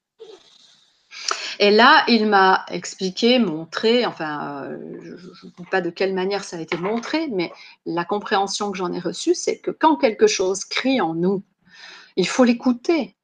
Et 1.60 1.72
là, 1.72 2.04
il 2.08 2.28
m'a 2.28 2.66
expliqué, 2.70 3.40
montré, 3.40 4.06
enfin, 4.06 4.64
euh, 4.66 5.00
je 5.02 5.12
ne 5.12 5.18
sais 5.18 5.70
pas 5.72 5.82
de 5.82 5.90
quelle 5.90 6.14
manière 6.14 6.44
ça 6.44 6.58
a 6.58 6.60
été 6.60 6.78
montré, 6.78 7.28
mais 7.32 7.52
la 7.86 8.04
compréhension 8.04 8.72
que 8.72 8.78
j'en 8.78 8.92
ai 8.92 9.00
reçue, 9.00 9.36
c'est 9.36 9.60
que 9.60 9.72
quand 9.72 9.96
quelque 9.96 10.28
chose 10.28 10.66
crie 10.66 11.00
en 11.00 11.16
nous, 11.16 11.44
il 12.18 12.28
faut 12.28 12.44
l'écouter. 12.44 13.16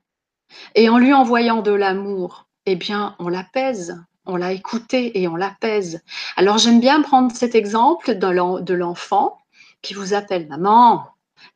Et 0.76 0.90
en 0.90 0.98
lui 0.98 1.14
envoyant 1.14 1.62
de 1.62 1.72
l'amour, 1.72 2.48
eh 2.66 2.76
bien, 2.76 3.16
on 3.20 3.28
l'apaise, 3.28 4.02
on 4.26 4.38
l'a 4.38 4.54
écouté 4.54 5.20
et 5.20 5.28
on 5.28 5.36
l'apaise. 5.36 6.02
Alors, 6.38 6.58
j'aime 6.58 6.80
bien 6.80 7.02
prendre 7.02 7.36
cet 7.36 7.56
exemple 7.56 8.18
de 8.18 8.74
l'enfant 8.74 9.38
qui 9.82 9.94
vous 9.94 10.14
appelle 10.14 10.48
maman, 10.48 11.08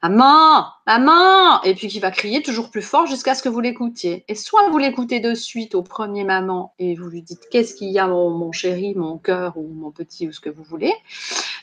Maman, 0.04 0.68
maman 0.86 1.64
Et 1.64 1.74
puis 1.74 1.88
qui 1.88 2.00
va 2.00 2.12
crier 2.12 2.42
toujours 2.42 2.70
plus 2.70 2.82
fort 2.82 3.08
jusqu'à 3.08 3.36
ce 3.36 3.42
que 3.42 3.50
vous 3.50 3.60
l'écoutiez. 3.60 4.24
Et 4.28 4.36
soit 4.36 4.70
vous 4.70 4.78
l'écoutez 4.78 5.20
de 5.20 5.34
suite 5.34 5.76
au 5.76 5.82
premier 5.82 6.24
maman 6.24 6.74
et 6.80 6.96
vous 6.96 7.10
lui 7.10 7.22
dites 7.22 7.50
qu'est-ce 7.50 7.76
qu'il 7.76 7.90
y 7.90 8.00
a 8.00 8.08
mon, 8.08 8.52
chéri, 8.52 8.94
mon 8.96 9.18
cœur 9.18 9.58
ou 9.58 9.68
mon 9.74 9.92
petit 9.92 10.28
ou 10.28 10.32
ce 10.32 10.40
que 10.40 10.50
vous 10.50 10.64
voulez. 10.64 10.94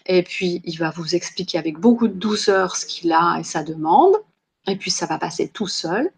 Et 0.07 0.23
puis 0.23 0.61
il 0.65 0.77
va 0.79 0.91
vous 0.91 1.15
expliquer 1.15 1.59
avec 1.59 1.79
beaucoup 1.79 2.09
de 2.09 2.15
douceur 2.15 2.77
ce 2.77 2.87
qu'il 2.87 3.13
a 3.13 3.39
et 3.39 3.45
sa 3.45 3.63
demande. 3.63 4.17
Et 4.69 4.77
puis 4.77 4.91
ça 4.91 5.07
va 5.07 5.19
passer 5.19 5.49
tout 5.49 5.67
seul. 5.67 6.11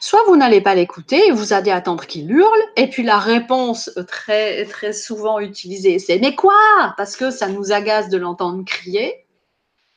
Soit 0.00 0.22
vous 0.26 0.36
n'allez 0.36 0.60
pas 0.60 0.74
l'écouter 0.74 1.28
et 1.28 1.30
vous 1.30 1.52
allez 1.52 1.70
attendre 1.70 2.06
qu'il 2.06 2.30
hurle. 2.30 2.62
Et 2.76 2.88
puis 2.88 3.02
la 3.02 3.18
réponse 3.18 3.90
très, 4.08 4.64
très 4.66 4.92
souvent 4.92 5.38
utilisée, 5.38 5.98
c'est 5.98 6.18
mais 6.18 6.34
quoi? 6.34 6.54
Parce 6.96 7.16
que 7.16 7.30
ça 7.30 7.48
nous 7.48 7.72
agace 7.72 8.08
de 8.08 8.18
l'entendre 8.18 8.64
crier. 8.64 9.23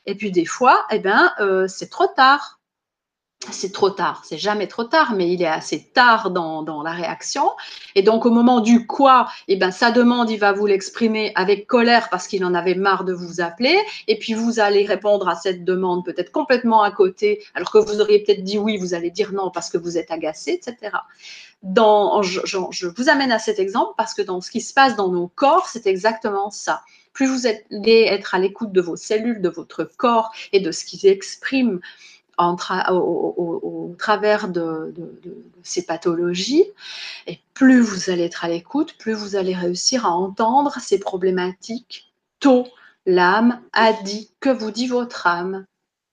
Et 0.08 0.14
puis 0.14 0.32
des 0.32 0.46
fois, 0.46 0.86
eh 0.90 1.00
ben, 1.00 1.30
euh, 1.38 1.68
c'est 1.68 1.90
trop 1.90 2.06
tard. 2.06 2.60
C'est 3.52 3.72
trop 3.72 3.90
tard, 3.90 4.22
c'est 4.24 4.38
jamais 4.38 4.66
trop 4.66 4.82
tard, 4.82 5.12
mais 5.14 5.30
il 5.32 5.42
est 5.42 5.46
assez 5.46 5.92
tard 5.92 6.32
dans, 6.32 6.82
la 6.82 6.90
réaction. 6.90 7.52
Et 7.94 8.02
donc 8.02 8.26
au 8.26 8.30
moment 8.30 8.58
du 8.58 8.84
quoi, 8.84 9.28
eh 9.46 9.54
ben, 9.54 9.70
sa 9.70 9.92
demande, 9.92 10.28
il 10.28 10.38
va 10.38 10.52
vous 10.52 10.66
l'exprimer 10.66 11.30
avec 11.36 11.68
colère 11.68 12.08
parce 12.10 12.26
qu'il 12.26 12.44
en 12.44 12.52
avait 12.52 12.74
marre 12.74 13.04
de 13.04 13.12
vous 13.12 13.40
appeler. 13.40 13.78
Et 14.08 14.18
puis 14.18 14.34
vous 14.34 14.58
allez 14.58 14.86
répondre 14.86 15.28
à 15.28 15.36
cette 15.36 15.62
demande 15.62 16.04
peut-être 16.04 16.32
complètement 16.32 16.82
à 16.82 16.90
côté, 16.90 17.44
alors 17.54 17.70
que 17.70 17.78
vous 17.78 18.00
auriez 18.00 18.24
peut-être 18.24 18.42
dit 18.42 18.58
oui, 18.58 18.76
vous 18.76 18.94
allez 18.94 19.10
dire 19.10 19.32
non 19.32 19.50
parce 19.52 19.70
que 19.70 19.78
vous 19.78 19.98
êtes 19.98 20.10
agacé, 20.10 20.52
etc. 20.60 20.96
Dans, 21.62 22.22
je 22.22 22.86
vous 22.88 23.08
amène 23.08 23.30
à 23.30 23.38
cet 23.38 23.60
exemple 23.60 23.92
parce 23.96 24.14
que 24.14 24.22
dans 24.22 24.40
ce 24.40 24.50
qui 24.50 24.62
se 24.62 24.74
passe 24.74 24.96
dans 24.96 25.08
nos 25.08 25.28
corps, 25.28 25.68
c'est 25.68 25.86
exactement 25.86 26.50
ça 26.50 26.80
plus 27.18 27.26
vous 27.26 27.48
allez 27.48 28.06
être 28.08 28.36
à 28.36 28.38
l'écoute 28.38 28.70
de 28.70 28.80
vos 28.80 28.94
cellules, 28.94 29.42
de 29.42 29.48
votre 29.48 29.82
corps 29.82 30.30
et 30.52 30.60
de 30.60 30.70
ce 30.70 30.84
qu'ils 30.84 31.04
expriment 31.04 31.80
au, 32.38 33.96
travers 33.98 34.46
de, 34.46 34.94
ces 35.64 35.84
pathologies, 35.84 36.66
et 37.26 37.40
plus 37.54 37.80
vous 37.80 38.10
allez 38.10 38.22
être 38.22 38.44
à 38.44 38.48
l'écoute, 38.48 38.96
plus 38.98 39.14
vous 39.14 39.34
allez 39.34 39.52
réussir 39.52 40.06
à 40.06 40.10
entendre 40.10 40.76
ces 40.80 41.00
problématiques 41.00 42.14
tôt. 42.38 42.68
L'âme 43.04 43.62
a 43.72 43.92
dit, 43.92 44.30
que 44.38 44.50
vous 44.50 44.70
dit 44.70 44.86
votre 44.86 45.26
âme 45.26 45.66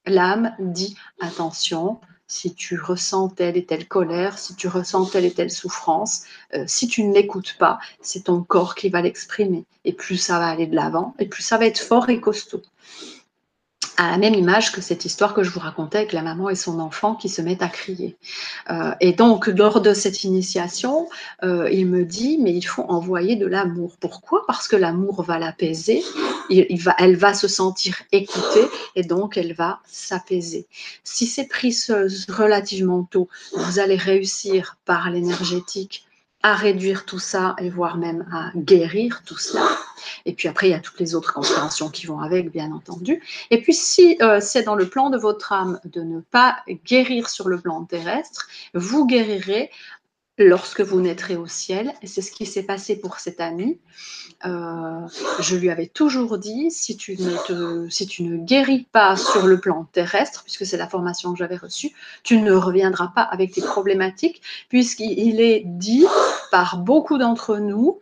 L'âme 0.08 0.56
dit, 0.58 0.98
attention, 1.22 2.00
si 2.28 2.54
tu 2.56 2.80
ressens 2.80 3.30
telle 3.30 3.58
et 3.58 3.66
telle 3.66 3.88
colère, 3.88 4.38
si 4.38 4.56
tu 4.56 4.68
ressens 4.68 5.06
telle 5.06 5.26
et 5.26 5.34
telle 5.34 5.52
souffrance, 5.52 6.24
euh, 6.54 6.64
si 6.68 6.88
tu 6.88 7.04
ne 7.04 7.14
l'écoutes 7.14 7.56
pas, 7.58 7.80
c'est 8.02 8.26
ton 8.26 8.42
corps 8.44 8.76
qui 8.76 8.90
va 8.90 9.02
l'exprimer. 9.02 9.66
Et 9.84 9.94
plus 9.94 10.18
ça 10.18 10.40
va 10.40 10.48
aller 10.48 10.68
de 10.68 10.76
l'avant, 10.76 11.14
et 11.20 11.28
plus 11.28 11.44
ça 11.44 11.58
va 11.58 11.66
être 11.66 11.80
fort 11.80 12.10
et 12.10 12.20
costaud 12.20 12.62
à 13.98 14.12
la 14.12 14.18
même 14.18 14.34
image 14.34 14.72
que 14.72 14.82
cette 14.82 15.06
histoire 15.06 15.34
que 15.34 15.44
je 15.44 15.50
vous 15.50 15.60
racontais 15.60 16.00
avec 16.00 16.14
la 16.14 16.22
maman 16.22 16.50
et 16.50 16.56
son 16.56 16.80
enfant 16.80 17.16
qui 17.16 17.30
se 17.30 17.42
mettent 17.42 17.62
à 17.62 17.68
crier. 17.68 18.18
Euh, 18.70 18.92
et 19.00 19.14
donc, 19.14 19.48
lors 19.48 19.82
de 19.82 19.94
cette 19.94 20.24
initiation, 20.24 21.08
euh, 21.44 21.70
il 21.72 21.88
me 21.88 22.04
dit, 22.04 22.38
mais 22.42 22.54
il 22.54 22.64
faut 22.64 22.84
envoyer 22.84 23.36
de 23.36 23.46
l'amour. 23.46 23.96
Pourquoi? 24.00 24.46
Parce 24.48 24.68
que 24.68 24.76
l'amour 24.76 25.24
va 25.24 25.40
l'apaiser, 25.40 26.04
elle 26.98 27.16
va 27.16 27.34
se 27.34 27.48
sentir 27.48 28.02
écoutée 28.12 28.66
et 28.96 29.04
donc 29.04 29.38
elle 29.38 29.54
va 29.54 29.80
s'apaiser. 29.86 30.68
Si 31.04 31.28
c'est 31.28 31.48
pris 31.48 31.76
relativement 32.30 33.04
tôt, 33.04 33.28
vous 33.56 33.80
allez 33.80 33.98
réussir 33.98 34.78
par 34.86 35.10
l'énergétique 35.10 36.06
à 36.46 36.54
réduire 36.54 37.06
tout 37.06 37.18
ça 37.18 37.56
et 37.58 37.72
voire 37.72 37.98
même 37.98 38.24
à 38.32 38.52
guérir 38.56 39.24
tout 39.26 39.40
ça. 39.40 39.68
Et 40.28 40.34
puis 40.34 40.48
après, 40.48 40.68
il 40.68 40.72
y 40.72 40.76
a 40.76 40.80
toutes 40.80 41.00
les 41.00 41.16
autres 41.16 41.34
compréhensions 41.34 41.90
qui 41.90 42.06
vont 42.06 42.20
avec, 42.20 42.52
bien 42.52 42.72
entendu. 42.72 43.24
Et 43.50 43.64
puis 43.64 43.74
si 43.74 44.16
euh, 44.22 44.40
c'est 44.40 44.62
dans 44.62 44.76
le 44.76 44.88
plan 44.88 45.10
de 45.10 45.18
votre 45.18 45.54
âme 45.54 45.80
de 45.86 46.02
ne 46.02 46.20
pas 46.20 46.58
guérir 46.86 47.30
sur 47.30 47.50
le 47.50 47.60
plan 47.60 47.84
terrestre, 47.86 48.48
vous 48.76 49.08
guérirez 49.08 49.72
lorsque 50.38 50.82
vous 50.82 51.00
naîtrez 51.02 51.36
au 51.36 51.48
ciel. 51.48 51.94
Et 52.02 52.08
c'est 52.08 52.22
ce 52.22 52.32
qui 52.32 52.46
s'est 52.46 52.64
passé 52.64 52.98
pour 52.98 53.20
cette 53.20 53.40
amie. 53.42 53.80
Euh, 54.46 55.08
je 55.40 55.56
lui 55.56 55.70
avais 55.70 55.88
toujours 55.88 56.38
dit, 56.38 56.70
si 56.72 56.98
tu, 56.98 57.18
ne 57.18 57.90
si 57.90 58.06
tu 58.06 58.24
ne 58.24 58.38
guéris 58.38 58.88
pas 58.92 59.16
sur 59.16 59.48
le 59.48 59.60
plan 59.60 59.88
terrestre, 59.92 60.44
puisque 60.44 60.66
c'est 60.66 60.78
la 60.78 60.88
formation 60.88 61.32
que 61.32 61.38
j'avais 61.38 61.56
reçue, 61.56 61.92
tu 62.24 62.40
ne 62.42 62.54
reviendras 62.54 63.12
pas 63.16 63.22
avec 63.22 63.54
tes 63.54 63.62
problématiques, 63.62 64.42
puisqu'il 64.70 65.40
est 65.40 65.64
dit 65.66 66.06
par 66.52 66.78
beaucoup 66.78 67.18
d'entre 67.18 67.58
nous 67.58 68.02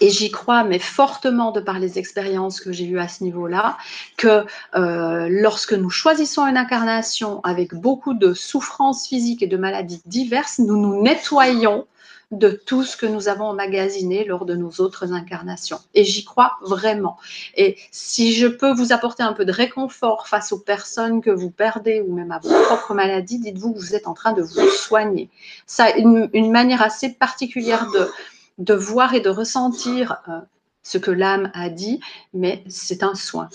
et 0.00 0.10
j'y 0.10 0.30
crois, 0.30 0.64
mais 0.64 0.78
fortement 0.78 1.50
de 1.50 1.60
par 1.60 1.78
les 1.78 1.98
expériences 1.98 2.60
que 2.60 2.72
j'ai 2.72 2.84
eues 2.84 2.98
à 2.98 3.08
ce 3.08 3.24
niveau-là, 3.24 3.76
que 4.16 4.44
euh, 4.76 5.28
lorsque 5.30 5.72
nous 5.72 5.90
choisissons 5.90 6.46
une 6.46 6.56
incarnation 6.56 7.40
avec 7.44 7.74
beaucoup 7.74 8.14
de 8.14 8.34
souffrances 8.34 9.08
physiques 9.08 9.42
et 9.42 9.46
de 9.46 9.56
maladies 9.56 10.02
diverses, 10.06 10.58
nous 10.58 10.76
nous 10.76 11.02
nettoyons 11.02 11.86
de 12.30 12.50
tout 12.50 12.84
ce 12.84 12.98
que 12.98 13.06
nous 13.06 13.28
avons 13.28 13.46
emmagasiné 13.46 14.22
lors 14.26 14.44
de 14.44 14.54
nos 14.54 14.70
autres 14.80 15.14
incarnations. 15.14 15.78
Et 15.94 16.04
j'y 16.04 16.26
crois 16.26 16.58
vraiment. 16.60 17.16
Et 17.56 17.78
si 17.90 18.34
je 18.34 18.46
peux 18.46 18.70
vous 18.70 18.92
apporter 18.92 19.22
un 19.22 19.32
peu 19.32 19.46
de 19.46 19.52
réconfort 19.52 20.28
face 20.28 20.52
aux 20.52 20.58
personnes 20.58 21.22
que 21.22 21.30
vous 21.30 21.50
perdez 21.50 22.02
ou 22.06 22.14
même 22.14 22.30
à 22.30 22.38
vos 22.38 22.50
propres 22.64 22.92
maladies, 22.92 23.38
dites-vous 23.38 23.72
que 23.72 23.78
vous 23.78 23.94
êtes 23.94 24.06
en 24.06 24.12
train 24.12 24.34
de 24.34 24.42
vous 24.42 24.68
soigner. 24.68 25.30
Ça 25.66 25.96
une 25.96 26.52
manière 26.52 26.82
assez 26.82 27.14
particulière 27.14 27.86
de, 27.92 28.10
de 28.58 28.74
voir 28.74 29.14
et 29.14 29.20
de 29.20 29.30
ressentir 29.30 30.22
euh, 30.28 30.40
ce 30.82 30.98
que 30.98 31.10
l'âme 31.10 31.50
a 31.54 31.70
dit, 31.70 32.00
mais 32.34 32.64
c'est 32.68 33.02
un 33.02 33.14
soin 33.14 33.48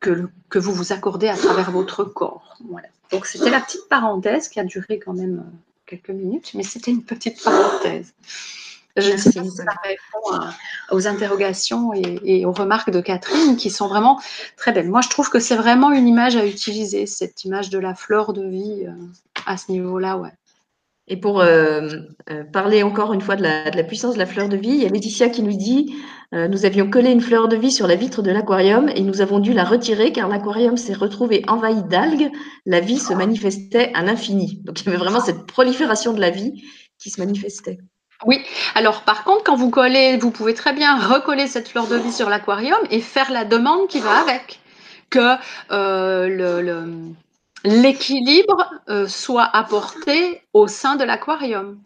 que, 0.00 0.28
que, 0.48 0.58
vous 0.58 0.72
vous 0.72 0.92
accordez 0.92 1.28
à 1.28 1.36
travers 1.36 1.70
votre 1.70 2.04
corps. 2.04 2.56
Voilà. 2.68 2.88
Donc 3.10 3.26
c'était 3.26 3.50
la 3.50 3.60
petite 3.60 3.88
parenthèse 3.88 4.48
qui 4.48 4.58
a 4.58 4.64
duré 4.64 4.98
quand 4.98 5.12
même 5.12 5.38
euh, 5.38 5.58
quelques 5.86 6.10
minutes, 6.10 6.52
mais 6.54 6.62
c'était 6.62 6.90
une 6.90 7.04
petite 7.04 7.42
parenthèse. 7.42 8.14
Je 8.96 9.10
ne 9.10 9.16
sais 9.16 9.32
pas 9.32 9.44
si 9.44 9.50
ça 9.50 9.64
répond 9.84 10.52
aux 10.90 11.06
interrogations 11.06 11.92
et, 11.94 12.44
aux 12.44 12.52
remarques 12.52 12.90
de 12.90 13.00
Catherine 13.00 13.56
qui 13.56 13.70
sont 13.70 13.88
vraiment 13.88 14.20
très 14.56 14.72
belles. 14.72 14.88
Moi, 14.88 15.00
je 15.00 15.08
trouve 15.08 15.30
que 15.30 15.38
c'est 15.38 15.56
vraiment 15.56 15.92
une 15.92 16.06
image 16.06 16.36
à 16.36 16.44
utiliser, 16.44 17.06
cette 17.06 17.44
image 17.44 17.70
de 17.70 17.78
la 17.78 17.94
fleur 17.94 18.32
de 18.34 18.46
vie 18.46 18.84
euh, 18.86 18.92
à 19.46 19.56
ce 19.56 19.72
niveau-là. 19.72 20.18
Ouais. 20.18 20.32
Et 21.08 21.16
pour 21.16 21.40
euh, 21.40 21.88
euh, 22.30 22.44
parler 22.44 22.82
encore 22.82 23.12
une 23.12 23.20
fois 23.20 23.34
de 23.34 23.42
la, 23.42 23.82
puissance 23.82 24.14
de 24.14 24.18
la 24.18 24.26
fleur 24.26 24.48
de 24.48 24.56
vie, 24.56 24.70
il 24.70 24.82
y 24.82 24.86
a 24.86 24.88
Laetitia 24.88 25.30
qui 25.30 25.42
nous 25.42 25.56
dit 25.56 25.96
euh, 26.32 26.46
Nous 26.46 26.64
avions 26.64 26.88
collé 26.88 27.10
une 27.10 27.20
fleur 27.20 27.48
de 27.48 27.56
vie 27.56 27.72
sur 27.72 27.88
la 27.88 27.96
vitre 27.96 28.22
de 28.22 28.30
l'aquarium 28.30 28.88
et 28.88 29.00
nous 29.00 29.20
avons 29.20 29.40
dû 29.40 29.52
la 29.52 29.64
retirer 29.64 30.12
car 30.12 30.28
l'aquarium 30.28 30.76
s'est 30.76 30.94
retrouvé 30.94 31.42
envahi 31.48 31.82
d'algues. 31.84 32.30
La 32.66 32.78
vie 32.78 33.00
se 33.00 33.12
manifestait 33.12 33.90
à 33.94 34.02
l'infini. 34.02 34.60
Donc 34.62 34.80
il 34.80 34.86
y 34.86 34.88
avait 34.90 34.98
vraiment 34.98 35.20
cette 35.20 35.44
prolifération 35.44 36.12
de 36.12 36.20
la 36.20 36.30
vie 36.30 36.62
qui 36.98 37.10
se 37.10 37.20
manifestait. 37.20 37.78
Oui, 38.24 38.40
alors 38.76 39.02
par 39.02 39.24
contre, 39.24 39.42
quand 39.42 39.56
vous 39.56 39.70
collez, 39.70 40.16
vous 40.18 40.30
pouvez 40.30 40.54
très 40.54 40.72
bien 40.72 40.96
recoller 40.98 41.48
cette 41.48 41.68
fleur 41.68 41.88
de 41.88 41.96
vie 41.96 42.12
sur 42.12 42.30
l'aquarium 42.30 42.78
et 42.90 43.00
faire 43.00 43.32
la 43.32 43.44
demande 43.44 43.88
qui 43.88 43.98
va 43.98 44.20
avec. 44.20 44.60
Que 45.10 45.34
euh, 45.72 46.28
l'équilibre 47.64 48.70
euh, 48.88 49.06
soit 49.06 49.48
apporté 49.52 50.42
au 50.52 50.66
sein 50.66 50.96
de 50.96 51.04
l'aquarium. 51.04 51.80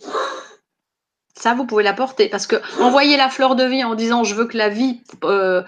Ça, 1.34 1.54
vous 1.54 1.66
pouvez 1.66 1.82
l'apporter 1.82 2.30
parce 2.30 2.46
que 2.46 2.56
envoyer 2.80 3.18
la 3.18 3.28
fleur 3.28 3.56
de 3.56 3.64
vie 3.64 3.84
en 3.84 3.94
disant 3.94 4.24
je 4.24 4.34
veux 4.34 4.46
que 4.46 4.56
la 4.56 4.70
vie 4.70 5.02
euh, 5.24 5.62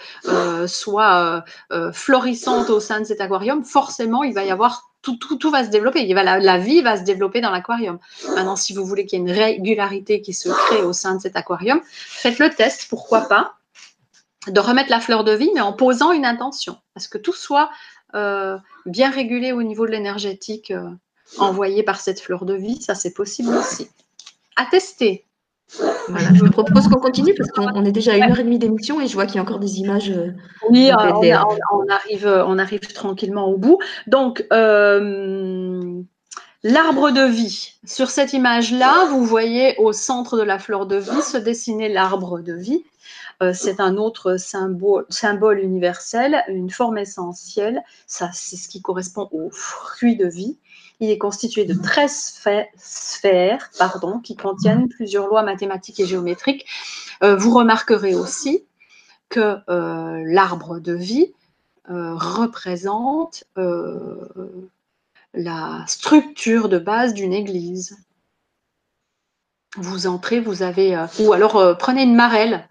soit 0.67 1.45
florissante 1.93 2.71
au 2.71 2.81
sein 2.81 3.01
de 3.01 3.05
cet 3.05 3.21
aquarium, 3.21 3.65
forcément, 3.65 4.23
il 4.23 4.33
va 4.33 4.45
y 4.45 4.51
avoir 4.51 4.89
tout, 5.03 5.51
va 5.51 5.65
se 5.65 5.71
développer. 5.71 6.03
Il 6.03 6.15
va, 6.15 6.23
la, 6.23 6.59
vie 6.59 6.83
va 6.83 6.97
se 6.97 7.03
développer 7.03 7.41
dans 7.41 7.51
l'aquarium. 7.51 7.99
Maintenant, 8.35 8.57
si 8.57 8.75
vous 8.75 8.85
voulez 8.85 9.07
qu'il 9.07 9.19
y 9.19 9.23
ait 9.23 9.25
une 9.25 9.33
régularité 9.33 10.21
qui 10.21 10.35
se 10.35 10.49
crée 10.49 10.83
au 10.83 10.93
sein 10.93 11.17
de 11.17 11.21
cet 11.21 11.37
aquarium, 11.37 11.81
faites 11.85 12.39
le 12.39 12.51
test, 12.51 12.89
pourquoi 12.89 13.23
pas, 13.23 13.55
de 14.47 14.61
remettre 14.61 14.91
la 14.91 15.01
fleur 15.01 15.25
de 15.25 15.33
vie, 15.33 15.51
mais 15.55 15.61
en 15.61 15.73
posant 15.73 16.13
une 16.13 16.25
intention. 16.25 16.79
Parce 16.95 17.09
que 17.09 17.19
tout 17.19 17.33
soit 17.33 17.65
euh, 17.65 17.98
bien 18.87 19.11
régulé 19.11 19.53
au 19.53 19.63
niveau 19.63 19.87
de 19.87 19.93
l'énergétique 19.93 20.71
euh, 20.71 20.91
envoyé 21.39 21.83
par 21.83 22.01
cette 22.01 22.21
fleur 22.21 22.45
de 22.45 22.55
vie. 22.55 22.81
Ça, 22.81 22.95
c'est 22.95 23.13
possible 23.13 23.55
aussi. 23.55 23.89
À 24.57 24.65
tester. 24.67 25.25
Voilà, 26.09 26.33
je 26.33 26.43
vous 26.43 26.51
propose 26.51 26.89
qu'on 26.89 26.99
continue 26.99 27.35
parce 27.35 27.51
qu'on 27.51 27.85
est 27.85 27.93
déjà 27.93 28.13
à 28.13 28.17
une 28.17 28.23
heure 28.23 28.41
et 28.41 28.45
demie 28.45 28.59
d'émission 28.59 29.03
et 29.03 29.07
je 29.07 29.13
vois 29.13 29.27
qu'il 29.27 29.37
y 29.37 29.39
a 29.39 29.43
encore 29.43 29.59
des 29.59 29.81
images. 29.81 30.11
Euh, 30.11 30.33
oui, 30.71 30.91
on, 30.91 31.89
arrive, 31.91 32.45
on 32.47 32.59
arrive 32.59 32.81
tranquillement 32.93 33.49
au 33.49 33.59
bout. 33.59 33.79
Donc, 34.07 34.47
euh, 34.51 36.03
l'arbre 36.63 37.11
de 37.11 37.29
vie. 37.31 37.75
Sur 37.85 38.09
cette 38.09 38.33
image-là, 38.33 39.07
vous 39.11 39.27
voyez 39.27 39.77
au 39.77 39.93
centre 39.93 40.39
de 40.39 40.43
la 40.43 40.59
fleur 40.59 40.87
de 40.87 40.97
vie 40.97 41.23
se 41.23 41.37
dessiner 41.37 41.91
l'arbre 41.91 42.41
de 42.41 42.55
vie. 42.55 42.83
Euh, 43.43 43.53
c'est 43.55 43.81
un 43.81 43.97
autre 43.97 44.37
symbole, 44.37 45.61
universel, 45.61 46.43
une 46.49 46.71
forme 46.71 46.99
essentielle. 46.99 47.83
Ça, 48.07 48.31
c'est 48.33 48.57
ce 48.57 48.69
qui 48.69 48.83
correspond 48.83 49.29
au 49.31 49.51
fruit 49.51 50.17
de 50.17 50.27
vie. 50.27 50.59
Il 51.01 51.11
est 51.11 51.19
constitué 51.19 51.65
de 51.65 51.75
13 51.75 52.43
sphères 52.77 53.71
pardon, 53.79 54.19
qui 54.19 54.35
contiennent 54.35 54.89
plusieurs 54.89 55.29
lois 55.29 55.45
mathématiques 55.45 56.01
et 56.01 56.07
géométriques. 56.07 56.67
Euh, 57.23 57.37
vous 57.37 57.55
remarquerez 57.55 58.17
aussi 58.17 58.65
que 59.29 59.59
euh, 59.69 60.23
l'arbre 60.27 60.81
de 60.81 60.95
vie 60.95 61.33
représente 61.91 63.45
la 65.33 65.85
structure 65.87 66.69
de 66.69 66.79
base 66.79 67.15
d'une 67.15 67.33
église. 67.33 67.97
Vous 69.79 70.07
entrez, 70.07 70.39
vous 70.39 70.63
avez... 70.63 71.03
ou 71.19 71.33
alors 71.33 71.79
prenez 71.79 72.03
une 72.03 72.15
marelle. 72.15 72.69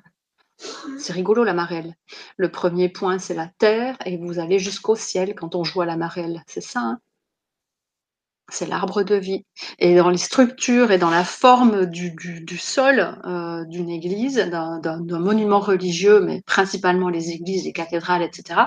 C'est 0.97 1.13
rigolo 1.13 1.43
la 1.43 1.53
marelle. 1.53 1.95
Le 2.37 2.49
premier 2.49 2.89
point, 2.89 3.19
c'est 3.19 3.35
la 3.35 3.47
terre 3.59 3.97
et 4.05 4.17
vous 4.17 4.39
allez 4.39 4.59
jusqu'au 4.59 4.95
ciel 4.95 5.35
quand 5.35 5.55
on 5.55 5.63
joue 5.63 5.81
à 5.81 5.85
la 5.85 5.97
marelle. 5.97 6.43
C'est 6.47 6.61
ça. 6.61 6.79
Hein? 6.79 6.99
C'est 8.49 8.65
l'arbre 8.65 9.03
de 9.03 9.15
vie. 9.15 9.45
Et 9.77 9.95
dans 9.95 10.09
les 10.09 10.17
structures 10.17 10.91
et 10.91 10.97
dans 10.97 11.09
la 11.09 11.25
forme 11.25 11.85
du, 11.85 12.57
sol 12.57 13.19
euh, 13.25 13.65
d'une 13.65 13.89
église, 13.89 14.37
d'un 14.37 15.19
monument 15.19 15.59
religieux, 15.59 16.21
mais 16.21 16.41
principalement 16.45 17.09
les 17.09 17.31
églises, 17.31 17.65
les 17.65 17.73
cathédrales, 17.73 18.23
etc., 18.23 18.61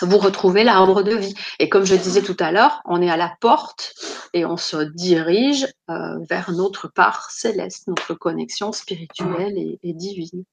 vous 0.00 0.18
retrouvez 0.18 0.64
l'arbre 0.64 1.02
de 1.02 1.14
vie. 1.14 1.34
Et 1.60 1.68
comme 1.68 1.84
je 1.84 1.94
disais 1.94 2.22
tout 2.22 2.36
à 2.40 2.50
l'heure, 2.50 2.82
on 2.84 3.00
est 3.00 3.10
à 3.10 3.16
la 3.16 3.32
porte 3.40 3.94
et 4.32 4.44
on 4.44 4.56
se 4.56 4.76
dirige 4.76 5.66
euh, 5.90 6.18
vers 6.28 6.50
notre 6.50 6.88
part 6.88 7.30
céleste, 7.30 7.86
notre 7.86 8.14
connexion 8.14 8.72
spirituelle 8.72 9.54
et, 9.56 9.92
divine. 9.92 10.44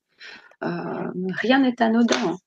Euh, 0.63 1.11
rien 1.31 1.59
n'est 1.59 1.81
anodin. 1.81 2.37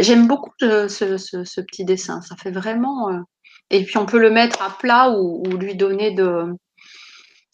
J'aime 0.00 0.26
beaucoup 0.26 0.52
ce, 0.58 1.60
petit 1.60 1.84
dessin. 1.84 2.20
Ça 2.22 2.36
fait 2.36 2.50
vraiment 2.50 3.24
et 3.70 3.84
puis 3.84 3.98
on 3.98 4.06
peut 4.06 4.18
le 4.18 4.30
mettre 4.30 4.62
à 4.62 4.76
plat 4.78 5.10
ou, 5.10 5.44
lui 5.56 5.74
donner 5.74 6.14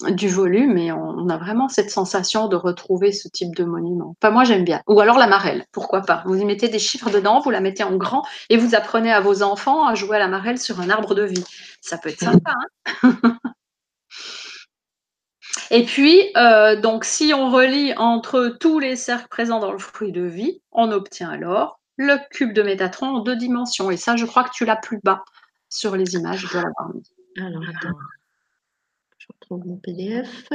du 0.08 0.28
volume 0.28 0.78
et 0.78 0.92
on, 0.92 1.28
a 1.28 1.36
vraiment 1.36 1.68
cette 1.68 1.90
sensation 1.90 2.48
de 2.48 2.56
retrouver 2.56 3.12
ce 3.12 3.28
type 3.28 3.54
de 3.56 3.64
monument. 3.64 4.14
Enfin, 4.20 4.32
moi 4.32 4.44
j'aime 4.44 4.64
bien. 4.64 4.82
Ou 4.86 5.00
alors 5.00 5.18
la 5.18 5.26
marelle, 5.26 5.66
pourquoi 5.72 6.02
pas. 6.02 6.22
Vous 6.26 6.36
y 6.36 6.44
mettez 6.44 6.68
des 6.68 6.78
chiffres 6.78 7.10
dedans, 7.10 7.40
vous 7.40 7.50
la 7.50 7.60
mettez 7.60 7.82
en 7.82 7.96
grand 7.96 8.24
et 8.48 8.56
vous 8.56 8.74
apprenez 8.74 9.12
à 9.12 9.20
vos 9.20 9.42
enfants 9.42 9.86
à 9.86 9.94
jouer 9.94 10.16
à 10.16 10.20
la 10.20 10.28
marelle 10.28 10.58
sur 10.58 10.80
un 10.80 10.90
arbre 10.90 11.14
de 11.14 11.24
vie. 11.24 11.44
Ça 11.80 11.98
peut 11.98 12.10
être 12.10 12.20
sympa. 12.20 12.54
Hein? 13.02 13.38
et 15.70 15.85
puis, 15.85 16.31
euh, 16.36 16.81
donc, 16.81 17.05
si 17.05 17.32
on 17.35 17.51
relie 17.51 17.94
entre 17.97 18.56
tous 18.60 18.78
les 18.78 18.97
cercles 18.97 19.28
présents 19.28 19.60
dans 19.60 19.72
le 19.72 19.78
fruit 19.78 20.12
de 20.12 20.22
vie, 20.22 20.60
on 20.72 20.90
obtient 20.90 21.31
alors 21.31 21.81
le 21.97 22.16
cube 22.31 22.52
de 22.52 22.62
Métatron 22.62 23.06
en 23.06 23.20
deux 23.20 23.36
dimensions. 23.36 23.90
Et 23.90 23.97
ça, 23.97 24.16
je 24.16 24.26
crois 24.26 24.44
que 24.44 24.52
tu 24.52 24.64
l'as 24.64 24.76
plus 24.76 25.01
bas 25.02 25.24
sur 25.68 25.97
les 25.97 26.14
images. 26.14 26.40
Je 26.40 26.52
dois 26.52 26.62
l'avoir 26.62 26.94
mis. 26.94 27.02
Alors, 27.39 27.62
attends. 27.68 27.97
Je 29.18 29.26
retrouve 29.32 29.66
mon 29.66 29.76
PDF. 29.76 30.48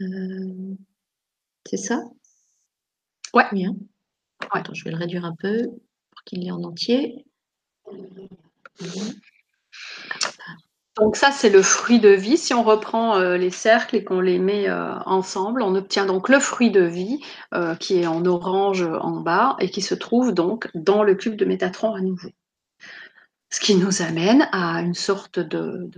Euh, 0.00 0.74
c'est 1.66 1.76
ça? 1.76 2.02
Ouais. 3.34 3.44
Bien. 3.52 3.74
Attends, 4.50 4.74
je 4.74 4.84
vais 4.84 4.90
le 4.90 4.96
réduire 4.96 5.24
un 5.24 5.34
peu 5.36 5.68
pour 6.10 6.24
qu'il 6.24 6.42
y 6.42 6.48
ait 6.48 6.50
en 6.50 6.62
entier. 6.64 7.24
Donc 10.96 11.16
ça, 11.16 11.30
c'est 11.30 11.48
le 11.48 11.62
fruit 11.62 12.00
de 12.00 12.10
vie. 12.10 12.36
Si 12.36 12.52
on 12.52 12.62
reprend 12.62 13.16
euh, 13.16 13.36
les 13.36 13.50
cercles 13.50 13.96
et 13.96 14.04
qu'on 14.04 14.20
les 14.20 14.38
met 14.38 14.68
euh, 14.68 14.94
ensemble, 15.06 15.62
on 15.62 15.74
obtient 15.74 16.04
donc 16.04 16.28
le 16.28 16.38
fruit 16.38 16.70
de 16.70 16.82
vie 16.82 17.20
qui 17.80 18.00
est 18.00 18.06
en 18.06 18.24
orange 18.26 18.82
en 18.82 19.20
bas 19.20 19.56
et 19.60 19.70
qui 19.70 19.82
se 19.82 19.94
trouve 19.94 20.32
donc 20.32 20.68
dans 20.74 21.02
le 21.02 21.14
cube 21.14 21.36
de 21.36 21.44
Métatron 21.44 21.94
à 21.94 22.00
nouveau. 22.00 22.30
Ce 23.52 23.60
qui 23.60 23.74
nous 23.74 24.00
amène 24.00 24.48
à 24.52 24.80
une 24.80 24.94
sorte 24.94 25.38
de, 25.38 25.90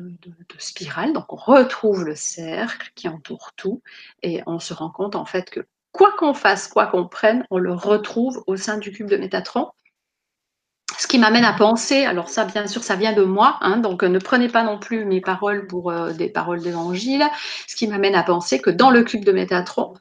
spirale. 0.59 1.13
Donc 1.13 1.33
on 1.33 1.37
retrouve 1.37 2.05
le 2.05 2.17
cercle 2.17 2.91
qui 2.97 3.09
entoure 3.09 3.53
tout 3.57 3.81
et 4.25 4.43
on 4.47 4.59
se 4.59 4.75
rend 4.75 4.91
compte 4.91 5.15
en 5.15 5.25
fait 5.25 5.51
que 5.51 5.61
quoi 5.93 6.13
qu'on 6.19 6.35
fasse, 6.35 6.67
quoi 6.67 6.89
qu'on 6.89 7.07
prenne, 7.07 7.47
on 7.51 7.59
le 7.59 7.73
retrouve 7.73 8.43
au 8.49 8.57
sein 8.57 8.79
du 8.79 8.91
cube 8.91 9.09
de 9.09 9.17
Métatron. 9.17 9.71
Ce 10.99 11.07
qui 11.07 11.19
m'amène 11.19 11.45
à 11.45 11.53
penser, 11.53 12.05
alors 12.05 12.29
ça 12.29 12.45
bien 12.45 12.67
sûr 12.67 12.83
ça 12.83 12.97
vient 12.97 13.13
de 13.13 13.25
moi, 13.25 13.59
hein, 13.61 13.79
donc 13.79 14.03
ne 14.03 14.19
prenez 14.19 14.49
pas 14.49 14.63
non 14.63 14.79
plus 14.79 15.05
mes 15.05 15.21
paroles 15.21 15.67
pour 15.67 15.91
euh, 15.91 16.13
des 16.13 16.29
paroles 16.29 16.61
d'évangile, 16.61 17.25
ce 17.67 17.77
qui 17.77 17.87
m'amène 17.87 18.15
à 18.15 18.23
penser 18.23 18.61
que 18.61 18.71
dans 18.71 18.91
le 18.91 19.03
cube 19.03 19.25
de 19.25 19.33
Métatron, 19.33 19.95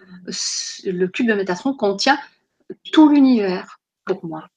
le 0.86 1.06
cube 1.07 1.28
de 1.28 1.34
Métatron 1.34 1.74
contient 1.74 2.18
tout 2.91 3.10
l'univers 3.10 3.80
pour 4.06 4.26
moi. 4.26 4.48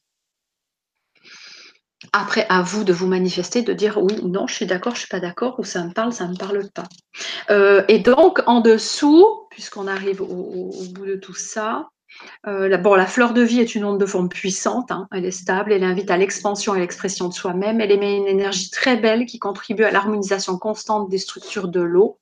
Après, 2.13 2.47
à 2.49 2.63
vous 2.63 2.85
de 2.85 2.93
vous 2.93 3.07
manifester, 3.07 3.63
de 3.63 3.73
dire 3.73 3.99
oui, 4.03 4.23
non, 4.23 4.47
je 4.47 4.55
suis 4.55 4.67
d'accord, 4.67 4.95
je 4.95 5.01
suis 5.01 5.09
pas 5.09 5.21
d'accord, 5.21 5.59
ou 5.59 5.65
ça 5.65 5.85
me 5.85 5.93
parle, 5.93 6.13
ça 6.13 6.27
me 6.29 6.37
parle 6.37 6.69
pas. 6.71 6.85
Euh, 7.51 7.85
et 7.89 7.99
donc, 7.99 8.43
en 8.47 8.61
dessous, 8.61 9.47
puisqu'on 9.51 9.87
arrive 9.87 10.23
au, 10.23 10.71
bout 10.93 11.07
de 11.07 11.17
tout 11.17 11.35
ça, 11.35 11.89
euh, 12.47 12.69
la, 12.69 12.77
la 12.77 13.07
fleur 13.07 13.33
de 13.33 13.43
vie 13.43 13.61
est 13.61 13.75
une 13.75 13.85
onde 13.85 13.99
de 13.99 14.07
forme 14.07 14.29
puissante, 14.29 14.91
hein, 14.91 15.09
elle 15.13 15.25
est 15.25 15.31
stable, 15.31 15.73
elle 15.73 15.85
invite 15.85 16.11
à 16.11 16.17
l'expansion 16.17 16.75
et 16.75 16.81
l'expression 16.81 17.29
de 17.29 17.35
soi-même, 17.35 17.81
elle 17.81 17.91
émet 17.91 18.17
une 18.17 18.27
énergie 18.27 18.71
très 18.71 18.97
belle 18.97 19.27
qui 19.27 19.39
contribue 19.39 19.85
à 19.85 19.91
l'harmonisation 19.91 20.59
constante 20.59 21.09
des 21.09 21.19
structures 21.19 21.69
de 21.69 21.81
l'eau. 21.81 22.19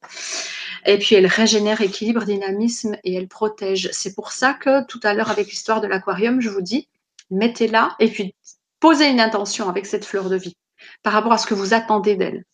Et 0.87 0.99
puis 0.99 1.15
elle 1.15 1.27
régénère 1.27 1.81
équilibre, 1.81 2.25
dynamisme 2.25 2.97
et 3.05 3.15
elle 3.15 3.29
protège. 3.29 3.89
C'est 3.93 4.15
pour 4.15 4.33
ça 4.33 4.53
que 4.53 4.85
tout 4.87 5.01
à 5.03 5.15
l'heure 5.15 5.31
avec 5.31 5.49
l'histoire 5.49 5.81
de 5.81 5.87
l'aquarium, 5.87 6.41
je 6.41 6.51
vous 6.51 6.61
dis, 6.61 6.89
mettez-la 7.31 7.95
et 7.99 8.09
puis 8.09 8.35
posez 8.81 9.09
une 9.09 9.21
intention 9.21 9.69
avec 9.69 9.87
cette 9.87 10.05
fleur 10.05 10.29
de 10.29 10.37
vie 10.37 10.57
par 11.03 11.13
rapport 11.13 11.33
à 11.33 11.39
ce 11.39 11.47
que 11.47 11.55
vous 11.55 11.73
attendez 11.73 12.17
d'elle. 12.17 12.45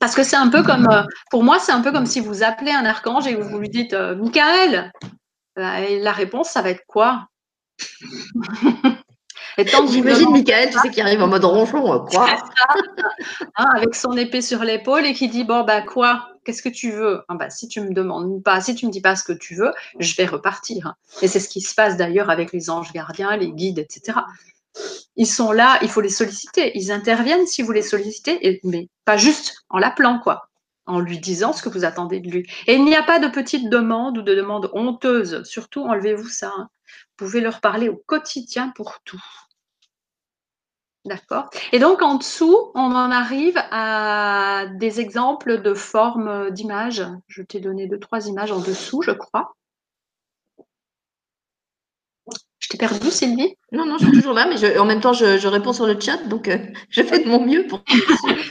Parce 0.00 0.14
que 0.14 0.22
c'est 0.22 0.36
un 0.36 0.48
peu 0.48 0.62
comme, 0.62 0.88
euh, 0.90 1.02
pour 1.30 1.42
moi, 1.42 1.58
c'est 1.58 1.72
un 1.72 1.80
peu 1.80 1.92
comme 1.92 2.06
si 2.06 2.20
vous 2.20 2.42
appelez 2.42 2.72
un 2.72 2.84
archange 2.84 3.26
et 3.26 3.34
vous 3.34 3.58
lui 3.58 3.68
dites 3.68 3.94
euh, 3.94 4.16
Michael. 4.16 4.92
Et 5.56 5.98
la 6.00 6.12
réponse, 6.12 6.50
ça 6.50 6.62
va 6.62 6.70
être 6.70 6.84
quoi? 6.86 7.28
J'imagine 9.90 10.30
Michael, 10.32 10.70
tu 10.70 10.78
sais, 10.78 10.90
qui 10.90 11.00
arrive 11.00 11.22
en 11.22 11.28
mode 11.28 11.44
ronchon, 11.44 11.92
euh, 11.92 11.98
quoi? 12.00 12.28
Hein, 13.56 13.66
Avec 13.74 13.94
son 13.94 14.12
épée 14.16 14.42
sur 14.42 14.64
l'épaule 14.64 15.06
et 15.06 15.14
qui 15.14 15.28
dit 15.28 15.44
Bon, 15.44 15.64
bah 15.64 15.80
quoi? 15.80 16.28
Qu'est-ce 16.44 16.62
que 16.62 16.68
tu 16.68 16.90
veux? 16.90 17.22
Ah, 17.28 17.34
bah, 17.34 17.48
Si 17.48 17.66
tu 17.66 17.80
me 17.80 17.92
demandes 17.92 18.42
pas, 18.42 18.60
si 18.60 18.74
tu 18.74 18.86
me 18.86 18.90
dis 18.90 19.00
pas 19.00 19.16
ce 19.16 19.24
que 19.24 19.32
tu 19.32 19.54
veux, 19.54 19.72
je 19.98 20.14
vais 20.16 20.26
repartir. 20.26 20.94
Et 21.22 21.28
c'est 21.28 21.40
ce 21.40 21.48
qui 21.48 21.60
se 21.60 21.74
passe 21.74 21.96
d'ailleurs 21.96 22.30
avec 22.30 22.52
les 22.52 22.68
anges 22.70 22.92
gardiens, 22.92 23.36
les 23.36 23.50
guides, 23.50 23.78
etc. 23.78 24.18
Ils 25.16 25.26
sont 25.26 25.52
là, 25.52 25.78
il 25.80 25.88
faut 25.88 26.02
les 26.02 26.10
solliciter. 26.10 26.76
Ils 26.76 26.92
interviennent 26.92 27.46
si 27.46 27.62
vous 27.62 27.72
les 27.72 27.82
sollicitez, 27.82 28.60
mais 28.62 28.88
pas 29.06 29.16
juste 29.16 29.64
en 29.70 29.78
l'appelant, 29.78 30.20
quoi, 30.22 30.48
en 30.86 31.00
lui 31.00 31.18
disant 31.18 31.52
ce 31.52 31.62
que 31.62 31.68
vous 31.68 31.84
attendez 31.84 32.20
de 32.20 32.30
lui. 32.30 32.50
Et 32.66 32.74
il 32.74 32.84
n'y 32.84 32.96
a 32.96 33.02
pas 33.02 33.18
de 33.18 33.28
petites 33.28 33.68
demandes 33.68 34.18
ou 34.18 34.22
de 34.22 34.34
demandes 34.34 34.70
honteuses. 34.72 35.42
Surtout, 35.44 35.82
enlevez-vous 35.82 36.28
ça. 36.28 36.52
Hein. 36.56 36.68
Vous 37.18 37.26
pouvez 37.26 37.40
leur 37.40 37.60
parler 37.60 37.88
au 37.88 37.96
quotidien 38.06 38.72
pour 38.74 39.00
tout. 39.04 39.22
D'accord? 41.04 41.50
Et 41.70 41.78
donc 41.78 42.02
en 42.02 42.16
dessous, 42.16 42.72
on 42.74 42.92
en 42.92 43.10
arrive 43.12 43.56
à 43.70 44.66
des 44.74 45.00
exemples 45.00 45.62
de 45.62 45.72
formes 45.72 46.50
d'images. 46.50 47.06
Je 47.28 47.42
t'ai 47.42 47.60
donné 47.60 47.86
deux, 47.86 48.00
trois 48.00 48.26
images 48.26 48.50
en 48.50 48.58
dessous, 48.58 49.02
je 49.02 49.12
crois. 49.12 49.54
Je 52.66 52.70
t'ai 52.70 52.78
perdu, 52.78 53.12
Sylvie 53.12 53.54
Non, 53.70 53.86
non, 53.86 53.96
je 53.96 54.06
suis 54.06 54.14
toujours 54.14 54.32
là, 54.32 54.48
mais 54.48 54.76
en 54.76 54.84
même 54.84 55.00
temps, 55.00 55.12
je, 55.12 55.46
réponds 55.46 55.72
sur 55.72 55.86
le 55.86 55.96
chat, 56.00 56.16
donc 56.26 56.48
euh, 56.48 56.58
je 56.90 57.00
fais 57.00 57.20
de 57.20 57.28
mon 57.28 57.38
mieux 57.38 57.64
pour. 57.68 57.80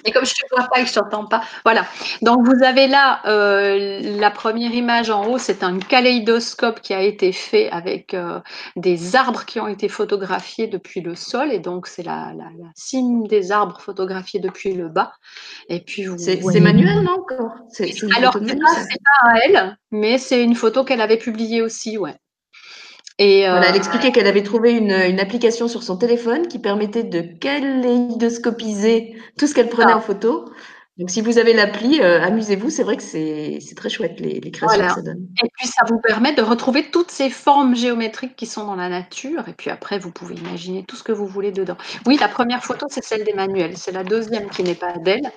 et 0.05 0.11
comme 0.13 0.23
je 0.23 0.31
ne 0.31 0.47
te 0.47 0.55
vois 0.55 0.69
pas 0.73 0.79
et 0.79 0.85
que 0.85 0.89
je 0.89 0.97
ne 0.97 1.03
t'entends 1.03 1.25
pas, 1.25 1.43
voilà. 1.65 1.85
Donc 2.21 2.47
vous 2.47 2.63
avez 2.63 2.87
là 2.87 3.19
euh, 3.25 3.99
la 4.17 4.31
première 4.31 4.73
image 4.73 5.09
en 5.09 5.27
haut, 5.27 5.37
c'est 5.37 5.63
un 5.63 5.79
kaléidoscope 5.79 6.79
qui 6.79 6.93
a 6.93 7.01
été 7.01 7.33
fait 7.33 7.69
avec 7.71 8.13
euh, 8.13 8.39
des 8.77 9.17
arbres 9.17 9.43
qui 9.43 9.59
ont 9.59 9.67
été 9.67 9.89
photographiés 9.89 10.67
depuis 10.67 11.01
le 11.01 11.13
sol, 11.15 11.51
et 11.51 11.59
donc 11.59 11.85
c'est 11.85 12.03
la, 12.03 12.31
cime 12.73 13.27
des 13.27 13.51
arbres 13.51 13.81
photographiés 13.81 14.39
depuis 14.39 14.71
le 14.71 14.87
bas. 14.87 15.11
Et 15.67 15.81
puis 15.81 16.05
vous. 16.05 16.17
C'est 16.17 16.61
manuel, 16.61 17.01
non 17.01 17.17
encore? 17.19 17.51
Alors 18.15 18.37
c'est 18.47 18.59
pas, 18.59 18.75
pas 18.75 19.29
à 19.29 19.39
elle, 19.43 19.77
mais 19.91 20.17
c'est 20.19 20.41
une 20.41 20.55
photo 20.55 20.85
qu'elle 20.85 21.01
avait 21.01 21.17
publiée 21.17 21.61
aussi, 21.61 21.97
ouais. 21.97 22.15
Et 23.17 23.41
elle 23.41 23.63
euh, 23.63 23.73
expliquait 23.73 24.11
qu'elle 24.11 24.27
avait 24.27 24.43
trouvé 24.43 24.73
une, 24.73 25.19
application 25.19 25.67
sur 25.69 25.83
son 25.83 25.95
téléphone 25.95 26.47
qui 26.47 26.59
permettait 26.59 27.03
de 27.03 27.21
kaléidoscopiser 27.21 29.15
tout 29.37 29.47
ce 29.47 29.53
qu'elle 29.53 29.69
prenait 29.69 29.93
ah. 29.93 29.97
en 29.97 30.01
photo. 30.01 30.49
Donc, 30.97 31.09
si 31.09 31.19
vous 31.19 31.37
avez 31.37 31.51
l'appli, 31.51 31.99
euh, 31.99 32.21
amusez-vous. 32.21 32.69
C'est 32.69 32.83
vrai 32.83 32.95
que 32.95 33.03
c'est 33.03 33.59
très 33.75 33.89
chouette 33.89 34.17
les, 34.21 34.39
créations 34.51 34.81
que 34.81 34.93
ça 34.93 35.01
donne. 35.01 35.27
Et 35.43 35.49
puis, 35.57 35.67
ça 35.67 35.83
vous 35.89 35.99
permet 35.99 36.33
de 36.33 36.41
retrouver 36.41 36.89
toutes 36.89 37.11
ces 37.11 37.29
formes 37.29 37.75
géométriques 37.75 38.37
qui 38.37 38.45
sont 38.45 38.65
dans 38.65 38.77
la 38.77 38.87
nature. 38.87 39.45
Et 39.49 39.53
puis 39.53 39.69
après, 39.69 39.99
vous 39.99 40.11
pouvez 40.11 40.35
imaginer 40.35 40.85
tout 40.85 40.95
ce 40.95 41.03
que 41.03 41.11
vous 41.11 41.27
voulez 41.27 41.51
dedans. 41.51 41.75
Oui, 42.05 42.17
la 42.17 42.29
première 42.29 42.63
photo, 42.63 42.85
c'est 42.89 43.03
celle 43.03 43.25
d'Emmanuel. 43.25 43.77
C'est 43.77 43.91
la 43.91 44.05
deuxième 44.05 44.49
qui 44.49 44.63
n'est 44.63 44.75
pas 44.75 44.93
d'elle. 44.93 45.29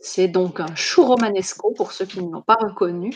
C'est 0.00 0.28
donc 0.28 0.58
un 0.58 0.74
chou 0.74 1.04
romanesco 1.04 1.74
pour 1.76 1.92
ceux 1.92 2.06
qui 2.06 2.22
ne 2.22 2.30
l'ont 2.30 2.40
pas 2.40 2.56
reconnu. 2.58 3.12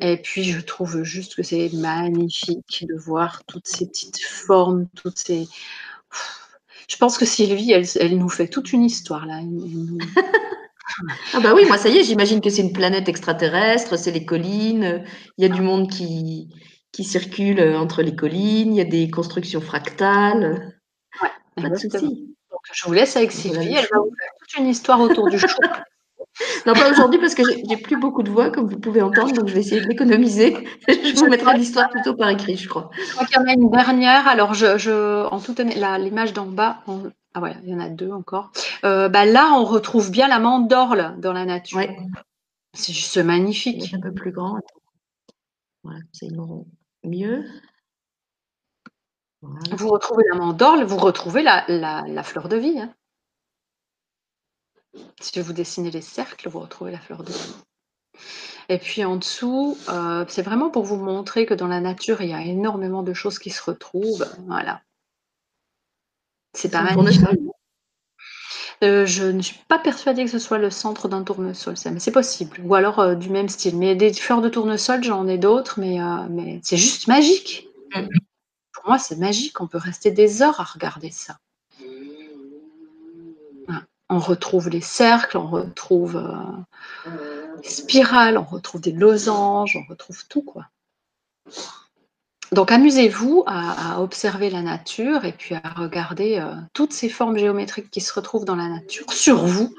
Et 0.00 0.16
puis, 0.16 0.44
je 0.44 0.60
trouve 0.60 1.02
juste 1.02 1.34
que 1.34 1.42
c'est 1.42 1.70
magnifique 1.72 2.86
de 2.88 2.94
voir 2.96 3.42
toutes 3.46 3.66
ces 3.66 3.88
petites 3.88 4.20
formes, 4.20 4.86
toutes 4.94 5.18
ces. 5.18 5.48
Je 6.86 6.96
pense 6.98 7.18
que 7.18 7.24
Sylvie, 7.24 7.72
elle, 7.72 8.16
nous 8.16 8.28
fait 8.28 8.46
toute 8.46 8.72
une 8.72 8.84
histoire 8.84 9.26
là. 9.26 9.40
ah 11.32 11.40
bah 11.40 11.52
oui, 11.54 11.64
moi 11.66 11.78
ça 11.78 11.88
y 11.88 11.98
est, 11.98 12.04
j'imagine 12.04 12.40
que 12.40 12.50
c'est 12.50 12.62
une 12.62 12.72
planète 12.72 13.08
extraterrestre, 13.08 13.98
c'est 13.98 14.12
les 14.12 14.24
collines, 14.24 15.04
il 15.38 15.42
y 15.42 15.44
a 15.44 15.54
du 15.54 15.62
monde 15.62 15.90
qui, 15.90 16.48
qui 16.92 17.04
circule 17.04 17.60
entre 17.60 18.02
les 18.02 18.14
collines, 18.14 18.74
il 18.74 18.76
y 18.76 18.80
a 18.80 18.84
des 18.84 19.10
constructions 19.10 19.60
fractales. 19.60 20.74
Ouais, 21.20 21.28
pas 21.62 21.68
de 21.68 21.76
souci. 21.76 22.34
je 22.72 22.84
vous 22.86 22.92
laisse 22.92 23.16
avec 23.16 23.32
Sylvie, 23.32 23.74
elle 23.74 23.88
va 23.92 23.98
vous 23.98 24.14
faire 24.18 24.30
toute 24.40 24.58
une 24.58 24.68
histoire 24.68 25.00
autour 25.00 25.28
du 25.28 25.38
chou. 25.38 25.48
Non, 26.66 26.72
pas 26.72 26.90
aujourd'hui 26.90 27.20
parce 27.20 27.34
que 27.34 27.42
j'ai 27.44 27.76
plus 27.76 27.96
beaucoup 27.96 28.22
de 28.22 28.30
voix, 28.30 28.50
comme 28.50 28.66
vous 28.68 28.78
pouvez 28.78 29.02
entendre, 29.02 29.32
donc 29.32 29.48
je 29.48 29.54
vais 29.54 29.60
essayer 29.60 29.80
de 29.80 29.86
l'économiser. 29.86 30.56
je 30.88 31.14
vous 31.16 31.28
mettrai 31.28 31.56
l'histoire 31.56 31.88
plutôt 31.90 32.14
par 32.14 32.28
écrit, 32.28 32.56
je 32.56 32.68
crois. 32.68 32.90
Je 32.96 33.12
crois 33.12 33.24
qu'il 33.26 33.36
y 33.36 33.38
en 33.38 33.46
a 33.46 33.52
une 33.52 33.70
dernière. 33.70 34.26
Alors, 34.26 34.52
je, 34.54 34.76
je 34.76 35.26
en 35.26 35.38
toute 35.38 35.60
l'image 35.60 36.32
d'en 36.32 36.46
bas, 36.46 36.82
ah 37.34 37.40
ouais, 37.40 37.56
il 37.64 37.70
y 37.70 37.74
en 37.74 37.80
a 37.80 37.88
deux 37.88 38.12
encore. 38.12 38.52
Euh, 38.84 39.08
bah 39.08 39.26
là, 39.26 39.54
on 39.54 39.64
retrouve 39.64 40.10
bien 40.10 40.28
la 40.28 40.38
mandorle 40.38 41.16
dans 41.18 41.32
la 41.32 41.44
nature. 41.44 41.80
C'est 42.72 42.92
juste 42.92 43.18
magnifique. 43.18 43.92
un 43.92 44.00
peu 44.00 44.12
plus 44.12 44.30
grand. 44.30 44.60
Voilà, 45.82 45.98
c'est 46.12 46.28
mieux. 47.02 47.44
Vous 49.42 49.88
retrouvez 49.88 50.24
la 50.32 50.38
mandorle, 50.38 50.84
vous 50.84 50.96
retrouvez 50.96 51.42
la, 51.42 51.64
la, 51.68 52.22
fleur 52.22 52.48
de 52.48 52.56
vie. 52.56 52.78
Hein. 52.78 52.94
Si 55.20 55.40
vous 55.40 55.52
dessinez 55.52 55.90
les 55.90 56.00
cercles, 56.00 56.48
vous 56.48 56.60
retrouvez 56.60 56.92
la 56.92 57.00
fleur 57.00 57.24
de 57.24 57.32
vie. 57.32 57.54
Et 58.68 58.78
puis 58.78 59.04
en 59.04 59.16
dessous, 59.16 59.76
euh, 59.88 60.24
c'est 60.28 60.42
vraiment 60.42 60.70
pour 60.70 60.84
vous 60.84 60.96
montrer 60.96 61.44
que 61.46 61.52
dans 61.52 61.68
la 61.68 61.80
nature, 61.80 62.22
il 62.22 62.30
y 62.30 62.32
a 62.32 62.40
énormément 62.42 63.02
de 63.02 63.12
choses 63.12 63.38
qui 63.38 63.50
se 63.50 63.62
retrouvent. 63.62 64.26
Voilà. 64.46 64.82
C'est 66.54 66.70
pas 66.70 66.82
mal. 66.82 66.96
Euh, 68.82 69.06
je 69.06 69.24
ne 69.24 69.40
suis 69.40 69.58
pas 69.68 69.78
persuadée 69.78 70.24
que 70.24 70.30
ce 70.30 70.38
soit 70.38 70.58
le 70.58 70.68
centre 70.70 71.08
d'un 71.08 71.22
tournesol, 71.22 71.74
mais 71.92 72.00
c'est 72.00 72.10
possible. 72.10 72.60
Ou 72.64 72.74
alors 72.74 72.98
euh, 72.98 73.14
du 73.14 73.30
même 73.30 73.48
style. 73.48 73.76
Mais 73.76 73.94
des 73.94 74.12
fleurs 74.12 74.40
de 74.40 74.48
tournesol, 74.48 75.04
j'en 75.04 75.28
ai 75.28 75.38
d'autres, 75.38 75.78
mais, 75.78 75.98
mais 76.30 76.60
c'est 76.62 76.76
juste 76.76 77.06
magique. 77.06 77.68
Mm. 77.94 78.08
Pour 78.72 78.88
moi, 78.88 78.98
c'est 78.98 79.16
magique. 79.16 79.60
On 79.60 79.66
peut 79.66 79.78
rester 79.78 80.10
des 80.10 80.42
heures 80.42 80.60
à 80.60 80.64
regarder 80.64 81.10
ça 81.10 81.38
on 84.08 84.18
retrouve 84.18 84.68
les 84.68 84.80
cercles, 84.80 85.38
on 85.38 85.46
retrouve 85.46 86.16
euh, 86.16 87.10
les 87.62 87.68
spirales, 87.68 88.38
on 88.38 88.44
retrouve 88.44 88.80
des 88.80 88.92
losanges, 88.92 89.76
on 89.76 89.88
retrouve 89.88 90.26
tout 90.28 90.42
quoi. 90.42 90.66
Donc 92.54 92.72
amusez-vous 92.72 93.44
à, 93.46 94.00
observer 94.00 94.48
la 94.50 94.62
nature 94.62 95.24
et 95.24 95.32
puis 95.32 95.54
à 95.54 95.68
regarder 95.76 96.38
euh, 96.38 96.54
toutes 96.72 96.92
ces 96.92 97.08
formes 97.08 97.36
géométriques 97.36 97.90
qui 97.90 98.00
se 98.00 98.12
retrouvent 98.12 98.44
dans 98.44 98.56
la 98.56 98.68
nature, 98.68 99.12
sur 99.12 99.44
vous 99.44 99.74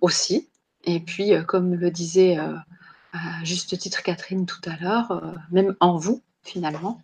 aussi. 0.00 0.48
Et 0.84 1.00
puis, 1.00 1.34
euh, 1.34 1.42
comme 1.42 1.74
le 1.74 1.90
disait 1.90 2.36
à 2.36 3.44
juste 3.44 3.78
titre 3.78 4.02
Catherine 4.02 4.44
tout 4.44 4.60
à 4.66 4.76
l'heure, 4.82 5.22
même 5.50 5.74
en 5.80 5.96
vous 5.96 6.20
finalement, 6.42 7.00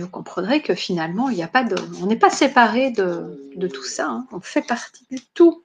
vous 0.00 0.08
comprendrez 0.08 0.62
que 0.62 0.74
finalement, 0.74 1.28
a 1.28 1.48
pas 1.48 1.64
de, 1.64 1.76
on 2.00 2.06
n'est 2.06 2.16
pas 2.16 2.30
séparé 2.30 2.90
de, 2.90 3.68
tout 3.68 3.84
ça. 3.84 4.08
Hein. 4.08 4.26
On 4.32 4.40
fait 4.40 4.62
partie 4.62 5.06
du 5.10 5.20
tout 5.34 5.62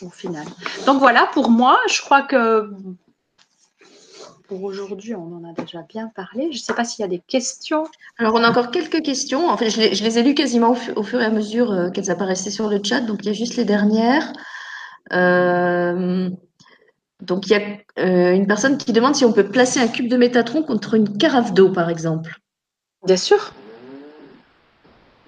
au 0.00 0.10
final. 0.10 0.46
Donc 0.86 0.98
voilà, 0.98 1.28
pour 1.32 1.50
moi, 1.50 1.78
je 1.88 2.00
crois 2.00 2.22
que 2.22 2.72
pour 4.52 4.64
aujourd'hui, 4.64 5.14
on 5.14 5.34
en 5.34 5.44
a 5.44 5.54
déjà 5.54 5.80
bien 5.80 6.12
parlé. 6.14 6.52
Je 6.52 6.58
ne 6.58 6.62
sais 6.62 6.74
pas 6.74 6.84
s'il 6.84 7.00
y 7.00 7.06
a 7.06 7.08
des 7.08 7.20
questions. 7.20 7.84
Alors, 8.18 8.34
on 8.34 8.44
a 8.44 8.50
encore 8.50 8.70
quelques 8.70 9.00
questions. 9.00 9.48
En 9.48 9.56
fait, 9.56 9.70
je 9.70 9.80
les, 9.80 10.18
ai 10.18 10.22
lues 10.22 10.34
quasiment 10.34 10.76
au, 10.94 11.02
fur 11.02 11.22
et 11.22 11.24
à 11.24 11.30
mesure 11.30 11.72
euh, 11.72 11.88
qu'elles 11.88 12.10
apparaissaient 12.10 12.50
sur 12.50 12.68
le 12.68 12.78
chat. 12.84 13.00
Donc, 13.00 13.20
il 13.22 13.28
y 13.28 13.30
a 13.30 13.32
juste 13.32 13.56
les 13.56 13.64
dernières. 13.64 14.30
Euh, 15.14 16.28
donc, 17.22 17.46
il 17.46 17.52
y 17.52 17.54
a 17.54 17.62
euh, 17.98 18.34
une 18.34 18.46
personne 18.46 18.76
qui 18.76 18.92
demande 18.92 19.14
si 19.14 19.24
on 19.24 19.32
peut 19.32 19.48
placer 19.48 19.80
un 19.80 19.88
cube 19.88 20.08
de 20.08 20.18
Métatron 20.18 20.62
contre 20.62 20.94
une 20.94 21.16
carafe 21.16 21.54
d'eau, 21.54 21.70
par 21.70 21.88
exemple. 21.88 22.38
Bien 23.06 23.16
sûr. 23.16 23.54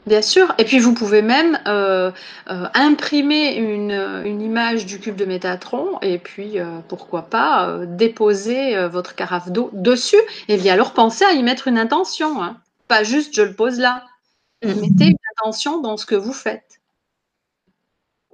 Bien 0.07 0.23
sûr. 0.23 0.55
Et 0.59 0.65
puis, 0.65 0.79
vous 0.79 0.93
pouvez 0.93 1.23
même 1.23 1.59
euh, 1.67 2.11
euh, 2.51 2.67
imprimer 2.75 3.55
une, 3.55 4.41
image 4.41 4.85
du 4.87 5.01
cube 5.01 5.17
de 5.17 5.25
Métatron 5.25 5.99
et 6.03 6.19
puis, 6.19 6.59
pourquoi 6.89 7.23
pas, 7.23 7.79
déposer 7.87 8.87
votre 8.89 9.15
carafe 9.15 9.51
d'eau 9.51 9.71
dessus. 9.73 10.21
Et 10.49 10.57
bien 10.57 10.75
alors, 10.75 10.93
pensez 10.93 11.25
à 11.25 11.33
y 11.33 11.43
mettre 11.43 11.69
une 11.69 11.79
intention. 11.79 12.43
Hein. 12.43 12.59
Pas 12.89 13.03
juste 13.03 13.35
je 13.35 13.43
le 13.43 13.55
pose 13.55 13.79
là. 13.79 14.05
Mm. 14.63 14.81
Mettez 14.81 15.07
une 15.07 15.17
intention 15.39 15.81
dans 15.81 15.97
ce 15.97 16.07
que 16.07 16.15
vous 16.15 16.33
faites. 16.33 16.81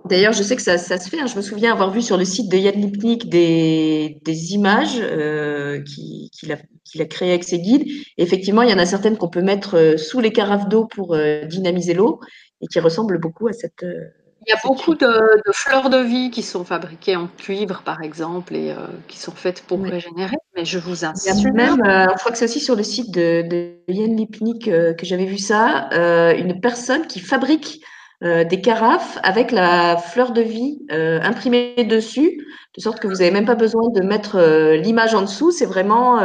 D'ailleurs, 0.07 0.33
je 0.33 0.43
sais 0.43 0.57
que 0.57 0.63
ça, 0.63 0.79
se 0.79 1.09
fait. 1.09 1.21
Hein. 1.21 1.27
Je 1.27 1.37
me 1.37 1.43
souviens 1.43 1.73
avoir 1.73 1.91
vu 1.91 2.03
sur 2.03 2.17
le 2.17 2.25
site 2.25 2.51
de 2.51 2.57
Yann 2.57 2.75
Lipnik 2.75 3.29
des, 3.29 4.19
images 4.53 4.99
euh, 5.01 5.83
qu'il 5.83 6.53
a, 6.53 7.05
créées 7.05 7.31
avec 7.31 7.45
ses 7.45 7.59
guides. 7.59 7.87
effectivement, 8.17 8.63
il 8.63 8.71
y 8.71 8.75
en 8.75 8.79
a 8.79 8.87
certaines 8.87 9.17
qu'on 9.17 9.29
peut 9.29 9.43
mettre 9.43 9.77
euh, 9.77 9.97
sous 9.97 10.21
les 10.21 10.33
carafes 10.33 10.69
d'eau 10.69 10.87
pour 10.87 11.15
euh, 11.15 11.45
dynamiser 11.45 11.95
l'eau 11.95 12.21
et 12.61 12.67
qui 12.67 12.81
ressemblent 12.81 13.19
beaucoup 13.19 13.49
à 13.49 13.53
cette. 13.53 13.83
il 13.83 14.49
y 14.51 14.53
a 14.53 14.59
beaucoup 14.65 14.95
de, 14.95 15.09
fleurs 15.53 15.91
de 15.91 15.99
vie 15.99 16.31
qui 16.31 16.43
sont 16.43 16.65
fabriquées 16.65 17.17
en 17.17 17.27
cuivre, 17.27 17.83
par 17.85 18.03
exemple, 18.03 18.55
et 18.55 18.75
qui 19.07 19.19
sont 19.19 19.33
faites 19.33 19.63
pour 19.63 19.83
régénérer. 19.83 20.37
Mais 20.57 20.65
je 20.65 20.79
vous 20.79 21.05
insiste. 21.05 21.45
Même, 21.55 21.81
je 21.85 22.19
crois 22.19 22.33
que 22.33 22.39
c'est 22.39 22.45
aussi 22.47 22.61
sur 22.61 22.77
le 22.77 22.83
site 22.83 23.11
de, 23.13 23.43
de 23.49 23.77
Yann 23.89 24.15
Lipnik 24.15 24.65
que 24.65 25.07
j'avais 25.07 25.25
vu 25.25 25.39
ça, 25.39 25.89
une 26.37 26.61
personne 26.61 27.07
qui 27.07 27.21
fabrique 27.21 27.81
euh, 28.23 28.45
des 28.45 28.61
carafes 28.61 29.19
avec 29.23 29.51
la 29.51 29.97
fleur 29.97 30.33
de 30.33 30.43
vie 30.43 30.79
euh, 30.93 31.21
imprimée 31.23 31.85
dessus, 31.85 32.47
de 32.77 32.81
sorte 32.83 33.01
que 33.01 33.09
vous 33.09 33.15
n'avez 33.15 33.31
même 33.31 33.47
pas 33.47 33.55
besoin 33.55 33.89
de 33.95 34.03
mettre 34.03 34.37
euh, 34.37 34.77
l'image 34.77 35.15
en 35.15 35.23
dessous, 35.23 35.51
c'est 35.53 35.65
vraiment 35.65 36.21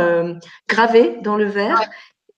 gravé 0.68 1.18
dans 1.24 1.38
le 1.38 1.46
verre. 1.46 1.82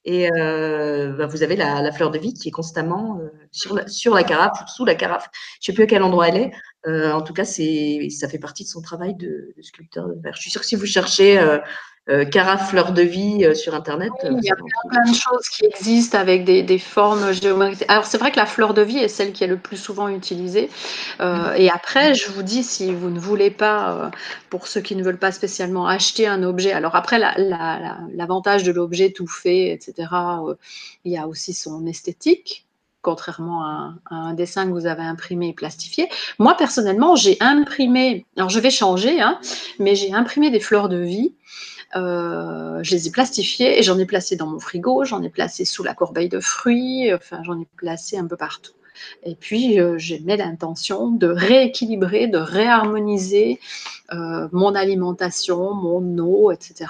Et 0.04 0.28
bah, 0.30 1.26
vous 1.26 1.42
avez 1.42 1.56
la, 1.56 1.92
fleur 1.92 2.10
de 2.10 2.18
vie 2.18 2.32
qui 2.32 2.48
est 2.48 2.52
constamment 2.52 3.18
sur, 3.50 3.74
la, 3.74 3.86
sur 3.88 4.14
la 4.14 4.22
carafe 4.22 4.62
ou 4.62 4.68
sous 4.68 4.84
la 4.84 4.94
carafe. 4.94 5.28
Je 5.60 5.70
ne 5.70 5.72
sais 5.72 5.74
plus 5.74 5.84
à 5.84 5.86
quel 5.86 6.02
endroit 6.02 6.28
elle 6.28 6.36
est. 6.36 6.50
en 6.86 7.22
tout 7.22 7.34
cas, 7.34 7.44
ça 7.44 8.28
fait 8.28 8.38
partie 8.38 8.64
de 8.64 8.68
son 8.68 8.80
travail 8.80 9.14
de, 9.14 9.52
de, 9.56 9.62
sculpteur 9.62 10.08
de 10.08 10.14
verre. 10.22 10.34
Je 10.34 10.40
suis 10.40 10.50
sûre 10.50 10.60
que 10.60 10.66
si 10.66 10.76
vous 10.76 10.86
cherchez 10.86 11.38
euh, 12.10 12.24
carafe 12.24 12.70
fleur 12.70 12.92
de 12.92 13.02
vie 13.02 13.44
euh, 13.44 13.54
sur 13.54 13.74
Internet. 13.74 14.10
il 14.24 14.42
y 14.42 14.50
a 14.50 14.54
euh, 14.54 14.88
plein, 14.88 15.02
de 15.02 15.14
choses 15.14 15.46
qui 15.52 15.66
existent 15.66 16.16
avec 16.16 16.44
des, 16.44 16.78
formes 16.78 17.32
géométriques. 17.32 17.84
Alors, 17.90 18.06
c'est 18.06 18.16
vrai 18.16 18.30
que 18.30 18.38
la 18.38 18.46
fleur 18.46 18.72
de 18.72 18.80
vie 18.80 18.96
est 18.96 19.08
celle 19.08 19.32
qui 19.32 19.44
est 19.44 19.48
le 19.48 19.58
plus 19.58 19.76
souvent 19.76 20.08
utilisée. 20.08 20.70
et 21.20 21.70
après, 21.70 22.14
je 22.14 22.30
vous 22.30 22.42
dis, 22.42 22.62
si 22.62 22.94
vous 22.94 23.10
ne 23.10 23.20
voulez 23.20 23.50
pas, 23.50 24.10
pour 24.48 24.68
ceux 24.68 24.80
qui 24.80 24.96
ne 24.96 25.02
veulent 25.02 25.18
pas 25.18 25.32
spécialement 25.32 25.86
acheter 25.86 26.26
un 26.26 26.42
objet, 26.44 26.72
alors 26.72 26.96
après, 26.96 27.18
l'avantage 27.18 28.62
de 28.62 28.72
l'objet 28.72 29.10
tout 29.10 29.26
fait, 29.26 29.70
etc., 29.72 30.08
il 31.04 31.12
y 31.12 31.18
a 31.18 31.28
aussi 31.28 31.52
son 31.52 31.86
esthétique. 31.86 32.67
Contrairement 33.02 33.64
à, 33.64 33.94
un 34.10 34.34
dessin 34.34 34.66
que 34.66 34.72
vous 34.72 34.86
avez 34.86 35.02
imprimé 35.02 35.48
et 35.48 35.52
plastifié. 35.52 36.08
Moi, 36.38 36.56
personnellement, 36.56 37.16
j'ai 37.16 37.36
imprimé, 37.40 38.26
alors 38.36 38.50
je 38.50 38.60
vais 38.60 38.70
changer, 38.70 39.20
hein, 39.20 39.38
mais 39.78 39.94
j'ai 39.94 40.12
imprimé 40.12 40.50
des 40.50 40.60
fleurs 40.60 40.88
de 40.88 40.98
vie. 40.98 41.34
Euh, 41.96 42.80
je 42.82 42.90
les 42.90 43.08
ai 43.08 43.10
plastifiées 43.10 43.78
et 43.78 43.82
j'en 43.82 43.98
ai 43.98 44.04
placé 44.04 44.36
dans 44.36 44.46
mon 44.46 44.58
frigo, 44.58 45.04
j'en 45.04 45.22
ai 45.22 45.30
placé 45.30 45.64
sous 45.64 45.82
la 45.82 45.94
corbeille 45.94 46.28
de 46.28 46.40
fruits, 46.40 47.12
enfin 47.14 47.42
j'en 47.44 47.58
ai 47.58 47.66
placé 47.76 48.18
un 48.18 48.26
peu 48.26 48.36
partout. 48.36 48.72
Et 49.22 49.34
puis, 49.36 49.80
euh, 49.80 49.96
j'ai 49.96 50.18
mis 50.20 50.36
l'intention 50.36 51.08
de 51.10 51.28
rééquilibrer, 51.28 52.26
de 52.26 52.38
réharmoniser 52.38 53.60
euh, 54.12 54.48
mon 54.52 54.74
alimentation, 54.74 55.72
mon 55.72 56.18
eau, 56.18 56.50
etc 56.50 56.86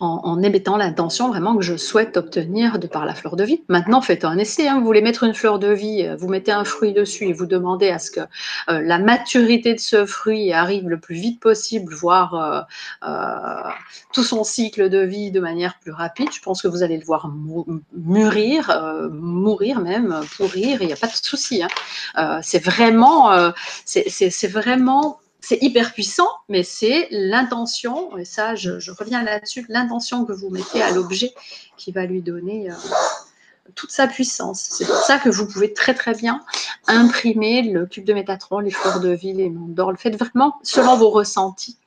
en, 0.00 0.42
émettant 0.42 0.76
l'intention 0.76 1.28
vraiment 1.28 1.56
que 1.56 1.62
je 1.62 1.76
souhaite 1.76 2.16
obtenir 2.16 2.78
de 2.78 2.86
par 2.86 3.04
la 3.04 3.14
fleur 3.14 3.36
de 3.36 3.44
vie. 3.44 3.62
Maintenant, 3.68 4.00
faites 4.00 4.24
un 4.24 4.38
essai. 4.38 4.66
Hein. 4.66 4.78
Vous 4.78 4.86
voulez 4.86 5.02
mettre 5.02 5.24
une 5.24 5.34
fleur 5.34 5.58
de 5.58 5.68
vie, 5.68 6.06
euh, 6.06 6.16
vous 6.16 6.28
mettez 6.28 6.52
un 6.52 6.64
fruit 6.64 6.92
dessus 6.92 7.26
et 7.26 7.32
vous 7.32 7.46
demandez 7.46 7.90
à 7.90 7.98
ce 7.98 8.10
que 8.10 8.20
euh, 8.20 8.80
la 8.80 8.98
maturité 8.98 9.74
de 9.74 9.80
ce 9.80 10.06
fruit 10.06 10.52
arrive 10.52 10.88
le 10.88 10.98
plus 10.98 11.16
vite 11.16 11.40
possible, 11.40 11.92
voire 11.92 12.66
euh, 13.04 13.70
tout 14.14 14.24
son 14.24 14.42
cycle 14.42 14.88
de 14.88 15.00
vie 15.00 15.30
de 15.30 15.40
manière 15.40 15.78
plus 15.80 15.92
rapide. 15.92 16.28
Je 16.32 16.40
pense 16.40 16.62
que 16.62 16.68
vous 16.68 16.82
allez 16.82 16.96
le 16.96 17.04
voir 17.04 17.30
mûrir, 17.92 19.08
mourir 19.12 19.80
même, 19.80 20.20
pourrir. 20.36 20.80
Il 20.80 20.86
n'y 20.86 20.92
a 20.92 20.96
pas 20.96 21.08
de 21.08 21.12
souci. 21.12 21.62
Hein. 21.62 22.40
c'est 22.42 22.64
vraiment, 22.64 23.52
c'est 23.84 24.48
vraiment 24.48 25.19
c'est 25.40 25.58
hyper 25.62 25.92
puissant, 25.92 26.28
mais 26.48 26.62
c'est 26.62 27.08
l'intention, 27.10 28.16
et 28.16 28.24
ça, 28.24 28.54
je, 28.54 28.90
reviens 28.90 29.22
là-dessus, 29.22 29.64
l'intention 29.68 30.24
que 30.24 30.32
vous 30.32 30.50
mettez 30.50 30.82
à 30.82 30.90
l'objet 30.90 31.32
qui 31.76 31.92
va 31.92 32.06
lui 32.06 32.20
donner 32.20 32.70
euh, 32.70 32.74
toute 33.74 33.90
sa 33.90 34.06
puissance. 34.06 34.68
C'est 34.70 34.86
pour 34.86 34.96
ça 34.96 35.18
que 35.18 35.28
vous 35.28 35.46
pouvez 35.46 35.72
très 35.72 35.94
très 35.94 36.14
bien 36.14 36.40
imprimer 36.86 37.62
le 37.62 37.86
cube 37.86 38.04
de 38.04 38.12
Métatron, 38.12 38.58
les 38.58 38.70
fleurs 38.70 39.00
de 39.00 39.10
vie, 39.10 39.32
les 39.32 39.50
d'or. 39.50 39.92
Le 39.92 39.96
faites 39.96 40.16
vraiment 40.16 40.56
selon 40.62 40.96
vos 40.96 41.10
ressentis. 41.10 41.78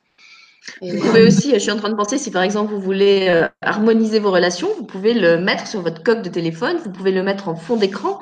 vous 0.81 0.99
pouvez 0.99 1.25
aussi, 1.27 1.51
je 1.53 1.59
suis 1.59 1.71
en 1.71 1.77
train 1.77 1.89
de 1.89 1.95
penser, 1.95 2.17
si 2.17 2.31
par 2.31 2.43
exemple 2.43 2.73
vous 2.73 2.81
voulez 2.81 3.27
euh, 3.29 3.47
harmoniser 3.61 4.19
vos 4.19 4.31
relations, 4.31 4.69
vous 4.77 4.85
pouvez 4.85 5.13
le 5.13 5.37
mettre 5.37 5.67
sur 5.67 5.81
votre 5.81 6.01
coque 6.03 6.21
de 6.21 6.29
téléphone, 6.29 6.77
vous 6.83 6.91
pouvez 6.91 7.11
le 7.11 7.23
mettre 7.23 7.49
en 7.49 7.55
fond 7.55 7.75
d'écran. 7.75 8.19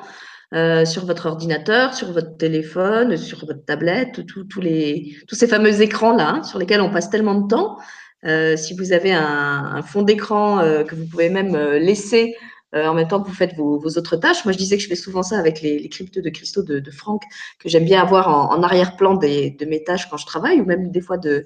Euh, 0.54 0.84
sur 0.84 1.06
votre 1.06 1.26
ordinateur, 1.26 1.94
sur 1.94 2.12
votre 2.12 2.36
téléphone, 2.36 3.16
sur 3.16 3.46
votre 3.46 3.64
tablette, 3.64 4.20
tous 4.26 5.34
ces 5.34 5.46
fameux 5.46 5.80
écrans-là 5.80 6.28
hein, 6.28 6.42
sur 6.42 6.58
lesquels 6.58 6.82
on 6.82 6.90
passe 6.90 7.08
tellement 7.08 7.36
de 7.36 7.48
temps. 7.48 7.78
Euh, 8.26 8.54
si 8.58 8.74
vous 8.74 8.92
avez 8.92 9.12
un, 9.14 9.80
fond 9.82 10.02
d'écran 10.02 10.58
euh, 10.58 10.84
que 10.84 10.94
vous 10.94 11.06
pouvez 11.06 11.30
même 11.30 11.56
laisser 11.56 12.34
en 12.74 12.94
même 12.94 13.06
temps 13.06 13.22
que 13.22 13.28
vous 13.28 13.34
faites 13.34 13.54
vos, 13.54 13.78
autres 13.78 14.16
tâches. 14.16 14.46
Moi, 14.46 14.52
je 14.52 14.56
disais 14.56 14.78
que 14.78 14.82
je 14.82 14.88
fais 14.88 14.94
souvent 14.94 15.22
ça 15.22 15.38
avec 15.38 15.60
les, 15.60 15.78
les 15.78 15.88
cryptes 15.90 16.18
de 16.18 16.30
cristaux 16.30 16.62
de, 16.62 16.90
Franck, 16.90 17.22
que 17.58 17.68
j'aime 17.68 17.84
bien 17.84 18.00
avoir 18.00 18.28
en, 18.50 18.62
arrière-plan 18.62 19.14
de 19.14 19.64
mes 19.66 19.84
tâches 19.84 20.08
quand 20.08 20.16
je 20.16 20.24
travaille, 20.24 20.58
ou 20.58 20.64
même 20.64 20.90
des 20.90 21.02
fois 21.02 21.18
de, 21.18 21.44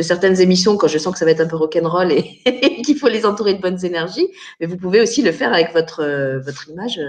certaines 0.00 0.40
émissions 0.40 0.76
quand 0.76 0.88
je 0.88 0.98
sens 0.98 1.12
que 1.12 1.18
ça 1.20 1.24
va 1.24 1.30
être 1.30 1.40
un 1.40 1.46
peu 1.46 1.54
rock'n'roll 1.54 2.10
et, 2.46 2.82
qu'il 2.82 2.98
faut 2.98 3.08
les 3.08 3.24
entourer 3.24 3.54
de 3.54 3.60
bonnes 3.60 3.84
énergies. 3.84 4.28
Mais 4.60 4.66
vous 4.66 4.76
pouvez 4.76 5.00
aussi 5.00 5.22
le 5.22 5.30
faire 5.30 5.52
avec 5.52 5.72
votre 5.72 6.02
image 6.68 7.00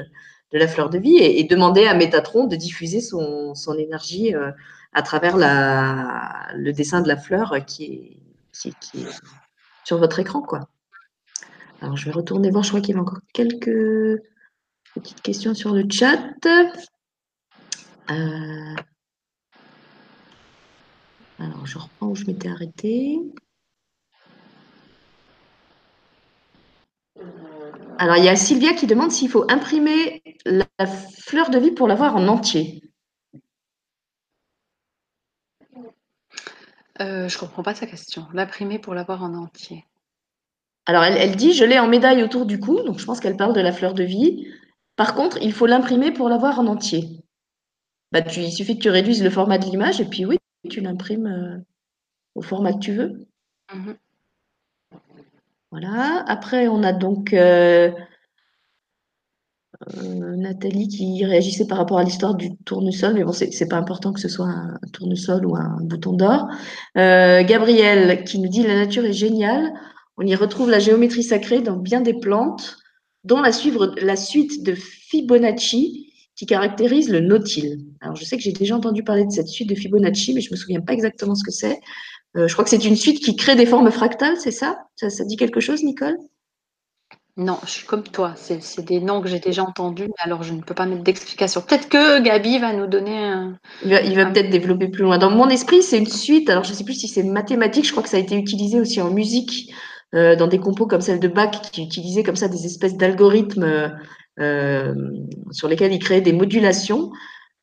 de 0.55 0.59
la 0.59 0.69
fleur 0.69 0.89
de 0.89 0.97
vie 0.97 1.17
et, 1.17 1.43
demander 1.43 1.85
à 1.85 1.93
Métatron 1.93 2.47
de 2.47 2.55
diffuser 2.55 3.01
son, 3.01 3.53
énergie 3.77 4.33
euh, 4.33 4.51
à 4.93 5.01
travers 5.01 5.35
la, 5.35 6.47
le 6.55 6.71
dessin 6.71 7.01
de 7.01 7.09
la 7.09 7.17
fleur 7.17 7.53
qui 7.67 8.17
est, 8.63 8.73
qui, 8.79 9.05
sur 9.83 9.97
votre 9.97 10.17
écran. 10.17 10.41
Quoi. 10.41 10.69
Alors, 11.81 11.97
je 11.97 12.05
vais 12.05 12.11
retourner 12.11 12.51
voir, 12.51 12.63
je 12.63 12.69
crois 12.69 12.79
qu'il 12.79 12.95
y 12.95 12.97
a 12.97 13.01
encore 13.01 13.19
quelques 13.33 14.21
petites 14.93 15.21
questions 15.21 15.53
sur 15.53 15.73
le 15.73 15.83
chat. 15.91 16.23
Euh, 18.09 18.75
alors, 21.37 21.65
je 21.65 21.77
reprends 21.77 22.07
où 22.07 22.15
je 22.15 22.23
m'étais 22.27 22.47
arrêtée. 22.47 23.19
Alors, 27.97 28.17
il 28.17 28.25
y 28.25 28.29
a 28.29 28.35
Sylvia 28.35 28.73
qui 28.73 28.87
demande 28.87 29.11
s'il 29.11 29.29
faut 29.29 29.45
imprimer 29.49 30.21
la 30.45 30.85
fleur 30.85 31.49
de 31.49 31.57
vie 31.57 31.71
pour 31.71 31.87
l'avoir 31.87 32.15
en 32.15 32.27
entier. 32.27 32.81
Euh, 37.01 37.27
je 37.27 37.35
ne 37.35 37.39
comprends 37.39 37.63
pas 37.63 37.75
sa 37.75 37.87
question. 37.87 38.27
L'imprimer 38.33 38.79
pour 38.79 38.93
l'avoir 38.93 39.23
en 39.23 39.33
entier. 39.33 39.85
Alors, 40.85 41.03
elle, 41.03 41.35
dit, 41.35 41.53
je 41.53 41.65
l'ai 41.65 41.79
en 41.79 41.87
médaille 41.87 42.23
autour 42.23 42.45
du 42.45 42.59
cou, 42.59 42.81
donc 42.83 42.99
je 42.99 43.05
pense 43.05 43.19
qu'elle 43.19 43.37
parle 43.37 43.53
de 43.53 43.61
la 43.61 43.71
fleur 43.71 43.93
de 43.93 44.03
vie. 44.03 44.47
Par 44.95 45.15
contre, 45.15 45.37
il 45.41 45.51
faut 45.51 45.65
l'imprimer 45.65 46.11
pour 46.11 46.29
l'avoir 46.29 46.59
en 46.59 46.67
entier. 46.67 47.23
Bah, 48.11 48.21
tu, 48.21 48.41
il 48.41 48.51
suffit 48.51 48.77
que 48.77 48.83
tu 48.83 48.89
réduises 48.89 49.23
le 49.23 49.29
format 49.29 49.57
de 49.57 49.65
l'image 49.65 49.99
et 49.99 50.05
puis 50.05 50.25
oui, 50.25 50.37
tu 50.69 50.81
l'imprimes 50.81 51.27
euh, 51.27 51.57
au 52.35 52.41
format 52.41 52.73
que 52.73 52.79
tu 52.79 52.93
veux. 52.93 53.27
Mhm. 53.73 53.97
Voilà. 55.75 56.23
Après, 56.29 56.69
on 56.69 56.83
a 56.83 56.93
donc 56.93 57.33
euh, 57.33 57.91
euh, 59.97 60.35
Nathalie 60.37 60.87
qui 60.87 61.25
réagissait 61.25 61.67
par 61.67 61.77
rapport 61.77 61.97
à 61.97 62.05
l'histoire 62.05 62.33
du 62.33 62.55
tournesol, 62.59 63.15
mais 63.15 63.25
bon, 63.25 63.33
c'est 63.33 63.67
pas 63.67 63.75
important 63.75 64.13
que 64.13 64.21
ce 64.21 64.29
soit 64.29 64.45
un, 64.45 64.79
tournesol 64.93 65.45
ou 65.45 65.57
un 65.57 65.81
bouton 65.81 66.13
d'or. 66.13 66.47
Euh, 66.97 67.43
Gabriel 67.43 68.23
qui 68.23 68.39
nous 68.39 68.47
dit 68.47 68.63
la 68.63 68.75
nature 68.75 69.03
est 69.03 69.11
géniale. 69.11 69.73
On 70.15 70.25
y 70.25 70.33
retrouve 70.33 70.69
la 70.69 70.79
géométrie 70.79 71.23
sacrée 71.23 71.59
dans 71.59 71.75
bien 71.75 71.99
des 71.99 72.13
plantes, 72.13 72.77
dont 73.25 73.41
la, 73.41 73.51
suite 73.51 74.63
de 74.63 74.75
Fibonacci 74.75 76.13
qui 76.37 76.45
caractérise 76.45 77.09
le 77.09 77.19
nautile. 77.19 77.79
Alors, 77.99 78.15
je 78.15 78.23
sais 78.23 78.37
que 78.37 78.43
j'ai 78.43 78.53
déjà 78.53 78.77
entendu 78.77 79.03
parler 79.03 79.25
de 79.25 79.31
cette 79.31 79.49
suite 79.49 79.67
de 79.67 79.75
Fibonacci, 79.75 80.33
mais 80.33 80.39
je 80.39 80.51
me 80.51 80.55
souviens 80.55 80.79
pas 80.79 80.93
exactement 80.93 81.35
ce 81.35 81.43
que 81.43 81.51
c'est. 81.51 81.81
Euh, 82.35 82.47
je 82.47 82.53
crois 82.53 82.63
que 82.63 82.69
c'est 82.69 82.83
une 82.85 82.95
suite 82.95 83.23
qui 83.23 83.35
crée 83.35 83.55
des 83.55 83.65
formes 83.65 83.91
fractales, 83.91 84.37
c'est 84.37 84.51
ça, 84.51 84.87
ça 84.95 85.23
dit 85.23 85.37
quelque 85.37 85.59
chose, 85.59 85.83
Nicole? 85.83 86.17
Non, 87.37 87.59
je 87.65 87.69
suis 87.69 87.85
comme 87.85 88.03
toi. 88.03 88.33
C'est 88.37 88.85
des 88.85 89.01
noms 89.01 89.21
que 89.21 89.27
j'ai 89.27 89.39
déjà 89.39 89.61
entendus, 89.61 90.09
alors 90.19 90.43
je 90.43 90.53
ne 90.53 90.61
peux 90.61 90.73
pas 90.73 90.85
mettre 90.85 91.03
d'explication. 91.03 91.61
Peut-être 91.61 91.89
que 91.89 92.21
Gabi 92.21 92.59
va 92.59 92.71
nous 92.71 92.87
donner 92.87 93.17
un. 93.17 93.59
Il 93.83 94.15
va, 94.15 94.25
peut-être 94.25 94.49
développer 94.49 94.87
plus 94.87 95.03
loin. 95.03 95.17
Dans 95.17 95.31
mon 95.31 95.49
esprit, 95.49 95.83
c'est 95.83 95.97
une 95.97 96.07
suite. 96.07 96.49
Alors, 96.49 96.63
je 96.63 96.71
ne 96.71 96.75
sais 96.75 96.85
plus 96.85 96.93
si 96.93 97.09
c'est 97.09 97.23
mathématique. 97.23 97.85
Je 97.85 97.91
crois 97.91 98.03
que 98.03 98.09
ça 98.09 98.15
a 98.15 98.21
été 98.21 98.37
utilisé 98.37 98.79
aussi 98.79 99.01
en 99.01 99.11
musique, 99.11 99.73
euh, 100.13 100.37
dans 100.37 100.47
des 100.47 100.59
compos 100.59 100.87
comme 100.87 101.01
celle 101.01 101.19
de 101.19 101.27
Bach, 101.27 101.51
qui 101.73 101.83
utilisait 101.83 102.23
comme 102.23 102.37
ça 102.37 102.47
des 102.47 102.65
espèces 102.65 102.95
d'algorithmes 102.95 103.91
euh, 104.39 104.95
sur 105.51 105.67
lesquels 105.67 105.91
il 105.91 105.99
créait 105.99 106.21
des 106.21 106.33
modulations. 106.33 107.11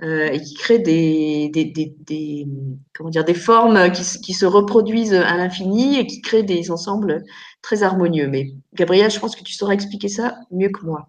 Euh, 0.03 0.31
et 0.33 0.41
qui 0.41 0.55
crée 0.55 0.81
des, 0.81 1.49
des, 1.55 1.65
des, 1.65 2.47
comment 2.93 3.11
dire, 3.11 3.25
des 3.25 3.35
formes 3.35 3.93
qui, 3.93 4.03
qui, 4.21 4.33
se 4.33 4.45
reproduisent 4.45 5.15
à 5.15 5.37
l'infini 5.37 5.97
et 5.97 6.09
qui 6.09 6.21
créent 6.21 6.43
des 6.43 6.73
ensembles 6.73 7.23
très 7.61 7.85
harmonieux. 7.85 8.27
Mais 8.27 8.53
Gabriel, 8.75 9.13
je 9.13 9.21
pense 9.21 9.37
que 9.37 9.45
tu 9.45 9.53
sauras 9.53 9.75
expliquer 9.75 10.09
ça 10.09 10.41
mieux 10.51 10.71
que 10.71 10.85
moi. 10.85 11.09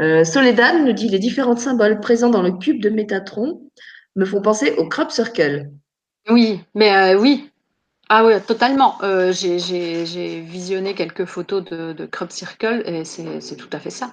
Euh, 0.00 0.22
Soledad 0.22 0.84
nous 0.84 0.92
dit 0.92 1.08
les 1.08 1.18
différents 1.18 1.56
symboles 1.56 2.00
présents 2.00 2.28
dans 2.28 2.42
le 2.42 2.52
cube 2.52 2.82
de 2.82 2.90
Métatron 2.90 3.62
me 4.16 4.26
font 4.26 4.42
penser 4.42 4.74
au 4.76 4.86
crop 4.86 5.10
circle. 5.10 5.70
Oui, 6.28 6.60
mais 6.74 6.94
euh, 6.94 7.18
oui. 7.18 7.48
Ah 8.10 8.26
oui, 8.26 8.34
totalement. 8.46 8.98
J'ai 9.32 10.40
visionné 10.42 10.94
quelques 10.94 11.24
photos 11.24 11.64
de, 11.64 11.94
de 11.94 12.04
crop 12.04 12.32
circle 12.32 12.82
et 12.84 13.04
c'est 13.06 13.56
tout 13.56 13.70
à 13.72 13.78
fait 13.78 13.90
ça. 13.90 14.12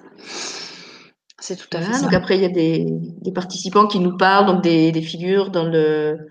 C'est 1.38 1.56
tout 1.56 1.68
à 1.76 1.80
fait 1.80 1.92
ça. 1.92 2.02
Donc 2.02 2.14
après, 2.14 2.36
il 2.36 2.42
y 2.42 2.46
a 2.46 2.48
des, 2.48 3.32
participants 3.32 3.86
qui 3.86 4.00
nous 4.00 4.16
parlent, 4.16 4.46
donc 4.46 4.62
des, 4.62 5.02
figures 5.02 5.50
dans 5.50 5.64
le, 5.64 6.28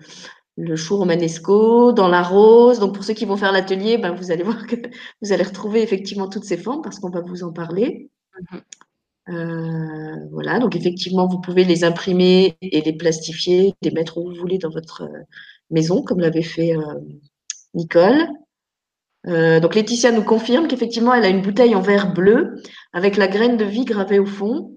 le 0.56 0.76
chou 0.76 0.96
romanesco, 0.96 1.92
dans 1.92 2.08
la 2.08 2.22
rose. 2.22 2.80
Donc 2.80 2.94
pour 2.94 3.04
ceux 3.04 3.14
qui 3.14 3.24
vont 3.24 3.36
faire 3.36 3.52
l'atelier, 3.52 3.98
ben, 3.98 4.14
vous 4.14 4.30
allez 4.30 4.42
voir 4.44 4.66
que 4.66 4.76
vous 5.22 5.32
allez 5.32 5.44
retrouver 5.44 5.82
effectivement 5.82 6.28
toutes 6.28 6.44
ces 6.44 6.56
formes 6.56 6.82
parce 6.82 6.98
qu'on 6.98 7.10
va 7.10 7.20
vous 7.20 7.44
en 7.44 7.52
parler. 7.52 8.10
Mhm. 8.50 8.60
Euh, 9.28 10.28
voilà, 10.30 10.60
donc 10.60 10.76
effectivement, 10.76 11.26
vous 11.26 11.40
pouvez 11.40 11.64
les 11.64 11.82
imprimer 11.82 12.56
et 12.62 12.80
les 12.80 12.92
plastifier, 12.92 13.74
les 13.82 13.90
mettre 13.90 14.18
où 14.18 14.28
vous 14.28 14.36
voulez 14.36 14.58
dans 14.58 14.70
votre 14.70 15.02
euh, 15.02 15.22
maison, 15.70 16.02
comme 16.02 16.20
l'avait 16.20 16.42
fait 16.42 16.76
euh, 16.76 16.94
Nicole. 17.74 18.28
donc 19.24 19.74
Laetitia 19.74 20.12
nous 20.12 20.22
confirme 20.22 20.68
qu'effectivement, 20.68 21.12
elle 21.12 21.24
a 21.24 21.28
une 21.28 21.42
bouteille 21.42 21.74
en 21.74 21.80
verre 21.80 22.12
bleu 22.12 22.62
avec 22.92 23.16
la 23.16 23.26
graine 23.26 23.56
de 23.56 23.64
vie 23.64 23.84
gravée 23.84 24.20
au 24.20 24.26
fond 24.26 24.75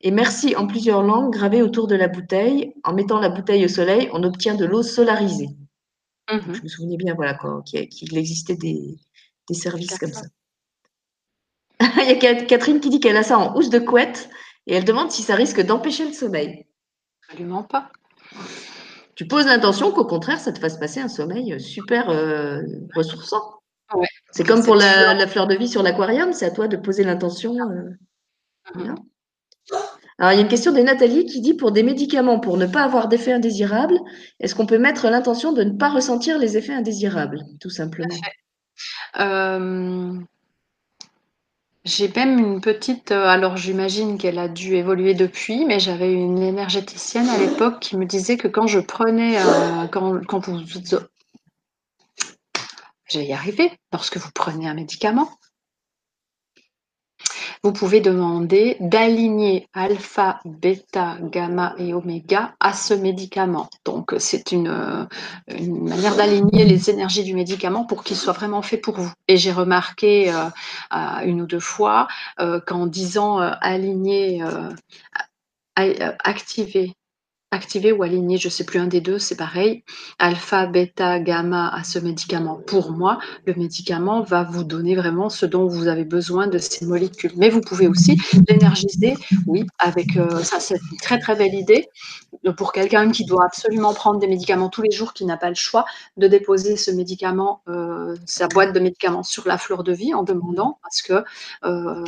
et 0.00 0.10
merci 0.10 0.54
en 0.56 0.66
plusieurs 0.66 1.02
langues 1.02 1.32
gravées 1.32 1.62
autour 1.62 1.86
de 1.86 1.96
la 1.96 2.08
bouteille. 2.08 2.74
En 2.84 2.92
mettant 2.92 3.18
la 3.18 3.28
bouteille 3.28 3.64
au 3.64 3.68
soleil, 3.68 4.08
on 4.12 4.22
obtient 4.22 4.54
de 4.54 4.64
l'eau 4.64 4.82
solarisée. 4.82 5.48
Mhm. 6.30 6.54
Je 6.54 6.62
me 6.62 6.68
souvenais 6.68 6.96
bien 6.96 7.14
voilà, 7.14 7.38
qu'il 7.64 8.18
existait 8.18 8.56
des, 8.56 8.98
services 9.52 9.98
comme 9.98 10.12
ça. 10.12 10.26
Il 11.98 12.22
y 12.22 12.26
a 12.26 12.44
Catherine 12.44 12.80
qui 12.80 12.90
dit 12.90 13.00
qu'elle 13.00 13.16
a 13.16 13.22
ça 13.22 13.38
en 13.38 13.56
housse 13.56 13.70
de 13.70 13.78
couette 13.78 14.28
et 14.66 14.74
elle 14.74 14.84
demande 14.84 15.10
si 15.10 15.22
ça 15.22 15.34
risque 15.34 15.64
d'empêcher 15.64 16.06
le 16.06 16.12
sommeil. 16.12 16.66
Absolument 17.28 17.62
pas. 17.62 17.90
Tu 19.14 19.26
poses 19.26 19.46
l'intention 19.46 19.92
qu'au 19.92 20.04
contraire, 20.04 20.40
ça 20.40 20.52
te 20.52 20.58
fasse 20.58 20.78
passer 20.78 21.00
un 21.00 21.08
sommeil 21.08 21.58
super 21.60 22.10
euh, 22.10 22.60
ressourçant. 22.94 23.60
C'est 24.30 24.44
comme 24.44 24.64
pour 24.64 24.74
la, 24.74 25.26
fleur 25.26 25.46
de 25.46 25.54
vie 25.54 25.68
sur 25.68 25.82
l'aquarium, 25.82 26.32
c'est 26.32 26.46
à 26.46 26.50
toi 26.50 26.68
de 26.68 26.76
poser 26.76 27.04
l'intention. 27.04 27.56
Euh, 27.56 27.90
mhm. 28.74 28.96
Alors, 30.18 30.32
il 30.32 30.36
y 30.36 30.38
a 30.38 30.42
une 30.42 30.48
question 30.48 30.72
de 30.72 30.80
Nathalie 30.80 31.26
qui 31.26 31.40
dit 31.42 31.54
pour 31.54 31.72
des 31.72 31.82
médicaments, 31.82 32.40
pour 32.40 32.56
ne 32.56 32.66
pas 32.66 32.82
avoir 32.82 33.08
d'effets 33.08 33.34
indésirables, 33.34 33.98
est-ce 34.40 34.54
qu'on 34.54 34.66
peut 34.66 34.78
mettre 34.78 35.08
l'intention 35.08 35.52
de 35.52 35.62
ne 35.62 35.76
pas 35.76 35.90
ressentir 35.90 36.38
les 36.38 36.56
effets 36.56 36.72
indésirables, 36.72 37.44
tout 37.60 37.68
simplement 37.68 38.16
euh, 39.20 40.18
J'ai 41.84 42.10
même 42.16 42.38
une 42.38 42.60
petite, 42.62 43.12
euh, 43.12 43.26
alors 43.26 43.58
j'imagine 43.58 44.16
qu'elle 44.16 44.38
a 44.38 44.48
dû 44.48 44.76
évoluer 44.76 45.12
depuis, 45.12 45.66
mais 45.66 45.80
j'avais 45.80 46.10
une 46.10 46.42
énergéticienne 46.42 47.28
à 47.28 47.36
l'époque 47.36 47.80
qui 47.80 47.98
me 47.98 48.06
disait 48.06 48.38
que 48.38 48.48
quand 48.48 48.66
je 48.66 48.80
prenais, 48.80 49.36
euh, 49.36 49.86
quand, 49.88 50.38
vous, 50.48 50.62
y 53.12 53.32
arriver, 53.34 53.70
lorsque 53.92 54.16
vous 54.16 54.30
prenez 54.34 54.66
un 54.66 54.74
médicament, 54.74 55.30
vous 57.62 57.72
pouvez 57.72 58.00
demander 58.00 58.76
d'aligner 58.80 59.68
alpha, 59.72 60.40
bêta, 60.44 61.16
gamma 61.22 61.74
et 61.78 61.94
oméga 61.94 62.54
à 62.60 62.72
ce 62.72 62.94
médicament. 62.94 63.68
Donc, 63.84 64.14
c'est 64.18 64.52
une, 64.52 65.08
manière 65.48 66.16
d'aligner 66.16 66.64
les 66.64 66.90
énergies 66.90 67.24
du 67.24 67.34
médicament 67.34 67.84
pour 67.84 68.04
qu'il 68.04 68.16
soit 68.16 68.32
vraiment 68.32 68.62
fait 68.62 68.76
pour 68.76 68.96
vous. 68.96 69.12
Et 69.28 69.36
j'ai 69.36 69.52
remarqué 69.52 70.32
euh, 70.32 70.48
une 71.24 71.42
ou 71.42 71.46
deux 71.46 71.60
fois 71.60 72.08
euh, 72.40 72.60
qu'en 72.60 72.86
disant 72.86 73.40
euh, 73.40 73.52
aligner, 73.60 74.42
activer 75.76 76.94
activer 77.52 77.92
ou 77.92 78.02
aligner, 78.02 78.38
je 78.38 78.48
ne 78.48 78.52
sais 78.52 78.64
plus 78.64 78.78
un 78.78 78.86
des 78.86 79.00
deux, 79.00 79.18
c'est 79.18 79.36
pareil, 79.36 79.84
alpha, 80.18 80.66
bêta, 80.66 81.20
gamma 81.20 81.68
à 81.68 81.84
ce 81.84 81.98
médicament. 81.98 82.60
Pour 82.66 82.92
moi, 82.92 83.18
le 83.46 83.54
médicament 83.54 84.22
va 84.22 84.42
vous 84.42 84.64
donner 84.64 84.96
vraiment 84.96 85.30
ce 85.30 85.46
dont 85.46 85.66
vous 85.66 85.86
avez 85.86 86.04
besoin 86.04 86.48
de 86.48 86.58
ces 86.58 86.84
molécules. 86.84 87.32
Mais 87.36 87.48
vous 87.48 87.60
pouvez 87.60 87.86
aussi 87.86 88.20
l'énergiser, 88.48 89.14
oui, 89.46 89.64
avec 89.78 90.16
euh, 90.16 90.42
ça, 90.42 90.58
c'est 90.60 90.76
une 90.90 90.98
très 90.98 91.18
très 91.18 91.36
belle 91.36 91.54
idée 91.54 91.88
pour 92.56 92.72
quelqu'un 92.72 93.10
qui 93.10 93.24
doit 93.24 93.44
absolument 93.44 93.94
prendre 93.94 94.18
des 94.18 94.28
médicaments 94.28 94.68
tous 94.68 94.82
les 94.82 94.90
jours, 94.90 95.12
qui 95.14 95.24
n'a 95.24 95.36
pas 95.36 95.48
le 95.48 95.54
choix 95.54 95.84
de 96.16 96.26
déposer 96.28 96.76
ce 96.76 96.90
médicament, 96.90 97.62
euh, 97.68 98.16
sa 98.26 98.48
boîte 98.48 98.72
de 98.72 98.80
médicaments 98.80 99.22
sur 99.22 99.46
la 99.46 99.58
fleur 99.58 99.84
de 99.84 99.92
vie 99.92 100.14
en 100.14 100.22
demandant 100.22 100.78
à 100.82 100.88
ce 100.90 101.02
que 101.02 101.24
euh, 101.64 102.04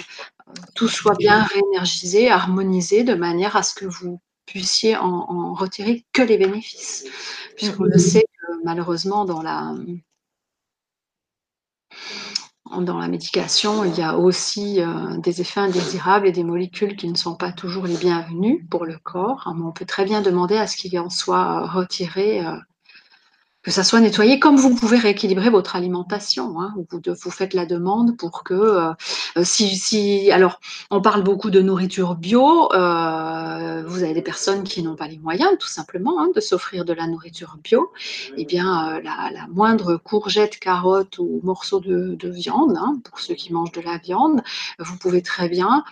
tout 0.75 0.89
soit 0.89 1.17
bien 1.17 1.43
réénergisé, 1.45 2.31
harmonisé, 2.31 3.05
de 3.05 3.15
manière 3.15 3.57
à 3.57 3.63
ce 3.63 3.75
que 3.75 3.87
vous 3.87 4.21
puissiez 4.49 4.97
en, 4.97 5.55
retirer 5.55 6.05
que 6.13 6.23
les 6.23 6.39
bénéfices. 6.39 7.05
Puisqu'on 7.57 7.85
le 7.85 7.99
sait 7.99 8.23
que 8.23 8.65
malheureusement, 8.65 9.25
dans 9.25 9.43
la, 9.43 9.75
dans 12.81 12.99
la 12.99 13.09
médication, 13.09 13.85
il 13.85 13.97
y 13.97 14.03
a 14.03 14.17
aussi 14.17 14.81
euh, 14.81 15.17
des 15.19 15.41
effets 15.41 15.61
indésirables 15.61 16.27
et 16.27 16.33
des 16.33 16.45
molécules 16.45 16.97
qui 16.97 17.09
ne 17.09 17.17
sont 17.17 17.35
pas 17.35 17.53
toujours 17.53 17.87
les 17.87 17.97
bienvenus 17.97 18.65
pour 18.71 18.85
le 18.85 18.99
corps. 18.99 19.45
on 19.47 19.73
peut 19.73 19.87
très 19.87 20.05
bien 20.05 20.23
demander 20.23 20.57
à 20.57 20.67
ce 20.67 20.77
qu'il 20.77 20.99
en 20.99 21.11
soit 21.11 21.67
retiré 21.67 22.45
euh, 22.45 22.57
que 23.69 23.75
ça 23.75 23.85
soit 23.85 24.01
nettoyé, 24.01 24.41
comme 24.41 24.57
vous 24.57 24.75
pouvez 24.75 24.97
rééquilibrer 24.97 25.51
votre 25.51 25.77
alimentation. 25.77 26.59
Hein. 26.59 26.75
Vous, 26.91 27.31
faites 27.31 27.53
la 27.53 27.67
demande 27.67 28.17
pour 28.17 28.43
que, 28.43 28.55
euh, 28.55 28.95
si, 29.43 29.77
si, 29.77 30.33
alors, 30.33 30.59
on 30.91 31.03
parle 31.03 31.23
beaucoup 31.23 31.51
de 31.51 31.61
nourriture 31.61 32.15
bio. 32.15 32.73
Euh, 32.73 33.85
vous 33.87 34.03
avez 34.05 34.15
des 34.15 34.23
personnes 34.23 34.65
qui 34.65 34.83
n'ont 34.83 34.97
pas 34.97 35.07
les 35.07 35.19
moyens, 35.19 35.51
tout 35.61 35.69
simplement, 35.69 36.19
hein, 36.19 36.29
de 36.35 36.41
s'offrir 36.41 36.87
de 36.87 36.95
la 36.95 37.07
nourriture 37.07 37.59
bio. 37.63 37.93
Eh 38.39 38.47
bien, 38.47 38.97
euh, 38.97 39.01
la, 39.03 39.47
moindre 39.51 39.99
courgette, 39.99 40.59
carotte 40.59 41.19
ou 41.19 41.41
morceau 41.43 41.79
de, 41.81 42.17
viande, 42.23 42.75
hein, 42.79 42.99
pour 43.05 43.21
ceux 43.21 43.35
qui 43.35 43.53
mangent 43.53 43.73
de 43.73 43.83
la 43.83 43.99
viande, 43.99 44.41
vous 44.79 44.97
pouvez 44.97 45.21
très 45.21 45.51
bien 45.51 45.85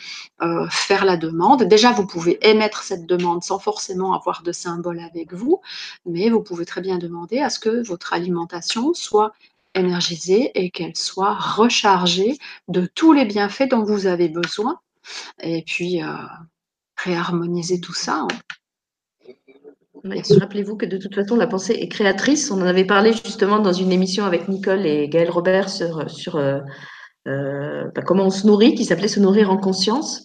faire 0.71 1.05
la 1.05 1.17
demande. 1.17 1.65
Déjà, 1.65 1.93
vous 1.93 2.07
pouvez 2.07 2.39
émettre 2.49 2.83
cette 2.83 3.07
demande 3.07 3.43
sans 3.43 3.59
forcément 3.59 4.15
avoir 4.15 4.43
de 4.43 4.53
symbole 4.53 5.01
avec 5.01 5.35
vous, 5.35 5.61
mais 6.07 6.31
vous 6.31 6.41
pouvez 6.43 6.65
très 6.65 6.81
bien 6.81 6.99
demander 6.99 7.41
à 7.41 7.51
ce 7.51 7.59
que 7.59 7.66
votre 7.71 8.13
alimentation 8.13 8.95
soit 8.95 9.33
énergisée 9.75 10.51
et 10.55 10.71
qu'elle 10.71 10.97
soit 10.97 11.35
rechargée 11.35 12.39
de 12.69 12.87
tous 12.95 13.13
les 13.13 13.25
bienfaits 13.25 13.69
dont 13.71 13.85
vous 13.85 14.07
avez 14.07 14.29
besoin. 14.29 14.81
Et 15.43 15.63
puis, 15.63 16.03
euh, 16.03 16.15
réharmoniser 16.97 17.81
tout 17.81 17.95
ça. 17.95 18.23
Hein. 18.23 18.29
Rappelez-vous 20.41 20.77
que 20.77 20.87
de 20.87 20.99
toute 20.99 21.15
façon, 21.15 21.37
la 21.37 21.47
pensée 21.47 21.75
est 21.75 21.89
créatrice. 21.89 22.51
On 22.51 22.61
en 22.63 22.67
avait 22.67 22.85
parlé 22.85 23.13
justement 23.13 23.59
dans 23.59 23.73
une 23.73 23.93
émission 23.93 24.25
avec 24.25 24.49
Nicole 24.49 24.87
et 24.87 25.09
Gaël 25.09 25.31
Robert 25.31 25.69
sur, 25.69 26.09
sur 26.09 26.37
euh, 26.37 26.61
euh, 27.27 27.91
bah, 27.95 28.03
comment 28.03 28.27
on 28.27 28.31
se 28.31 28.47
nourrit, 28.47 28.75
qui 28.75 28.85
s'appelait 28.85 29.09
Se 29.09 29.21
nourrir 29.21 29.51
en 29.51 29.57
conscience. 29.57 30.23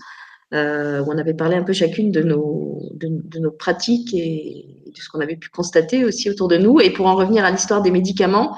Euh, 0.54 1.02
où 1.02 1.06
on 1.10 1.18
avait 1.18 1.34
parlé 1.34 1.56
un 1.56 1.64
peu 1.64 1.72
chacune 1.72 2.12
de 2.12 2.22
nos, 2.22 2.78
de, 2.94 3.40
nos 3.40 3.52
pratiques 3.52 4.14
et 4.14 4.66
de 4.86 5.00
ce 5.02 5.08
qu'on 5.08 5.22
avait 5.22 5.38
pu 5.38 5.50
constater 5.50 6.04
aussi 6.04 6.30
autour 6.30 6.50
de 6.50 6.58
nous. 6.58 6.82
Et 6.82 6.90
pour 6.90 7.06
en 7.08 7.16
revenir 7.16 7.46
à 7.46 7.52
l'histoire 7.52 7.82
des 7.82 7.90
médicaments, 7.92 8.58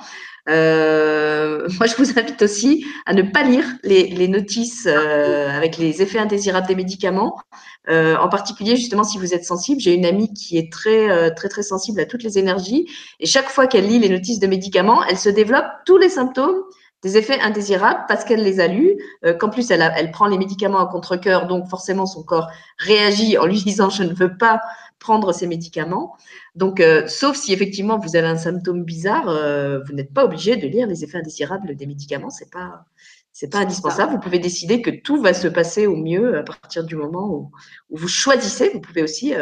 euh, 0.50 1.68
moi, 1.80 1.88
je 1.88 1.96
vous 1.96 2.18
invite 2.18 2.42
aussi 2.42 2.86
à 3.06 3.14
ne 3.14 3.22
pas 3.22 3.44
lire 3.44 3.66
les, 3.84 4.08
les 4.08 4.28
notices 4.28 4.88
euh, 4.88 5.50
avec 5.50 5.78
les 5.78 6.02
effets 6.02 6.20
indésirables 6.20 6.68
des 6.68 6.76
médicaments. 6.76 7.38
Euh, 7.90 8.16
en 8.18 8.30
particulier, 8.30 8.76
justement, 8.76 9.04
si 9.04 9.18
vous 9.18 9.34
êtes 9.34 9.46
sensible, 9.46 9.80
j'ai 9.82 9.94
une 9.94 10.06
amie 10.06 10.34
qui 10.34 10.58
est 10.58 10.72
très, 10.72 11.10
euh, 11.10 11.30
très, 11.36 11.50
très 11.50 11.64
sensible 11.64 12.00
à 12.00 12.06
toutes 12.06 12.24
les 12.24 12.38
énergies. 12.38 12.88
Et 13.20 13.26
chaque 13.26 13.50
fois 13.50 13.68
qu'elle 13.68 13.88
lit 13.88 14.00
les 14.00 14.10
notices 14.10 14.40
de 14.40 14.48
médicaments, 14.48 15.04
elle 15.06 15.18
se 15.18 15.30
développe 15.30 15.68
tous 15.86 15.98
les 15.98 16.10
symptômes 16.10 16.64
des 17.04 17.18
effets 17.18 17.40
indésirables 17.40 18.06
parce 18.08 18.24
qu'elle 18.24 18.44
les 18.44 18.60
a 18.60 18.68
lus, 18.68 18.98
euh, 19.26 19.34
qu'en 19.34 19.50
plus 19.50 19.70
elle, 19.72 19.82
elle, 19.96 20.12
prend 20.12 20.28
les 20.28 20.38
médicaments 20.38 20.80
à 20.80 20.88
contre-coeur, 20.88 21.48
donc 21.48 21.68
forcément 21.68 22.06
son 22.06 22.24
corps 22.24 22.50
réagit 22.78 23.38
en 23.38 23.46
lui 23.46 23.62
disant 23.62 23.90
je 23.90 24.04
ne 24.04 24.14
veux 24.14 24.38
pas 24.38 24.62
prendre 25.00 25.34
ces 25.34 25.48
médicaments. 25.48 26.16
Donc, 26.56 26.80
euh, 26.80 27.06
sauf 27.08 27.36
si 27.36 27.52
effectivement 27.52 27.98
vous 27.98 28.16
avez 28.16 28.28
un 28.28 28.38
symptôme 28.38 28.84
bizarre, 28.84 29.28
euh, 29.28 29.82
vous 29.86 29.94
n'êtes 29.94 30.14
pas 30.14 30.24
obligé 30.24 30.56
de 30.56 30.66
lire 30.66 30.88
les 30.88 31.04
effets 31.04 31.18
indésirables 31.18 31.76
des 31.76 31.86
médicaments. 31.86 32.30
C'est 32.30 32.52
pas 32.52 32.86
c'est 33.36 33.52
pas 33.52 33.60
indispensable. 33.60 34.14
Vous 34.14 34.20
pouvez 34.20 34.40
décider 34.40 34.82
que 34.82 34.92
tout 34.92 35.20
va 35.20 35.34
se 35.34 35.48
passer 35.48 35.88
au 35.88 35.96
mieux 35.96 36.38
à 36.38 36.44
partir 36.44 36.84
du 36.84 36.96
moment 36.96 37.28
où, 37.30 37.52
où 37.90 37.98
vous 37.98 38.08
choisissez. 38.08 38.70
Vous 38.70 38.80
pouvez 38.80 39.02
aussi 39.02 39.34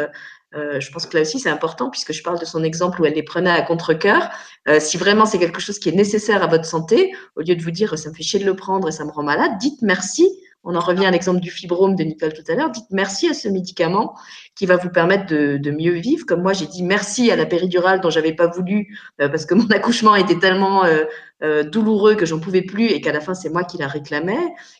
euh, 0.54 0.80
je 0.80 0.90
pense 0.90 1.06
que 1.06 1.16
là 1.16 1.22
aussi, 1.22 1.38
c'est 1.38 1.50
important 1.50 1.90
puisque 1.90 2.12
je 2.12 2.22
parle 2.22 2.38
de 2.38 2.44
son 2.44 2.62
exemple 2.62 3.00
où 3.00 3.06
elle 3.06 3.14
les 3.14 3.22
prenait 3.22 3.50
à 3.50 3.62
contre-coeur. 3.62 4.28
Euh, 4.68 4.80
si 4.80 4.96
vraiment 4.96 5.26
c'est 5.26 5.38
quelque 5.38 5.60
chose 5.60 5.78
qui 5.78 5.88
est 5.88 5.96
nécessaire 5.96 6.42
à 6.42 6.46
votre 6.46 6.66
santé, 6.66 7.12
au 7.36 7.40
lieu 7.40 7.56
de 7.56 7.62
vous 7.62 7.70
dire 7.70 7.98
ça 7.98 8.10
me 8.10 8.14
fait 8.14 8.22
chier 8.22 8.38
de 8.38 8.44
le 8.44 8.54
prendre 8.54 8.88
et 8.88 8.92
ça 8.92 9.04
me 9.04 9.10
rend 9.10 9.22
malade, 9.22 9.52
dites 9.58 9.82
merci 9.82 10.28
on 10.64 10.74
en 10.76 10.80
revient 10.80 11.06
à 11.06 11.10
l'exemple 11.10 11.40
du 11.40 11.50
fibrome 11.50 11.96
de 11.96 12.04
Nicole 12.04 12.32
tout 12.32 12.44
à 12.48 12.54
l'heure. 12.54 12.70
Dites 12.70 12.86
merci 12.90 13.28
à 13.28 13.34
ce 13.34 13.48
médicament 13.48 14.14
qui 14.54 14.66
va 14.66 14.76
vous 14.76 14.90
permettre 14.90 15.26
de, 15.26 15.70
mieux 15.70 15.94
vivre. 15.94 16.26
Comme 16.26 16.42
moi, 16.42 16.52
j'ai 16.52 16.66
dit 16.66 16.82
merci 16.82 17.30
à 17.30 17.36
la 17.36 17.46
péridurale 17.46 18.00
dont 18.00 18.10
j'avais 18.10 18.34
pas 18.34 18.48
voulu 18.48 18.98
euh, 19.20 19.28
parce 19.28 19.46
que 19.46 19.54
mon 19.54 19.66
accouchement 19.68 20.14
était 20.14 20.38
tellement 20.38 20.84
euh, 20.84 21.04
euh, 21.42 21.62
douloureux 21.62 22.14
que 22.14 22.26
j'en 22.26 22.38
pouvais 22.38 22.62
plus 22.62 22.86
et 22.86 23.00
qu'à 23.00 23.12
la 23.12 23.20
fin 23.20 23.34
c'est 23.34 23.48
moi 23.48 23.64
qui 23.64 23.78
la 23.78 23.88
réclamais. 23.88 24.38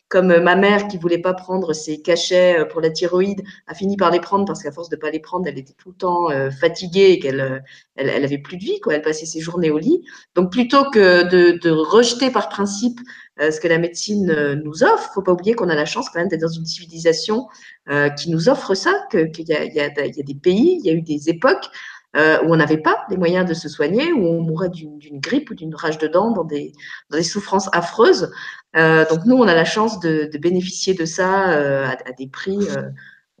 Comme 0.09 0.37
ma 0.39 0.55
mère 0.55 0.87
qui 0.87 0.97
voulait 0.97 1.17
pas 1.17 1.33
prendre 1.33 1.73
ses 1.73 2.01
cachets 2.01 2.65
pour 2.69 2.81
la 2.81 2.91
thyroïde 2.91 3.41
a 3.67 3.73
fini 3.73 3.97
par 3.97 4.11
les 4.11 4.19
prendre 4.19 4.45
parce 4.45 4.61
qu'à 4.61 4.71
force 4.71 4.89
de 4.89 4.95
pas 4.95 5.09
les 5.09 5.19
prendre, 5.19 5.47
elle 5.47 5.57
était 5.57 5.73
tout 5.73 5.89
le 5.89 5.95
temps 5.95 6.27
fatiguée 6.51 7.11
et 7.11 7.19
qu'elle 7.19 7.63
elle, 7.95 8.09
elle, 8.09 8.23
avait 8.23 8.37
plus 8.37 8.57
de 8.57 8.63
vie. 8.63 8.79
Quoi. 8.79 8.93
Elle 8.93 9.01
passait 9.01 9.25
ses 9.25 9.39
journées 9.39 9.71
au 9.71 9.77
lit. 9.77 10.03
Donc 10.35 10.51
plutôt 10.51 10.89
que 10.89 11.23
de, 11.23 11.57
de 11.57 11.69
rejeter 11.69 12.29
par 12.29 12.49
principe 12.49 12.99
euh, 13.41 13.49
ce 13.49 13.59
que 13.59 13.67
la 13.67 13.79
médecine 13.79 14.29
euh, 14.29 14.55
nous 14.55 14.83
offre. 14.83 15.11
Faut 15.13 15.23
pas 15.23 15.31
oublier 15.31 15.55
qu'on 15.55 15.69
a 15.69 15.75
la 15.75 15.85
chance 15.85 16.07
quand 16.09 16.19
même 16.19 16.27
d'être 16.27 16.41
dans 16.41 16.47
une 16.47 16.67
civilisation 16.67 17.47
euh, 17.89 18.09
qui 18.09 18.31
nous 18.31 18.49
offre 18.49 18.75
ça, 18.75 18.93
qu'il 19.11 19.31
y, 19.37 19.51
y, 19.51 19.79
a 19.79 19.89
des 19.89 20.35
pays, 20.35 20.79
il 20.79 20.85
y 20.85 20.89
a 20.89 20.93
eu 20.93 21.01
des 21.01 21.29
époques 21.29 21.69
où 22.15 22.53
on 22.53 22.55
n'avait 22.55 22.77
pas 22.77 23.07
les 23.09 23.17
moyens 23.17 23.49
de 23.49 23.55
se 23.55 23.67
soigner, 23.67 24.13
où 24.13 24.27
on 24.27 24.39
mourait 24.39 24.69
d'une 24.69 25.19
grippe 25.19 25.49
ou 25.49 25.55
d'une 25.55 25.73
rage 25.73 25.97
de 25.97 26.05
dents 26.05 26.29
dans 26.29 26.43
des, 26.43 26.71
dans 27.09 27.17
des 27.17 27.23
souffrances 27.23 27.69
affreuses. 27.73 28.31
Euh, 28.75 29.03
donc 29.09 29.25
nous, 29.25 29.35
on 29.35 29.47
a 29.47 29.55
la 29.55 29.65
chance 29.65 29.99
de, 29.99 30.29
de 30.31 30.37
bénéficier 30.37 30.93
de 30.93 31.05
ça 31.05 31.49
euh, 31.49 31.87
à, 31.87 31.91
à, 32.07 32.11
des 32.11 32.27
prix 32.27 32.67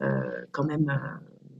euh, 0.01 0.21
quand 0.51 0.63
même 0.63 0.99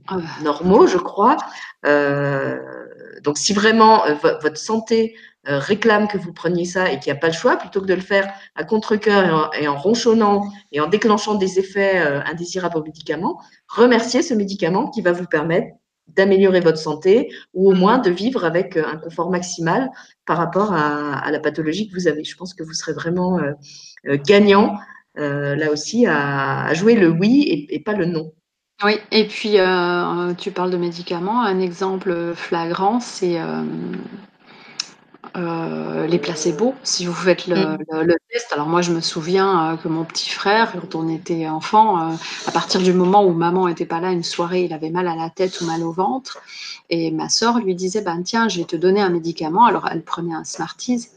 ah 0.07 0.17
normaux, 0.41 0.87
je 0.87 0.97
crois. 0.97 1.37
donc 1.83 3.37
si 3.37 3.53
vraiment 3.53 4.03
votre 4.41 4.57
santé 4.57 5.15
euh, 5.15 5.19
réclame 5.45 6.07
que 6.07 6.17
vous 6.17 6.33
preniez 6.33 6.65
ça 6.65 6.91
et 6.91 6.99
qu'il 6.99 7.11
n'y 7.11 7.17
a 7.17 7.19
pas 7.19 7.27
le 7.27 7.33
choix, 7.33 7.57
plutôt 7.57 7.81
que 7.81 7.85
de 7.85 7.93
le 7.93 8.01
faire 8.01 8.33
à 8.55 8.63
contre-cœur 8.63 9.51
et, 9.59 9.67
en 9.67 9.77
ronchonnant 9.77 10.43
et 10.71 10.79
en 10.79 10.87
déclenchant 10.87 11.35
des 11.35 11.59
effets 11.59 12.01
euh, 12.01 12.21
indésirables 12.25 12.77
au 12.77 12.83
médicament, 12.83 13.41
remerciez 13.67 14.21
ce 14.21 14.33
médicament 14.33 14.89
qui 14.89 15.01
va 15.01 15.11
vous 15.11 15.25
permettre 15.25 15.67
d'améliorer 16.07 16.59
votre 16.59 16.77
santé 16.77 17.33
ou 17.53 17.71
au 17.71 17.75
moins 17.75 17.97
de 17.97 18.09
vivre 18.09 18.45
avec 18.45 18.77
euh, 18.77 18.83
un 18.85 18.97
confort 18.97 19.29
maximal 19.29 19.89
par 20.25 20.37
rapport 20.37 20.73
à, 20.73 21.29
la 21.29 21.39
pathologie 21.39 21.89
que 21.89 21.95
vous 21.95 22.07
avez. 22.07 22.23
Je 22.23 22.35
pense 22.37 22.53
que 22.53 22.63
vous 22.63 22.73
serez 22.73 22.93
vraiment 22.93 23.39
gagnant 24.25 24.77
là 25.15 25.71
aussi 25.71 26.05
à, 26.07 26.73
jouer 26.73 26.95
le 26.95 27.09
oui 27.09 27.67
et, 27.69 27.79
pas 27.81 27.93
le 27.93 28.05
non. 28.05 28.31
Oui, 28.83 28.93
et 29.11 29.27
puis 29.27 29.57
tu 30.37 30.51
parles 30.51 30.71
de 30.71 30.77
médicaments. 30.77 31.41
Un 31.41 31.59
exemple 31.59 32.33
flagrant, 32.35 33.01
c'est 33.01 33.37
euh, 35.37 36.05
les 36.05 36.19
placebos. 36.19 36.75
Si 36.83 37.05
vous 37.05 37.13
faites 37.13 37.47
le, 37.47 37.55
mm. 37.55 38.15
test, 38.29 38.51
alors 38.51 38.67
moi 38.67 38.81
je 38.81 38.91
me 38.91 38.99
souviens 38.99 39.73
euh, 39.73 39.77
que 39.77 39.87
mon 39.87 40.03
petit 40.03 40.29
frère, 40.29 40.73
quand 40.73 40.95
on 40.95 41.07
était 41.07 41.47
enfant, 41.47 41.97
euh, 41.97 42.15
à 42.45 42.51
partir 42.51 42.81
du 42.81 42.91
moment 42.91 43.23
où 43.25 43.31
maman 43.31 43.67
n'était 43.67 43.85
pas 43.85 44.01
là, 44.01 44.11
une 44.11 44.23
soirée, 44.23 44.65
il 44.65 44.73
avait 44.73 44.89
mal 44.89 45.07
à 45.07 45.15
la 45.15 45.29
tête 45.29 45.61
ou 45.61 45.65
mal 45.65 45.81
au 45.81 45.91
ventre, 45.91 46.41
et 46.89 47.09
ma 47.09 47.29
soeur 47.29 47.59
lui 47.59 47.73
disait, 47.73 48.01
ben 48.01 48.21
tiens, 48.21 48.49
je 48.49 48.59
vais 48.59 48.65
te 48.65 48.75
donner 48.75 49.01
un 49.01 49.09
médicament. 49.09 49.65
Alors 49.65 49.87
elle 49.89 50.03
prenait 50.03 50.33
un 50.35 50.43
Smarties. 50.43 51.07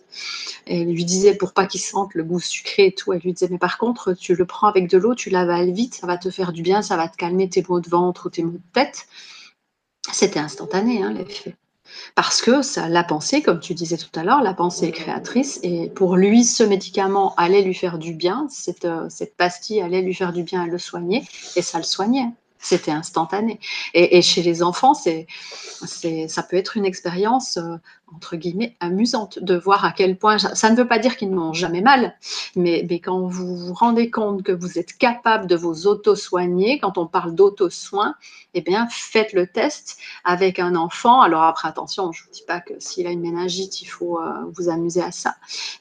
Et 0.67 0.81
elle 0.83 0.93
lui 0.93 1.05
disait 1.05 1.35
pour 1.35 1.53
pas 1.53 1.67
qu'il 1.67 1.81
sente 1.81 2.15
le 2.15 2.25
goût 2.25 2.41
sucré 2.41 2.87
et 2.87 2.95
tout, 2.95 3.13
elle 3.13 3.21
lui 3.21 3.35
disait 3.35 3.49
mais 3.51 3.59
par 3.59 3.77
contre 3.77 4.15
tu 4.15 4.35
le 4.35 4.47
prends 4.47 4.67
avec 4.67 4.89
de 4.89 4.97
l'eau, 4.97 5.15
tu 5.15 5.29
l'avales 5.29 5.73
vite, 5.73 5.95
ça 5.95 6.07
va 6.07 6.17
te 6.17 6.31
faire 6.31 6.53
du 6.53 6.63
bien, 6.63 6.81
ça 6.81 6.97
va 6.97 7.09
te 7.09 7.17
calmer 7.17 7.51
tes 7.51 7.63
maux 7.69 7.81
de 7.81 7.91
ventre 7.91 8.27
ou 8.27 8.31
tes 8.31 8.43
maux 8.43 8.53
de 8.53 8.73
tête. 8.73 9.09
C'était 10.11 10.39
instantané 10.39 11.03
hein, 11.03 11.13
l'effet. 11.13 11.55
Parce 12.15 12.41
que 12.43 12.61
la 12.89 13.05
pensée, 13.05 13.43
comme 13.43 13.61
tu 13.61 13.75
disais 13.75 13.97
tout 13.97 14.19
à 14.19 14.25
l'heure, 14.25 14.43
la 14.43 14.55
pensée 14.55 14.87
est 14.87 14.93
créatrice. 14.93 15.61
Et 15.63 15.89
pour 15.91 16.17
lui, 16.17 16.45
ce 16.45 16.63
médicament 16.63 17.35
allait 17.37 17.63
lui 17.63 17.75
faire 17.75 17.99
du 17.99 18.13
bien. 18.13 18.47
Cette, 18.51 18.85
euh, 18.85 19.09
pastille 19.37 19.81
allait 19.81 20.03
lui 20.03 20.15
faire 20.15 20.33
du 20.33 20.43
bien 20.43 20.65
et 20.65 20.71
le 20.71 20.79
soigner. 20.79 21.25
Et 21.57 21.63
ça 21.63 21.79
le 21.79 21.85
soignait. 21.85 22.29
C'était 22.59 22.91
instantané. 22.91 23.61
Et, 23.95 24.23
chez 24.23 24.43
les 24.43 24.63
enfants, 24.63 24.95
c'est, 24.95 25.27
ça 26.29 26.43
peut 26.43 26.57
être 26.57 26.77
une 26.77 26.87
expérience 26.87 27.59
euh, 27.59 27.77
entre 28.15 28.37
guillemets, 28.37 28.77
amusante 28.79 29.41
de 29.41 29.57
voir 29.57 29.85
à 29.85 29.91
quel 29.91 30.17
point, 30.17 30.39
ça 30.39 30.71
ne 30.71 30.77
veut 30.77 30.87
pas 30.87 30.99
dire 30.99 31.17
qu'ils 31.17 31.31
n'ont 31.31 31.53
jamais 31.53 31.81
mal, 31.81 32.17
mais, 32.55 32.87
mais, 32.89 33.01
quand 33.01 33.27
vous 33.27 33.57
vous 33.57 33.75
rendez 33.75 34.11
compte 34.11 34.43
que 34.45 34.53
vous 34.53 34.79
êtes 34.79 34.97
capable 34.97 35.47
de 35.47 35.57
vous 35.57 35.87
auto-soigner, 35.89 36.79
quand 36.79 36.99
on 36.99 37.07
parle 37.07 37.35
d'auto-soin, 37.35 38.15
eh 38.55 38.61
bien, 38.61 38.87
faites 38.91 39.33
le 39.33 39.47
test 39.47 39.99
avec 40.25 40.59
un 40.59 40.77
enfant. 40.77 41.21
Alors 41.21 41.43
après, 41.43 41.69
attention, 41.69 42.13
je 42.13 42.23
ne 42.23 42.27
vous 42.27 42.33
dis 42.33 42.45
pas 42.47 42.61
que 42.61 42.73
s'il 42.79 43.07
a 43.07 43.11
une 43.11 43.21
méningite, 43.21 43.83
il 43.83 43.87
faut 43.87 44.19
euh, 44.19 44.33
vous 44.53 44.69
amuser 44.69 45.03
à 45.03 45.13
ça, 45.13 45.35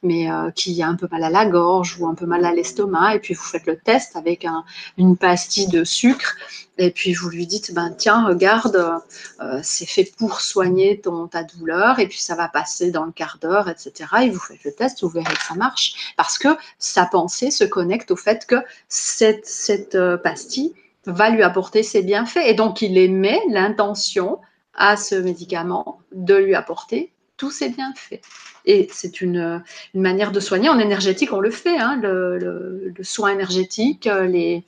mais 0.04 0.30
euh, 0.30 0.52
qui 0.52 0.82
a 0.82 0.88
un 0.88 0.96
peu 0.96 1.08
mal 1.10 1.24
à 1.24 1.30
la 1.30 1.46
gorge 1.46 1.98
ou 2.00 2.08
un 2.08 2.16
peu 2.16 2.26
mal 2.26 2.44
à 2.44 2.52
l'estomac, 2.52 3.16
et 3.16 3.20
puis 3.20 3.34
vous 3.34 3.44
faites 3.44 3.68
le 3.68 3.78
test 3.78 4.16
avec 4.16 4.46
un, 4.46 4.66
une 4.98 5.16
pastille 5.16 5.68
de 5.68 5.84
sucre, 5.84 6.36
et 6.78 6.92
puis 6.92 7.14
vous 7.14 7.30
lui 7.30 7.48
dites, 7.48 7.74
ben 7.74 7.94
tiens, 7.98 8.26
regarde, 8.26 9.02
euh, 9.40 9.60
c'est 9.64 9.86
fait 9.86 10.12
pour 10.18 10.42
soigner 10.42 11.00
ton, 11.00 11.28
ta 11.28 11.44
douleur, 11.44 12.00
et 12.00 12.08
puis 12.08 12.15
ça 12.22 12.36
va 12.36 12.48
passer 12.48 12.92
dans 12.92 13.06
le 13.06 13.12
quart 13.12 13.38
d'heure, 13.42 13.70
etc. 13.70 14.10
Et 14.24 14.30
vous 14.30 14.40
faites 14.40 14.64
le 14.64 14.72
test, 14.72 15.02
vous 15.02 15.10
verrez 15.10 15.34
que 15.34 15.44
ça 15.44 15.56
marche. 15.56 16.14
Parce 16.18 16.38
que 16.38 16.50
sa 16.80 17.06
pensée 17.06 17.52
se 17.52 17.64
connecte 17.64 18.12
au 18.12 18.16
fait 18.16 18.46
que 18.46 18.56
cette, 18.88 19.46
cette 19.46 19.96
euh, 19.96 20.18
pastille 20.18 20.74
va 21.06 21.30
lui 21.30 21.44
apporter 21.44 21.84
ses 21.84 22.02
bienfaits. 22.02 22.46
Et 22.46 22.54
donc, 22.54 22.82
il 22.82 22.98
émet 22.98 23.42
l'intention 23.50 24.40
à 24.74 24.98
ce 24.98 25.16
médicament 25.16 26.00
de 26.12 26.36
lui 26.36 26.56
apporter 26.56 27.12
tous 27.38 27.52
ses 27.52 27.70
bienfaits. 27.70 28.22
Et 28.66 28.88
c'est 28.92 29.22
une, 29.22 29.64
une, 29.94 30.02
manière 30.02 30.32
de 30.32 30.40
soigner. 30.40 30.70
En 30.70 30.80
énergétique, 30.80 31.32
on 31.34 31.40
le 31.40 31.52
fait, 31.52 31.78
hein, 31.78 32.00
le, 32.02 32.38
le, 32.38 32.94
soin 33.04 33.32
énergétique, 33.32 34.06
les, 34.06 34.64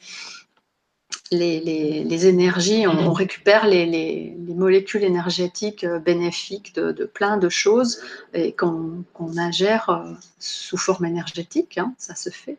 les, 1.31 2.27
énergies, 2.27 2.87
on, 2.87 3.13
récupère 3.13 3.67
les, 3.67 4.35
molécules 4.55 5.03
énergétiques 5.03 5.83
euh, 5.83 5.99
bénéfiques 5.99 6.73
de, 6.75 7.05
plein 7.05 7.37
de 7.37 7.49
choses 7.49 8.01
et 8.33 8.53
qu'on 8.53 9.03
ingère 9.37 9.89
euh, 9.89 10.13
sous 10.39 10.77
forme 10.77 11.05
énergétique, 11.05 11.77
hein, 11.77 11.93
ça 11.97 12.15
se 12.15 12.29
fait. 12.29 12.57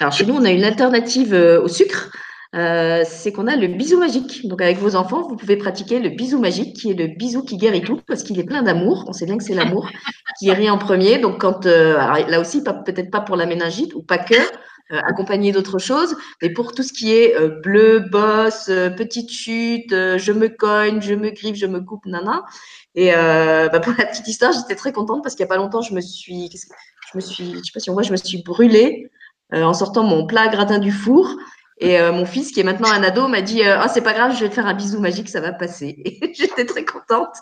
Alors 0.00 0.12
chez 0.12 0.24
nous, 0.26 0.34
on 0.34 0.44
a 0.44 0.50
une 0.50 0.64
alternative 0.64 1.34
euh, 1.34 1.62
au 1.62 1.68
sucre, 1.68 2.10
c'est 2.52 3.32
qu'on 3.32 3.48
a 3.48 3.56
le 3.56 3.66
bisou 3.66 3.98
magique. 3.98 4.46
Donc 4.46 4.62
avec 4.62 4.78
vos 4.78 4.94
enfants, 4.94 5.26
vous 5.28 5.34
pouvez 5.34 5.56
pratiquer 5.56 5.98
le 5.98 6.10
bisou 6.10 6.38
magique, 6.38 6.76
qui 6.76 6.92
est 6.92 6.94
le 6.94 7.08
bisou 7.08 7.42
qui 7.42 7.56
guérit 7.56 7.82
tout, 7.82 8.00
parce 8.06 8.22
qu'il 8.22 8.38
est 8.38 8.44
plein 8.44 8.62
d'amour. 8.62 9.04
On 9.08 9.12
sait 9.12 9.26
bien 9.26 9.36
que 9.36 9.42
c'est 9.42 9.54
l'amour 9.54 9.90
qui 10.38 10.46
guérit 10.46 10.70
en 10.70 10.78
premier. 10.78 11.18
Donc 11.18 11.40
quand, 11.40 11.64
là 11.64 12.38
aussi, 12.38 12.62
peut-être 12.62 13.10
pas 13.10 13.22
pour 13.22 13.34
la 13.34 13.46
méningite 13.46 13.96
ou 13.96 14.02
pas 14.02 14.18
que, 14.18 14.36
euh, 14.92 15.00
accompagné 15.06 15.50
d'autres 15.50 15.78
choses. 15.78 16.14
Mais 16.42 16.50
pour 16.50 16.74
tout 16.74 16.82
ce 16.82 16.92
qui 16.92 17.14
est 17.14 17.34
euh, 17.36 17.48
bleu, 17.48 18.00
bosse, 18.00 18.68
euh, 18.68 18.90
petite 18.90 19.30
chute, 19.30 19.88
je 19.90 20.30
me 20.30 20.48
cogne, 20.48 21.00
je 21.00 21.14
me 21.14 21.30
griffe, 21.30 21.56
je 21.56 21.64
me 21.64 21.80
coupe, 21.80 22.04
nana. 22.04 22.44
Et 22.94 23.10
bah, 23.10 23.80
pour 23.80 23.94
la 23.98 24.04
petite 24.04 24.28
histoire, 24.28 24.52
j'étais 24.52 24.76
très 24.76 24.92
contente 24.92 25.22
parce 25.22 25.34
qu'il 25.34 25.42
n'y 25.42 25.48
a 25.48 25.54
pas 25.54 25.56
longtemps, 25.56 25.80
je 25.80 25.94
me 25.94 26.02
suis, 26.02 26.50
je 26.50 27.16
me 27.16 27.20
suis, 27.20 27.54
je 27.54 27.62
sais 27.62 27.72
pas 27.72 27.80
si 27.80 27.88
on 27.88 27.94
voit, 27.94 28.02
je 28.02 28.12
me 28.12 28.16
suis 28.16 28.42
brûlée 28.42 29.10
en 29.52 29.72
sortant 29.72 30.04
mon 30.04 30.26
plat 30.26 30.48
gratin 30.48 30.78
du 30.78 30.92
four. 30.92 31.34
Et 31.78 31.98
mon 32.12 32.24
fils, 32.24 32.52
qui 32.52 32.60
est 32.60 32.64
maintenant 32.64 32.92
un 32.92 33.02
ado, 33.02 33.26
m'a 33.26 33.40
dit 33.40 33.62
Ah, 33.64 33.88
c'est 33.88 34.02
pas 34.02 34.12
grave, 34.12 34.36
je 34.36 34.40
vais 34.40 34.48
te 34.48 34.54
faire 34.54 34.66
un 34.66 34.74
bisou 34.74 35.00
magique, 35.00 35.28
ça 35.28 35.40
va 35.40 35.52
passer. 35.52 35.96
Et 36.04 36.32
j'étais 36.34 36.66
très 36.66 36.84
contente 36.84 37.34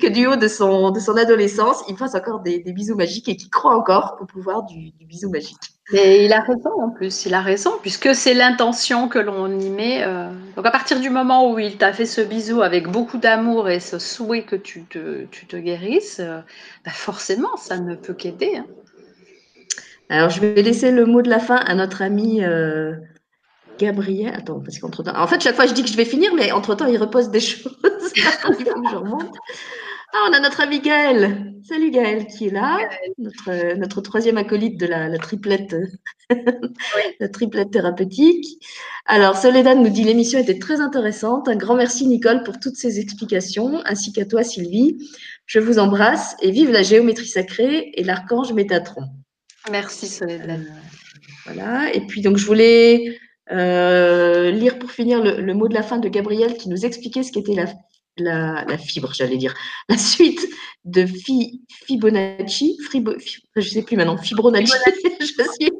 que 0.00 0.06
du 0.06 0.26
haut 0.26 0.36
de 0.36 0.46
son, 0.46 0.90
de 0.90 1.00
son 1.00 1.16
adolescence, 1.16 1.82
il 1.88 1.96
fasse 1.96 2.14
encore 2.14 2.40
des, 2.40 2.60
bisous 2.60 2.94
magiques 2.94 3.28
et 3.28 3.36
qu'il 3.36 3.50
croit 3.50 3.76
encore 3.76 4.18
au 4.20 4.26
pouvoir 4.26 4.64
du, 4.64 4.92
bisou 5.06 5.30
magique. 5.30 5.58
Et 5.92 6.24
il 6.24 6.32
a 6.32 6.40
raison 6.40 6.70
en 6.80 6.90
plus, 6.90 7.26
il 7.26 7.34
a 7.34 7.40
raison, 7.40 7.72
puisque 7.82 8.14
c'est 8.14 8.34
l'intention 8.34 9.08
que 9.08 9.18
l'on 9.18 9.58
y 9.58 9.68
met. 9.68 10.02
Euh... 10.04 10.30
Donc 10.56 10.64
à 10.64 10.70
partir 10.70 11.00
du 11.00 11.10
moment 11.10 11.50
où 11.50 11.58
il 11.58 11.76
t'a 11.76 11.92
fait 11.92 12.06
ce 12.06 12.20
bisou 12.20 12.62
avec 12.62 12.88
beaucoup 12.88 13.18
d'amour 13.18 13.68
et 13.68 13.80
ce 13.80 13.98
souhait 13.98 14.44
que 14.44 14.54
tu 14.54 14.84
te, 14.84 15.56
guérisses, 15.56 16.20
euh, 16.20 16.40
bah 16.84 16.92
forcément, 16.92 17.56
ça 17.56 17.78
ne 17.78 17.96
peut 17.96 18.14
qu'aider. 18.14 18.56
Hein. 18.56 18.66
Alors 20.08 20.30
je 20.30 20.40
vais 20.40 20.62
laisser 20.62 20.92
le 20.92 21.04
mot 21.04 21.20
de 21.20 21.30
la 21.30 21.40
fin 21.40 21.56
à 21.56 21.74
notre 21.74 22.02
ami. 22.02 22.44
Euh, 22.44 22.94
Gabriel, 23.78 24.32
attends, 24.36 24.60
parce 24.60 24.78
qu'entre-temps, 24.78 25.16
en 25.16 25.26
fait, 25.26 25.40
chaque 25.42 25.56
fois 25.56 25.66
je 25.66 25.72
dis 25.72 25.82
que 25.82 25.88
je 25.88 25.96
vais 25.96 26.04
finir, 26.04 26.32
mais 26.34 26.52
entre-temps, 26.52 26.86
il 26.86 26.98
repose 26.98 27.30
des 27.30 27.40
choses. 27.40 27.76
je 28.14 28.96
remonte. 28.96 29.34
Ah, 30.14 30.26
on 30.28 30.32
a 30.34 30.40
notre 30.40 30.60
ami 30.60 30.80
Gaël. 30.80 31.54
Salut 31.66 31.90
Gaël 31.90 32.26
qui 32.26 32.48
est 32.48 32.50
là, 32.50 32.86
notre, 33.16 33.76
notre 33.76 34.02
troisième 34.02 34.36
acolyte 34.36 34.78
de 34.78 34.86
la, 34.86 35.16
triplette, 35.16 35.74
la 37.20 37.28
triplette 37.30 37.70
thérapeutique. 37.70 38.62
Alors, 39.06 39.36
Soledad 39.36 39.78
nous 39.78 39.88
dit 39.88 40.04
l'émission 40.04 40.38
était 40.38 40.58
très 40.58 40.82
intéressante. 40.82 41.48
Un 41.48 41.56
grand 41.56 41.76
merci 41.76 42.06
Nicole 42.06 42.42
pour 42.42 42.60
toutes 42.60 42.76
ces 42.76 43.00
explications, 43.00 43.80
ainsi 43.86 44.12
qu'à 44.12 44.26
toi 44.26 44.42
Sylvie. 44.42 44.98
Je 45.46 45.60
vous 45.60 45.78
embrasse 45.78 46.36
et 46.42 46.50
vive 46.50 46.70
la 46.70 46.82
géométrie 46.82 47.28
sacrée 47.28 47.92
et 47.94 48.04
l'archange 48.04 48.52
Métatron. 48.52 49.04
Merci 49.70 50.08
Soledad. 50.08 50.60
Euh, 50.60 50.72
voilà. 51.46 51.94
Et 51.94 52.02
puis 52.02 52.20
donc 52.20 52.36
je 52.36 52.44
voulais 52.44 53.18
euh, 53.50 54.50
lire 54.50 54.78
pour 54.78 54.90
finir 54.90 55.22
le, 55.22 55.54
mot 55.54 55.68
de 55.68 55.74
la 55.74 55.82
fin 55.82 55.98
de 55.98 56.08
Gabriel 56.08 56.54
qui 56.58 56.68
nous 56.68 56.84
expliquait 56.84 57.22
ce 57.22 57.32
qu'était 57.32 57.54
la, 57.54 57.66
la, 58.16 58.78
fibre, 58.78 59.12
j'allais 59.12 59.36
dire, 59.36 59.54
la 59.88 59.98
suite 59.98 60.46
de 60.84 61.06
Fibonacci, 61.86 62.78
Fribo, 62.84 63.12
je 63.18 63.60
ne 63.60 63.62
sais 63.62 63.82
plus 63.82 63.96
maintenant, 63.96 64.16
Fibonacci, 64.16 64.72
je 65.20 65.26
sais. 65.26 65.70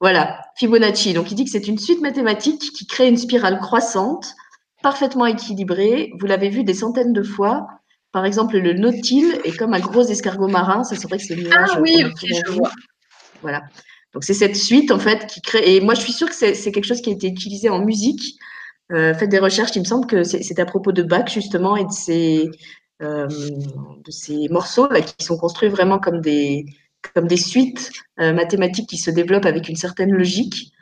Voilà, 0.00 0.42
Fibonacci. 0.56 1.14
Donc, 1.14 1.30
il 1.30 1.34
dit 1.34 1.44
que 1.44 1.50
c'est 1.50 1.68
une 1.68 1.78
suite 1.78 2.00
mathématique 2.00 2.60
qui 2.60 2.86
crée 2.86 3.08
une 3.08 3.16
spirale 3.16 3.58
croissante, 3.60 4.34
parfaitement 4.82 5.26
équilibrée. 5.26 6.12
Vous 6.18 6.26
l'avez 6.26 6.50
vu 6.50 6.64
des 6.64 6.74
centaines 6.74 7.12
de 7.12 7.22
fois. 7.22 7.66
Par 8.12 8.24
exemple, 8.26 8.58
le 8.58 8.74
nautile 8.74 9.40
est 9.44 9.56
comme 9.56 9.74
un 9.74 9.80
gros 9.80 10.02
escargot 10.02 10.48
marin. 10.48 10.84
Ça 10.84 10.96
serait 10.96 11.16
que 11.16 11.24
c'est 11.24 11.34
le 11.34 11.44
nuage. 11.44 11.70
Ah 11.72 11.80
oui, 11.80 12.04
ok, 12.04 12.26
je 12.46 12.52
vois. 12.52 12.70
Voilà. 13.42 13.62
Donc 14.12 14.24
c'est 14.24 14.34
cette 14.34 14.56
suite 14.56 14.90
en 14.90 14.98
fait 14.98 15.26
qui 15.26 15.42
crée. 15.42 15.76
Et 15.76 15.80
moi 15.82 15.92
je 15.92 16.00
suis 16.00 16.12
sûre 16.12 16.28
que 16.28 16.34
c'est 16.34 16.72
quelque 16.72 16.86
chose 16.86 17.02
qui 17.02 17.10
a 17.10 17.12
été 17.12 17.26
utilisé 17.26 17.68
en 17.68 17.84
musique. 17.84 18.38
Euh, 18.92 19.14
faites 19.14 19.30
des 19.30 19.38
recherches, 19.38 19.74
il 19.74 19.80
me 19.80 19.84
semble 19.84 20.06
que 20.06 20.22
c'est 20.22 20.58
à 20.60 20.64
propos 20.64 20.92
de 20.92 21.02
Bach 21.02 21.28
justement 21.28 21.76
et 21.76 21.84
de 21.84 21.90
ces, 21.90 22.50
euh, 23.02 23.26
de 23.26 24.10
ces 24.10 24.48
morceaux 24.48 24.88
là 24.88 25.00
qui 25.00 25.24
sont 25.24 25.36
construits 25.36 25.68
vraiment 25.68 25.98
comme 25.98 26.20
des, 26.20 26.66
comme 27.14 27.26
des 27.26 27.36
suites 27.36 27.90
euh, 28.20 28.32
mathématiques 28.32 28.88
qui 28.88 28.98
se 28.98 29.10
développent 29.10 29.46
avec 29.46 29.68
une 29.68 29.76
certaine 29.76 30.12
logique. 30.12 30.72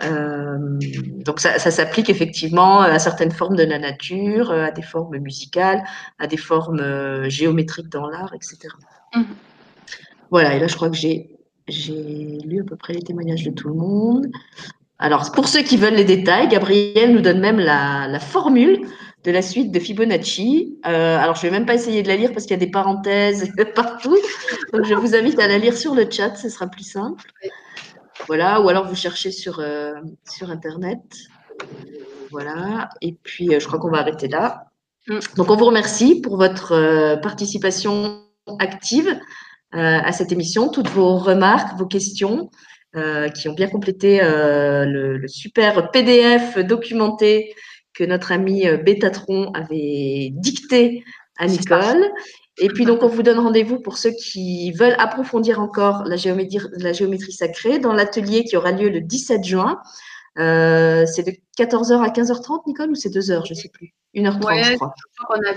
Donc 0.00 1.40
ça, 1.40 1.58
ça 1.58 1.70
s'applique 1.70 2.10
effectivement 2.10 2.80
à 2.80 2.98
certaines 2.98 3.30
formes 3.30 3.54
de 3.54 3.62
la 3.62 3.78
nature, 3.78 4.50
à 4.50 4.70
des 4.70 4.82
formes 4.82 5.18
musicales, 5.18 5.84
à 6.18 6.26
des 6.26 6.36
formes 6.36 7.28
géométriques 7.28 7.88
dans 7.88 8.08
l'art, 8.08 8.32
etc. 8.34 8.58
Mmh. 9.14 9.22
Voilà, 10.30 10.56
et 10.56 10.58
là 10.58 10.66
je 10.66 10.74
crois 10.74 10.90
que 10.90 10.96
j'ai 10.96 11.38
j'ai 11.68 12.38
lu 12.44 12.60
à 12.60 12.64
peu 12.64 12.76
près 12.76 12.94
les 12.94 13.02
témoignages 13.02 13.44
de 13.44 13.50
tout 13.50 13.68
le 13.68 13.74
monde. 13.74 14.26
Alors, 14.98 15.30
pour 15.30 15.46
ceux 15.46 15.62
qui 15.62 15.76
veulent 15.76 15.94
les 15.94 16.04
détails, 16.04 16.48
Gabriel 16.48 17.12
nous 17.12 17.20
donne 17.20 17.38
même 17.38 17.60
la, 17.60 18.18
formule 18.18 18.80
de 19.24 19.30
la 19.30 19.42
suite 19.42 19.70
de 19.70 19.78
Fibonacci. 19.78 20.76
Euh, 20.86 21.18
alors, 21.18 21.36
je 21.36 21.46
ne 21.46 21.52
vais 21.52 21.58
même 21.58 21.66
pas 21.66 21.74
essayer 21.74 22.02
de 22.02 22.08
la 22.08 22.16
lire 22.16 22.32
parce 22.32 22.46
qu'il 22.46 22.52
y 22.52 22.60
a 22.60 22.64
des 22.64 22.70
parenthèses 22.70 23.52
partout. 23.76 24.18
Donc, 24.72 24.84
je 24.84 24.94
vous 24.94 25.14
invite 25.14 25.38
à 25.38 25.46
la 25.46 25.58
lire 25.58 25.76
sur 25.76 25.94
le 25.94 26.10
chat, 26.10 26.34
ce 26.34 26.48
sera 26.48 26.66
plus 26.66 26.82
simple. 26.82 27.30
Voilà, 28.26 28.60
ou 28.60 28.68
alors 28.68 28.88
vous 28.88 28.96
cherchez 28.96 29.30
sur, 29.30 29.60
euh, 29.60 29.94
sur 30.28 30.50
Internet. 30.50 31.00
Voilà, 32.32 32.88
et 33.00 33.12
puis 33.22 33.54
euh, 33.54 33.60
je 33.60 33.66
crois 33.66 33.78
qu'on 33.78 33.90
va 33.90 33.98
arrêter 33.98 34.26
là. 34.26 34.64
Donc, 35.36 35.48
on 35.48 35.56
vous 35.56 35.64
remercie 35.64 36.20
pour 36.20 36.36
votre 36.36 37.18
participation 37.22 38.24
active 38.58 39.18
à 39.72 40.12
cette 40.12 40.32
émission, 40.32 40.68
toutes 40.68 40.88
vos 40.88 41.16
remarques, 41.16 41.78
vos 41.78 41.86
questions 41.86 42.50
euh, 42.98 43.28
qui 43.28 43.48
ont 43.48 43.54
bien 43.54 43.68
complété 43.68 44.20
euh, 44.22 44.84
le, 44.84 45.28
super 45.28 45.90
PDF 45.90 46.58
documenté 46.58 47.54
que 47.94 48.04
notre 48.04 48.32
ami 48.32 48.64
Bétatron 48.84 49.50
avait 49.52 50.30
dicté 50.32 51.04
à 51.38 51.46
Nicole. 51.46 52.04
Et 52.60 52.68
puis 52.68 52.84
donc, 52.84 53.02
on 53.02 53.08
vous 53.08 53.22
donne 53.22 53.38
rendez-vous 53.38 53.80
pour 53.80 53.98
ceux 53.98 54.10
qui 54.10 54.72
veulent 54.72 54.96
approfondir 54.98 55.60
encore 55.60 56.04
la 56.04 56.16
géométrie, 56.16 56.58
la 56.76 56.92
géométrie 56.92 57.32
sacrée 57.32 57.78
dans 57.78 57.92
l'atelier 57.92 58.44
qui 58.44 58.56
aura 58.56 58.72
lieu 58.72 58.88
le 58.88 59.00
17 59.00 59.44
juin. 59.44 59.80
Euh, 60.38 61.04
c'est 61.06 61.24
de 61.24 61.32
14h 61.58 62.00
à 62.00 62.08
15h30, 62.10 62.62
Nicole, 62.66 62.90
ou 62.90 62.94
c'est 62.94 63.08
2h, 63.08 63.46
je 63.46 63.52
ne 63.52 63.58
sais 63.58 63.68
plus. 63.68 63.94
1h30, 64.14 64.64
je 64.64 64.74
crois. 64.76 64.94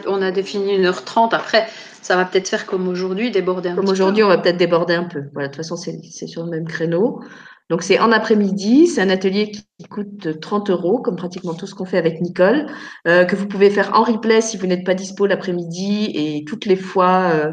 On 0.07 0.21
a, 0.21 0.31
défini 0.31 0.77
1h30. 0.77 1.33
Après, 1.33 1.67
ça 2.01 2.15
va 2.15 2.25
peut-être 2.25 2.49
faire 2.49 2.65
comme 2.65 2.87
aujourd'hui, 2.87 3.31
déborder 3.31 3.69
un 3.69 3.75
peu. 3.75 3.81
Comme 3.81 3.91
aujourd'hui, 3.91 4.23
on 4.23 4.27
va 4.27 4.37
peut-être 4.37 4.57
déborder 4.57 4.95
un 4.95 5.03
peu. 5.03 5.23
Voilà, 5.33 5.47
de 5.47 5.53
toute 5.53 5.63
façon, 5.63 5.75
c'est 5.75 6.27
sur 6.27 6.43
le 6.43 6.49
même 6.49 6.67
créneau. 6.67 7.21
Donc, 7.69 7.83
c'est 7.83 7.99
en 7.99 8.11
après-midi. 8.11 8.87
C'est 8.87 9.01
un 9.01 9.09
atelier 9.09 9.51
qui 9.51 9.87
coûte 9.87 10.39
30 10.41 10.69
euros, 10.71 10.99
comme 10.99 11.15
pratiquement 11.15 11.53
tout 11.53 11.67
ce 11.67 11.75
qu'on 11.75 11.85
fait 11.85 11.97
avec 11.97 12.19
Nicole, 12.19 12.65
euh, 13.07 13.23
que 13.23 13.35
vous 13.35 13.47
pouvez 13.47 13.69
faire 13.69 13.91
en 13.93 14.03
replay 14.03 14.41
si 14.41 14.57
vous 14.57 14.67
n'êtes 14.67 14.85
pas 14.85 14.93
dispo 14.93 15.25
l'après-midi 15.25 16.11
et 16.13 16.43
toutes 16.45 16.65
les 16.65 16.75
fois. 16.75 17.31
Euh, 17.33 17.51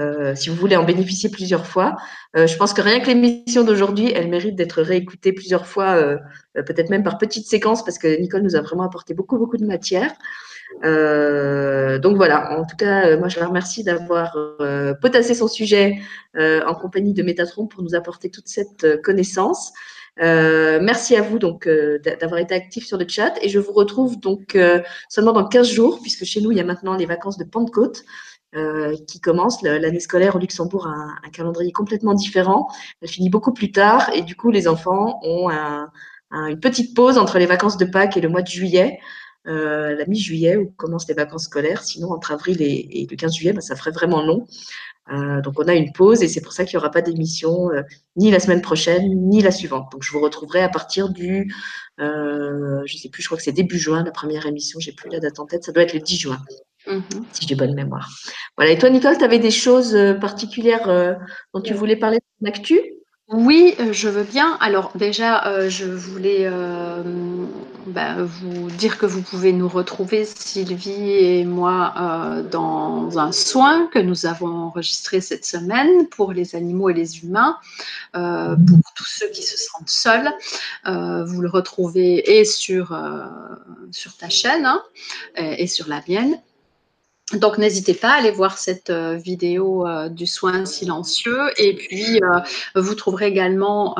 euh, 0.00 0.34
si 0.34 0.48
vous 0.48 0.56
voulez 0.56 0.76
en 0.76 0.84
bénéficier 0.84 1.28
plusieurs 1.28 1.66
fois. 1.66 1.96
Euh, 2.36 2.46
je 2.46 2.56
pense 2.56 2.72
que 2.72 2.80
rien 2.80 3.00
que 3.00 3.06
l'émission 3.06 3.64
d'aujourd'hui, 3.64 4.12
elle 4.14 4.28
mérite 4.28 4.56
d'être 4.56 4.82
réécoutée 4.82 5.32
plusieurs 5.32 5.66
fois, 5.66 5.96
euh, 5.96 6.16
peut-être 6.54 6.90
même 6.90 7.02
par 7.02 7.18
petites 7.18 7.46
séquences, 7.46 7.84
parce 7.84 7.98
que 7.98 8.20
Nicole 8.20 8.42
nous 8.42 8.56
a 8.56 8.60
vraiment 8.62 8.84
apporté 8.84 9.14
beaucoup, 9.14 9.38
beaucoup 9.38 9.58
de 9.58 9.66
matière. 9.66 10.12
donc 10.82 12.16
voilà, 12.16 12.58
en 12.58 12.64
tout 12.64 12.76
cas, 12.76 13.16
moi 13.18 13.28
je 13.28 13.40
la 13.40 13.46
remercie 13.46 13.84
d'avoir 13.84 14.36
potassé 15.00 15.34
son 15.34 15.48
sujet 15.48 15.98
en 16.36 16.74
compagnie 16.74 17.12
de 17.12 17.22
Métatron 17.22 17.66
pour 17.66 17.82
nous 17.82 17.94
apporter 17.94 18.30
toute 18.30 18.48
cette 18.48 19.02
connaissance. 19.02 19.72
merci 20.18 21.16
à 21.16 21.22
vous 21.22 21.38
donc 21.38 21.68
d'avoir 21.68 22.40
été 22.40 22.54
actif 22.54 22.86
sur 22.86 22.98
le 22.98 23.06
chat 23.08 23.34
et 23.42 23.48
je 23.48 23.58
vous 23.58 23.72
retrouve 23.72 24.20
donc 24.20 24.56
seulement 25.08 25.32
dans 25.32 25.46
15 25.46 25.68
jours 25.68 26.00
puisque 26.00 26.24
chez 26.24 26.40
nous 26.40 26.52
il 26.52 26.58
y 26.58 26.60
a 26.60 26.64
maintenant 26.64 26.96
les 26.96 27.06
vacances 27.06 27.38
de 27.38 27.44
Pentecôte. 27.44 28.04
Euh, 28.56 28.96
qui 29.06 29.20
commence. 29.20 29.62
L'année 29.62 30.00
scolaire 30.00 30.34
au 30.34 30.40
Luxembourg 30.40 30.88
a 30.88 31.14
un, 31.24 31.30
calendrier 31.30 31.70
complètement 31.70 32.14
différent. 32.14 32.66
Elle 33.00 33.08
finit 33.08 33.30
beaucoup 33.30 33.52
plus 33.52 33.70
tard 33.70 34.10
et 34.12 34.22
du 34.22 34.34
coup, 34.34 34.50
les 34.50 34.66
enfants 34.66 35.20
ont 35.22 35.48
une 36.32 36.58
petite 36.58 36.96
pause 36.96 37.16
entre 37.16 37.38
les 37.38 37.46
vacances 37.46 37.76
de 37.76 37.84
Pâques 37.84 38.16
et 38.16 38.20
le 38.20 38.28
mois 38.28 38.42
de 38.42 38.48
juillet. 38.48 38.98
Euh, 39.46 39.94
la 39.94 40.04
mi-juillet 40.06 40.56
où 40.56 40.72
commencent 40.76 41.06
les 41.06 41.14
vacances 41.14 41.44
scolaires. 41.44 41.84
Sinon, 41.84 42.10
entre 42.10 42.32
avril 42.32 42.60
et, 42.60 43.06
le 43.08 43.16
15 43.16 43.36
juillet, 43.36 43.52
bah, 43.52 43.60
ça 43.60 43.76
ferait 43.76 43.92
vraiment 43.92 44.20
long. 44.20 44.48
Euh, 45.12 45.40
donc, 45.42 45.54
on 45.58 45.68
a 45.68 45.74
une 45.74 45.92
pause 45.92 46.20
et 46.24 46.28
c'est 46.28 46.40
pour 46.40 46.52
ça 46.52 46.64
qu'il 46.64 46.76
n'y 46.76 46.78
aura 46.82 46.90
pas 46.90 47.02
d'émission 47.02 47.70
ni 48.16 48.32
la 48.32 48.40
semaine 48.40 48.62
prochaine, 48.62 49.28
ni 49.28 49.42
la 49.42 49.52
suivante. 49.52 49.92
Donc, 49.92 50.02
je 50.02 50.10
vous 50.10 50.20
retrouverai 50.20 50.60
à 50.62 50.68
partir 50.68 51.10
du, 51.10 51.54
je 51.98 52.04
ne 52.04 52.98
sais 52.98 53.10
plus, 53.10 53.22
je 53.22 53.28
crois 53.28 53.38
que 53.38 53.44
c'est 53.44 53.52
début 53.52 53.78
juin, 53.78 54.02
la 54.02 54.10
première 54.10 54.46
émission. 54.46 54.80
J'ai 54.80 54.92
plus 54.92 55.08
la 55.08 55.20
date 55.20 55.38
en 55.38 55.46
tête. 55.46 55.62
Ça 55.62 55.70
doit 55.70 55.84
être 55.84 55.94
le 55.94 56.00
10 56.00 56.16
juin. 56.16 56.38
Mhm. 56.90 57.24
si 57.32 57.46
j'ai 57.46 57.54
bonne 57.54 57.74
mémoire. 57.74 58.08
Voilà. 58.56 58.72
Et 58.72 58.78
toi, 58.78 58.90
Nicole, 58.90 59.16
tu 59.16 59.24
avais 59.24 59.38
des 59.38 59.50
choses 59.50 59.94
euh, 59.94 60.14
particulières 60.14 60.88
euh, 60.88 61.14
dont 61.54 61.60
tu 61.60 61.72
voulais 61.72 61.96
parler 61.96 62.18
de 62.40 62.46
l'actu? 62.46 62.80
Oui, 63.28 63.76
euh, 63.78 63.92
je 63.92 64.08
veux 64.08 64.24
bien. 64.24 64.58
Alors 64.60 64.90
déjà, 64.96 65.68
je 65.68 65.84
voulais 65.84 66.50
bah, 67.86 68.16
vous 68.18 68.68
dire 68.70 68.98
que 68.98 69.06
vous 69.06 69.22
pouvez 69.22 69.52
nous 69.52 69.68
retrouver, 69.68 70.24
Sylvie 70.24 71.12
et 71.12 71.44
moi, 71.44 72.42
dans 72.50 73.20
un 73.20 73.30
soin 73.30 73.86
que 73.86 74.00
nous 74.00 74.26
avons 74.26 74.48
enregistré 74.48 75.20
cette 75.20 75.44
semaine 75.44 76.08
pour 76.08 76.32
les 76.32 76.56
animaux 76.56 76.90
et 76.90 76.94
les 76.94 77.20
humains, 77.20 77.56
pour 78.12 78.92
tous 78.96 79.06
ceux 79.06 79.28
qui 79.28 79.44
se 79.44 79.56
sentent 79.56 79.88
seuls. 79.88 80.28
vous 80.84 81.40
le 81.40 81.48
retrouvez 81.48 82.38
et 82.38 82.44
sur, 82.44 83.00
sur 83.92 84.16
ta 84.16 84.28
chaîne 84.28 84.66
hein, 84.66 84.82
et 85.36 85.68
sur 85.68 85.86
la 85.86 86.02
mienne 86.08 86.36
donc 87.34 87.58
n'hésitez 87.58 87.94
pas 87.94 88.10
à 88.10 88.14
aller 88.14 88.32
voir 88.32 88.58
cette 88.58 88.90
euh, 88.90 89.14
vidéo 89.14 89.86
euh, 89.86 90.08
du 90.08 90.26
soin 90.26 90.64
silencieux 90.64 91.50
et 91.58 91.76
puis 91.76 92.20
euh, 92.22 92.40
vous 92.74 92.94
trouverez 92.96 93.26
également 93.26 93.96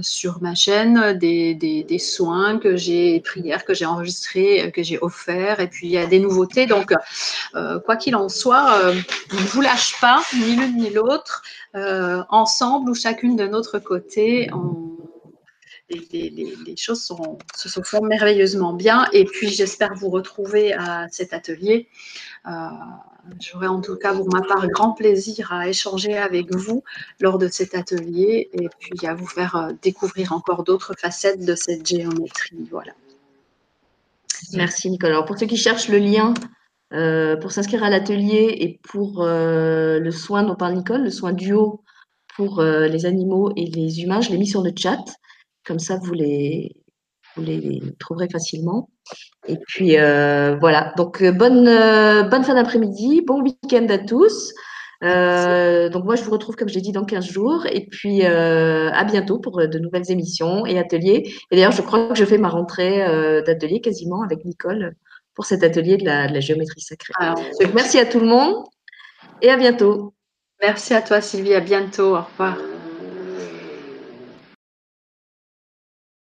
sur 0.00 0.40
ma 0.40 0.54
chaîne 0.54 1.18
des, 1.18 1.54
des, 1.54 1.98
soins 1.98 2.58
que 2.58 2.76
j'ai 2.76 3.20
prières 3.20 3.64
que 3.64 3.74
j'ai 3.74 3.84
enregistrés, 3.84 4.70
que 4.72 4.82
j'ai 4.82 4.98
offerts 5.00 5.60
et 5.60 5.68
puis 5.68 5.86
il 5.86 5.92
y 5.92 5.98
a 5.98 6.06
des 6.06 6.18
nouveautés. 6.18 6.66
Donc 6.66 6.94
quoi 7.52 7.96
qu'il 7.96 8.16
en 8.16 8.28
soit, 8.28 8.92
ne 8.92 9.38
vous 9.38 9.60
lâche 9.60 10.00
pas 10.00 10.22
ni 10.34 10.56
l'une 10.56 10.76
ni 10.76 10.90
l'autre. 10.90 11.42
ensemble 11.74 12.90
ou 12.90 12.94
chacune 12.94 13.36
de 13.36 13.46
notre 13.46 13.78
côté, 13.78 14.50
les, 16.12 16.76
choses 16.76 17.02
se 17.54 17.80
font 17.82 18.02
merveilleusement 18.02 18.72
bien. 18.72 19.06
Et 19.12 19.24
puis, 19.24 19.48
j'espère 19.48 19.94
vous 19.94 20.10
retrouver 20.10 20.72
à 20.72 21.06
cet 21.10 21.32
atelier. 21.32 21.88
Euh, 22.46 22.50
j'aurai 23.40 23.68
en 23.68 23.80
tout 23.80 23.96
cas, 23.96 24.14
pour 24.14 24.28
ma 24.32 24.42
part, 24.42 24.66
grand 24.68 24.92
plaisir 24.92 25.52
à 25.52 25.68
échanger 25.68 26.16
avec 26.16 26.54
vous 26.54 26.82
lors 27.20 27.38
de 27.38 27.48
cet 27.48 27.74
atelier 27.74 28.50
et 28.52 28.68
puis 28.80 29.06
à 29.06 29.14
vous 29.14 29.26
faire 29.26 29.56
euh, 29.56 29.72
découvrir 29.82 30.32
encore 30.32 30.64
d'autres 30.64 30.94
facettes 30.98 31.44
de 31.44 31.54
cette 31.54 31.86
géométrie. 31.86 32.68
Merci, 34.54 34.90
Nicole. 34.90 35.10
Alors, 35.10 35.24
pour 35.24 35.38
ceux 35.38 35.46
qui 35.46 35.56
cherchent 35.56 35.88
le 35.88 35.98
lien 35.98 36.34
euh, 36.92 37.36
pour 37.36 37.52
s'inscrire 37.52 37.84
à 37.84 37.90
l'atelier 37.90 38.56
et 38.60 38.80
pour 38.82 39.24
le 39.24 40.10
soin 40.10 40.42
dont 40.42 40.56
parle 40.56 40.74
Nicole, 40.74 41.04
le 41.04 41.10
soin 41.10 41.32
duo 41.32 41.80
pour 42.34 42.62
les 42.62 43.06
animaux 43.06 43.52
et 43.56 43.66
les 43.66 44.02
humains, 44.02 44.20
je 44.20 44.30
l'ai 44.30 44.38
mis 44.38 44.48
sur 44.48 44.62
le 44.62 44.72
chat. 44.76 44.98
Comme 45.64 45.78
ça, 45.78 45.96
vous 45.96 46.12
les, 46.12 46.74
vous 47.36 47.42
les 47.42 47.82
trouverez 47.98 48.28
facilement. 48.28 48.90
Et 49.48 49.56
puis 49.66 49.96
euh, 49.96 50.56
voilà, 50.60 50.92
donc 50.96 51.22
euh, 51.22 51.32
bonne, 51.32 51.66
euh, 51.66 52.22
bonne 52.22 52.44
fin 52.44 52.54
d'après-midi, 52.54 53.22
bon 53.26 53.42
week-end 53.42 53.86
à 53.88 53.98
tous. 53.98 54.52
donc 55.00 56.04
moi, 56.04 56.16
je 56.16 56.22
vous 56.22 56.30
retrouve, 56.30 56.56
comme 56.56 56.68
j'ai 56.68 56.80
dit, 56.80 56.92
dans 56.92 57.04
15 57.04 57.24
jours. 57.24 57.66
Et 57.66 57.86
puis 57.86 58.24
à 58.24 59.04
bientôt 59.04 59.38
pour 59.38 59.66
de 59.66 59.78
nouvelles 59.78 60.10
émissions 60.10 60.66
et 60.66 60.78
ateliers. 60.78 61.32
Et 61.50 61.56
d'ailleurs, 61.56 61.72
je 61.72 61.82
crois 61.82 62.08
que 62.08 62.14
je 62.14 62.24
fais 62.24 62.38
ma 62.38 62.48
rentrée 62.48 62.98
d'atelier 63.44 63.80
quasiment 63.80 64.22
avec 64.22 64.44
Nicole 64.44 64.94
pour 65.34 65.46
cet 65.46 65.64
atelier 65.64 65.96
de 65.96 66.04
la, 66.04 66.28
de 66.28 66.34
la 66.34 66.40
géométrie 66.40 66.82
sacrée. 66.82 67.14
donc 67.60 67.72
merci 67.74 67.98
à 67.98 68.04
tout 68.04 68.20
le 68.20 68.26
monde 68.26 68.64
et 69.40 69.50
à 69.50 69.56
bientôt. 69.56 70.14
Merci 70.60 70.94
à 70.94 71.02
toi, 71.02 71.20
Sylvie. 71.20 71.54
À 71.54 71.60
bientôt. 71.60 72.14
Au 72.16 72.22
revoir. 72.22 72.56